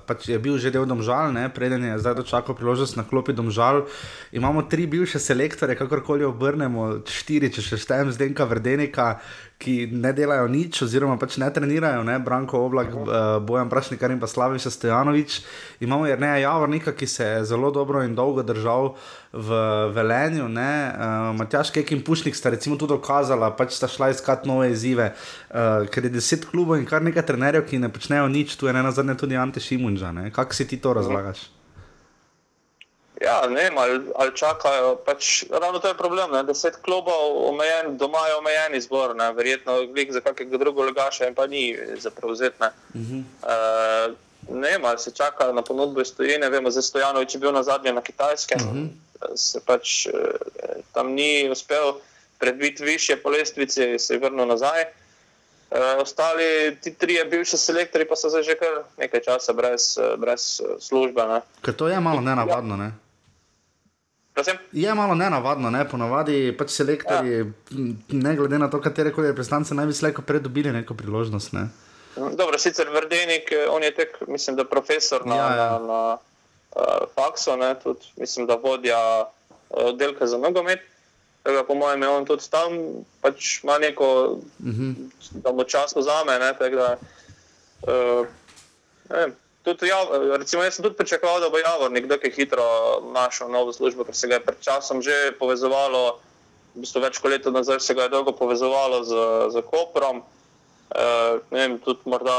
pač 0.07 0.27
je 0.31 0.39
bil 0.39 0.57
že 0.57 0.71
del 0.73 0.87
domžal, 0.89 1.29
ne? 1.33 1.45
preden 1.53 1.85
je 1.85 1.99
zdaj 1.99 2.15
dočakal 2.23 2.55
priložnost 2.57 2.97
na 2.97 3.05
klopi 3.05 3.35
domžal. 3.37 3.85
Imamo 4.31 4.63
tri 4.65 4.87
bivše 4.87 5.19
selektore, 5.19 5.75
kakorkoli 5.77 6.25
obrnemo, 6.25 7.03
štiri, 7.05 7.51
če 7.53 7.61
še 7.61 7.77
štejem 7.77 8.09
Zdenka 8.15 8.49
Vrdenika, 8.49 9.19
ki 9.63 9.87
ne 9.91 10.11
delajo 10.13 10.49
nič, 10.51 10.81
oziroma 10.83 11.15
pač 11.19 11.37
ne 11.39 11.47
trenirajo, 11.53 12.03
ne? 12.03 12.17
Branko 12.19 12.59
Oblak, 12.67 12.91
uh, 12.91 13.07
Bojan 13.43 13.71
Prašnikar 13.71 14.11
in 14.11 14.19
pa 14.19 14.27
Slaviša 14.27 14.73
Stojanovič. 14.75 15.39
Imamo 15.85 16.07
Jrneja 16.07 16.43
Javornika, 16.43 16.91
ki 16.91 17.07
se 17.07 17.25
je 17.25 17.45
zelo 17.53 17.71
dobro 17.71 18.03
in 18.03 18.15
dolgo 18.15 18.43
držal 18.43 18.93
v 19.31 19.63
Velenju, 19.95 20.51
uh, 20.51 21.31
Matjaš 21.39 21.71
Kek 21.71 21.95
in 21.95 22.03
Pušnik 22.03 22.35
sta 22.35 22.51
recimo 22.53 22.75
tudi 22.75 22.93
dokazala, 22.93 23.53
pač 23.55 23.79
sta 23.79 23.87
šla 23.87 24.11
iskat 24.11 24.45
nove 24.45 24.69
izzive, 24.75 25.13
uh, 25.15 25.87
ker 25.87 26.09
je 26.09 26.13
deset 26.19 26.45
klubov 26.45 26.77
in 26.77 26.85
kar 26.85 27.01
nekaj 27.01 27.25
trenerjev, 27.31 27.65
ki 27.71 27.79
ne 27.79 27.89
počnejo 27.89 28.27
nič, 28.27 28.59
tu 28.59 28.67
je 28.67 28.75
ne 28.75 28.83
nazadnje 28.83 29.17
tudi 29.17 29.39
Ante 29.39 29.63
Šimunža, 29.63 30.13
kako 30.35 30.53
si 30.53 30.67
ti 30.67 30.77
to 30.77 30.93
razlagaš? 30.93 31.47
Ja, 33.21 33.47
ne 33.47 33.63
vem, 33.63 33.77
ali, 33.77 33.99
ali 34.15 34.35
čakajo. 34.35 34.95
Pač, 35.05 35.43
ravno 35.51 35.79
to 35.79 35.87
je 35.87 35.97
problem. 35.97 36.31
Ne? 36.31 36.43
Deset 36.43 36.75
klubov, 36.81 37.37
omejen, 37.49 37.97
doma 37.97 38.27
je 38.27 38.35
omejen 38.35 38.75
izbor, 38.75 39.15
ne? 39.15 39.31
verjetno 39.33 39.85
glih 39.93 40.11
za 40.11 40.21
kakega 40.21 40.57
drugega 40.57 40.89
legaša 40.89 41.27
in 41.29 41.35
pa 41.35 41.47
ni 41.47 41.77
za 41.97 42.09
prevzetne. 42.09 42.71
Uh 42.93 43.01
-huh. 43.01 43.23
uh, 43.43 44.15
ne 44.49 44.69
vem, 44.69 44.85
ali 44.85 44.99
se 44.99 45.11
čaka 45.11 45.51
na 45.51 45.61
ponudbo 45.61 46.01
iz 46.01 46.15
tujine. 46.15 46.49
Vemo, 46.49 46.69
da 46.69 46.79
je 46.79 46.81
Stojanovič 46.81 47.37
bil 47.37 47.51
na 47.51 47.63
zadnje 47.63 47.93
na 47.93 48.01
kitajskem. 48.01 48.59
Uh 48.61 48.75
-huh. 48.75 48.87
Se 49.35 49.59
pač 49.65 50.07
uh, 50.07 50.13
tam 50.93 51.11
ni 51.11 51.49
uspel 51.49 51.93
prebiti 52.39 52.83
više 52.83 53.15
po 53.15 53.29
lestvici, 53.29 53.99
se 53.99 54.13
je 54.13 54.19
vrnil 54.19 54.45
nazaj. 54.45 54.81
Uh, 54.81 56.01
ostali 56.01 56.77
ti 56.81 56.93
trije 56.93 57.25
bivši 57.25 57.57
selektori 57.57 58.07
pa 58.07 58.15
so 58.15 58.29
zdaj 58.29 58.43
že 58.43 58.55
kar 58.55 58.83
nekaj 58.97 59.21
časa 59.21 59.53
brez, 59.53 59.97
eh, 59.97 60.17
brez 60.17 60.61
službe. 60.79 61.21
Ne? 61.27 61.41
Ker 61.61 61.73
to 61.73 61.87
je 61.87 61.99
malo 61.99 62.21
nenavadno, 62.21 62.77
ne? 62.77 62.91
Prosim? 64.33 64.57
Je 64.71 64.93
malo 64.93 65.15
nenavadno, 65.15 65.69
ne? 65.69 65.83
ponavadi 65.89 66.55
pač 66.57 66.73
selektorji, 66.73 67.37
ja. 67.37 67.45
ne 68.09 68.35
glede 68.35 68.57
na 68.59 68.69
to, 68.69 68.81
katere 68.81 69.11
koli 69.13 69.29
reprezentance, 69.29 69.75
naj 69.77 69.85
bi 69.85 69.93
slejko 69.93 70.25
predobili 70.25 70.71
neko 70.73 70.97
priložnost. 70.97 71.53
Ne? 71.53 71.67
Dobro, 72.15 72.57
sicer 72.57 72.89
Vrdenik, 72.93 73.51
eh, 73.51 73.67
on 73.69 73.83
je 73.83 73.91
tek, 73.93 74.17
mislim, 74.27 74.55
da 74.55 74.65
profesor 74.65 75.25
na, 75.25 75.35
Ja, 75.35 75.55
ja, 75.55 75.69
na, 75.69 75.87
na 75.87 76.17
uh, 76.75 77.05
faksu, 77.15 77.57
ne, 77.57 77.75
tudi 77.83 78.05
mislim, 78.17 78.47
da 78.49 78.55
vodja 78.55 78.97
uh, 79.21 79.85
oddelka 79.93 80.27
za 80.27 80.37
nogomet. 80.37 80.79
Da, 81.43 81.63
po 81.67 81.75
mojem, 81.75 82.01
je 82.01 82.09
on 82.09 82.25
tudi 82.25 82.49
tam, 82.49 82.77
pač 83.21 83.63
ima 83.63 83.77
neko, 83.77 84.07
uh 84.31 84.65
-huh. 84.65 84.93
da 85.31 85.51
mu 85.51 85.63
čas 85.63 85.95
vzame. 85.95 86.39
Ne, 86.39 86.53
tako 86.59 86.75
da, 86.75 86.97
uh, 87.81 88.27
ne 89.09 89.17
vem, 89.17 89.35
tudi 89.63 89.87
jav, 89.87 90.07
recimo, 90.37 90.63
jaz 90.63 90.75
sem 90.75 90.83
tudi 90.83 90.97
pričakoval, 90.99 91.39
da 91.41 91.49
bo 91.49 91.57
Javornik 91.57 92.07
dokaj 92.07 92.31
hitro 92.35 92.67
našel 93.13 93.51
novo 93.51 93.73
službo, 93.73 94.03
ker 94.03 94.15
se 94.15 94.27
ga 94.27 94.39
je 94.39 94.45
pred 94.45 94.59
časom 94.59 95.01
že 95.01 95.33
povezovalo, 95.39 96.19
v 96.75 96.83
bistvu 96.83 97.03
več 97.03 97.19
kot 97.21 97.31
leto 97.31 97.51
nazaj 97.53 97.79
se 97.79 97.93
ga 97.93 98.07
je 98.07 98.13
dolgo 98.13 98.33
povezovalo 98.35 99.03
z, 99.05 99.13
z 99.53 99.63
Koprom. 99.69 100.23
Uh, 100.93 101.41
ne 101.49 101.57
vem, 101.57 101.77
tudi 101.81 102.05
morda 102.05 102.33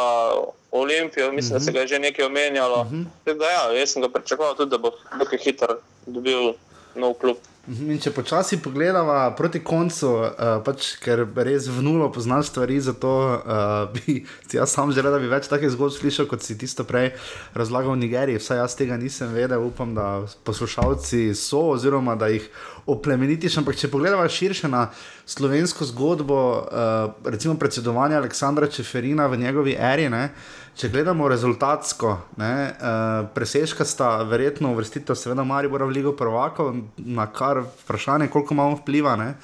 Olimpijo, 0.70 1.33
mislim, 1.33 1.57
uh 1.57 1.62
-huh. 1.62 1.64
da 1.64 1.64
se 1.64 1.72
ga 1.72 1.81
je 1.81 1.87
že 1.87 1.99
nekaj 1.99 2.27
omenjalo. 2.27 2.81
Uh 2.81 2.93
-huh. 2.93 3.39
da, 3.39 3.51
ja, 3.51 3.72
jaz 3.72 3.91
sem 3.93 4.03
ga 4.03 4.09
pričakoval 4.09 4.55
tudi, 4.55 4.70
da 4.70 4.79
bo 4.79 4.93
nekaj 5.18 5.39
hitro 5.39 5.79
dobil 6.07 6.55
nov 6.95 7.14
klub. 7.14 7.37
Mhm, 7.64 7.94
in 7.94 8.00
če 8.02 8.10
počasi 8.12 8.58
pogledamo 8.60 9.14
proti 9.38 9.62
koncu, 9.64 10.08
uh, 10.20 10.40
pač, 10.66 10.90
ker 11.00 11.22
res 11.46 11.64
v 11.72 11.80
nulo 11.86 12.10
poznaš 12.12 12.50
stvari, 12.50 12.76
zato 12.84 13.12
uh, 13.40 13.86
bi 13.94 14.18
si 14.48 14.58
jaz 14.58 14.74
sam 14.74 14.92
želel, 14.92 15.16
da 15.16 15.20
bi 15.22 15.30
več 15.32 15.48
takih 15.48 15.72
zgodb 15.72 15.96
slišal, 15.96 16.28
kot 16.28 16.44
si 16.44 16.58
tisto 16.60 16.84
prej 16.84 17.14
razlagal 17.56 17.96
v 17.96 18.02
Nigeriji. 18.02 18.42
Vsaj 18.42 18.60
jaz 18.60 18.76
tega 18.76 19.00
nisem 19.00 19.32
vedel, 19.32 19.64
upam, 19.64 19.96
da 19.96 20.26
poslušalci 20.44 21.30
so, 21.32 21.70
oziroma 21.72 22.18
da 22.20 22.28
jih 22.34 22.50
oplemenitiš. 22.87 23.59
Ampak 23.61 23.78
če 23.80 23.91
pogledamo 23.93 24.26
širše 24.28 24.68
na 24.68 24.89
slovensko 25.26 25.85
zgodbo, 25.89 26.39
uh, 26.59 27.30
recimo 27.30 27.57
predsedovanja 27.61 28.18
Aleksandra 28.20 28.68
Čeferina 28.68 29.26
v 29.26 29.41
njegovi 29.41 29.76
eri. 29.78 30.09
Ne, 30.12 30.28
Če 30.74 30.89
gledamo 30.91 31.28
rezultatsko, 31.30 32.16
ne, 32.43 32.55
uh, 32.74 33.28
presežka 33.30 33.85
sta 33.87 34.09
verjetno 34.26 34.72
uvrstitev, 34.74 35.14
seveda, 35.14 35.45
Maribora 35.47 35.87
v 35.87 35.95
Ligo 35.95 36.12
Prvakov, 36.18 36.72
na 36.99 37.28
kar 37.30 37.61
vprašanje, 37.85 38.26
koliko 38.26 38.57
imamo 38.57 38.80
vpliva. 38.80 39.14
Ne. 39.16 39.37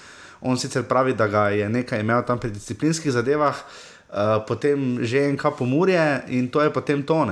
On 0.42 0.58
sicer 0.58 0.82
pravi, 0.90 1.14
da 1.14 1.28
ga 1.30 1.44
je 1.54 1.68
nekaj 1.70 2.02
imel 2.02 2.24
tam 2.26 2.42
pri 2.42 2.50
disciplinskih 2.50 3.14
zadevah, 3.14 3.54
uh, 3.54 4.40
potem 4.48 4.98
že 5.06 5.22
en 5.28 5.38
kap 5.38 5.62
umorje 5.62 6.02
in 6.34 6.50
to 6.50 6.66
je 6.66 6.74
potem 6.74 7.06
to. 7.06 7.22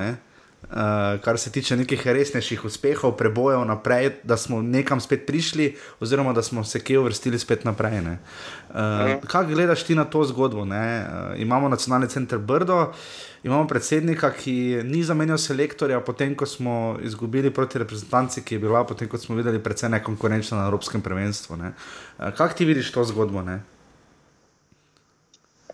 Ne. 0.63 0.69
Uh, 0.69 1.21
kar 1.21 1.39
se 1.39 1.51
tiče 1.51 1.77
nekih 1.77 2.07
resnejših 2.07 2.65
uspehov, 2.65 3.15
prebojev 3.17 3.65
naprej, 3.65 4.11
da 4.23 4.37
smo 4.37 4.63
nekam 4.63 5.01
spet 5.01 5.27
prišli, 5.27 5.77
oziroma 6.01 6.33
da 6.33 6.43
smo 6.43 6.65
se 6.65 6.81
kje 6.81 6.99
uvrstili 6.99 7.39
spet 7.39 7.65
naprej. 7.65 7.99
Uh, 7.99 8.75
kaj 9.27 9.47
gledaš 9.47 9.83
ti 9.83 9.95
na 9.95 10.05
to 10.05 10.25
zgodbo? 10.25 10.61
Uh, 10.61 10.69
imamo 11.37 11.69
nacionalni 11.69 12.09
center 12.09 12.39
Brdo, 12.39 12.93
imamo 13.43 13.67
predsednika, 13.67 14.31
ki 14.31 14.83
ni 14.85 15.05
zamenjal 15.05 15.39
selektorja, 15.39 16.01
potem 16.01 16.35
ko 16.35 16.47
smo 16.47 16.99
izgubili 17.03 17.51
proti 17.51 17.79
reprezentanci, 17.79 18.43
ki 18.43 18.55
je 18.55 18.59
bila, 18.59 18.85
potem 18.85 19.09
ko 19.09 19.19
smo 19.19 19.37
videli, 19.37 19.63
precej 19.63 19.89
nekonkurenčna 19.89 20.59
na 20.59 20.67
Evropskem 20.67 21.01
prvenstvu. 21.01 21.57
Uh, 21.57 22.31
kaj 22.37 22.55
ti 22.55 22.65
vidiš 22.65 22.93
to 22.93 23.05
zgodbo? 23.05 23.43
Ne? 23.43 23.63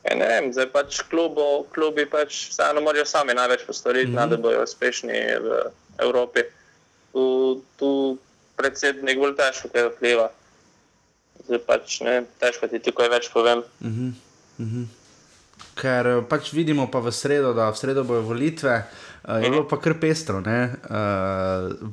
Ja, 0.05 0.16
ne 0.20 0.26
vem, 0.28 0.50
zdaj 0.52 0.68
pač 0.72 1.00
klubo, 1.09 1.64
klubi 1.72 2.05
pač 2.11 2.50
vseeno 2.52 2.82
morajo 2.84 3.07
sami 3.09 3.34
največ 3.34 3.64
postoriti, 3.66 4.12
mm 4.12 4.18
-hmm. 4.18 4.30
da 4.30 4.36
bodo 4.36 4.62
uspešni 4.62 5.20
v 5.40 5.62
Evropi. 5.98 6.44
Tu, 7.12 7.62
tu 7.76 8.18
predsednik 8.57 9.18
bolj 9.18 9.36
težko 9.36 9.68
kaj 9.72 9.88
vpliva. 9.94 10.28
Zdaj 11.46 11.62
pač 11.66 12.00
ne, 12.00 12.24
težko 12.40 12.68
ti 12.68 12.78
tukaj 12.78 13.09
več 13.09 13.30
povem. 13.32 13.62
Mm 13.80 13.90
-hmm. 13.90 14.12
Mm 14.59 14.68
-hmm. 14.70 14.86
Ker 15.74 16.22
pač 16.28 16.52
vidimo 16.52 16.90
pa 16.90 16.98
v 16.98 17.12
sredo, 17.12 17.52
da 17.55 17.70
v 17.70 17.78
sredo 17.78 18.05
bojo 18.05 18.22
volitve. 18.22 18.84
Uh, 19.29 19.45
je 19.45 19.51
bilo 19.51 19.68
pa 19.68 19.79
kar 19.81 19.95
pestro, 20.01 20.39
uh, 20.39 20.45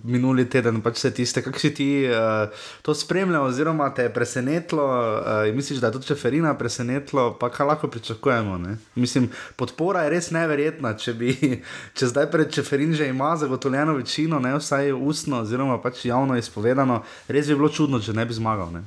minuli 0.04 0.44
teden, 0.50 0.82
pač 0.84 0.98
vse 1.00 1.14
tiste, 1.16 1.40
kako 1.40 1.60
si 1.64 1.70
ti 1.72 1.88
uh, 2.04 2.52
to 2.84 2.92
spremljal, 2.92 3.46
oziroma 3.48 3.88
te 3.96 4.04
je 4.04 4.12
presenetilo, 4.14 4.84
uh, 4.84 5.48
misliš, 5.56 5.80
da 5.80 5.88
je 5.88 5.96
tudi 5.96 6.10
čeferina 6.12 6.52
presenetilo, 6.60 7.38
pa 7.40 7.48
kaj 7.50 7.68
lahko 7.72 7.88
pričakujemo. 7.88 8.58
Ne? 8.58 8.76
Mislim, 8.96 9.30
podpora 9.56 10.04
je 10.04 10.12
res 10.12 10.28
neverjetna, 10.36 10.92
če 11.00 11.14
bi, 11.16 11.32
če 11.98 12.12
zdaj 12.12 12.28
pred 12.36 12.52
čeferin 12.52 12.92
že 13.00 13.08
ima 13.08 13.32
zagotovljeno 13.40 13.96
večino, 13.96 14.40
ne 14.44 14.58
vsaj 14.60 14.92
ustno, 14.92 15.46
oziroma 15.48 15.80
pač 15.80 16.06
javno 16.12 16.36
izpovedano, 16.36 17.06
res 17.32 17.48
bi 17.48 17.56
bilo 17.56 17.72
čudno, 17.72 18.04
če 18.04 18.12
ne 18.12 18.28
bi 18.28 18.36
zmagal. 18.36 18.76
Ne? 18.76 18.84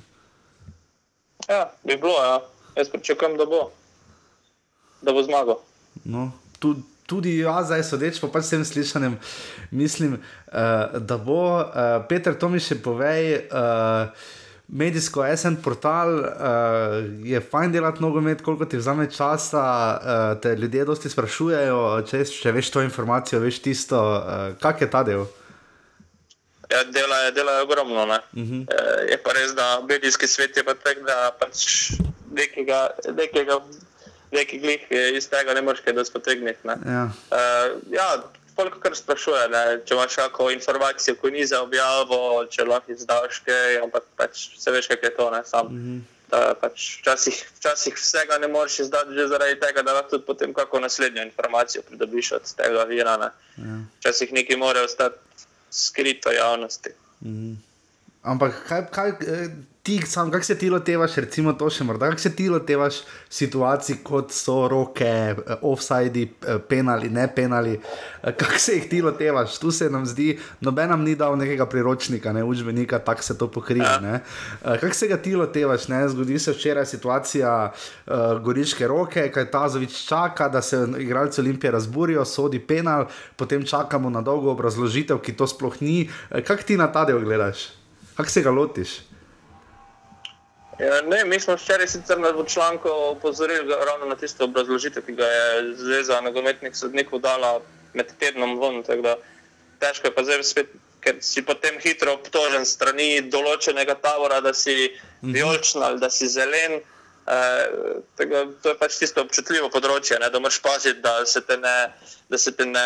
Ja, 1.48 1.70
bi 1.80 1.96
bilo, 1.96 2.20
ja. 2.20 2.42
jaz 2.76 2.92
pričakujem, 2.92 3.40
da 3.40 3.48
bo, 3.48 3.70
da 5.00 5.16
bo 5.16 5.24
zmagal. 5.24 5.64
No, 6.04 6.28
tudi 6.60 6.84
tudi 7.06 7.38
jaz, 7.38 7.66
zdaj 7.66 7.84
sodeč 7.84 8.20
po 8.20 8.30
pač 8.32 8.50
tem 8.52 8.64
slišanjem, 8.64 9.18
mislim, 9.70 10.16
uh, 10.16 10.98
da 11.00 11.18
bo 11.18 11.42
uh, 11.60 12.00
Peter 12.08 12.34
Tomiš 12.38 12.72
še 12.72 12.80
povej. 12.84 13.36
Uh, 13.50 14.32
Medijsko 14.64 15.20
SN 15.36 15.58
portal 15.60 16.08
uh, 16.24 16.24
je 17.20 17.40
fajn 17.40 17.72
delati 17.72 18.00
nogomet, 18.02 18.40
koliko 18.42 18.64
ti 18.64 18.80
vzame 18.80 19.10
časa, 19.12 19.60
uh, 19.60 20.40
te 20.40 20.54
ljudje 20.56 20.86
dosti 20.88 21.12
sprašujejo, 21.12 21.80
če, 22.08 22.24
če 22.24 22.52
veš 22.56 22.70
to 22.72 22.82
informacijo, 22.82 23.42
veš 23.44 23.60
tisto, 23.60 24.00
uh, 24.00 24.56
kak 24.62 24.80
je 24.80 24.90
ta 24.90 25.04
del. 25.04 25.26
Ja, 26.72 26.80
dela 26.84 27.16
je, 27.26 27.32
dela 27.32 27.52
je 27.52 27.62
ogromno. 27.62 28.02
Uh 28.04 28.08
-huh. 28.32 28.66
e, 28.70 29.10
je 29.10 29.18
pa 29.22 29.32
res, 29.32 29.54
da 29.54 29.84
medijski 29.88 30.26
svet 30.26 30.56
je 30.56 30.64
pa 30.64 30.74
tak, 30.74 30.98
da 31.06 31.36
pač 31.40 31.90
nekega, 32.32 32.88
nekega 33.16 33.60
neki 34.34 34.58
glih 34.62 34.86
iz 35.16 35.28
tega 35.30 35.54
ne 35.54 35.62
moreš 35.62 35.84
kaj 35.84 36.04
spotegniti. 36.04 36.66
Ja. 36.66 37.04
Uh, 37.30 37.76
ja, 37.94 38.08
Polk 38.54 38.78
kar 38.82 38.94
sprašuje, 38.94 39.46
ne? 39.50 39.62
če 39.86 39.96
imaš 39.96 40.14
kakšno 40.14 40.50
informacijo, 40.54 41.16
ko 41.18 41.30
ni 41.34 41.42
za 41.46 41.60
objavo, 41.64 42.18
če 42.50 42.66
lahko 42.68 42.94
izdaš 42.94 43.40
kaj, 43.46 43.80
ampak 43.82 44.06
pač 44.18 44.44
vse 44.54 44.74
veš, 44.76 44.88
kaj 44.92 45.00
je 45.02 45.10
to. 45.16 45.30
Mm 45.30 45.80
-hmm. 45.80 46.54
pač 46.60 46.84
včasih, 47.00 47.40
včasih 47.58 47.94
vsega 47.94 48.38
ne 48.38 48.48
moreš 48.48 48.78
izdati, 48.86 49.14
že 49.14 49.28
zaradi 49.28 49.60
tega, 49.60 49.82
da 49.82 49.92
lahko 49.92 50.10
tudi 50.10 50.26
potem 50.26 50.54
kako 50.54 50.80
naslednjo 50.80 51.22
informacijo 51.22 51.82
pridobiš 51.82 52.32
od 52.32 52.54
tega 52.56 52.84
vira. 52.84 53.16
Ne? 53.16 53.30
Ja. 53.56 53.78
Včasih 53.98 54.32
nekaj 54.32 54.56
mora 54.56 54.82
ostati 54.82 55.18
skrito 55.70 56.32
javnosti. 56.32 56.90
Mm 57.22 57.30
-hmm. 57.30 57.73
Ampak 58.24 58.54
kaj, 58.68 58.86
kaj, 58.88 59.10
eh, 59.10 59.48
ti, 59.82 60.00
sam, 60.06 60.30
kako 60.30 60.44
se 60.44 60.54
ti 60.58 60.70
lotevaš, 60.70 61.16
recimo 61.20 61.52
to 61.52 61.66
še 61.70 61.84
morda, 61.84 62.08
kako 62.08 62.22
se 62.22 62.30
ti 62.32 62.46
lotevaš 62.48 63.02
situacij, 63.28 63.98
kot 64.00 64.32
so 64.32 64.62
roke, 64.68 65.04
eh, 65.04 65.34
offside, 65.60 66.22
eh, 66.22 66.56
penali, 66.68 67.10
ne 67.12 67.26
penali, 67.34 67.74
kako 68.22 68.58
se 68.58 68.78
jih 68.78 68.86
ti 68.88 69.02
lotevaš, 69.04 69.58
tu 69.60 69.70
se 69.70 69.90
nam 69.90 70.06
zdi, 70.08 70.38
noben 70.64 70.88
nam 70.88 71.04
ni 71.04 71.12
dal 71.20 71.36
nekega 71.36 71.66
priročnika, 71.68 72.32
ne 72.32 72.44
učbenika, 72.44 72.98
tako 72.98 73.22
se 73.22 73.38
to 73.38 73.50
pokrije. 73.50 73.84
Ja. 73.84 74.20
Kako 74.80 74.94
se 74.94 75.08
ga 75.08 75.20
ti 75.20 75.36
lotevaš, 75.36 75.88
ne? 75.88 76.08
zgodi 76.08 76.38
se 76.38 76.52
včeraj 76.52 76.86
situacija 76.86 77.72
uh, 77.72 78.14
goriške 78.40 78.88
roke, 78.88 79.28
kaj 79.32 79.50
ta 79.50 79.68
zovič 79.68 80.00
čaka, 80.08 80.48
da 80.48 80.62
se 80.62 80.86
igralci 80.98 81.40
Olimpije 81.40 81.70
razburijo, 81.70 82.24
sodi 82.24 82.58
penal, 82.58 83.06
potem 83.36 83.66
čakamo 83.66 84.10
na 84.10 84.24
dolgo 84.24 84.50
obrazložitev, 84.56 85.20
ki 85.20 85.36
to 85.36 85.46
sploh 85.46 85.76
ni. 85.80 86.08
Kako 86.30 86.62
ti 86.62 86.80
na 86.80 86.88
ta 86.92 87.04
del 87.04 87.20
gledaš? 87.20 87.83
Kako 88.16 88.30
se 88.30 88.42
ga 88.42 88.50
lotiš? 88.50 88.88
Ja, 90.78 91.02
ne, 91.02 91.24
mi 91.24 91.40
smo 91.40 91.54
včeraj 91.54 91.88
sicer 91.88 92.18
na 92.20 92.32
članku 92.46 92.88
opozorili 92.88 93.74
ravno 93.86 94.06
na 94.06 94.16
tisto 94.16 94.44
obrazložitev, 94.44 95.06
ki 95.06 95.12
ga 95.12 95.24
je 95.24 95.74
Zveza 95.76 96.20
nogometnih 96.20 96.76
sodnikov 96.76 97.20
dala 97.20 97.60
med 97.94 98.06
tednom 98.18 98.58
ven. 98.60 98.82
Težko 99.78 100.06
je 100.06 100.14
pa 100.14 100.22
zdaj 100.22 100.42
spet, 100.42 100.72
ker 101.00 101.20
si 101.20 101.42
potem 101.42 101.78
hitro 101.82 102.14
obtožen 102.16 102.66
strani 102.66 103.20
določenega 103.30 103.94
tabora, 103.94 104.40
da 104.40 104.54
si 104.54 104.90
mhm. 105.22 105.32
vijoličen 105.32 105.82
ali 105.82 106.00
da 106.00 106.10
si 106.10 106.28
zelen. 106.28 106.80
E, 107.24 107.36
tega, 108.20 108.44
to 108.62 108.74
je 108.74 108.76
pač 108.76 108.98
tisto 109.00 109.22
občutljivo 109.24 109.70
področje, 109.72 110.18
ne, 110.20 110.28
da 110.28 110.40
moraš 110.42 110.60
paziti, 110.64 111.00
da 111.04 111.22
se 111.28 111.44
te 111.44 111.56
ne. 111.60 111.78
Da, 112.24 112.38
ne, 112.64 112.84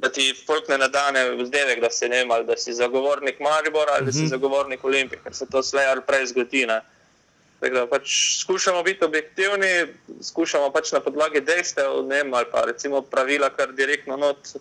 da 0.00 0.08
ti 0.08 0.30
folk 0.32 0.70
ne 0.72 0.78
nadane 0.80 1.26
vzdevek, 1.36 1.82
da 1.84 1.90
si, 1.92 2.08
ne, 2.08 2.22
da 2.48 2.56
si 2.56 2.72
zagovornik 2.72 3.36
Maribora 3.44 3.98
ali 3.98 4.08
da 4.08 4.12
si 4.12 4.22
mhm. 4.24 4.30
zagovornik 4.32 4.84
Olimpije, 4.88 5.20
ker 5.22 5.36
se 5.36 5.46
to 5.52 5.60
slej 5.62 5.84
ali 5.90 6.04
prej 6.06 6.30
zgodi. 6.32 6.64
Ne. 6.66 6.80
Da, 7.60 7.84
pač 7.86 8.08
skušamo 8.40 8.80
biti 8.82 9.04
objektivni, 9.04 9.92
skušamo 10.24 10.70
pač 10.72 10.94
na 10.96 11.02
podlagi 11.04 11.44
dejstev, 11.44 12.00
ne, 12.08 12.22
ali 12.24 12.48
pa 12.52 12.64
recimo 12.64 13.02
pravila, 13.04 13.52
kar 13.52 13.76
direktno 13.76 14.16
not 14.16 14.54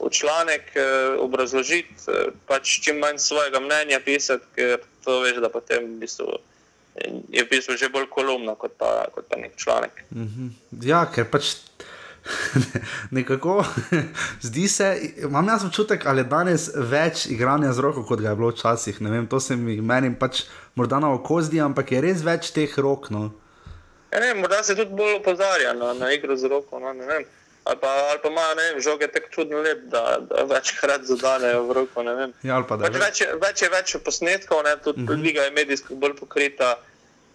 v 0.00 0.10
članek 0.10 0.72
eh, 0.74 1.14
obrazložiti, 1.22 1.94
eh, 2.08 2.34
pač 2.46 2.80
čim 2.82 2.98
manj 2.98 3.22
svojega 3.22 3.60
mnenja 3.60 4.00
pisati, 4.04 4.44
ker 4.56 4.80
to 5.04 5.20
veš, 5.20 5.38
da 5.44 5.48
potem 5.52 5.84
v 5.84 6.00
bistvu, 6.02 6.40
je 7.28 7.44
v 7.44 7.48
bistvu 7.50 7.76
že 7.76 7.88
bolj 7.88 8.08
kolumno 8.10 8.54
kot 8.54 8.72
pa, 8.78 9.06
kot 9.14 9.28
pa 9.28 9.36
nek 9.36 9.56
članek. 9.56 10.04
Mm 10.10 10.26
-hmm. 10.26 10.50
Ja, 10.86 11.06
ker 11.14 11.30
pač. 11.30 11.56
Nekako 13.10 13.64
zdi 14.46 14.68
se, 14.68 15.00
imam 15.16 15.48
jaz 15.48 15.64
občutek, 15.64 16.06
ali 16.06 16.20
je 16.20 16.24
danes 16.24 16.70
več 16.74 17.26
igranja 17.26 17.72
z 17.72 17.78
roko, 17.78 18.04
kot 18.04 18.20
ga 18.20 18.28
je 18.28 18.36
bilo 18.36 18.48
včasih. 18.48 19.00
Vem, 19.00 19.26
to 19.26 19.40
se 19.40 19.56
mi 19.56 19.80
meni 19.80 20.14
pač 20.18 20.42
morda 20.74 20.98
na 21.00 21.12
oko 21.12 21.42
zdi, 21.42 21.60
ampak 21.60 21.92
je 21.92 22.00
res 22.00 22.22
več 22.22 22.50
teh 22.50 22.78
rok. 22.78 23.10
No. 23.10 23.30
Ja, 24.12 24.20
ne, 24.20 24.34
morda 24.34 24.62
se 24.62 24.76
tudi 24.76 24.94
bolj 24.94 25.14
opozarja 25.14 25.72
na, 25.72 25.92
na 25.92 26.12
igro 26.12 26.36
z 26.36 26.44
roko. 26.44 26.78
No, 26.78 26.92
Ali 27.64 27.78
pa, 27.80 27.88
ali 28.10 28.18
pa 28.22 28.28
ima 28.28 28.46
ne, 28.56 28.80
žoge 28.80 29.08
tako 29.12 29.28
čudno 29.30 29.58
lep, 29.58 29.82
da, 29.92 30.18
da 30.30 30.44
večkrat 30.48 31.02
zadanejo 31.04 31.62
v 31.68 31.72
roko. 31.72 32.04
Ja, 32.42 32.62
pač 32.68 32.96
več, 32.96 33.20
več 33.42 33.62
je 33.62 33.68
več 33.72 33.96
posnetkov, 34.04 34.62
ne, 34.64 34.76
tudi 34.84 35.02
uh 35.02 35.10
mhm. 35.10 35.12
-huh. 35.12 35.24
liga 35.24 35.42
je 35.42 35.50
medijsko 35.50 35.94
bolj 35.94 36.16
pokrita. 36.16 36.78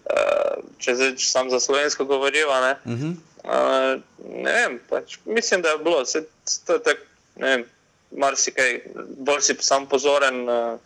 Uh, 0.05 0.61
če 0.77 0.95
zdaj 0.95 1.13
sam 1.17 1.49
za 1.49 1.59
slovensko 1.59 2.05
govorim, 2.05 2.49
ne, 2.61 2.73
uh. 2.85 2.91
-huh. 2.91 3.13
uh, 3.43 4.01
ne 4.43 4.53
vem, 4.53 4.79
pač, 4.89 5.17
mislim, 5.25 5.61
da 5.61 5.69
je 5.69 5.77
bilo, 5.77 6.05
se, 6.05 6.25
to 6.65 6.73
je 6.73 6.83
tako, 6.83 7.01
ne 7.35 7.49
vem, 7.49 7.63
marsikaj, 8.11 8.81
bolj 9.17 9.41
si 9.41 9.55
sam 9.59 9.87
pozoren. 9.87 10.49
Uh, 10.49 10.79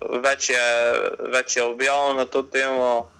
več 0.00 0.50
je, 0.50 0.66
več 1.32 1.56
je 1.56 1.62
objavljeno 1.62 2.18
na 2.18 2.24
to 2.24 2.42
temo, 2.42 3.10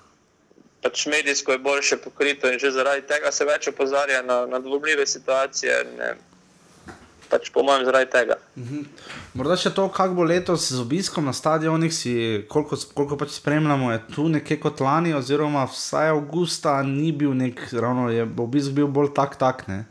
pač 0.83 1.07
medijsko 1.07 1.53
je 1.53 1.59
boljše 1.59 1.97
pokrito 1.97 2.51
in 2.53 2.59
že 2.59 2.71
zaradi 2.71 3.07
tega 3.07 3.33
se 3.33 3.45
več 3.45 3.69
opozarja 3.69 4.23
na, 4.23 4.47
na 4.47 4.59
dvobljive 4.59 5.07
situacije. 5.07 5.85
Ne. 5.99 6.17
pač 7.29 7.51
po 7.53 7.61
mojem 7.63 7.85
zaradi 7.85 8.09
tega. 8.09 8.39
Morda 9.37 9.57
še 9.61 9.71
to, 9.77 9.85
kako 9.93 10.17
bo 10.17 10.25
letos 10.25 10.71
z 10.73 10.81
obiskom 10.81 11.29
na 11.29 11.35
stadionih, 11.37 11.93
si, 11.93 12.13
koliko, 12.49 12.79
koliko 12.97 13.19
pač 13.21 13.37
spremljamo, 13.37 13.93
je 13.93 14.01
tu 14.15 14.25
nekje 14.33 14.57
kot 14.63 14.81
lani, 14.81 15.13
oziroma 15.13 15.67
vsaj 15.69 16.15
avgusta 16.15 16.79
ni 16.89 17.13
bil 17.13 17.37
nek, 17.37 17.61
ravno 17.77 18.09
je 18.09 18.25
obisk 18.25 18.73
bil 18.73 18.89
bolj 18.89 19.13
tak, 19.13 19.37
tak 19.37 19.67
ne. 19.69 19.85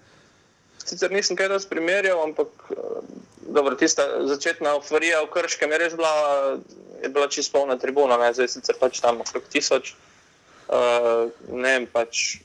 Sicer 0.82 1.14
nisem 1.14 1.38
kaj 1.38 1.52
dosti 1.54 1.70
primerjal, 1.70 2.24
ampak 2.26 2.50
eh, 2.74 3.00
dobro, 3.54 3.78
tista 3.78 4.08
začetna 4.26 4.78
euforija 4.80 5.22
v 5.26 5.32
Krškem 5.38 5.72
je 5.76 5.82
res 5.84 5.96
bila, 6.00 6.14
je 7.04 7.10
bila 7.14 7.30
čisto 7.30 7.60
polna 7.60 7.78
tribuna, 7.78 8.18
ne? 8.18 8.34
zdaj 8.34 8.50
sicer 8.58 8.82
pač 8.82 8.98
tam 9.04 9.22
okrog 9.22 9.46
tisoč. 9.52 9.94
Uh, 10.68 11.32
ne 11.52 11.74
vem, 11.78 11.86
pač 11.88 12.42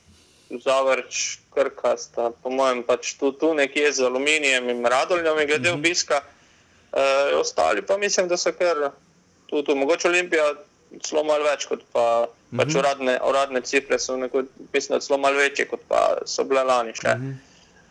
Zavrč, 0.62 1.38
Krka 1.54 1.96
sta, 1.96 2.30
po 2.42 2.50
mojem, 2.50 2.82
pač 2.86 3.16
tu, 3.20 3.32
tu 3.32 3.54
nekje 3.54 3.92
z 3.92 4.06
aluminijem 4.06 4.68
in 4.70 4.84
radoljem, 4.86 5.38
in 5.38 5.46
glede 5.46 5.68
mm 5.68 5.74
-hmm. 5.74 5.78
obiska. 5.78 6.22
Uh, 6.92 7.40
ostali 7.40 7.82
pa 7.82 7.96
mislim, 7.96 8.28
da 8.28 8.36
so 8.36 8.52
kar 8.52 8.90
tu, 9.46 9.62
tu 9.62 9.74
mogoče 9.76 10.08
Olimpija 10.08 10.54
celo 11.00 11.24
malo 11.24 11.44
več 11.44 11.66
kot 11.66 11.80
pa, 11.92 12.28
mm 12.28 12.58
-hmm. 12.58 12.62
pač 12.62 12.74
uradne, 12.74 13.20
uradne 13.28 13.60
cifre, 13.60 13.98
so 13.98 14.16
neko, 14.16 14.42
mislim, 14.72 15.00
celo 15.00 15.18
malo 15.18 15.36
večje 15.36 15.68
kot 15.68 15.80
pa 15.88 16.18
so 16.26 16.44
bile 16.44 16.62
lani. 16.62 16.90
Mm 16.90 17.08
-hmm. 17.08 17.34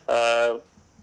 uh, 0.08 0.60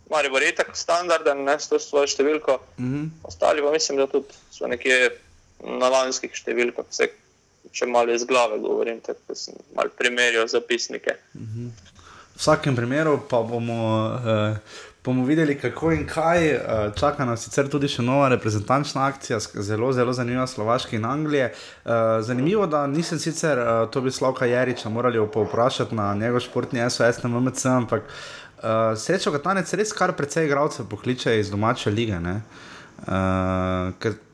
Mari 0.09 0.29
bo 0.29 0.39
retek 0.39 0.73
standarden, 0.73 1.43
ne, 1.43 1.59
s 1.59 1.69
to 1.69 1.79
svojo 1.79 2.07
številko. 2.07 2.59
Mm 2.77 2.85
-hmm. 2.85 3.09
Ostali 3.23 3.61
pa 3.61 3.71
mislim, 3.71 3.97
da 3.97 4.07
tudi 4.07 4.33
so 4.51 4.67
nekje 4.67 5.17
na 5.59 5.89
lanskih 5.89 6.31
številkah, 6.33 6.85
vse, 6.89 7.09
če 7.71 7.85
malo 7.85 8.13
iz 8.13 8.25
glave 8.25 8.59
govorim, 8.59 8.99
tako 9.05 9.35
sem 9.35 9.53
malo 9.75 9.89
primerjal 9.97 10.47
zapisnike. 10.47 11.15
Mm 11.33 11.45
-hmm. 11.45 11.69
V 12.35 12.41
vsakem 12.41 12.75
primeru 12.75 13.19
pa 13.29 13.43
bomo, 13.43 14.05
uh, 14.05 14.57
bomo 15.05 15.25
videli, 15.25 15.59
kako 15.59 15.91
in 15.91 16.07
kaj. 16.07 16.55
Uh, 16.55 16.61
čaka 16.99 17.25
nas 17.25 17.43
sicer 17.43 17.69
tudi 17.69 17.87
še 17.87 18.01
nova 18.01 18.29
reprezentančna 18.29 19.05
akcija, 19.05 19.39
zelo, 19.39 19.93
zelo 19.93 20.13
zanimiva, 20.13 20.47
Slovaška 20.47 20.95
in 20.95 21.05
Anglija. 21.05 21.49
Uh, 21.85 21.91
zanimivo, 22.21 22.67
da 22.67 22.87
nisem 22.87 23.19
sicer 23.19 23.59
uh, 23.59 23.91
to 23.91 24.01
bi 24.01 24.11
Slavka 24.11 24.45
Jariča 24.45 24.89
morali 24.89 25.27
povprašati 25.33 25.95
na 25.95 26.13
njegov 26.13 26.39
športni 26.39 26.89
SOS 26.89 27.23
na 27.23 27.29
MMC, 27.29 27.65
ampak 27.65 28.03
uh, 28.03 28.63
srečo, 28.97 29.31
da 29.31 29.39
tanec 29.39 29.73
res 29.73 29.93
kar 29.93 30.13
precej 30.13 30.45
igralcev 30.45 30.85
pokliče 30.89 31.39
iz 31.39 31.49
domače 31.49 31.91
lige. 31.91 32.15
Uh, 32.15 32.31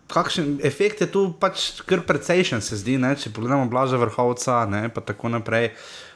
kakšen 0.08 0.60
efekt 0.64 1.02
je 1.02 1.10
tu 1.12 1.34
pač 1.40 1.82
kar 1.86 2.04
precejšen, 2.06 2.62
se 2.62 2.78
zdi, 2.78 2.98
ne? 3.02 3.16
če 3.18 3.34
pogledamo 3.34 3.70
blaže 3.70 3.98
vrhovca 3.98 4.66
in 4.70 4.92
tako 4.94 5.34
naprej. 5.34 5.74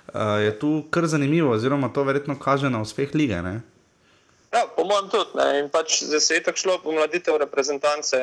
Uh, 0.10 0.42
je 0.42 0.54
tu 0.58 0.70
kar 0.90 1.06
zanimivo, 1.06 1.54
oziroma 1.54 1.92
to 1.94 2.02
verjetno 2.02 2.34
kaže 2.40 2.70
na 2.70 2.82
uspeh 2.82 3.14
lige. 3.14 3.42
Ne? 3.46 3.62
Ja, 4.50 4.66
po 4.66 4.86
mojem 4.86 5.10
tudi. 5.14 5.38
Ne? 5.38 5.48
In 5.62 5.70
pač 5.70 6.02
zdaj 6.02 6.22
se 6.26 6.40
je 6.40 6.44
tako 6.50 6.58
šlo 6.58 6.78
po 6.82 6.94
mladitev 6.94 7.38
reprezentance. 7.38 8.18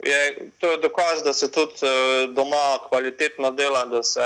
Je, 0.00 0.20
to 0.60 0.72
je 0.72 0.80
dokaz, 0.80 1.20
da 1.24 1.32
se 1.32 1.50
tudi 1.52 1.84
uh, 1.84 2.32
doma 2.32 2.80
kvalitetno 2.88 3.52
dela, 3.52 3.84
da, 3.88 4.02
se, 4.02 4.24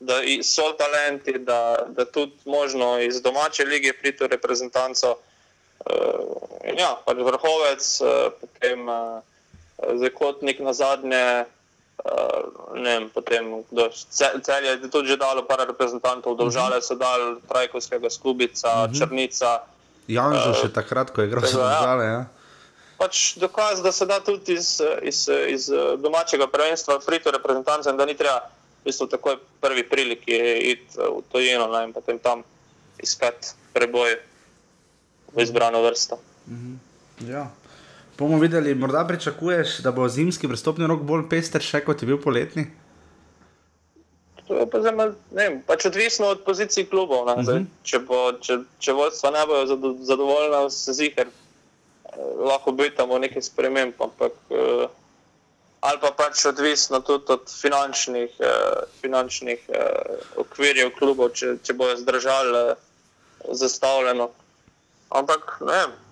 da 0.00 0.20
so 0.44 0.72
talenti, 0.80 1.38
da, 1.44 1.88
da 1.92 2.04
tudi 2.04 2.36
možno 2.44 3.00
iz 3.00 3.20
domače 3.20 3.64
lige 3.64 3.92
priti 3.92 4.24
v 4.24 4.32
reprezentanco. 4.32 5.16
Uh, 5.84 6.72
ja, 6.76 6.96
pač 7.04 7.20
vrhovec, 7.20 7.84
uh, 8.00 8.32
potem. 8.40 8.88
Uh, 8.88 9.36
zakotnik 9.78 10.60
na 10.60 10.72
zadnje. 10.72 11.46
Uh, 11.98 12.78
vem, 12.78 13.10
potem, 13.10 13.66
kdo, 13.74 13.90
cel 14.14 14.62
je 14.62 14.86
tudi 14.86 15.10
že 15.10 15.18
dalo 15.18 15.42
par 15.42 15.66
reprezentantov, 15.66 16.38
dolžale 16.38 16.78
so 16.78 16.94
dal 16.94 17.42
Trajkovskega 17.50 18.06
skubica, 18.06 18.70
uh 18.70 18.86
mhm. 18.86 18.94
-huh. 18.94 18.98
Črnica. 18.98 19.50
Janžo 20.06 20.50
uh, 20.50 20.56
še 20.62 20.68
takrat, 20.72 21.10
ko 21.10 21.20
je 21.20 21.26
igral 21.26 21.42
za 21.42 21.58
države. 21.58 22.04
Ja. 22.06 22.20
Pač 22.98 23.34
dokaz, 23.38 23.82
da 23.82 23.92
se 23.92 24.06
da 24.06 24.20
tudi 24.20 24.54
iz, 24.54 24.80
iz, 25.02 25.28
iz 25.48 25.70
domačega 25.98 26.46
prvenstva 26.46 26.98
priti 27.06 27.28
v 27.28 27.32
reprezentanco 27.32 27.90
in 27.90 27.96
da 27.96 28.06
ni 28.06 28.14
treba 28.14 28.46
v 28.82 28.84
bistvu 28.84 29.06
takoj 29.06 29.36
prvi 29.60 29.82
priliki 29.82 30.38
iti 30.70 30.98
v 30.98 31.22
tojeno 31.30 31.66
in 31.82 31.92
potem 31.92 32.18
tam 32.18 32.42
iskati 32.98 33.54
preboj 33.74 34.18
v 35.34 35.42
izbrano 35.42 35.82
vrsto. 35.82 36.14
Uh 36.46 36.52
mhm. 36.52 36.74
-huh. 36.74 37.30
Ja. 37.30 37.50
Bomo 38.18 38.38
videli, 38.38 38.74
morda 38.74 39.04
pričakuješ, 39.06 39.78
da 39.78 39.92
bo 39.92 40.08
zimski 40.08 40.48
prestopni 40.48 40.86
rok 40.86 41.02
bolj 41.06 41.28
pester, 41.30 41.62
še 41.62 41.84
kot 41.86 42.02
je 42.02 42.06
bil 42.10 42.18
poletni? 42.18 42.64
To 44.48 44.56
je 44.58 44.64
pa 44.70 44.80
zelo, 44.82 45.04
ne 45.30 45.44
vem, 45.44 45.58
pač 45.62 45.86
odvisno 45.86 46.32
od 46.34 46.42
pozicij 46.42 46.88
klubov. 46.90 47.28
Uh 47.28 47.44
-huh. 47.46 47.66
Če, 47.82 47.98
bo, 47.98 48.32
če, 48.40 48.58
če 48.78 48.92
vodstva 48.92 49.30
ne 49.30 49.44
bojo 49.46 49.94
zadovoljna, 50.02 50.70
se 50.70 50.92
zihar 50.92 51.26
eh, 51.26 52.16
lahko 52.50 52.72
bi 52.72 52.90
tam 52.90 53.14
nekaj 53.20 53.42
sprememb, 53.42 53.94
ampak 54.00 54.32
eh, 54.50 54.88
ali 55.80 55.98
pa 56.00 56.10
pač 56.10 56.46
odvisno 56.46 57.00
tudi 57.00 57.32
od 57.32 57.46
finančnih, 57.60 58.30
eh, 58.40 58.82
finančnih 59.00 59.60
eh, 59.68 59.86
okvirjev 60.36 60.90
klubov, 60.98 61.30
če, 61.30 61.56
če 61.62 61.72
bojo 61.72 61.96
zdržali 61.96 62.58
eh, 62.58 62.74
zastavljeno. 63.52 64.30
Ampak 65.08 65.58
ne 65.60 65.72
vem 65.72 66.07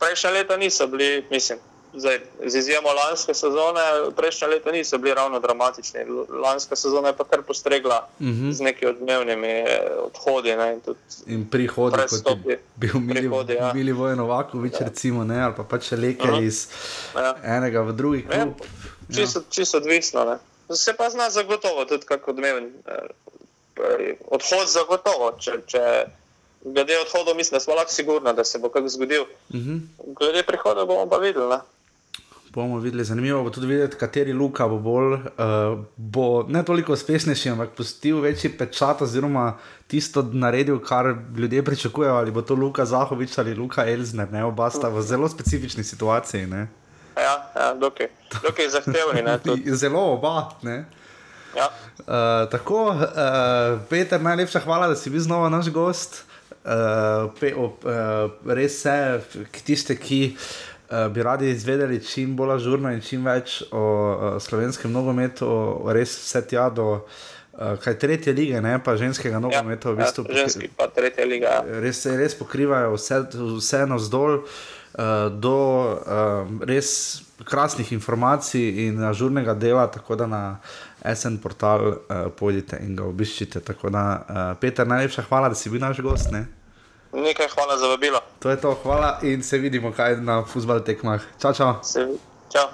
prejšnja 0.00 0.30
leta 0.30 0.56
niso 0.56 0.86
bili, 0.86 1.24
mislim, 1.30 1.58
zdaj, 1.94 2.20
z 2.46 2.58
izjemo 2.58 2.88
lanske 2.88 3.34
sezone, 3.34 3.80
prejšnja 4.16 4.48
leta 4.48 4.72
niso 4.72 4.98
bili 4.98 5.14
ravno 5.14 5.40
dramatični. 5.40 6.00
Lanska 6.42 6.76
sezona 6.76 7.08
je 7.08 7.16
pa 7.16 7.24
kar 7.24 7.42
postregla 7.42 8.08
uh 8.20 8.26
mhm. 8.26 8.48
-huh. 8.48 8.52
z 8.52 8.60
neki 8.60 8.86
odmevnimi 8.86 9.48
eh, 9.48 9.80
odhodi. 9.98 10.56
Ne, 10.56 10.72
in, 10.72 10.80
in 11.26 11.50
prihodi, 11.50 11.96
kot 12.24 12.38
je 12.46 12.60
bil 12.76 13.00
Mili, 13.00 13.54
ja. 13.54 13.72
Mili 13.74 13.92
Vojnovakovič, 13.92 14.72
ja. 14.80 14.86
recimo, 14.86 15.24
ne, 15.24 15.42
ali 15.42 15.54
pa 15.56 15.64
pač 15.64 15.92
leke 15.92 16.28
uh 16.28 16.34
-huh. 16.34 16.46
iz 16.46 16.66
ja. 17.14 17.36
enega 17.44 17.80
v 17.80 17.92
drugi 17.92 18.26
klub. 18.26 18.54
Čisto 19.14 19.38
ja. 19.38 19.44
čist 19.50 19.74
odvisno. 19.74 20.24
Ne. 20.24 20.36
Se 20.76 20.94
pa 20.96 21.10
zna 21.10 21.30
zagotovo 21.30 21.84
tudi 21.84 22.06
kako 22.06 22.30
odmeven. 22.30 22.72
Eh, 22.86 24.14
odhod 24.26 24.68
zagotovo, 24.68 25.32
če, 25.38 25.52
če 25.66 26.04
glede 26.64 26.94
odhodov, 27.00 27.36
mislim, 27.36 27.56
da 27.56 27.60
smo 27.60 27.74
lahko 27.74 27.92
sigurni, 27.92 28.34
da 28.36 28.44
se 28.44 28.58
bo 28.58 28.68
kaj 28.68 28.88
zgodil. 28.88 29.22
Uh 29.22 29.56
mhm. 29.56 29.70
-huh. 29.70 30.14
Glede 30.18 30.42
prihoda 30.42 30.84
bomo 30.84 31.10
pa 31.10 31.16
videli. 31.16 31.48
Ne? 31.48 31.58
Bomo 32.54 32.78
videli, 32.78 33.04
zanimivo 33.04 33.42
bo 33.42 33.50
tudi 33.50 33.66
videti, 33.66 33.96
kateri 33.96 34.32
Luka 34.32 34.68
bo 34.68 34.78
bolj, 34.78 35.12
uh, 35.12 35.20
bo 35.96 36.42
ne 36.48 36.64
toliko 36.64 36.92
uspešnejši, 36.92 37.50
ampak 37.50 37.70
pustil 37.76 38.20
večji 38.20 38.50
pečat, 38.58 39.02
oziroma 39.02 39.58
tisto 39.86 40.22
naredil, 40.32 40.80
kar 40.82 41.14
ljudje 41.36 41.64
pričakujejo, 41.64 42.14
ali 42.14 42.30
bo 42.30 42.42
to 42.42 42.54
Luka 42.54 42.84
Zahovič 42.84 43.38
ali 43.38 43.54
Luka 43.54 43.90
Elzner, 43.90 44.32
ne 44.32 44.44
oba 44.44 44.70
sta 44.70 44.88
v 44.88 45.02
zelo 45.02 45.28
specifični 45.28 45.84
situaciji. 45.84 46.46
Ne? 46.46 46.66
Ja, 47.16 47.50
ja 47.56 47.74
dokaj, 47.74 48.08
dokaj 48.42 48.68
zahtevni. 48.68 49.22
zelo 49.82 50.12
oba. 50.12 50.50
Ja. 51.56 51.70
Uh, 51.98 52.50
tako, 52.50 52.88
uh, 52.88 53.80
Peter, 53.90 54.22
najlepša 54.22 54.60
hvala, 54.60 54.88
da 54.88 54.96
si 54.96 55.10
bil 55.10 55.20
znova 55.20 55.48
naš 55.48 55.70
gost. 55.70 56.29
Uh, 56.60 57.30
pe, 57.40 57.54
op, 57.56 57.84
uh, 57.88 58.28
res 58.52 58.74
vse, 58.82 59.46
tiste, 59.64 59.94
ki 59.96 60.18
uh, 60.34 61.06
bi 61.08 61.24
radi 61.24 61.48
izvedeli 61.48 62.02
čim 62.04 62.34
bolj 62.36 62.58
žurno 62.66 62.92
in 62.92 63.00
čim 63.00 63.24
več 63.24 63.62
o 63.72 63.84
uh, 63.84 64.34
slovenskem 64.44 64.92
nogometu, 64.92 65.48
res 65.96 66.12
vse 66.20 66.42
tja 66.50 66.66
do 66.68 66.88
uh, 66.98 67.78
kaj 67.80 67.96
tretje 68.02 68.34
lige, 68.36 68.60
ne 68.60 68.76
pa 68.84 68.92
ženskega 69.00 69.38
ja, 69.38 69.40
nogometa. 69.40 69.88
Ja, 69.88 69.94
v 69.94 70.02
bistvu, 70.02 70.26
ja, 70.28 70.42
ženski 70.42 70.68
pa 70.76 70.90
tretje 70.92 71.24
lige. 71.24 71.54
Res, 71.80 72.04
res 72.20 72.36
pokrivajo 72.36 72.92
vse, 72.98 73.24
vse 73.56 73.86
navzdol. 73.88 74.42
Uh, 74.90 75.30
do 75.30 75.56
uh, 76.02 76.48
res 76.66 77.22
krasnih 77.46 77.92
informacij 77.94 78.88
in 78.88 78.98
žurnega 79.14 79.54
dela, 79.54 79.86
tako 79.86 80.16
da 80.18 80.26
na 80.26 80.42
SN 81.14 81.36
portal 81.42 81.86
uh, 81.86 81.96
pojdite 82.36 82.78
in 82.84 82.96
ga 82.96 83.04
obiščite. 83.04 83.60
Tako 83.60 83.90
da, 83.90 84.04
uh, 84.04 84.40
Peter, 84.60 84.86
najlepša 84.86 85.26
hvala, 85.28 85.48
da 85.48 85.54
si 85.54 85.70
bil 85.70 85.80
naš 85.80 86.00
gost. 86.04 86.30
Ne? 86.32 86.46
Nekaj 87.12 87.48
hvala 87.54 87.78
za 87.78 87.86
vabilo. 87.90 88.20
To 88.38 88.50
je 88.50 88.60
to, 88.60 88.74
hvala 88.82 89.18
in 89.22 89.42
se 89.42 89.58
vidimo 89.58 89.92
kaj 89.92 90.20
na 90.20 90.44
futbal 90.44 90.84
tekmah. 90.84 91.22
Čau, 91.42 91.52
čau. 91.52 91.74
Se, 91.82 92.06
čau. 92.52 92.68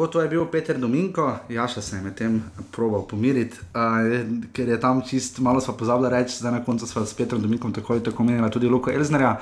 Tako 0.00 0.12
to 0.12 0.20
je 0.20 0.28
bil 0.28 0.46
Peter 0.46 0.78
Dominko, 0.78 1.36
Jaša 1.48 1.82
se 1.82 1.96
je 1.96 2.02
medtem 2.02 2.44
probal 2.72 3.02
pomiriti, 3.06 3.58
uh, 3.74 4.46
ker 4.52 4.68
je 4.68 4.80
tam 4.80 5.02
čist 5.04 5.38
malo 5.44 5.60
sva 5.60 5.74
pozabila 5.76 6.08
reči, 6.08 6.38
zdaj 6.40 6.52
na 6.52 6.60
koncu 6.64 6.86
sva 6.88 7.04
s 7.06 7.12
Petrom 7.14 7.42
Dominkom 7.42 7.72
tako 7.72 7.92
ali 7.92 8.02
tako 8.02 8.24
menila 8.24 8.48
tudi 8.48 8.68
Luka 8.68 8.92
Elznerja. 8.92 9.36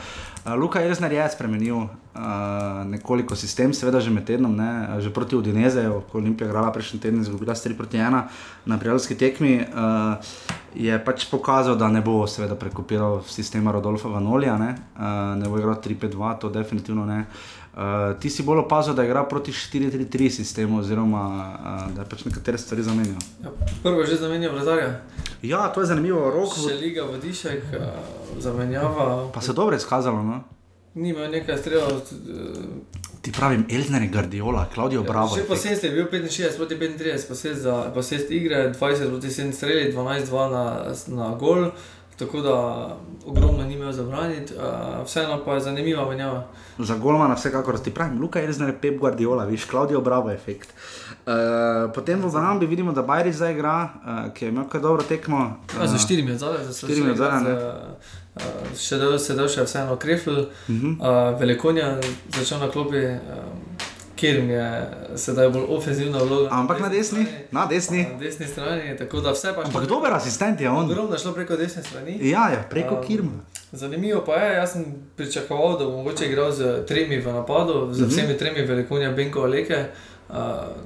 Uh, 0.45 0.55
Luka 0.59 0.83
Elzner 0.83 1.13
je 1.13 1.29
spremenil 1.31 1.77
uh, 1.77 1.89
nekoliko 2.91 3.37
sistem, 3.37 3.71
seveda 3.71 4.01
že 4.01 4.11
med 4.11 4.27
tednom, 4.27 4.57
ne, 4.57 5.01
že 5.01 5.15
proti 5.15 5.37
Udinezeju, 5.37 6.03
ko 6.11 6.19
Olimpija 6.19 6.49
igrala 6.51 6.73
prejšnji 6.73 7.01
teden, 7.01 7.21
izgubila 7.21 7.55
3 7.55 7.77
proti 7.77 7.99
1 7.99 8.23
na 8.67 8.79
prijateljski 8.79 9.15
tekmi. 9.15 9.61
Uh, 9.63 10.19
Je 10.79 10.95
pač 11.05 11.25
pokazal, 11.31 11.75
da 11.81 11.89
ne 11.89 12.03
bo 12.05 12.27
seveda 12.29 12.55
prekopiral 12.55 13.23
sistema 13.27 13.73
Rodolfa 13.73 14.09
Vanolija, 14.09 14.59
ne, 14.59 14.75
uh, 14.95 15.33
ne 15.41 15.49
bo 15.49 15.59
igral 15.59 15.81
3-5-2, 15.81 16.39
to 16.39 16.51
definitivno 16.53 17.07
ne. 17.07 17.19
Uh, 17.19 17.58
Uh, 17.79 18.19
ti 18.21 18.31
si 18.31 18.43
bolj 18.43 18.59
opazil, 18.65 18.95
da 18.95 19.05
igra 19.05 19.23
proti 19.25 19.53
4-3-3 19.53 20.31
sistemu, 20.31 20.81
oziroma 20.81 21.23
uh, 21.23 21.95
da 21.95 22.03
je 22.03 22.09
pač 22.11 22.25
nekatere 22.25 22.59
stvari 22.59 22.83
zamenjal. 22.83 23.23
Ja, 23.45 23.53
prvo 23.83 24.01
je 24.01 24.07
že 24.07 24.17
zamenjal 24.17 24.55
vratarja. 24.55 25.01
Ja, 25.43 25.69
to 25.71 25.81
je 25.81 25.87
zanimivo, 25.87 26.25
rok. 26.31 26.57
Še 26.59 26.75
liga 26.75 27.07
vodišek, 27.07 27.71
uh, 27.79 28.41
zamenjava. 28.43 29.31
Pa 29.35 29.41
se 29.41 29.55
dobro 29.55 29.77
izkazalo, 29.77 30.23
no? 30.23 30.41
Nima 30.95 31.29
nekaj 31.31 31.59
strelov. 31.59 32.03
Ti 33.23 33.33
pravim, 33.33 33.63
Elžir 33.71 34.03
je 34.03 34.09
Guardiola, 34.09 34.67
Klaudijo 34.75 35.03
Bravo. 35.07 35.37
Še 35.37 35.47
posest 35.47 35.87
je 35.87 35.93
bil 35.95 36.11
65 36.11 36.57
proti 36.59 36.81
35, 36.83 37.29
posest 37.29 37.63
za 37.63 37.77
posest 37.95 38.31
igre, 38.35 38.73
20 38.75 39.11
proti 39.13 39.31
7 39.31 39.55
streli, 39.55 39.93
12-2 39.95 40.51
na, 40.51 40.65
na 41.15 41.31
gol. 41.39 41.71
Tako 42.19 42.41
da 42.41 42.57
ogromno 43.27 43.65
ni 43.65 43.75
imel 43.75 43.93
zabraniti, 43.93 44.55
uh, 44.55 45.05
vseeno 45.05 45.45
pa 45.45 45.55
je 45.55 45.61
zanimiva 45.61 46.09
menjava. 46.09 46.47
Za 46.79 46.97
golmana 46.97 47.35
vsekakor 47.35 47.79
ti 47.79 47.95
pravim, 47.95 48.21
Luka 48.21 48.41
je 48.41 48.47
res 48.47 48.59
ne 48.59 48.81
Pep 48.81 48.99
Guardiola, 48.99 49.45
viš, 49.45 49.65
Klaudijo 49.65 50.01
Bravo 50.01 50.31
efekt. 50.31 50.69
Uh, 51.27 51.93
potem 51.95 52.23
v 52.23 52.31
Vanambi 52.33 52.67
vidimo, 52.67 52.93
da 52.93 53.03
Bajri 53.03 53.33
zdaj 53.33 53.53
igra, 53.53 53.75
uh, 53.85 54.33
ki 54.35 54.45
je 54.45 54.49
imel 54.49 54.65
kar 54.69 54.81
dobro 54.81 55.03
tekmo. 55.03 55.59
Uh, 55.77 55.81
ja, 55.81 55.87
za 55.87 55.99
štirimi 55.99 56.33
odzadaj, 56.33 56.65
za 56.65 56.73
štirimi 56.73 57.11
odzadaj. 57.11 57.53
Uh, 57.53 58.43
še 58.79 58.99
da 58.99 59.19
se 59.19 59.35
da 59.35 59.49
še 59.49 59.63
vseeno 59.63 59.97
krefl, 59.97 60.31
uh 60.31 60.49
-huh. 60.69 60.97
uh, 60.99 61.41
velikonja 61.41 61.99
začel 62.39 62.59
na 62.59 62.71
klopi. 62.71 63.05
Uh, 63.07 63.88
kjer 64.19 64.37
jim 64.37 64.51
je 64.51 64.91
sedaj 65.17 65.49
bolj 65.49 65.65
ofenzivna 65.69 66.19
vloga. 66.19 66.49
Ampak 66.51 66.81
na 66.81 66.89
desni, 66.89 67.27
na 67.51 67.67
desni. 67.67 68.07
Na 68.13 68.19
desni 68.19 68.47
strani, 68.47 68.97
tako 68.99 69.21
da 69.21 69.33
vse 69.33 69.53
pa 69.55 69.63
še. 69.63 69.71
Ampak 69.71 69.87
dober 69.89 70.15
asistent 70.15 70.61
je 70.61 70.71
on. 70.71 70.91
Ogromno 70.91 71.15
je 71.15 71.23
šlo 71.23 71.33
preko 71.37 71.57
desne 71.57 71.83
strani. 71.83 72.19
Ja, 72.31 72.49
ja 72.51 72.65
preko 72.71 72.99
um, 72.99 73.07
Kirma. 73.07 73.41
Zanimivo 73.73 74.25
pa 74.27 74.41
je, 74.43 74.53
jaz 74.57 74.73
sem 74.73 74.85
pričakoval, 75.17 75.79
da 75.79 75.85
bo 75.85 75.97
mogoče 76.01 76.27
igral 76.27 76.53
z 76.53 76.85
tremi 76.89 77.21
v 77.21 77.33
napadu, 77.33 77.89
z 77.93 78.01
mhm. 78.01 78.11
vsemi 78.11 78.39
tremi 78.39 78.67
velikonja 78.67 79.13
Benko 79.13 79.47
Aleke. 79.47 79.85
Uh, 80.29 80.37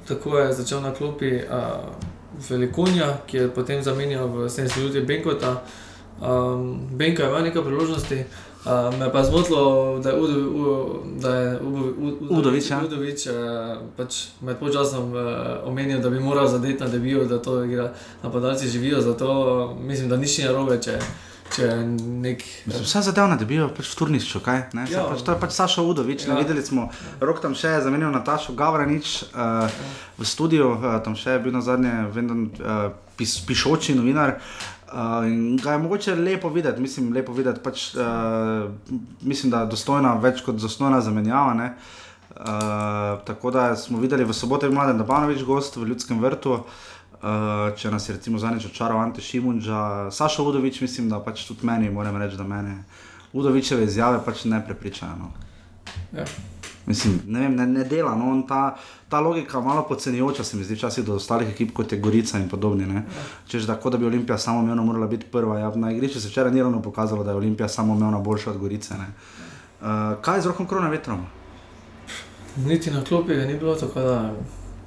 tako 0.07 0.37
je 0.37 0.53
začel 0.53 0.81
na 0.81 0.93
klopi 0.93 1.35
uh, 1.35 1.61
velikonja, 2.49 3.17
ki 3.27 3.37
je 3.37 3.49
potem 3.51 3.83
zamenjal 3.83 4.27
v 4.27 4.49
70 4.49 4.81
ljudi 4.83 5.01
Benkota. 5.01 5.61
Um, 6.21 6.89
Benko 6.91 7.21
je 7.21 7.29
imel 7.29 7.49
nekaj 7.49 7.63
priložnosti. 7.63 8.19
Uh, 8.19 8.52
me 8.99 9.11
pa 9.11 9.23
zmotilo, 9.23 9.99
da 9.99 10.09
je 11.29 11.59
Udovič. 12.29 12.69
Ja. 12.69 12.81
Udovič 12.85 13.27
uh, 13.27 13.33
pač 13.97 14.15
med 14.41 14.57
počasom 14.59 15.11
uh, 15.11 15.19
omenil, 15.67 15.99
da 16.01 16.09
bi 16.09 16.19
moral 16.19 16.47
zadeti 16.47 16.83
na 16.83 16.89
debijo, 16.89 17.25
da 17.25 17.41
to 17.41 17.63
igra 17.63 17.91
napadalci 18.23 18.67
živijo. 18.67 19.01
Zato 19.01 19.27
uh, 19.29 19.79
mislim, 19.83 20.09
da 20.09 20.17
nič 20.17 20.37
ni 20.37 20.45
narobe, 20.45 20.79
če, 20.81 20.99
če 21.55 21.69
nek. 22.23 22.43
Vse 22.71 23.03
zadev 23.03 23.27
na 23.27 23.35
debijo, 23.35 23.67
pač 23.75 23.91
v 23.91 23.99
turnišču, 23.99 24.39
kaj? 24.45 24.63
Ja. 24.91 25.07
Pač, 25.11 25.25
to 25.27 25.35
je 25.35 25.39
pač 25.43 25.51
Saša 25.59 25.83
Udovič. 25.83 26.27
Ja. 26.27 26.39
Videli 26.39 26.63
smo, 26.63 26.87
rok 27.19 27.43
tam 27.43 27.55
še 27.59 27.75
je 27.77 27.85
zamenil 27.89 28.15
Natašo 28.15 28.55
Gavranič 28.55 29.25
uh, 29.33 29.67
v 30.15 30.27
studiu, 30.27 30.71
uh, 30.77 31.01
tam 31.03 31.19
še 31.19 31.35
je 31.35 31.43
bil 31.43 31.55
na 31.55 31.61
zadnje, 31.65 31.95
vem, 32.15 32.47
uh, 32.63 32.93
pis, 33.19 33.41
pišoči 33.43 33.95
novinar. 33.99 34.39
Uh, 34.93 35.25
in 35.25 35.57
ga 35.57 35.71
je 35.71 35.77
mogoče 35.77 36.15
lepo 36.15 36.49
videti, 36.49 36.81
mislim, 36.81 37.13
lepo 37.13 37.33
videti 37.33 37.59
pač, 37.63 37.95
uh, 37.95 38.69
mislim 39.21 39.49
da 39.51 39.63
je 39.63 39.71
dostojna, 39.73 40.13
več 40.21 40.43
kot 40.45 40.59
dostojna 40.61 41.01
zamenjava. 41.01 41.69
Uh, 42.33 42.45
tako 43.25 43.51
da 43.51 43.75
smo 43.75 43.97
videli 43.99 44.25
v 44.25 44.33
soboto, 44.33 44.69
da 44.69 44.87
je 44.91 44.93
Dabanovič 44.93 45.43
gost 45.43 45.77
v 45.81 45.89
ljudskem 45.89 46.21
vrtu. 46.21 46.59
Uh, 47.23 47.73
če 47.79 47.89
nas 47.91 48.09
je 48.09 48.17
recimo 48.19 48.37
zadnjič 48.37 48.65
očaral 48.69 48.99
Ante 48.99 49.21
Šimunča, 49.21 50.11
Saša 50.11 50.43
Udovič, 50.43 50.81
mislim, 50.81 51.09
da 51.09 51.23
pač 51.23 51.47
tudi 51.47 51.65
meni, 51.65 51.89
moram 51.89 52.17
reči, 52.21 52.37
da 52.37 52.43
mene 52.43 52.83
Udovičeve 53.33 53.87
izjave 53.89 54.19
pač 54.25 54.45
ne 54.45 54.61
prepričajo. 54.65 55.15
No. 55.17 55.31
Ja. 56.13 56.25
Mislim, 56.85 57.21
ne, 57.27 57.39
vem, 57.39 57.55
ne, 57.55 57.67
ne 57.67 57.83
dela. 57.83 58.15
No, 58.15 58.41
ta, 58.47 58.75
ta 59.09 59.19
logika 59.19 59.57
je 59.57 59.63
malo 59.63 59.85
podcenjujoča, 59.87 60.43
se 60.43 60.57
mi 60.57 60.63
zdi, 60.63 60.75
včasih 60.75 61.05
do 61.05 61.15
ostalih 61.15 61.49
ekip, 61.49 61.73
kot 61.73 61.91
je 61.91 61.99
Gorica 61.99 62.39
in 62.39 62.49
podobni. 62.49 62.93
Ja. 62.93 63.01
Češ 63.47 63.67
tako, 63.67 63.89
da 63.89 63.97
bi 63.97 64.05
Olimpija 64.05 64.37
samo 64.37 64.63
imela, 64.63 64.81
morala 64.81 65.07
biti 65.07 65.25
prva. 65.25 65.59
Ja, 65.59 65.71
na 65.75 65.91
igrišču 65.91 66.21
se 66.21 66.27
včeraj 66.27 66.51
ni 66.51 66.61
ravno 66.61 66.81
pokazalo, 66.81 67.23
da 67.23 67.31
je 67.31 67.37
Olimpija 67.37 67.67
samo 67.67 67.95
imela 67.95 68.19
boljša 68.19 68.51
od 68.51 68.57
Gorice. 68.57 68.93
Uh, 68.93 69.87
kaj 70.21 70.37
je 70.37 70.41
z 70.41 70.45
rokom 70.45 70.65
korona 70.65 70.89
vetrom? 70.89 71.25
Niti 72.57 72.91
na 72.91 73.03
klopi 73.03 73.35
ni 73.35 73.57
bilo 73.57 73.75
tako, 73.75 73.99
da 73.99 74.33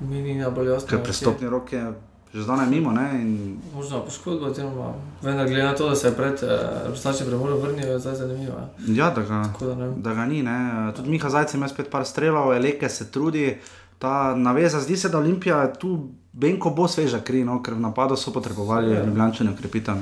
mi 0.00 0.22
ni 0.22 0.34
najbolj 0.34 0.68
jasno. 0.68 0.88
Ker 0.88 1.02
prestopni 1.02 1.48
rok 1.48 1.72
je 1.72 1.92
že 2.36 2.42
zdaj 2.42 2.66
mimo. 2.68 2.90
In... 2.92 3.56
Možno 3.74 4.04
poškodba, 4.04 4.46
oziroma 4.46 4.92
glede 5.22 5.62
na 5.62 5.74
to, 5.74 5.88
da 5.88 5.96
se 5.96 6.08
je 6.08 6.14
pred 6.14 6.40
Rusačem 6.88 7.26
eh, 7.26 7.30
premoril, 7.30 7.56
vrnil, 7.56 7.88
je 7.88 7.98
zdaj 7.98 8.14
zanimivo. 8.14 8.60
Ja, 8.86 9.10
da 9.10 9.22
ga, 9.22 9.50
da, 9.60 9.92
da 9.96 10.14
ga 10.14 10.26
ni. 10.26 10.42
Ne. 10.42 10.92
Tudi 10.96 11.10
Miha 11.10 11.30
Zajec 11.30 11.54
ima 11.54 11.68
spet 11.68 11.90
par 11.90 12.04
strelov, 12.04 12.52
Eleke 12.52 12.88
se 12.88 13.10
trudi. 13.10 13.58
Ta 13.98 14.34
naveza, 14.34 14.80
zdi 14.80 14.96
se, 14.96 15.08
da 15.08 15.18
Olimpija 15.18 15.72
tu 15.72 16.08
Benko 16.32 16.70
bo 16.70 16.88
sveža 16.88 17.22
kri, 17.24 17.44
no, 17.44 17.62
ker 17.62 17.74
v 17.74 17.80
napadu 17.80 18.16
so 18.16 18.32
potrebovali 18.32 18.92
Ljubljane 18.92 19.52
ukrepitev. 19.54 19.96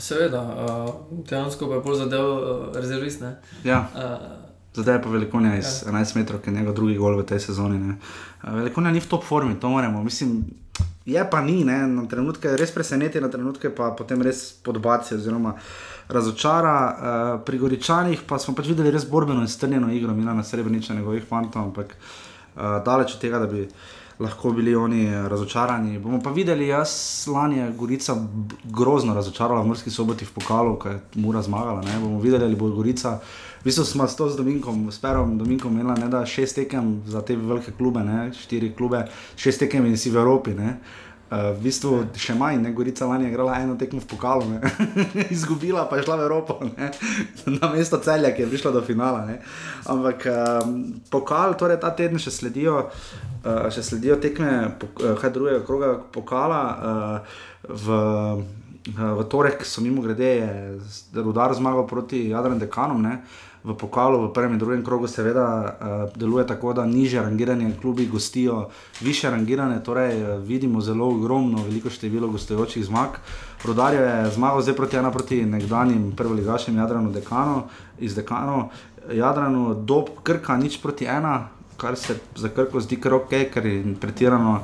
Seveda, 0.00 0.42
uh, 0.42 0.94
dejansko 1.28 1.68
pa 1.68 1.74
je 1.74 1.80
bolj 1.80 1.96
zadev 1.96 2.26
uh, 2.26 2.42
rezervist. 2.74 3.22
Ja. 3.64 3.86
Uh, 3.94 4.42
Zdaj 4.74 4.94
je 4.94 5.02
pa 5.02 5.08
velikonja 5.08 5.56
iz 5.58 5.82
ja. 5.86 5.92
11 5.92 6.16
metrov, 6.16 6.40
ki 6.40 6.50
je 6.50 6.54
njegov 6.54 6.74
drugi 6.74 6.96
gol 6.96 7.18
v 7.20 7.26
tej 7.28 7.40
sezoni. 7.40 7.76
Uh, 7.76 8.54
velikonja 8.62 8.90
ni 8.90 9.00
v 9.00 9.08
top 9.08 9.24
formi, 9.24 9.58
to 9.60 9.68
moramo. 9.68 10.02
Mislim, 10.02 10.44
je 11.04 11.30
pa 11.30 11.40
ni, 11.40 11.64
ne? 11.64 11.86
na 11.86 12.06
trenutke 12.08 12.56
res 12.56 12.72
preseneti, 12.72 13.20
na 13.20 13.28
trenutke 13.28 13.70
pa 13.70 13.90
potem 13.98 14.22
res 14.22 14.52
podbaci 14.64 15.14
oziroma 15.14 15.54
razočara. 16.08 16.76
Uh, 16.76 17.44
pri 17.44 17.58
Goričanih 17.58 18.24
pa 18.26 18.38
smo 18.38 18.54
pač 18.56 18.72
videli 18.72 18.90
res 18.90 19.04
borbeno 19.04 19.44
in 19.44 19.48
strnjeno 19.48 19.92
igro, 19.92 20.14
mina 20.14 20.34
na 20.34 20.44
srebrniče 20.44 20.94
njegovih 20.94 21.28
fantov, 21.28 21.68
ampak 21.68 21.92
uh, 21.92 22.80
daleč 22.84 23.18
od 23.18 23.20
tega, 23.20 23.44
da 23.44 23.46
bi 23.46 23.68
lahko 24.22 24.52
bili 24.56 24.74
oni 24.74 25.28
razočarani. 25.28 25.98
Bomo 25.98 26.20
pa 26.22 26.30
videli, 26.30 26.68
jaz 26.68 27.26
lani 27.28 27.58
je 27.58 27.70
Gorica 27.76 28.16
grozno 28.64 29.14
razočarala 29.14 29.60
v 29.60 29.66
Murski 29.66 29.90
soboti 29.90 30.24
v 30.24 30.32
pokalu, 30.32 30.76
ko 30.78 30.88
je 30.88 31.00
Mura 31.14 31.42
zmagala. 31.42 31.82
Ne? 31.82 31.98
Bomo 32.00 32.20
videli, 32.20 32.44
ali 32.44 32.56
bo 32.56 32.70
Gorica. 32.70 33.18
V 33.62 33.70
bistvu 33.70 33.84
smo 33.84 34.08
s 34.08 34.18
to 34.18 34.26
z 34.26 34.34
Dominkom, 34.36 34.90
s 34.90 34.98
Perom 34.98 35.38
Dominkom 35.38 35.78
imeli 35.78 36.00
ne 36.00 36.08
da 36.10 36.26
šest 36.26 36.58
tekem 36.58 37.02
za 37.06 37.20
te 37.22 37.36
velike 37.36 37.70
klube, 37.78 38.02
ne? 38.02 38.32
štiri 38.34 38.72
klube, 38.74 39.04
šest 39.38 39.62
tekem 39.62 39.86
in 39.86 39.94
si 39.94 40.10
v 40.10 40.18
Evropi. 40.18 40.50
Ne? 40.50 40.80
Uh, 41.30 41.54
v 41.54 41.62
bistvu 41.68 42.00
še 42.18 42.34
manj, 42.34 42.58
ne 42.58 42.72
Gorica 42.74 43.06
lani 43.06 43.28
je 43.28 43.30
igrala 43.30 43.60
eno 43.62 43.76
tekmo 43.78 44.02
v 44.02 44.08
pokalu, 44.10 44.58
izgubila 45.36 45.84
pa 45.86 46.00
je 46.00 46.08
šla 46.08 46.16
v 46.18 46.24
Evropo, 46.26 46.56
ne? 46.66 46.90
na 47.62 47.70
mesto 47.70 48.00
celja, 48.02 48.32
ki 48.34 48.42
je 48.42 48.48
prišla 48.50 48.72
do 48.74 48.82
finala. 48.82 49.22
Ne? 49.30 49.38
Ampak 49.86 50.26
um, 50.26 50.74
pokal, 51.06 51.54
torej 51.54 51.78
ta 51.78 51.94
teden 51.94 52.18
še 52.18 52.34
sledijo, 52.34 52.90
uh, 52.90 53.70
še 53.70 53.86
sledijo 53.86 54.18
tekme, 54.18 54.74
kaj 54.98 55.30
uh, 55.30 55.34
drugega 55.38 55.62
kroga 55.62 55.92
pokala. 56.10 56.60
Uh, 56.66 57.38
v, 57.62 58.02
uh, 58.90 59.14
v 59.22 59.24
torek 59.30 59.62
so 59.62 59.86
mimo 59.86 60.02
grede, 60.02 60.34
rudar 61.14 61.54
zmagal 61.54 61.86
proti 61.86 62.26
Jadran 62.34 62.58
Dekanom. 62.58 62.98
Ne? 62.98 63.22
V 63.64 63.74
pokalu, 63.78 64.26
v 64.26 64.32
prvem 64.34 64.52
in 64.52 64.58
drugem 64.58 64.82
krogu, 64.84 65.06
seveda 65.06 65.46
uh, 65.46 66.18
deluje 66.18 66.46
tako, 66.46 66.72
da 66.74 66.86
niže 66.86 67.22
rangirane 67.22 67.70
klubi 67.80 68.06
gostijo 68.06 68.68
više 69.00 69.30
rangirane, 69.30 69.82
torej 69.84 70.22
uh, 70.22 70.42
vidimo 70.42 70.80
zelo 70.80 71.08
ogromno, 71.08 71.62
veliko 71.62 71.90
število 71.90 72.28
gostujočih 72.28 72.84
zmag. 72.84 73.22
Rodar 73.64 73.94
je 73.94 74.30
zmagal 74.34 74.62
zdaj 74.62 74.76
proti 74.76 74.96
ena 74.96 75.10
proti 75.10 75.44
nekdanjim 75.46 76.12
prvoligašem 76.16 76.76
Jadranu 76.76 77.12
Dekano, 77.12 77.62
iz 77.98 78.14
Dekano, 78.14 78.68
Jadranu 79.12 79.74
do 79.74 80.04
Krka, 80.22 80.56
nič 80.56 80.82
proti 80.82 81.04
ena, 81.04 81.48
kar 81.76 81.96
se 81.96 82.18
za 82.34 82.48
Krko 82.48 82.80
zdi 82.80 82.98
kar 83.00 83.14
ok, 83.14 83.30
ker 83.52 83.66
je 83.66 83.94
pretirano. 84.00 84.60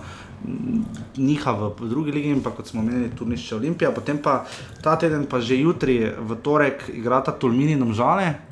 Niha 1.16 1.52
v 1.52 1.88
drugi 1.90 2.12
ligi, 2.14 2.30
in 2.30 2.42
pa 2.42 2.50
kot 2.54 2.66
smo 2.70 2.82
menili, 2.82 3.10
tudi 3.10 3.34
še 3.34 3.56
Olimpija. 3.56 3.90
Potem 3.90 4.20
pa 4.22 4.44
ta 4.82 4.94
teden, 4.94 5.26
pa 5.26 5.40
že 5.42 5.58
jutri, 5.58 5.98
v 6.14 6.36
torek, 6.42 6.86
igrata 6.94 7.34
Tolmini 7.34 7.74
in 7.74 7.90
Žale, 7.90 8.47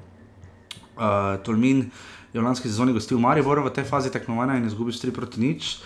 uh, 0.97 1.37
Tolmin 1.43 1.91
je 2.33 2.41
v 2.41 2.45
lanski 2.45 2.69
sezoni 2.69 2.93
gostil 2.93 3.19
Maribor 3.19 3.61
v 3.61 3.71
tej 3.71 3.85
fazi 3.85 4.11
tekmovanja 4.13 4.57
in 4.57 4.67
izgubil 4.67 4.93
3 4.93 5.13
proti 5.13 5.41
nič. 5.41 5.79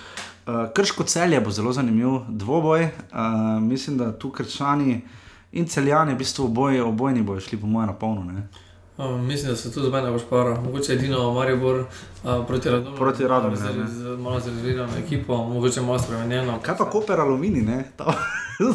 Uh, 0.46 0.66
Krško 0.74 1.04
celje 1.04 1.40
bo 1.40 1.50
zelo 1.50 1.72
zanimiv 1.72 2.24
dvoboj. 2.28 2.84
Uh, 2.84 3.62
mislim, 3.62 3.98
da 3.98 4.18
tu 4.18 4.30
krčani 4.30 5.00
in 5.52 5.66
celjani, 5.66 6.14
v 6.14 6.18
bistvu 6.18 6.44
oboje, 6.44 6.82
obojni 6.82 7.22
bojo 7.22 7.40
šli 7.40 7.58
po 7.58 7.66
mojem 7.66 7.86
na 7.86 7.94
polno. 7.94 8.22
Um, 8.98 9.26
mislim, 9.26 9.50
da 9.50 9.56
se 9.56 9.72
tu 9.72 9.80
zbena 9.80 10.12
pošpara. 10.12 10.60
Mogoče 10.60 10.92
edino 10.92 11.32
Maribor 11.32 11.80
uh, 11.80 12.46
proti 12.46 12.70
Radomu. 12.70 12.96
Proti 12.96 13.26
Radomu, 13.26 13.56
z- 13.56 13.64
ne, 13.64 13.72
ne. 13.72 13.86
z 13.86 14.16
malo 14.18 14.40
zrezidirano 14.40 14.92
ekipo, 14.98 15.36
mogoče 15.36 15.80
malo 15.80 15.98
spremenjeno. 15.98 16.58
Kaj 16.62 16.76
pa 16.76 16.90
Koper 16.90 17.20
Alumini, 17.20 17.62
ne? 17.62 17.84
Ta 17.96 18.14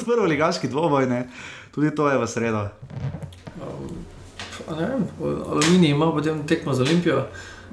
prvo 0.05 0.25
ligaški 0.25 0.67
dvoboj, 0.67 1.05
ne? 1.05 1.27
Tudi 1.71 1.95
to 1.95 2.09
je 2.09 2.17
v 2.17 2.27
sredo. 2.27 2.67
Um, 3.61 3.87
ne 3.87 4.04
vem, 4.69 5.07
Aluminij 5.45 5.89
ima 5.89 6.11
potem 6.11 6.47
tekmo 6.47 6.73
z 6.73 6.81
Olimpijo. 6.81 7.25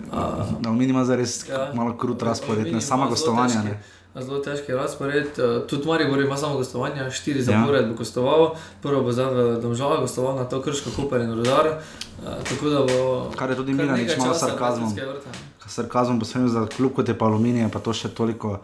Uh, 0.05 0.19
Alumini 0.67 0.91
ima 0.91 1.05
zares 1.05 1.49
Ja. 1.49 1.71
malo 1.75 1.97
krut 1.97 2.23
razpored, 2.23 2.53
Aluminij 2.57 2.75
ne 2.75 2.81
sama 2.83 3.05
zelo 3.05 3.11
gostovanja. 3.11 3.55
težki- 3.55 3.77
Ne? 4.15 4.23
Zelo 4.23 4.39
težki 4.39 4.73
razpored, 4.73 5.27
uh, 5.39 5.67
tudi 5.67 5.87
Maribor 5.87 6.21
ima 6.21 6.37
samo 6.37 6.57
gostovanja, 6.57 7.11
štiri 7.11 7.39
Ja. 7.39 7.45
zapored 7.45 7.89
bo 7.89 7.95
gostoval, 7.95 8.51
prvo 8.83 9.03
bo 9.03 9.13
zdaj 9.13 9.27
v 9.27 9.61
Domžalah 9.63 10.01
gostoval 10.01 10.37
na 10.37 10.45
to 10.45 10.63
Krško, 10.63 10.91
Koper 10.93 11.21
in 11.21 11.35
Rudar. 11.35 11.79
Da 12.23 12.39
bo. 12.83 13.31
Kar 13.37 13.51
je 13.51 13.57
tudi 13.57 13.73
Milanič 13.73 14.09
nekaj 14.09 14.19
malo 14.19 14.35
sarkazmom. 14.35 14.91
Vrte. 14.91 15.29
Sarkazom 15.67 16.19
posebej 16.19 16.49
za 16.49 16.67
klub 16.67 16.93
kot 16.93 17.09
je 17.09 17.15
pa 17.15 17.27
Aluminij, 17.27 17.69
pa 17.69 17.79
to 17.79 17.93
še 17.93 18.09
toliko. 18.09 18.61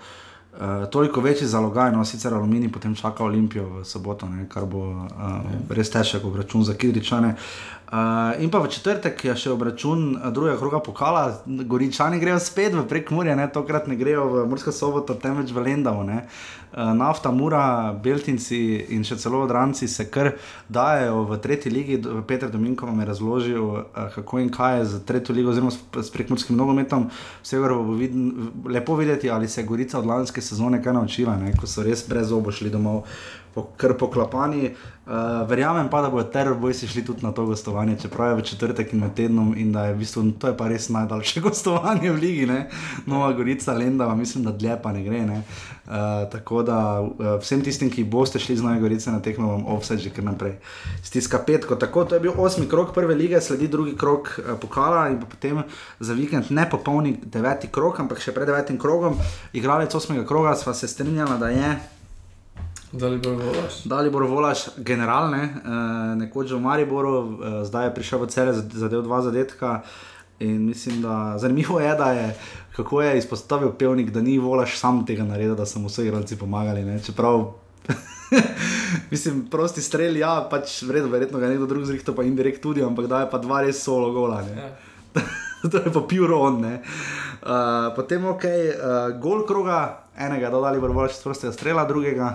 Uh, 0.54 0.60
toliko 0.86 1.20
večji 1.20 1.46
zalogaj, 1.46 1.92
no 1.92 2.04
sicer 2.04 2.34
Aluminij 2.34 2.68
potem 2.68 2.94
čaka 2.94 3.24
Olimpijo 3.24 3.64
v 3.70 3.84
soboto, 3.84 4.26
ne, 4.26 4.48
kar 4.48 4.64
bo 4.64 4.78
uh, 4.78 5.06
res 5.70 5.90
težek 5.90 6.24
obračun 6.24 6.64
za 6.64 6.74
Kidričane. 6.74 7.28
Uh, 7.28 7.77
in 8.38 8.50
pa 8.50 8.60
v 8.60 8.68
četrtek 8.68 9.22
je 9.24 9.32
še 9.32 9.52
obračun 9.54 10.10
uh, 10.18 10.28
drugega 10.28 10.58
kroga 10.60 10.80
pokala, 10.84 11.22
Goričani 11.46 12.18
grejo 12.20 12.36
spet 12.40 12.74
v 12.76 12.84
prekmurje, 12.88 13.36
ne, 13.36 13.46
tokrat 13.48 13.88
ne 13.88 13.96
grejo 13.96 14.26
v 14.28 14.42
Mursko 14.50 14.74
soboto, 14.76 15.16
temveč 15.16 15.54
v 15.56 15.64
Lendavo. 15.64 16.04
Ne. 16.04 16.26
Uh, 16.68 16.92
nafta, 16.92 17.32
Mura, 17.32 17.96
Beltinci 17.96 18.60
in 18.92 19.06
še 19.08 19.16
celo 19.16 19.40
odranci 19.46 19.88
se 19.88 20.04
kar 20.12 20.34
dajo 20.68 21.24
v 21.30 21.40
tretji 21.40 21.72
ligi. 21.72 21.96
Peter 22.28 22.52
Dominko 22.52 22.90
vam 22.90 23.00
je 23.00 23.08
razložil, 23.08 23.64
uh, 23.64 24.12
kako 24.12 24.44
in 24.44 24.52
kaj 24.52 24.82
je 24.82 24.84
z 24.92 25.02
tretjo 25.08 25.38
ligo, 25.38 25.56
oziroma 25.56 25.72
s, 25.72 25.80
s 25.80 26.12
prekmurskim 26.12 26.60
nogometom. 26.60 27.08
Vsekakor 27.40 27.78
bo 27.88 27.96
vidn, 27.96 28.52
lepo 28.68 29.00
videti, 29.00 29.32
ali 29.32 29.48
se 29.48 29.62
je 29.62 29.68
Gorica 29.70 29.96
od 29.98 30.12
lanske 30.12 30.44
sezone 30.44 30.84
kaj 30.84 30.92
naučila, 30.92 31.40
ne, 31.40 31.56
ko 31.56 31.64
so 31.64 31.86
res 31.88 32.04
brez 32.04 32.36
obo 32.36 32.52
šli 32.52 32.68
domov. 32.68 33.06
Po, 33.54 33.68
kar 33.76 33.96
poklapani. 33.98 34.74
Uh, 35.08 35.48
verjamem 35.48 35.88
pa, 35.88 36.02
da 36.04 36.10
bodo 36.12 36.26
terorbojci 36.28 36.86
šli 36.86 37.04
tudi 37.04 37.22
na 37.24 37.32
to 37.32 37.46
gostovanje, 37.46 37.96
čeprav 38.02 38.28
je 38.28 38.34
v 38.36 38.42
četrtek 38.44 38.92
in 38.92 39.00
med 39.00 39.14
tednom 39.16 39.54
in 39.56 39.72
da 39.72 39.86
je 39.86 39.94
v 39.94 39.98
bistvu 39.98 40.24
to 40.36 40.50
je 40.50 40.56
pa 40.56 40.68
res 40.68 40.88
najdaljše 40.92 41.40
gostovanje 41.46 42.12
v 42.12 42.20
ligi, 42.20 42.46
ne? 42.46 42.68
Nova 43.06 43.32
Gorica, 43.32 43.72
Lendava, 43.72 44.14
mislim, 44.14 44.44
da 44.44 44.52
dlje 44.52 44.76
pa 44.82 44.92
ne 44.92 45.02
gre. 45.04 45.24
Ne? 45.26 45.40
Uh, 45.88 46.28
tako 46.28 46.62
da 46.62 47.00
uh, 47.00 47.40
vsem 47.40 47.64
tistim, 47.64 47.88
ki 47.90 48.04
boste 48.04 48.38
šli 48.38 48.56
z 48.60 48.68
Nove 48.68 48.80
Gorice 48.84 49.10
na 49.10 49.22
tekmo, 49.24 49.48
vam 49.48 49.66
offset 49.66 50.04
že 50.04 50.12
kar 50.12 50.28
naprej. 50.28 50.58
Stiska 51.02 51.40
petko. 51.46 51.80
Tako, 51.80 52.04
to 52.04 52.14
je 52.14 52.20
bil 52.20 52.36
osmi 52.36 52.68
krok 52.68 52.92
prve 52.94 53.14
lige, 53.14 53.40
sledi 53.40 53.68
drugi 53.68 53.96
krok 53.96 54.28
uh, 54.36 54.58
pokala 54.60 55.08
in 55.08 55.22
potem 55.24 55.62
za 56.00 56.12
vikend 56.12 56.52
ne 56.52 56.68
popolni 56.70 57.16
deveti 57.24 57.72
krok, 57.72 58.04
ampak 58.04 58.20
še 58.20 58.36
pred 58.36 58.46
devetim 58.46 58.76
krogom. 58.76 59.16
Igralec 59.56 59.94
osmega 59.94 60.28
kroga 60.28 60.52
sva 60.52 60.76
se 60.76 60.88
strinjala, 60.88 61.40
da 61.40 61.48
je 61.48 61.78
Da 62.92 63.08
li 63.08 63.18
bo 63.18 63.30
volaš? 63.30 63.82
Dalibor 63.84 64.22
Volaš, 64.24 64.58
generalne, 64.76 65.42
uh, 65.44 66.16
nekoč 66.16 66.54
v 66.56 66.60
Mariboru, 66.60 67.12
uh, 67.18 67.28
zdaj 67.64 67.90
je 67.90 67.94
prišel 67.94 68.22
v 68.22 68.28
cele, 68.32 68.54
zadev 68.54 69.02
dva 69.04 69.20
zadetka. 69.22 69.82
In 70.40 70.66
mislim, 70.66 71.02
da 71.02 71.34
zanimivo 71.38 71.80
je, 71.80 71.94
da 71.94 72.12
je, 72.12 72.36
kako 72.76 73.02
je 73.02 73.18
izpostavil 73.18 73.72
pevnik, 73.78 74.10
da 74.10 74.22
ni 74.22 74.38
Volaš 74.38 74.78
sam 74.78 75.04
tega 75.06 75.24
naredil, 75.24 75.56
da 75.58 75.66
so 75.66 75.82
mu 75.82 75.88
vsi 75.88 76.06
igralci 76.06 76.38
pomagali. 76.38 76.84
Ne? 76.84 77.00
Čeprav, 77.04 77.52
mislim, 79.12 79.46
prosti 79.50 79.82
strel, 79.82 80.16
ja, 80.16 80.48
pač 80.50 80.82
vredno, 80.82 81.10
verjetno 81.12 81.38
ga 81.38 81.48
nekdo 81.48 81.66
drug 81.66 81.84
zrihta, 81.84 82.14
pa 82.16 82.24
indirekt 82.24 82.62
tudi, 82.62 82.82
ampak 82.82 83.06
da 83.06 83.20
je 83.20 83.30
pa 83.30 83.38
dva 83.38 83.62
res 83.66 83.82
solo 83.84 84.12
gola. 84.12 84.40
Ne? 84.46 84.56
Ja. 84.56 85.22
to 85.70 85.76
je 85.76 85.92
pa 85.92 86.00
pure 86.00 86.34
on. 86.34 86.60
ne. 86.60 86.78
Uh, 87.42 87.90
potem 87.96 88.24
ok, 88.24 88.44
uh, 88.44 89.18
gol 89.20 89.44
kroga, 89.46 90.06
enega 90.16 90.48
dodali 90.54 90.80
bo 90.80 90.94
več 91.02 91.20
prostega 91.20 91.52
strela, 91.52 91.84
drugega. 91.84 92.32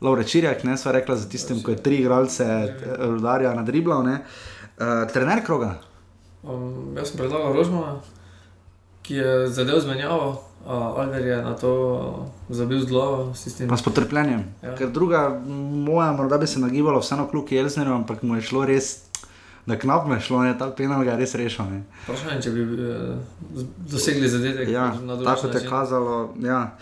Laure 0.00 0.24
Čirjak, 0.24 0.64
ne 0.64 0.76
sva 0.76 0.92
rekla 0.92 1.16
za 1.16 1.28
tistim, 1.28 1.62
ko 1.62 1.70
je 1.70 1.82
tri 1.82 1.96
igralce 2.02 2.44
eh, 2.44 2.74
rudarja 2.98 3.54
nadriblal. 3.54 4.04
ne. 4.04 4.20
Uh, 4.78 5.12
trener 5.12 5.44
kroga, 5.44 5.74
Um, 6.42 6.94
jaz 6.96 7.10
sem 7.10 7.18
predlagal 7.18 7.50
Rožmana, 7.52 7.96
ki 9.02 9.14
je 9.14 9.48
zadev 9.50 9.80
zmenjavo, 9.82 10.28
uh, 10.62 11.00
Alver 11.02 11.26
je 11.26 11.36
na 11.42 11.54
to 11.58 11.72
zabil 12.48 12.80
z 12.80 12.86
glavo, 12.86 13.34
pa 13.68 13.76
s 13.76 13.82
potrpljenjem. 13.82 14.44
Ja. 14.62 14.76
Ker 14.78 14.90
druga, 14.94 15.40
moja, 15.84 16.12
morda 16.12 16.38
bi 16.38 16.46
se 16.46 16.60
nagibalo 16.60 17.00
vseeno 17.00 17.26
kljub 17.28 17.50
Jelsnerju, 17.50 17.94
ampak 17.94 18.22
mu 18.22 18.36
je 18.38 18.42
šlo 18.42 18.64
res, 18.64 19.02
da 19.66 19.76
knap 19.78 20.06
me 20.06 20.20
šlo, 20.20 20.42
ne, 20.46 20.54
ta 20.58 20.70
penal 20.70 21.04
ga 21.04 21.10
je 21.10 21.16
res 21.16 21.34
rešil. 21.34 21.64
ne. 21.64 21.82
Vprašanje, 22.06 22.42
če 22.42 22.50
bi 22.50 22.62
eh, 22.62 23.64
dosegli 23.90 24.28
zadetek 24.28 24.68
Ja, 24.68 24.94
na 25.02 25.18
tako 25.24 25.48
te 25.48 25.66
kazalo. 25.66 26.34
Ja. 26.38 26.76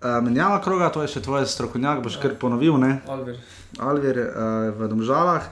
Uh, 0.00 0.24
menjava 0.24 0.62
kroga, 0.64 0.86
to 0.88 1.02
je 1.04 1.10
še 1.12 1.20
tvoj 1.20 1.42
strokovnjak, 1.44 1.98
boš 2.00 2.14
kar 2.22 2.32
ponovil. 2.40 2.78
Ne? 2.80 3.02
Alver. 3.04 3.36
Alvir 3.84 4.16
uh, 4.22 4.70
v 4.72 4.86
Domžalah. 4.88 5.48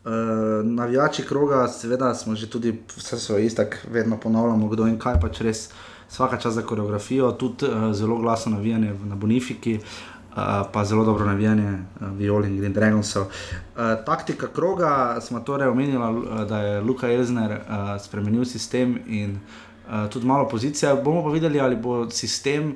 Uh, 0.00 0.62
navijači 0.64 1.26
kroga, 1.28 1.66
seveda 1.68 2.14
smo 2.16 2.32
že 2.32 2.46
tudi, 2.48 2.72
vse 2.96 3.18
so 3.20 3.36
istak, 3.36 3.76
vedno 3.92 4.16
ponavljamo, 4.16 4.70
kdo 4.72 4.86
in 4.88 4.96
kaj 4.96 5.18
pač 5.20 5.42
res. 5.44 5.66
Vsaka 6.08 6.38
čas 6.40 6.56
za 6.56 6.64
koreografijo, 6.64 7.28
tudi 7.36 7.68
uh, 7.68 7.90
zelo 7.92 8.16
glasno 8.22 8.54
navijanje 8.54 8.94
na 9.04 9.18
Bonifiki, 9.20 9.74
uh, 9.76 10.38
pa 10.72 10.84
zelo 10.88 11.04
dobro 11.04 11.26
navijanje 11.28 11.68
uh, 11.68 12.08
Violi 12.16 12.48
in 12.48 12.56
Green 12.56 12.72
Dragonsov. 12.72 13.26
Uh, 13.28 14.00
taktika 14.06 14.48
kroga 14.48 15.20
smo 15.20 15.42
torej 15.44 15.68
omenili, 15.68 16.00
uh, 16.00 16.46
da 16.48 16.62
je 16.62 16.80
Luka 16.80 17.12
Elzner 17.12 17.52
uh, 17.52 17.92
spremenil 18.00 18.48
sistem 18.48 18.96
in 19.06 19.36
uh, 19.36 20.08
tudi 20.08 20.24
malo 20.24 20.48
pozicija. 20.48 20.96
Bomo 20.96 21.20
pa 21.28 21.36
videli, 21.36 21.60
ali 21.60 21.76
bo 21.76 22.08
sistem. 22.08 22.72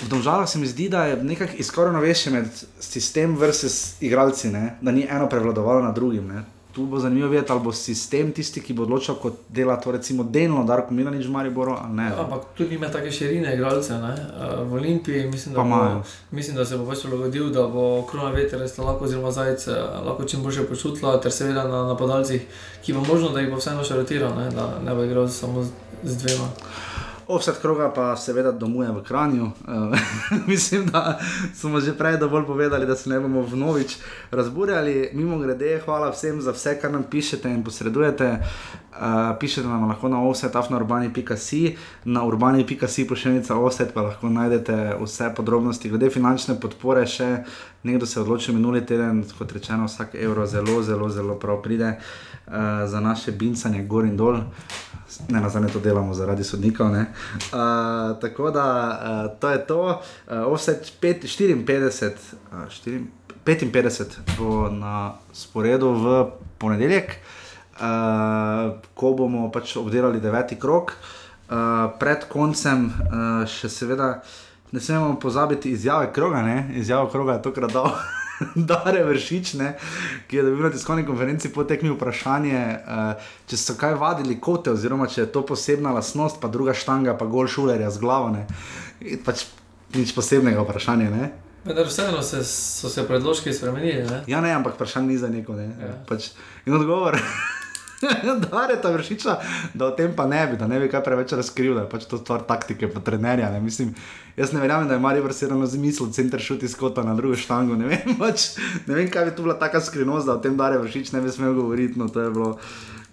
V 0.00 0.08
Domžalah 0.08 0.48
se 0.48 0.58
mi 0.58 0.66
zdi, 0.66 0.88
da 0.88 1.04
je 1.04 1.16
nekako 1.22 1.52
izkoreno 1.58 2.00
večje 2.00 2.32
med 2.32 2.46
sistem 2.80 3.36
versus 3.36 4.02
igralci, 4.02 4.48
ne? 4.48 4.78
da 4.80 4.90
ni 4.90 5.06
eno 5.10 5.28
prevladovalo 5.28 5.82
nad 5.82 5.94
drugim. 5.94 6.26
Ne? 6.26 6.42
Tu 6.72 6.86
bo 6.86 6.98
zanimivo 6.98 7.28
videti, 7.28 7.52
ali 7.52 7.60
bo 7.60 7.72
sistem 7.72 8.32
tisti, 8.32 8.60
ki 8.60 8.72
bo 8.72 8.82
odločal, 8.82 9.16
kot 9.18 9.40
dela 9.48 9.76
to 9.80 9.92
recimo 9.92 10.22
delno, 10.22 10.62
Darko 10.64 10.94
Milanič 10.94 11.26
v 11.26 11.30
Mariboru 11.30 11.74
ali 11.82 11.96
ne. 11.96 12.04
Ja, 12.04 12.20
ampak 12.22 12.44
tudi 12.54 12.74
ima 12.74 12.88
take 12.88 13.10
širine 13.10 13.54
igralce. 13.54 13.98
Ne? 13.98 14.14
Eh, 14.14 14.62
V 14.64 14.74
Olimpiji 14.74 15.26
mislim, 15.26 15.54
da, 15.54 15.62
bo, 15.62 16.02
mislim, 16.30 16.56
da 16.56 16.64
se 16.64 16.78
bo 16.78 16.86
pač 16.86 17.02
prilagodil, 17.02 17.50
da 17.50 17.66
bo 17.66 18.06
krona 18.10 18.30
veter 18.30 18.60
res 18.60 18.78
lahko, 18.78 19.04
oziroma 19.04 19.30
zajec 19.30 19.66
eh, 19.68 19.74
lahko 20.06 20.24
čim 20.24 20.42
bolje 20.42 20.66
počutila, 20.68 21.20
ter 21.20 21.32
seveda 21.32 21.66
na 21.68 21.82
napadalcih, 21.88 22.46
ki 22.84 22.92
bo 22.92 23.02
možno, 23.08 23.34
da 23.34 23.40
jih 23.40 23.50
bo 23.50 23.58
vseeno 23.58 23.82
še 23.84 23.98
rotiral, 23.98 24.38
ne? 24.38 24.50
da 24.54 24.78
ne 24.84 24.94
bo 24.94 25.04
igral 25.04 25.28
samo 25.28 25.64
z, 25.64 25.74
z 26.04 26.22
dvema. 26.22 26.52
Offset 27.28 27.58
kroga 27.60 27.90
pa 27.92 28.16
seveda 28.16 28.52
domuje 28.52 28.88
v 28.92 29.02
Kranju. 29.04 29.44
Uh, 29.44 29.98
mislim, 30.46 30.86
da 30.86 31.18
smo 31.54 31.80
že 31.80 31.92
prej 31.92 32.16
dovolj 32.16 32.46
povedali, 32.46 32.86
da 32.86 32.96
se 32.96 33.10
ne 33.10 33.20
bomo 33.20 33.42
vnovič 33.42 33.96
razburjali. 34.30 35.10
Mimo 35.12 35.38
grede, 35.38 35.80
hvala 35.84 36.10
vsem 36.10 36.40
za 36.40 36.50
vse, 36.56 36.78
kar 36.80 36.92
nam 36.92 37.04
pišete 37.10 37.50
in 37.50 37.64
posredujete. 37.64 38.38
Uh, 38.92 39.36
pišete 39.40 39.68
nam 39.68 39.88
lahko 39.88 40.08
na 40.08 40.22
offset.urbani.si, 40.24 41.76
na 42.04 42.24
urbani.si 42.24 43.06
pošiljnica 43.08 43.56
offset 43.56 43.92
pa 43.94 44.02
lahko 44.02 44.28
najdete 44.28 44.96
vse 45.02 45.28
podrobnosti. 45.36 45.88
Glede 45.88 46.10
finančne 46.10 46.56
podpore 46.60 47.06
še 47.06 47.44
nekdo 47.88 48.06
se 48.06 48.18
je 48.18 48.22
odločil 48.22 48.54
minuli 48.54 48.84
teden, 48.86 49.24
kot 49.38 49.52
rečeno, 49.52 49.88
vsak 49.88 50.14
evro 50.14 50.46
zelo, 50.46 50.82
zelo, 50.82 51.08
zelo 51.08 51.38
prav 51.40 51.62
pride 51.62 51.96
uh, 51.96 52.52
za 52.86 53.00
naše 53.00 53.32
bincanje 53.32 53.84
gor 53.84 54.04
in 54.04 54.16
dol. 54.16 54.40
Ne, 55.28 55.40
na 55.40 55.48
zadnje 55.48 55.72
to 55.72 55.80
delamo 55.80 56.14
zaradi 56.14 56.44
sodnikov. 56.44 56.92
Uh, 56.92 57.00
tako 58.20 58.50
da 58.50 58.66
uh, 58.92 59.40
to 59.40 59.50
je 59.50 59.66
to. 59.66 59.80
Uh, 59.88 60.52
offset 60.52 60.92
pet- 61.00 61.24
54, 61.24 62.12
uh, 62.52 62.68
4, 62.68 63.04
55 63.44 64.04
bo 64.38 64.68
na 64.70 65.14
sporedu 65.32 65.90
v 65.92 66.26
ponedeljek, 66.58 67.16
uh, 67.80 68.76
ko 68.94 69.12
bomo 69.16 69.48
pač 69.50 69.76
obdelali 69.76 70.20
deveti 70.20 70.60
krok. 70.60 70.92
Uh, 71.48 71.88
pred 71.98 72.28
koncem 72.28 72.90
uh, 72.92 73.48
še 73.48 73.72
seveda 73.72 74.20
ne 74.72 74.80
smemo 74.80 75.18
pozabiti 75.20 75.70
izjave 75.70 76.12
kroga, 76.12 76.42
ne? 76.42 76.70
izjava 76.74 77.10
kroga 77.10 77.32
je 77.32 77.42
tokrat 77.42 77.72
dal. 77.72 77.90
Dare 78.70 79.02
vršič, 79.04 79.54
ne, 79.58 79.72
ki 80.30 80.36
je 80.36 80.42
dobil 80.46 80.62
na 80.62 80.70
tiskovni 80.70 81.02
konferenci 81.06 81.50
po 81.52 81.64
tekmi 81.66 81.90
vprašanje, 81.90 82.60
uh, 82.78 83.30
če 83.50 83.58
so 83.58 83.74
kaj 83.74 83.96
vadili 83.98 84.38
kote, 84.40 84.70
oziroma 84.70 85.08
če 85.10 85.24
je 85.24 85.32
to 85.34 85.42
posebna 85.42 85.90
lastnost, 85.96 86.38
pa 86.40 86.46
druga 86.48 86.74
štanga, 86.74 87.16
pa 87.18 87.26
gol 87.26 87.50
šulerja 87.50 87.90
z 87.90 87.98
glavo. 87.98 88.30
Ne. 88.30 88.46
In 89.02 89.24
Pač 89.26 89.48
nič 89.94 90.14
posebnega 90.14 90.62
vprašanja. 90.62 91.10
Ne. 91.10 91.32
Vendar 91.66 91.90
vseeno 91.90 92.22
se, 92.22 92.44
so 92.46 92.88
se 92.88 93.02
predložki 93.06 93.52
spremenili. 93.52 94.06
Ne? 94.06 94.22
Ja, 94.30 94.40
ne, 94.40 94.54
ampak 94.54 94.78
vprašanje 94.78 95.10
ni 95.10 95.18
za 95.18 95.28
neko. 95.28 95.58
Ne. 95.58 95.72
Ja. 95.74 95.94
Pač, 96.06 96.30
in 96.66 96.78
odgovor. 96.78 97.18
Da, 98.50 98.62
je 98.70 98.82
ta 98.82 98.90
vršiča, 98.90 99.36
da 99.74 99.86
o 99.86 99.90
tem 99.90 100.12
pa 100.16 100.26
ne 100.26 100.46
bi, 100.46 100.56
da 100.56 100.66
ne 100.66 100.80
bi 100.80 100.88
kaj 100.88 101.02
preveč 101.04 101.32
razkril, 101.32 101.74
da 101.74 101.84
je 101.84 101.90
pač 101.90 102.06
to 102.10 102.18
stvar 102.18 102.44
taktike, 102.46 102.90
pa 102.92 103.00
trenerja. 103.00 103.50
Ne. 103.50 103.60
Mislim, 103.60 103.94
jaz 104.36 104.52
ne 104.52 104.60
verjamem, 104.60 104.88
da 104.88 104.94
je 104.94 105.02
Marijo 105.02 105.24
Vrsedano 105.26 105.66
zmislil, 105.66 106.12
center 106.12 106.40
šuti 106.40 106.68
skota 106.68 107.02
na 107.02 107.14
drugo 107.18 107.36
štango. 107.36 107.76
Ne 107.76 107.90
vem, 107.90 108.14
pač, 108.22 108.52
ne 108.86 108.94
vem, 108.94 109.10
kaj 109.10 109.30
bi 109.30 109.36
tu 109.36 109.46
bila 109.46 109.58
taka 109.58 109.80
skrivnost, 109.80 110.26
da 110.26 110.38
o 110.38 110.42
tem 110.42 110.56
Dare 110.56 110.78
vršič 110.78 111.12
ne 111.12 111.24
bi 111.24 111.34
smel 111.34 111.54
govoriti. 111.58 111.98
No, 111.98 112.08
to 112.08 112.22
je 112.22 112.30
bilo 112.30 112.52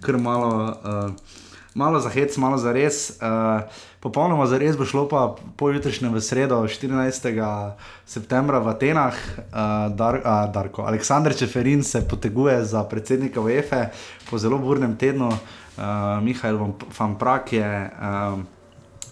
kar 0.06 0.18
malo, 0.22 0.52
uh, 0.84 1.42
malo 1.76 2.00
za 2.00 2.10
hec, 2.10 2.38
malo 2.38 2.58
za 2.58 2.72
res. 2.72 3.20
Uh, 3.20 3.68
popolnoma 4.00 4.48
za 4.48 4.58
res 4.58 4.80
bo 4.80 4.88
šlo 4.88 5.06
pa 5.12 5.36
pojutrišnjem 5.60 6.16
v 6.16 6.24
sredo, 6.24 6.64
14. 6.64 7.76
septembra 8.08 8.64
v 8.64 8.72
Atenah. 8.72 9.16
Uh, 9.52 9.92
Dar, 9.92 10.24
uh, 10.24 10.48
Darko, 10.50 10.88
Aleksandr 10.88 11.36
Čeferin 11.36 11.84
se 11.84 12.02
poteguje 12.08 12.64
za 12.66 12.88
predsednika 12.88 13.44
UEFA 13.44 13.92
po 14.32 14.40
zelo 14.40 14.58
burnem 14.58 14.96
tednu, 14.96 15.28
uh, 15.28 15.38
Mihajl 16.24 16.74
Van 16.96 17.20
Prak 17.20 17.54
je. 17.54 17.92
Uh, 17.92 18.40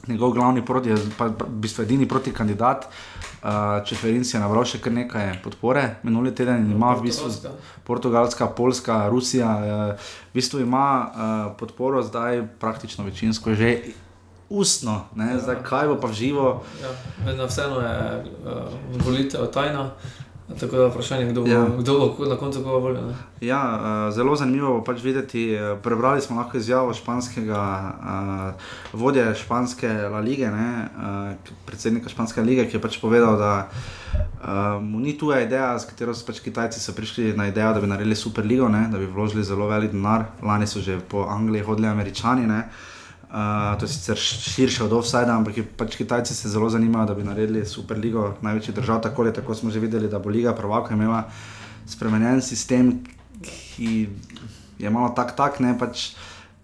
Njegov 0.04 0.36
glavni 0.36 0.60
proti, 0.60 0.92
pa 1.16 1.32
v 1.32 1.48
bistvu 1.64 1.88
edini 1.88 2.04
proti 2.04 2.36
kandidat, 2.36 2.92
uh, 2.92 3.33
Čeferin 3.86 4.24
si 4.24 4.38
je 4.38 4.40
nabral 4.40 4.64
še 4.64 4.80
kar 4.80 4.94
nekaj 4.96 5.34
podpore, 5.44 5.98
minuli 6.08 6.32
teden 6.32 6.64
ima 6.72 6.94
v 6.96 7.10
bistvu 7.10 7.28
Portugalska, 7.84 8.48
Poljska, 8.48 9.10
Rusija, 9.12 9.50
uh, 9.52 10.12
v 10.32 10.40
bistvu 10.40 10.64
ima 10.64 10.88
uh, 11.04 11.12
podporo 11.60 12.00
zdaj 12.08 12.46
praktično 12.60 13.04
večinsko 13.04 13.52
že 13.52 13.92
ustno, 14.48 15.10
ne, 15.20 15.36
zdaj 15.44 15.60
kaj 15.68 15.92
bo 15.92 16.00
pa 16.00 16.08
v 16.08 16.16
živo. 16.16 16.48
Ja, 16.80 17.48
vseeno 17.48 17.84
je 17.84 17.96
uh, 18.24 18.72
volitev 19.04 19.52
tajna. 19.52 19.92
Tako 20.60 20.78
da 20.78 20.88
vprašanje, 20.88 21.32
kdo 21.32 21.42
bo, 21.42 21.48
ja. 21.48 21.66
kdo 21.80 21.94
bo 22.18 22.26
na 22.26 22.36
koncu 22.36 22.64
koga 22.64 22.78
volil. 22.78 23.02
Ja, 23.42 23.62
uh, 24.08 24.14
zelo 24.14 24.36
zanimivo 24.36 24.74
bo 24.74 24.84
pač 24.84 25.00
videti. 25.04 25.56
Uh, 25.56 25.80
prebrali 25.82 26.22
smo 26.22 26.36
lahko 26.38 26.58
izjavo 26.58 26.94
španskega 26.94 27.62
uh, 28.00 29.00
vodje 29.00 29.36
španske 29.36 29.88
La 29.88 30.20
Lige, 30.20 30.52
ne, 30.52 30.88
uh, 30.98 31.54
predsednika 31.66 32.10
španske 32.10 32.42
lige, 32.42 32.68
ki 32.68 32.76
je 32.78 32.82
pač 32.82 33.00
povedal, 33.02 33.40
da 33.40 33.54
uh, 33.66 34.84
mu 34.84 35.00
ni 35.00 35.18
tuja 35.18 35.40
ideja, 35.42 35.80
s 35.80 35.88
katero 35.88 36.14
so 36.14 36.28
pač 36.28 36.44
Kitajci 36.44 36.80
so 36.80 36.94
prišli 36.94 37.34
na 37.40 37.48
idejo, 37.48 37.74
da 37.74 37.80
bi 37.80 37.88
naredili 37.88 38.16
superligo, 38.16 38.68
ne, 38.70 38.90
da 38.92 39.00
bi 39.00 39.08
vložili 39.08 39.48
zelo 39.48 39.68
velik 39.72 39.96
denar. 39.96 40.28
Lani 40.44 40.68
so 40.68 40.84
že 40.84 41.00
po 41.00 41.24
Angliji 41.30 41.64
hodili 41.64 41.88
američani. 41.88 42.48
Ne, 42.48 42.60
uh, 42.68 42.93
Uh, 43.34 43.80
to 43.80 43.86
je 43.86 43.90
sicer 43.90 44.18
širše 44.18 44.84
od 44.84 44.94
offsajda, 44.94 45.34
ampak 45.34 45.56
pač 45.78 45.96
Kitajci 45.98 46.36
se 46.36 46.50
zelo 46.50 46.68
zanimajo, 46.70 47.06
da 47.06 47.14
bi 47.18 47.24
naredili 47.26 47.66
super 47.66 47.98
ligo, 47.98 48.36
največji 48.46 48.74
držav. 48.74 49.00
Tako, 49.02 49.26
tako 49.32 49.56
smo 49.56 49.72
že 49.74 49.80
videli, 49.80 50.08
da 50.08 50.20
bo 50.20 50.30
Liga 50.30 50.54
Prvaka 50.54 50.94
imela 50.94 51.24
spremenjen 51.90 52.42
sistem, 52.46 53.00
ki 53.42 54.06
je 54.78 54.90
malo 54.90 55.10
tak, 55.18 55.34
tak 55.36 55.58
ne 55.60 55.74
pač. 55.80 56.12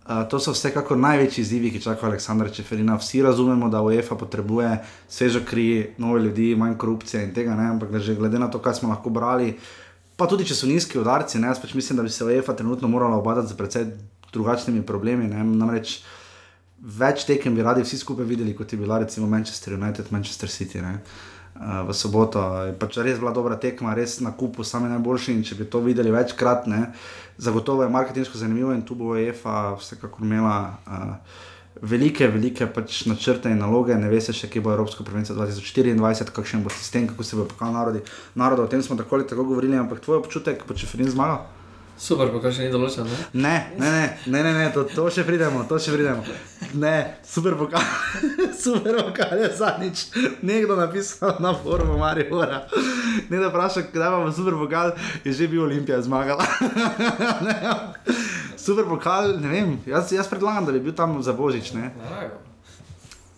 Uh, 0.05 0.29
to 0.29 0.37
so 0.37 0.53
vsekakor 0.53 0.97
največji 0.97 1.41
izzivi, 1.41 1.71
ki 1.73 1.81
čakajo 1.81 2.11
Aleksandra 2.11 2.53
Čeferina. 2.53 2.99
Vsi 3.01 3.23
razumemo, 3.25 3.69
da 3.69 3.81
UEFA 3.81 4.15
potrebuje 4.15 4.77
svežo 5.09 5.41
kri, 5.49 5.95
nove 5.97 6.21
ljudi, 6.21 6.53
manj 6.55 6.77
korupcije 6.77 7.23
in 7.23 7.33
tega, 7.33 7.57
ne? 7.57 7.65
ampak 7.73 7.97
že 7.97 8.13
glede 8.13 8.37
na 8.37 8.45
to, 8.49 8.61
kaj 8.61 8.77
smo 8.77 8.93
lahko 8.93 9.09
brali, 9.09 9.55
pa 10.17 10.29
tudi 10.29 10.45
če 10.45 10.53
so 10.53 10.69
nizki 10.69 11.01
udarci, 11.01 11.41
ne? 11.41 11.49
jaz 11.49 11.61
pač 11.61 11.73
mislim, 11.73 11.97
da 11.97 12.05
bi 12.05 12.13
se 12.13 12.25
UEFA 12.25 12.53
trenutno 12.53 12.87
morala 12.87 13.17
obadati 13.17 13.49
z 13.49 13.57
precej 13.57 13.89
drugačnimi 14.33 14.85
problemi. 14.85 15.29
Ne? 15.29 15.43
Namreč 15.43 15.97
uh, 15.97 16.18
več 16.81 17.25
tekem 17.27 17.55
bi 17.55 17.65
radi 17.65 17.83
vsi 17.83 17.99
skupaj 17.99 18.25
videli, 18.25 18.55
kot 18.55 18.73
je 18.73 18.79
bila 18.79 18.99
recimo 18.99 19.27
Manchester 19.27 19.75
United, 19.75 20.11
Manchester 20.11 20.49
City. 20.49 20.81
Ne? 20.81 20.99
Uh, 21.59 21.83
v 21.89 21.93
soboto 21.97 22.39
je 22.69 22.73
pač 22.79 22.97
res 23.03 23.19
bila 23.19 23.33
dobra 23.35 23.57
tekma, 23.59 23.95
res 23.97 24.19
na 24.23 24.31
kupu, 24.31 24.63
sami 24.63 24.87
najboljši. 24.93 25.41
Če 25.43 25.59
bi 25.59 25.67
to 25.67 25.83
videli 25.83 26.13
večkrat, 26.13 26.69
ne, 26.71 26.93
zagotovo 27.37 27.83
je 27.83 27.91
marketingsko 27.91 28.39
zanimivo 28.39 28.71
in 28.71 28.85
tu 28.87 28.95
bo 28.95 29.17
EFA 29.19 29.75
vsekakor 29.79 30.23
imela 30.23 30.55
uh, 30.87 31.43
velike, 31.81 32.27
velike 32.31 32.67
pač 32.71 33.03
načrte 33.11 33.51
in 33.51 33.59
naloge. 33.59 33.97
Ne 33.99 34.07
veste 34.11 34.35
še, 34.35 34.47
kje 34.51 34.63
bo 34.63 34.71
Evropsko 34.71 35.03
prvenstvo 35.07 35.35
2024, 35.41 36.31
kakšen 36.35 36.63
bo 36.63 36.71
sistem, 36.71 37.11
kako 37.11 37.27
se 37.27 37.39
bo 37.39 37.47
pokal 37.49 37.75
narodi. 37.75 38.05
Narodo, 38.39 38.63
o 38.63 38.71
tem 38.71 38.83
smo 38.85 38.95
tako 38.99 39.19
ali 39.19 39.27
tako 39.27 39.49
govorili, 39.51 39.75
ampak 39.79 39.99
tvoj 40.05 40.23
občutek, 40.23 40.63
pa 40.63 40.77
če 40.77 40.87
Ferin 40.87 41.11
zmaga. 41.11 41.58
Super, 41.99 42.29
pa 42.31 42.47
še 42.47 42.63
ni 42.63 42.71
določen. 42.71 43.07
Ne, 43.35 43.53
ne, 43.75 43.89
ne, 43.91 44.03
ne, 44.31 44.39
ne, 44.45 44.51
ne 44.55 44.67
to, 44.71 44.85
to 44.87 45.09
še 45.11 45.25
pridemo, 45.27 45.65
to 45.67 45.75
še 45.83 45.91
pridemo. 45.91 46.23
Ne, 46.79 46.93
super, 47.27 47.57
pokal, 47.59 47.83
super, 48.63 49.01
pokal 49.09 49.41
je 49.41 49.49
zadnjič. 49.59 50.05
Nekdo 50.47 50.77
napisal 50.79 51.41
na 51.43 51.51
forumu 51.51 51.97
Mariora. 51.99 52.61
Ne 53.27 53.43
da 53.43 53.51
vprašaj, 53.51 53.89
kdaj 53.91 54.15
vam 54.15 54.31
super 54.31 54.55
pokal, 54.61 54.93
je 55.27 55.35
že 55.35 55.49
bil 55.51 55.65
Olimpija 55.67 55.99
zmagala. 56.07 56.47
ne, 57.49 57.57
super 58.55 58.87
pokal, 58.87 59.35
ne 59.43 59.51
vem, 59.51 59.75
jaz, 59.91 60.15
jaz 60.15 60.31
predlagam, 60.31 60.71
da 60.71 60.79
bi 60.79 60.85
bil 60.87 60.95
tam 60.95 61.19
za 61.19 61.35
božič. 61.35 61.75
Ne. 61.75 61.91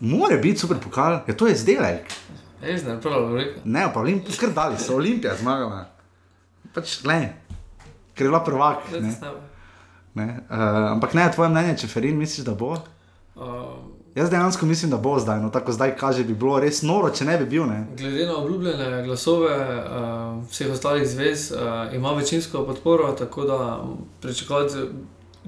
More 0.06 0.38
biti 0.38 0.62
super 0.62 0.78
pokal, 0.78 1.24
je 1.26 1.34
to 1.34 1.50
izdelek. 1.50 2.14
Ne, 2.62 2.78
ne, 2.78 3.02
ne, 3.02 3.52
ne, 3.66 3.90
pa 3.90 4.06
Olimpija, 4.06 4.38
skrdali 4.38 4.78
so 4.78 5.02
Olimpija 5.02 5.34
zmagala. 5.42 5.88
Pač, 6.72 7.02
ne 7.10 7.41
ker 8.22 8.30
je 8.30 8.30
bila 8.30 8.44
prvak. 8.46 8.78
Ne? 9.02 9.16
Ne? 10.14 10.40
Uh, 10.50 10.92
ampak 10.92 11.14
ne, 11.14 11.26
tvoje 11.34 11.50
mnenje, 11.50 11.78
če 11.82 11.88
Ferin 11.88 12.18
misliš, 12.20 12.46
da 12.46 12.54
bo? 12.54 12.76
Uh, 13.36 13.42
Jaz 14.16 14.30
dejansko 14.30 14.66
mislim, 14.66 14.92
da 14.92 14.98
bo 14.98 15.16
zdaj, 15.20 15.40
no 15.40 15.50
tako 15.50 15.72
zdaj 15.72 15.96
kaže, 15.98 16.24
bi 16.24 16.36
bilo 16.36 16.60
res 16.60 16.82
noro, 16.84 17.10
če 17.16 17.26
ne 17.26 17.38
bi 17.40 17.46
bil. 17.46 17.64
Ne? 17.66 17.86
Glede 17.98 18.26
na 18.28 18.36
obljubljene 18.38 19.04
glasove 19.06 19.54
uh, 19.56 20.44
vseh 20.52 20.72
ostalih 20.72 21.08
zvez, 21.08 21.52
uh, 21.52 21.96
ima 21.96 22.12
večinsko 22.14 22.66
podporo, 22.68 23.12
tako 23.12 23.46
da 23.48 23.60
pričakovati 24.22 24.76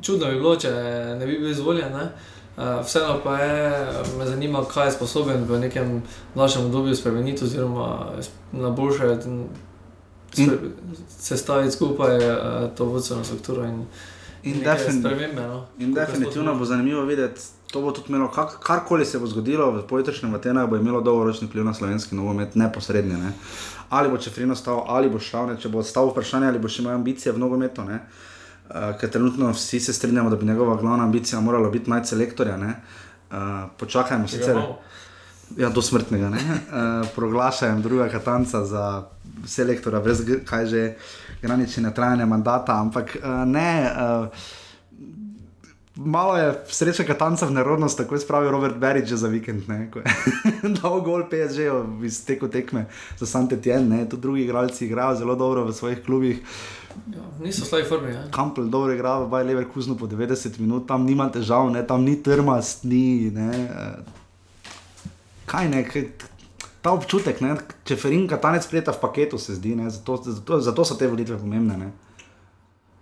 čudno 0.02 0.32
bi 0.32 0.40
bilo, 0.40 0.56
če 0.56 0.72
ne 1.20 1.26
bi 1.26 1.38
bil 1.38 1.52
izvoljen. 1.52 1.92
Ne? 1.92 2.08
Uh, 2.56 2.80
vseeno 2.86 3.20
pa 3.24 3.36
je, 3.38 3.86
me 4.18 4.26
zanima, 4.26 4.64
kaj 4.74 4.88
je 4.88 4.96
sposoben 4.96 5.44
v 5.50 5.60
nekem 5.60 6.00
našem 6.36 6.66
obdobju 6.66 6.96
spremeniti, 6.96 7.44
oziroma 7.44 8.16
na 8.52 8.70
boljše 8.70 9.18
sestaviti 11.20 11.72
skupaj 11.72 12.18
uh, 12.18 12.76
to 12.78 12.86
vodstveno 12.86 13.24
strukturo. 13.24 13.66
In, 13.66 13.86
in, 14.44 14.60
defin 14.64 15.04
no, 15.36 15.66
in 15.80 15.94
definitivno 15.94 16.56
bo 16.56 16.66
zanimivo 16.66 17.02
videti, 17.02 17.42
to 17.72 17.82
bo 17.82 17.92
tudi 17.92 18.10
imelo, 18.10 18.28
kar, 18.32 18.46
karkoli 18.64 19.06
se 19.06 19.20
bo 19.20 19.28
zgodilo 19.28 19.72
v 19.72 19.88
pojutrišnjem 19.88 20.34
Atenah, 20.36 20.70
bo 20.70 20.78
imelo 20.78 21.02
dolgoročni 21.02 21.48
vpliv 21.48 21.66
na 21.66 21.74
slovenski 21.74 22.16
nogomet, 22.16 22.56
neposredni. 22.56 23.18
Ne? 23.18 23.32
Ali 23.90 24.10
bo 24.10 24.18
Čefrino 24.18 24.56
stal, 24.56 24.84
ali 24.88 25.10
bo 25.10 25.20
šel, 25.20 25.48
ne? 25.50 25.58
če 25.58 25.70
bo 25.74 25.84
stal 25.84 26.12
vprašanje, 26.12 26.52
ali 26.52 26.62
bo 26.62 26.70
še 26.70 26.84
imel 26.84 26.94
ambicije 27.00 27.34
v 27.34 27.42
nogometu. 27.42 27.86
Uh, 27.88 28.94
ker 29.00 29.10
trenutno 29.10 29.50
vsi 29.54 29.80
se 29.80 29.94
strinjamo, 29.94 30.30
da 30.30 30.38
bi 30.38 30.46
njegova 30.46 30.76
glavna 30.82 31.04
ambicija 31.04 31.42
morala 31.42 31.70
biti 31.70 31.90
najti 31.90 32.14
selektorja. 32.14 32.58
Uh, 32.62 33.38
počakajmo 33.80 34.28
sicer. 34.28 34.60
Ja, 35.58 35.70
do 35.70 35.82
smrtnega. 35.82 36.30
Uh, 36.30 36.38
proglašajem 37.16 37.82
druga 37.82 38.10
katanca 38.10 38.66
za 38.66 39.04
selektora, 39.48 40.00
brez 40.00 40.24
kaj 40.46 40.66
že 40.66 40.96
granične 41.42 41.94
trajanja 41.94 42.26
mandata, 42.26 42.80
ampak 42.82 43.18
uh, 43.22 43.46
ne. 43.46 43.92
Uh, 43.92 44.28
Malo 45.96 46.38
je 46.38 46.54
sreča, 46.68 47.04
da 47.04 47.14
tanca 47.14 47.46
v 47.46 47.54
nerodnost, 47.54 47.98
tako 47.98 48.16
je 48.16 48.20
spravil 48.20 48.52
Robert 48.52 48.78
Berič 48.82 49.12
za 49.14 49.28
vikend. 49.28 49.64
Dal 50.82 51.02
gol 51.06 51.28
PSG 51.30 51.70
iz 52.02 52.26
teko 52.26 52.48
tekme 52.48 52.86
za 53.20 53.26
Sante 53.26 53.62
Tien, 53.62 54.08
tudi 54.10 54.22
drugi 54.22 54.42
igralci 54.42 54.86
igrajo 54.86 55.16
zelo 55.16 55.36
dobro 55.36 55.66
v 55.66 55.74
svojih 55.74 56.02
klubih. 56.02 56.42
Ja, 57.14 57.22
niso 57.44 57.66
slabi 57.66 57.86
formi. 57.86 58.12
Ja. 58.12 58.24
Kampel 58.32 58.66
dobro 58.66 58.94
igra, 58.94 59.20
Baj 59.20 59.44
Lever 59.44 59.70
Kuzno 59.74 59.98
po 59.98 60.08
90 60.08 60.60
minut, 60.60 60.88
tam 60.88 61.06
nima 61.06 61.30
težav, 61.30 61.70
ne? 61.70 61.88
tam 61.88 62.04
ni 62.04 62.18
trmast, 62.24 62.84
ni. 62.84 63.30
Ne? 63.30 63.70
Kaj 65.46 65.70
ne, 65.70 65.84
kaj, 65.88 66.08
ta 66.84 66.92
občutek, 66.92 67.42
ne? 67.42 67.56
če 67.88 67.96
Ferinka 68.00 68.38
tanec 68.38 68.68
prijeta 68.68 68.92
v 68.92 69.02
paketu, 69.02 69.40
se 69.40 69.56
zdi, 69.56 69.76
zato, 69.90 70.18
zato, 70.26 70.60
zato 70.60 70.86
so 70.86 70.98
te 71.00 71.08
volitve 71.08 71.38
pomembne. 71.40 71.78
Ne? 71.78 71.92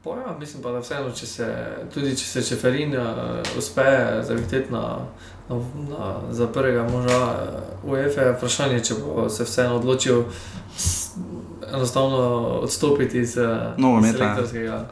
Ja, 0.06 0.36
mislim 0.40 0.64
pa, 0.64 0.72
da 0.72 0.80
vseeno, 0.82 1.12
če 1.14 1.28
se, 1.30 1.48
tudi 1.94 2.16
če 2.18 2.26
se 2.26 2.42
Čeferin 2.46 2.96
uh, 2.98 3.38
uspe 3.58 3.86
zaviteti 4.26 4.74
na, 4.74 5.06
na, 5.50 5.60
na, 5.90 6.08
za 6.34 6.48
prvega 6.48 6.88
moža 6.90 7.20
uh, 7.22 7.92
UEFA, 7.92 8.22
je 8.22 8.32
vprašanje, 8.34 8.80
če 8.88 8.98
bo 8.98 9.28
se 9.30 9.46
vseeno 9.46 9.78
odločil 9.78 10.24
s, 10.78 11.14
enostavno 11.70 12.18
odstopiti 12.66 13.22
iz 13.22 13.38
uh, 13.38 13.78
elektrskega. 13.78 14.88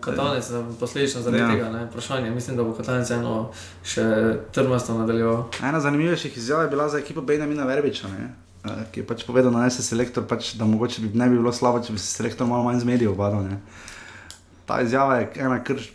Katanec, 0.00 0.50
posledično 0.80 1.22
zaradi 1.22 1.42
ja. 1.42 1.50
tega, 1.50 1.68
ne, 1.70 1.84
vprašanje. 1.86 2.30
Mislim, 2.30 2.56
da 2.56 2.64
bo 2.64 2.74
Katanec 2.74 3.10
eno 3.10 3.34
še 3.86 4.04
trmasto 4.52 4.96
nadaljeval. 4.98 5.44
Ena 5.62 5.80
zanimivejših 5.80 6.36
izjav 6.38 6.62
je 6.62 6.70
bila 6.72 6.88
za 6.88 6.98
ekipo 6.98 7.22
Benjamina 7.22 7.64
Verbiča, 7.64 8.08
ne, 8.08 8.30
ki 8.92 9.02
je 9.02 9.06
pač 9.06 9.24
povedal, 9.26 9.54
da, 9.54 9.68
se 9.70 9.82
selektor, 9.82 10.26
pač, 10.26 10.54
da 10.58 10.66
mogoče 10.66 11.04
bi 11.04 11.18
ne 11.18 11.28
bi 11.30 11.38
bilo 11.38 11.52
slabo, 11.52 11.82
če 11.84 11.94
bi 11.94 12.02
se 12.02 12.10
selektor 12.16 12.48
malo 12.50 12.66
manj 12.66 12.82
z 12.82 12.90
medijev 12.90 13.14
obadal. 13.14 13.46
Ta 14.66 14.80
izjava 14.82 15.20
je 15.22 15.30
ena 15.36 15.60
krš. 15.64 15.92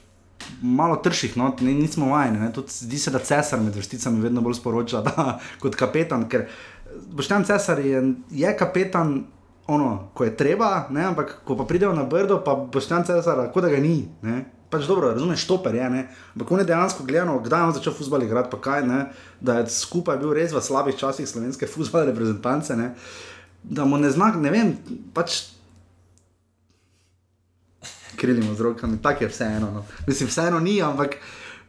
Malo 0.63 0.95
trših, 1.03 1.35
no, 1.37 1.51
nismo 1.61 2.07
vajeni. 2.09 2.47
Zdi 2.73 2.97
se, 2.97 3.11
da 3.11 3.19
cesar 3.19 3.59
med 3.61 3.75
vrsticami 3.75 4.21
vedno 4.23 4.41
bolj 4.41 4.55
sporoča 4.57 5.01
da, 5.07 5.33
kot 5.61 5.75
kapetan. 5.77 6.23
Ker 6.31 6.47
Boštjan 7.11 7.45
Cesar 7.45 7.79
je, 7.79 8.01
je 8.31 8.53
kapetan 8.57 9.27
ono, 9.69 10.09
ko 10.13 10.25
je 10.25 10.37
treba, 10.37 10.87
ne? 10.89 11.03
ampak 11.05 11.41
ko 11.45 11.57
pa 11.57 11.65
pridejo 11.69 11.93
na 11.93 12.03
brdo, 12.03 12.39
pa 12.45 12.55
boš 12.57 12.87
tam 12.89 13.05
cesar, 13.05 13.51
kot 13.53 13.63
da 13.63 13.69
ga 13.69 13.77
ni. 13.77 14.07
Ne? 14.25 14.41
Pač 14.69 14.87
dobro, 14.89 15.11
razumeš, 15.13 15.43
štoper 15.45 15.75
je, 15.77 15.89
ne? 15.89 16.01
ampak 16.33 16.51
on 16.51 16.63
je 16.63 16.65
dejansko 16.71 17.05
gledal, 17.05 17.37
kdaj 17.45 17.67
je 17.67 17.75
začel 17.77 17.93
futbol 17.93 18.25
igrati, 18.25 18.49
pa 18.49 18.57
kaj, 18.61 18.81
ne? 18.89 18.99
da 19.41 19.59
je 19.59 19.69
skupaj 19.73 20.17
bil 20.17 20.33
res 20.33 20.53
v 20.53 20.63
slabih 20.65 20.97
časih 20.97 21.29
slovenske 21.29 21.69
futbalne 21.69 22.09
reprezentance, 22.09 22.77
ne? 22.77 22.95
da 23.63 23.85
mu 23.85 24.01
ne 24.01 24.09
znak, 24.09 24.41
ne 24.41 24.53
vem, 24.53 24.75
pač. 25.13 25.43
krilimo 28.19 28.51
z 28.55 28.61
rokami, 28.65 28.97
tako 28.99 29.23
je 29.23 29.29
vseeno. 29.29 29.71
No. 29.71 29.85
Mislim, 30.07 30.27
vseeno 30.27 30.59
ni, 30.59 30.81
ampak 30.83 31.21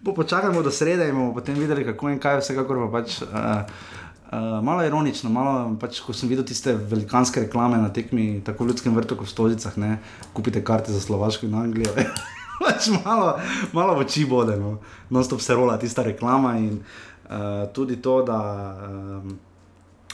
bo 0.03 0.15
počakajmo 0.17 0.63
do 0.63 0.71
srede 0.71 1.07
in 1.09 1.15
bomo 1.15 1.35
potem 1.35 1.55
videli, 1.55 1.85
kako 1.85 2.11
in 2.11 2.19
kaj, 2.19 2.41
vsekakor 2.41 2.81
pa 2.89 2.89
pač. 2.97 3.21
Uh, 3.23 4.09
Uh, 4.31 4.61
malo 4.63 4.85
ironično, 4.87 5.31
malo, 5.35 5.73
pač, 5.81 5.99
ko 6.07 6.15
sem 6.15 6.31
videl 6.31 6.45
tiste 6.47 6.71
velikanske 6.71 7.43
reklame 7.49 7.81
na 7.83 7.89
tekmi, 7.91 8.39
tako 8.47 8.63
v 8.63 8.71
ljudskem 8.71 8.95
vrtu, 8.95 9.17
kot 9.19 9.27
v 9.27 9.33
Stozicah, 9.33 9.75
ne, 9.83 9.97
kupite 10.37 10.63
karte 10.63 10.95
za 10.95 11.01
Slovaško 11.03 11.49
in 11.49 11.57
Anglijo. 11.59 11.91
pač 12.63 12.93
malo, 13.03 13.35
malo 13.75 13.99
v 13.99 14.07
oči 14.07 14.23
bode, 14.31 14.55
no, 14.61 14.79
non 15.11 15.27
stop 15.27 15.43
se 15.43 15.57
rola 15.59 15.75
tista 15.83 16.07
reklama 16.07 16.55
in 16.63 16.79
uh, 16.79 17.67
tudi 17.75 17.99
to, 17.99 18.23
da. 18.23 18.41
Um, 18.87 19.39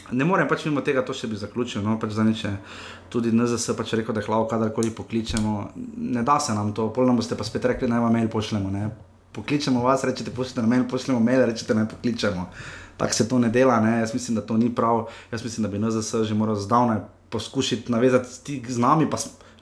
Ne 0.07 0.23
morem 0.23 0.47
pač 0.47 0.63
mimo 0.63 0.85
tega, 0.87 1.03
to 1.03 1.11
še 1.11 1.27
bi 1.27 1.35
zaključil. 1.35 1.81
No, 1.83 1.97
pač 1.99 2.13
zaniče, 2.15 2.53
tudi 3.11 3.33
NZS 3.35 3.75
pač 3.75 3.97
rekel, 3.99 4.15
da 4.15 4.23
hlavo, 4.23 4.45
kadarkoli 4.47 4.93
pokličemo. 4.95 5.55
Ne 6.15 6.23
da 6.23 6.37
se 6.39 6.55
nam 6.55 6.71
to, 6.71 6.93
pol 6.95 7.11
nam 7.11 7.19
boste 7.19 7.35
pa 7.35 7.43
spet 7.43 7.67
rekli, 7.67 7.91
naj 7.91 8.05
vam 8.05 8.15
mail 8.15 8.31
pošljemo. 8.31 8.71
Ne. 8.71 8.85
Pokličemo 9.35 9.83
vas, 9.83 10.07
rečete, 10.07 10.31
pošljite 10.31 10.63
na 10.63 10.71
mail, 10.71 10.87
pošljemo 10.87 11.19
mail, 11.19 11.43
rečete, 11.51 11.75
naj 11.75 11.89
pokličemo. 11.97 12.47
Tako 12.97 13.13
se 13.13 13.29
to 13.29 13.39
ne 13.39 13.49
dela, 13.49 13.81
ne. 13.81 13.99
jaz 14.01 14.15
mislim, 14.15 14.35
da 14.35 14.41
to 14.41 14.57
ni 14.57 14.75
prav. 14.75 15.07
Jaz 15.33 15.45
mislim, 15.45 15.63
da 15.63 15.69
bi 15.69 15.79
NZS 15.79 16.15
že 16.23 16.35
moral 16.35 16.57
zdavnaj 16.57 16.99
poskušati 17.31 17.93
navezati 17.93 18.33
stik 18.33 18.71
z 18.71 18.79
nami, 18.79 19.07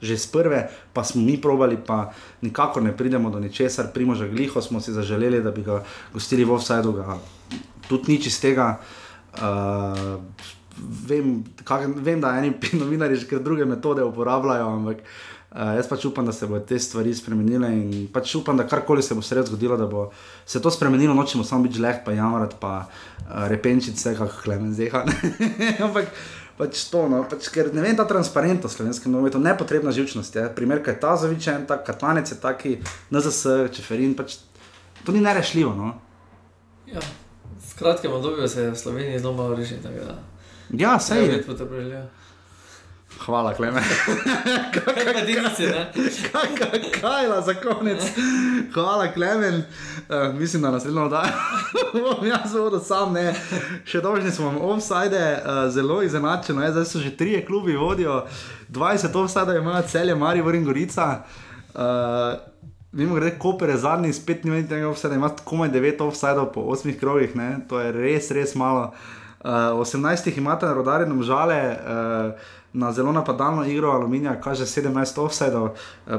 že 0.01 0.13
iz 0.13 0.27
prve, 0.27 0.69
pa 0.93 1.03
smo 1.03 1.21
mi 1.21 1.41
provali, 1.41 1.77
pa 1.87 2.11
nikakor 2.41 2.83
ne 2.83 2.97
pridemo 2.97 3.29
do 3.29 3.39
ničesar. 3.39 3.87
Primoža 3.93 4.27
Gliho 4.27 4.61
smo 4.61 4.81
si 4.81 4.93
zaželeli, 4.93 5.41
da 5.43 5.51
bi 5.51 5.63
ga 5.63 5.83
gostili 6.13 6.45
v 6.45 6.51
offsajdu, 6.51 7.03
tudi 7.87 8.11
nič 8.11 8.27
iz 8.27 8.39
tega. 8.41 8.79
Uh, 9.35 10.21
vem, 11.07 11.43
kak, 11.63 11.87
vem, 11.95 12.21
da 12.21 12.37
eni 12.37 12.53
novinari 12.81 13.15
že 13.15 13.39
druge 13.39 13.65
metode 13.65 14.03
uporabljajo, 14.03 14.67
ampak 14.67 14.97
uh, 14.97 15.34
jaz 15.55 15.87
pač 15.87 16.05
upam, 16.05 16.25
da 16.25 16.33
se 16.35 16.47
bodo 16.47 16.65
te 16.67 16.79
stvari 16.79 17.13
spremenile 17.15 17.69
in 17.71 18.07
pač 18.13 18.35
upam, 18.35 18.57
da 18.57 18.67
karkoli 18.67 19.03
se 19.03 19.15
bo 19.15 19.21
sred 19.23 19.47
zgodilo, 19.47 19.77
da 19.77 19.87
bo 19.87 20.09
se 20.45 20.61
to 20.61 20.71
spremenilo, 20.71 21.13
nočemo 21.13 21.43
samo 21.43 21.63
biti 21.63 21.79
žleht, 21.79 22.03
pa 22.05 22.11
jamrati, 22.11 22.55
pa 22.59 22.73
uh, 22.85 23.47
repenčiti 23.47 23.97
vse, 23.97 24.15
kako 24.17 24.41
klemen 24.43 24.73
zeha. 24.75 25.05
ampak 25.85 26.11
pač 26.57 26.83
to, 26.91 27.05
no, 27.11 27.21
pač, 27.29 27.47
ker 27.53 27.71
ne 27.75 27.83
vem, 27.83 27.95
ta 27.95 28.07
transparentnost 28.07 28.79
slovenskem 28.79 29.11
novinetu, 29.11 29.39
nepotrebna 29.39 29.95
živčnost. 29.95 30.35
Je. 30.35 30.47
Primer, 30.55 30.83
kaj 30.83 30.99
ta 30.99 31.15
zavičen, 31.19 31.63
ta 31.69 31.79
katlanec 31.79 32.31
je 32.31 32.39
taki, 32.39 32.75
NZS, 33.15 33.71
čeferin, 33.75 34.15
pač 34.15 34.39
to 35.05 35.15
ni 35.15 35.23
nerešljivo. 35.23 35.71
No. 35.75 35.93
Ja. 36.91 37.03
V 37.65 37.79
kratkem 37.79 38.11
obdobju 38.11 38.47
se 38.47 38.61
je 38.61 38.71
v 38.71 38.77
Sloveniji 38.79 39.19
zelo 39.19 39.33
malo 39.33 39.55
rešil. 39.55 39.79
Ja, 40.75 40.99
sej 40.99 41.27
je. 41.27 42.05
Hvala, 43.19 43.53
Klemen. 43.53 43.83
Kaj 44.73 45.13
pa 45.13 45.21
dinice, 45.25 45.63
ne? 45.63 45.91
kaj, 46.31 46.49
kaj, 46.57 46.81
kaj 47.01 47.27
za 47.45 47.53
konec? 47.53 48.03
Hvala, 48.73 49.07
Klemen. 49.13 49.63
Uh, 50.09 50.35
mislim, 50.39 50.61
da 50.61 50.71
naslednjo 50.71 51.05
oddajo 51.05 51.31
bom 52.03 52.27
jaz 52.27 52.53
vodil 52.53 52.79
sam, 52.79 53.13
ne. 53.13 53.33
Še 53.85 54.01
dolžni 54.01 54.31
smo 54.31 54.51
vam 54.51 54.59
offside, 54.61 55.21
uh, 55.37 55.65
zelo 55.73 56.01
izenačeno, 56.03 56.63
je. 56.63 56.71
zdaj 56.71 56.85
so 56.85 56.99
že 56.99 57.15
trije 57.17 57.45
klubi 57.45 57.75
vodijo, 57.75 58.25
20 58.69 59.15
offside 59.23 59.57
imajo 59.57 59.87
celje, 59.87 60.15
Marijo 60.15 60.53
in 60.53 60.65
Gorica. 60.65 61.23
Uh, 61.73 61.81
Vemo, 62.95 63.19
da 63.19 63.25
je 63.25 63.39
Koper 63.39 63.69
je 63.69 63.77
zadnji, 63.77 64.13
spet 64.13 64.45
ni 64.47 64.53
več 64.53 64.69
tega 64.71 64.87
offsajda, 64.87 65.17
ima 65.19 65.27
komaj 65.43 65.67
9 65.73 66.03
offsajdov 66.05 66.53
po 66.53 66.61
8 66.71 66.95
krogih, 66.99 67.33
ne? 67.35 67.57
to 67.67 67.79
je 67.79 67.91
res, 67.91 68.29
res 68.31 68.55
malo. 68.55 68.93
Uh, 69.43 69.75
18 69.83 70.29
jih 70.29 70.37
imate 70.39 70.65
na 70.65 70.73
rodarju, 70.73 71.17
žale, 71.27 71.57
uh, 71.75 72.53
na 72.75 72.91
zelo 72.91 73.11
napadalno 73.11 73.65
igro 73.65 73.91
Aluminija, 73.91 74.41
kaže 74.41 74.65
17 74.65 75.21
offsajdov, 75.21 75.63
uh, 75.63 75.73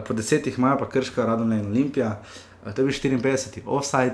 po 0.09 0.15
10 0.15 0.47
jih 0.47 0.59
imajo 0.59 0.79
pa 0.79 0.89
Krška, 0.89 1.27
Radovne 1.27 1.59
in 1.61 1.67
Olimpija, 1.67 2.21
uh, 2.65 2.73
to 2.73 2.83
je 2.83 2.87
bil 2.87 2.95
54 3.19 3.61
offsajd. 3.67 4.13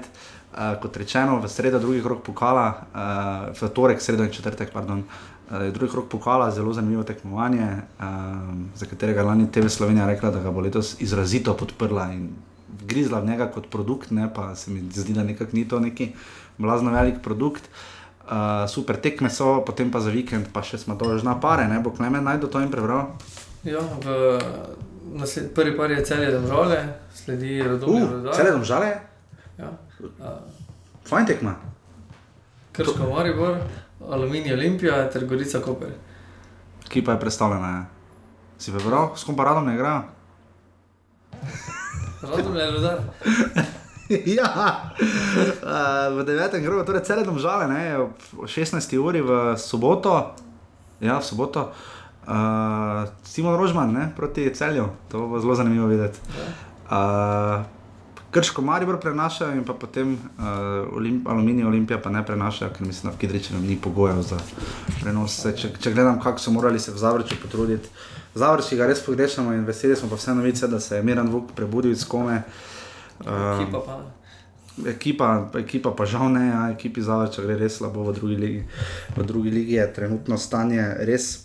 Uh, 0.53 0.75
kot 0.83 0.97
rečeno, 1.01 1.39
v 1.41 1.49
sredo, 1.49 1.79
drugi 1.81 2.03
krok 2.05 2.27
pokala, 2.27 2.67
uh, 2.93 3.55
v 3.57 3.69
torek, 3.73 4.03
sredo 4.05 4.25
in 4.25 4.31
četrtek, 4.31 4.69
pardon, 4.73 5.01
uh, 5.01 5.63
drugi 5.73 5.93
krok 5.93 6.11
pokala, 6.13 6.51
zelo 6.51 6.75
zanimivo 6.77 7.07
tekmovanje, 7.09 7.69
uh, 7.73 8.05
za 8.77 8.87
katerega 8.87 9.23
lani 9.23 9.49
TV 9.53 9.73
Slovenija 9.73 10.07
rekla, 10.07 10.31
da 10.31 10.43
ga 10.45 10.51
bo 10.51 10.61
letos 10.61 11.01
izrazito 11.01 11.55
podprla 11.57 12.11
in 12.13 12.29
grizla 12.85 13.21
v 13.21 13.31
njega 13.31 13.49
kot 13.49 13.71
produkt, 13.71 14.11
ne, 14.11 14.29
pa 14.35 14.55
se 14.55 14.71
mi 14.71 14.85
zdi, 14.93 15.17
da 15.17 15.25
nekako 15.25 15.57
ni 15.57 15.65
to 15.69 15.81
neki 15.81 16.13
blazno 16.59 16.93
velik 16.93 17.23
produkt. 17.25 17.65
Uh, 17.65 18.02
super 18.69 18.97
tekme 18.97 19.31
so, 19.31 19.61
potem 19.67 19.91
pa 19.91 20.01
za 20.01 20.11
vikend, 20.11 20.49
pa 20.55 20.63
še 20.63 20.79
smo 20.79 20.95
dolžna 20.95 21.37
pare, 21.41 21.67
ne 21.69 21.81
bo 21.83 21.91
Klemen 21.91 22.25
najdel 22.25 22.49
to 22.49 22.63
in 22.63 22.71
prebral. 22.71 23.19
Ja, 23.67 23.83
v 23.83 24.39
nasled, 25.19 25.53
prvi 25.55 25.77
par 25.77 25.91
je 25.91 26.03
celje 26.05 26.31
domžale, 26.33 26.79
sledi 27.15 27.63
rodovne 27.63 28.31
uh. 28.31 28.35
Celje 28.35 28.55
domžale? 28.55 28.89
Ja. 29.59 29.71
Uh, 30.01 30.41
Fajn 31.07 31.27
tekma. 31.27 31.57
Krško 32.73 33.11
Maribor, 33.11 33.59
Aluminij 34.09 34.55
Olimpija 34.55 35.11
ter 35.11 35.27
Gorica 35.27 35.61
Koper. 35.61 35.93
Ki 36.89 37.05
pa 37.05 37.13
je 37.13 37.21
predstavljena, 37.21 37.69
je. 37.69 37.85
Si 38.65 38.73
prebral, 38.73 39.13
s 39.17 39.27
kom 39.27 39.37
pa 39.37 39.45
radom 39.51 39.67
ne 39.67 39.75
igra? 39.75 40.03
Radom 42.23 42.57
je 42.57 42.71
rodar. 42.71 42.99
ja, 44.39 44.93
uh, 45.01 46.19
v 46.19 46.25
devetem 46.25 46.65
krogu, 46.65 46.85
torej 46.85 47.05
cele 47.07 47.25
domžale, 47.25 47.69
ne, 47.69 47.83
v 48.33 48.47
16. 48.47 48.79
uri 48.99 49.21
v 49.25 49.57
soboto, 49.57 50.37
ja, 51.01 51.19
v 51.19 51.25
soboto, 51.25 51.73
uh, 52.29 53.09
Simon 53.25 53.57
Rožman 53.57 53.93
ne, 53.93 54.05
proti 54.17 54.51
celju, 54.53 54.93
to 55.09 55.29
bo 55.29 55.41
zelo 55.41 55.55
zanimivo 55.55 55.89
videti. 55.89 56.21
Uh, 56.91 57.65
Krško 58.33 58.65
Maribor 58.65 58.97
prenašajo 58.97 59.53
in 59.53 59.65
pa 59.65 59.77
potem 59.77 60.17
uh, 60.17 60.97
Olimp 60.97 61.29
Aluminij 61.29 61.69
Olimpija 61.69 62.01
pa 62.01 62.09
ne 62.09 62.25
prenašajo, 62.25 62.73
ker 62.73 62.87
mislim, 62.87 63.11
da 63.11 63.17
v 63.17 63.21
Kidričevu 63.21 63.61
ni 63.61 63.77
pogojev 63.77 64.23
za 64.25 64.41
prenos. 65.03 65.37
Če, 65.57 65.75
če 65.77 65.93
gledam, 65.93 66.17
kako 66.21 66.41
so 66.41 66.53
morali 66.53 66.81
se 66.81 66.97
v 66.97 66.97
Zavrču 66.97 67.37
potruditi. 67.43 67.93
Zavrči 68.35 68.81
ga 68.81 68.89
res 68.89 69.05
pogrešamo 69.05 69.53
in 69.53 69.69
veseli 69.69 69.97
smo 69.97 70.09
pa 70.09 70.17
vse 70.17 70.33
novice, 70.35 70.69
da 70.69 70.81
se 70.81 70.97
je 70.97 71.05
Miran 71.05 71.29
Vuk 71.29 71.53
prebudil 71.53 71.93
iz 71.93 72.07
kome. 72.09 72.41
Uh, 72.41 72.72
ekipa 73.21 73.81
pa. 73.87 74.01
Ekipa, 74.89 75.51
ekipa 75.61 75.91
pa 75.93 76.05
žal 76.09 76.33
ne, 76.33 76.47
ja, 76.49 76.61
ekipi 76.73 77.03
Zavrča 77.05 77.43
gre 77.45 77.59
res 77.61 77.77
slabo 77.77 78.07
v 78.09 78.15
drugi 78.17 78.37
ligi. 78.41 78.63
V 79.17 79.25
drugi 79.29 79.51
ligi 79.53 79.77
je 79.77 79.85
trenutno 79.93 80.39
stanje 80.41 80.81
res 81.05 81.45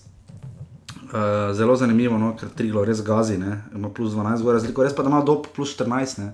uh, 1.12 1.52
zelo 1.52 1.76
zanimivo, 1.76 2.16
no, 2.18 2.32
ker 2.40 2.48
Triglo 2.56 2.86
res 2.88 3.04
gazi, 3.04 3.36
ne, 3.38 3.68
ima 3.76 3.92
plus 3.92 4.16
12 4.16 4.48
gor 4.48 4.56
razliko, 4.56 4.88
res 4.88 4.96
pa 4.96 5.04
da 5.04 5.12
ima 5.12 5.20
dob 5.28 5.52
plus 5.56 5.76
14, 5.76 6.24
ne. 6.24 6.30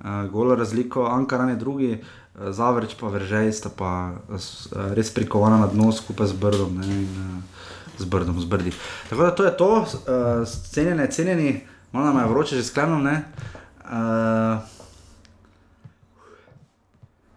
Uh, 0.00 0.24
golo 0.32 0.56
razliko, 0.56 1.04
Ankaran 1.12 1.52
je 1.52 1.60
drugi, 1.60 1.92
uh, 2.00 2.48
Zavrč 2.56 2.96
pa 2.96 3.12
Veržej 3.12 3.52
sta 3.52 3.68
pa 3.68 3.92
uh, 4.32 4.50
res 4.96 5.12
prikovana 5.12 5.60
na 5.60 5.68
dno 5.68 5.92
skupaj 5.92 6.32
z 6.32 6.40
Brdom. 6.40 6.80
Ne, 6.80 6.88
in, 7.04 7.20
uh, 7.20 7.60
z 8.00 8.08
brdom, 8.08 8.40
z 8.40 8.48
brdi. 8.48 8.72
Tako 9.10 9.22
da 9.22 9.30
to 9.30 9.44
je 9.44 9.56
to, 9.56 9.70
uh, 9.84 10.48
cenjene, 10.72 11.10
cenjeni, 11.10 11.60
malo 11.92 12.06
nam 12.06 12.18
je 12.18 12.28
vroče, 12.32 12.56
že 12.56 12.64
sklenjeno. 12.64 13.04
Uh, 13.04 13.59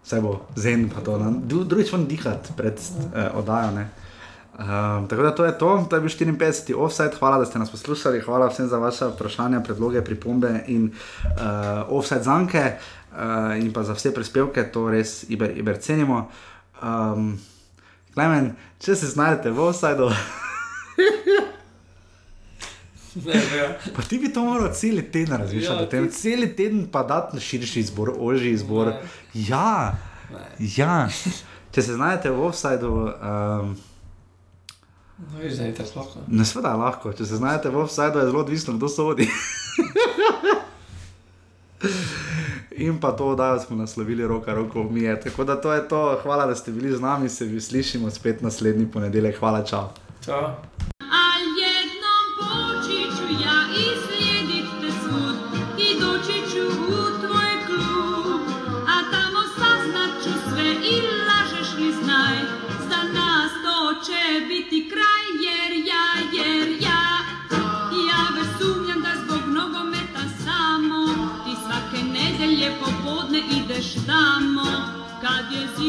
vse 0.03 0.21
bo 0.21 0.45
zen, 0.55 0.89
pa 0.89 1.01
to. 1.01 1.17
Drugič 1.45 1.91
vam 1.91 2.05
dihati 2.05 2.53
pred 2.57 2.77
uh, 2.77 3.37
oddajo. 3.39 3.85
Um, 4.53 5.07
tako 5.07 5.21
da 5.23 5.35
to 5.35 5.45
je 5.45 5.57
to, 5.57 5.85
to 5.89 5.95
je 5.95 6.01
bil 6.01 6.09
54. 6.09 6.75
offset, 6.77 7.15
hvala, 7.19 7.37
da 7.37 7.45
ste 7.45 7.59
nas 7.59 7.71
poslušali, 7.71 8.21
hvala 8.21 8.47
vsem 8.47 8.67
za 8.67 8.77
vaše 8.77 9.05
vprašanja, 9.05 9.63
predloge, 9.65 10.03
pripombe 10.05 10.63
in 10.67 10.91
uh, 10.93 11.89
offset 11.89 12.23
zanke 12.23 12.77
uh, 13.11 13.57
in 13.57 13.73
pa 13.73 13.83
za 13.83 13.93
vse 13.93 14.13
prispevke, 14.13 14.69
to 14.71 14.89
res 14.89 15.23
iber, 15.29 15.57
iber 15.57 15.81
cenimo. 15.81 16.29
Um, 16.83 17.39
Klemen, 18.13 18.51
če 18.77 18.93
se 18.95 19.07
znajdete 19.09 19.49
v 19.49 19.59
offsetu. 23.19 23.91
Pa 23.95 24.01
ti 24.01 24.17
bi 24.19 24.33
to 24.33 24.45
moral 24.45 24.73
cel 24.73 25.01
teden 25.11 25.37
razmišljati, 25.37 25.95
ja, 25.95 26.01
ti... 26.07 26.11
cel 26.11 26.47
teden 26.57 26.87
pa 26.91 27.03
dati 27.03 27.39
širši 27.39 27.79
izbor, 27.79 28.13
ožji 28.19 28.51
izbor. 28.51 28.87
Ne. 28.87 29.01
Ja, 29.33 29.97
ja. 30.59 31.09
Če 31.73 31.81
se 31.81 31.93
znajdete 31.93 32.29
v 32.29 32.45
offsajdu. 32.45 32.89
Um, 32.93 33.75
no, 35.17 35.39
viš, 35.41 35.53
je 35.57 35.73
lahko. 35.95 36.19
Ne, 36.27 36.45
sveda 36.45 36.69
je 36.75 36.81
lahko. 36.83 37.13
Če 37.17 37.25
se 37.25 37.35
znajdete 37.41 37.69
v 37.73 37.81
offsajdu, 37.81 38.19
je 38.19 38.25
zelo 38.29 38.39
odvisno, 38.45 38.77
kdo 38.77 38.89
sodi. 38.89 39.29
In 42.83 42.99
pa 42.99 43.11
to, 43.11 43.35
da 43.35 43.59
smo 43.59 43.75
naslovili 43.75 44.27
roka, 44.27 44.53
roko 44.53 44.83
mi 44.83 45.01
je. 45.01 45.19
Tako 45.21 45.43
da 45.43 45.61
to 45.61 45.73
je 45.73 45.87
to. 45.87 46.19
Hvala, 46.23 46.45
da 46.45 46.55
ste 46.55 46.71
bili 46.71 46.95
z 46.95 47.01
nami, 47.01 47.29
se 47.29 47.45
vi 47.45 47.61
slišimo 47.61 48.09
spet 48.11 48.41
naslednji 48.41 48.91
ponedeljek. 48.91 49.39
Hvala, 49.39 49.65
čau. 49.65 49.89
Čau. 50.25 50.92
cadê 75.23 75.55
esse 75.63 75.82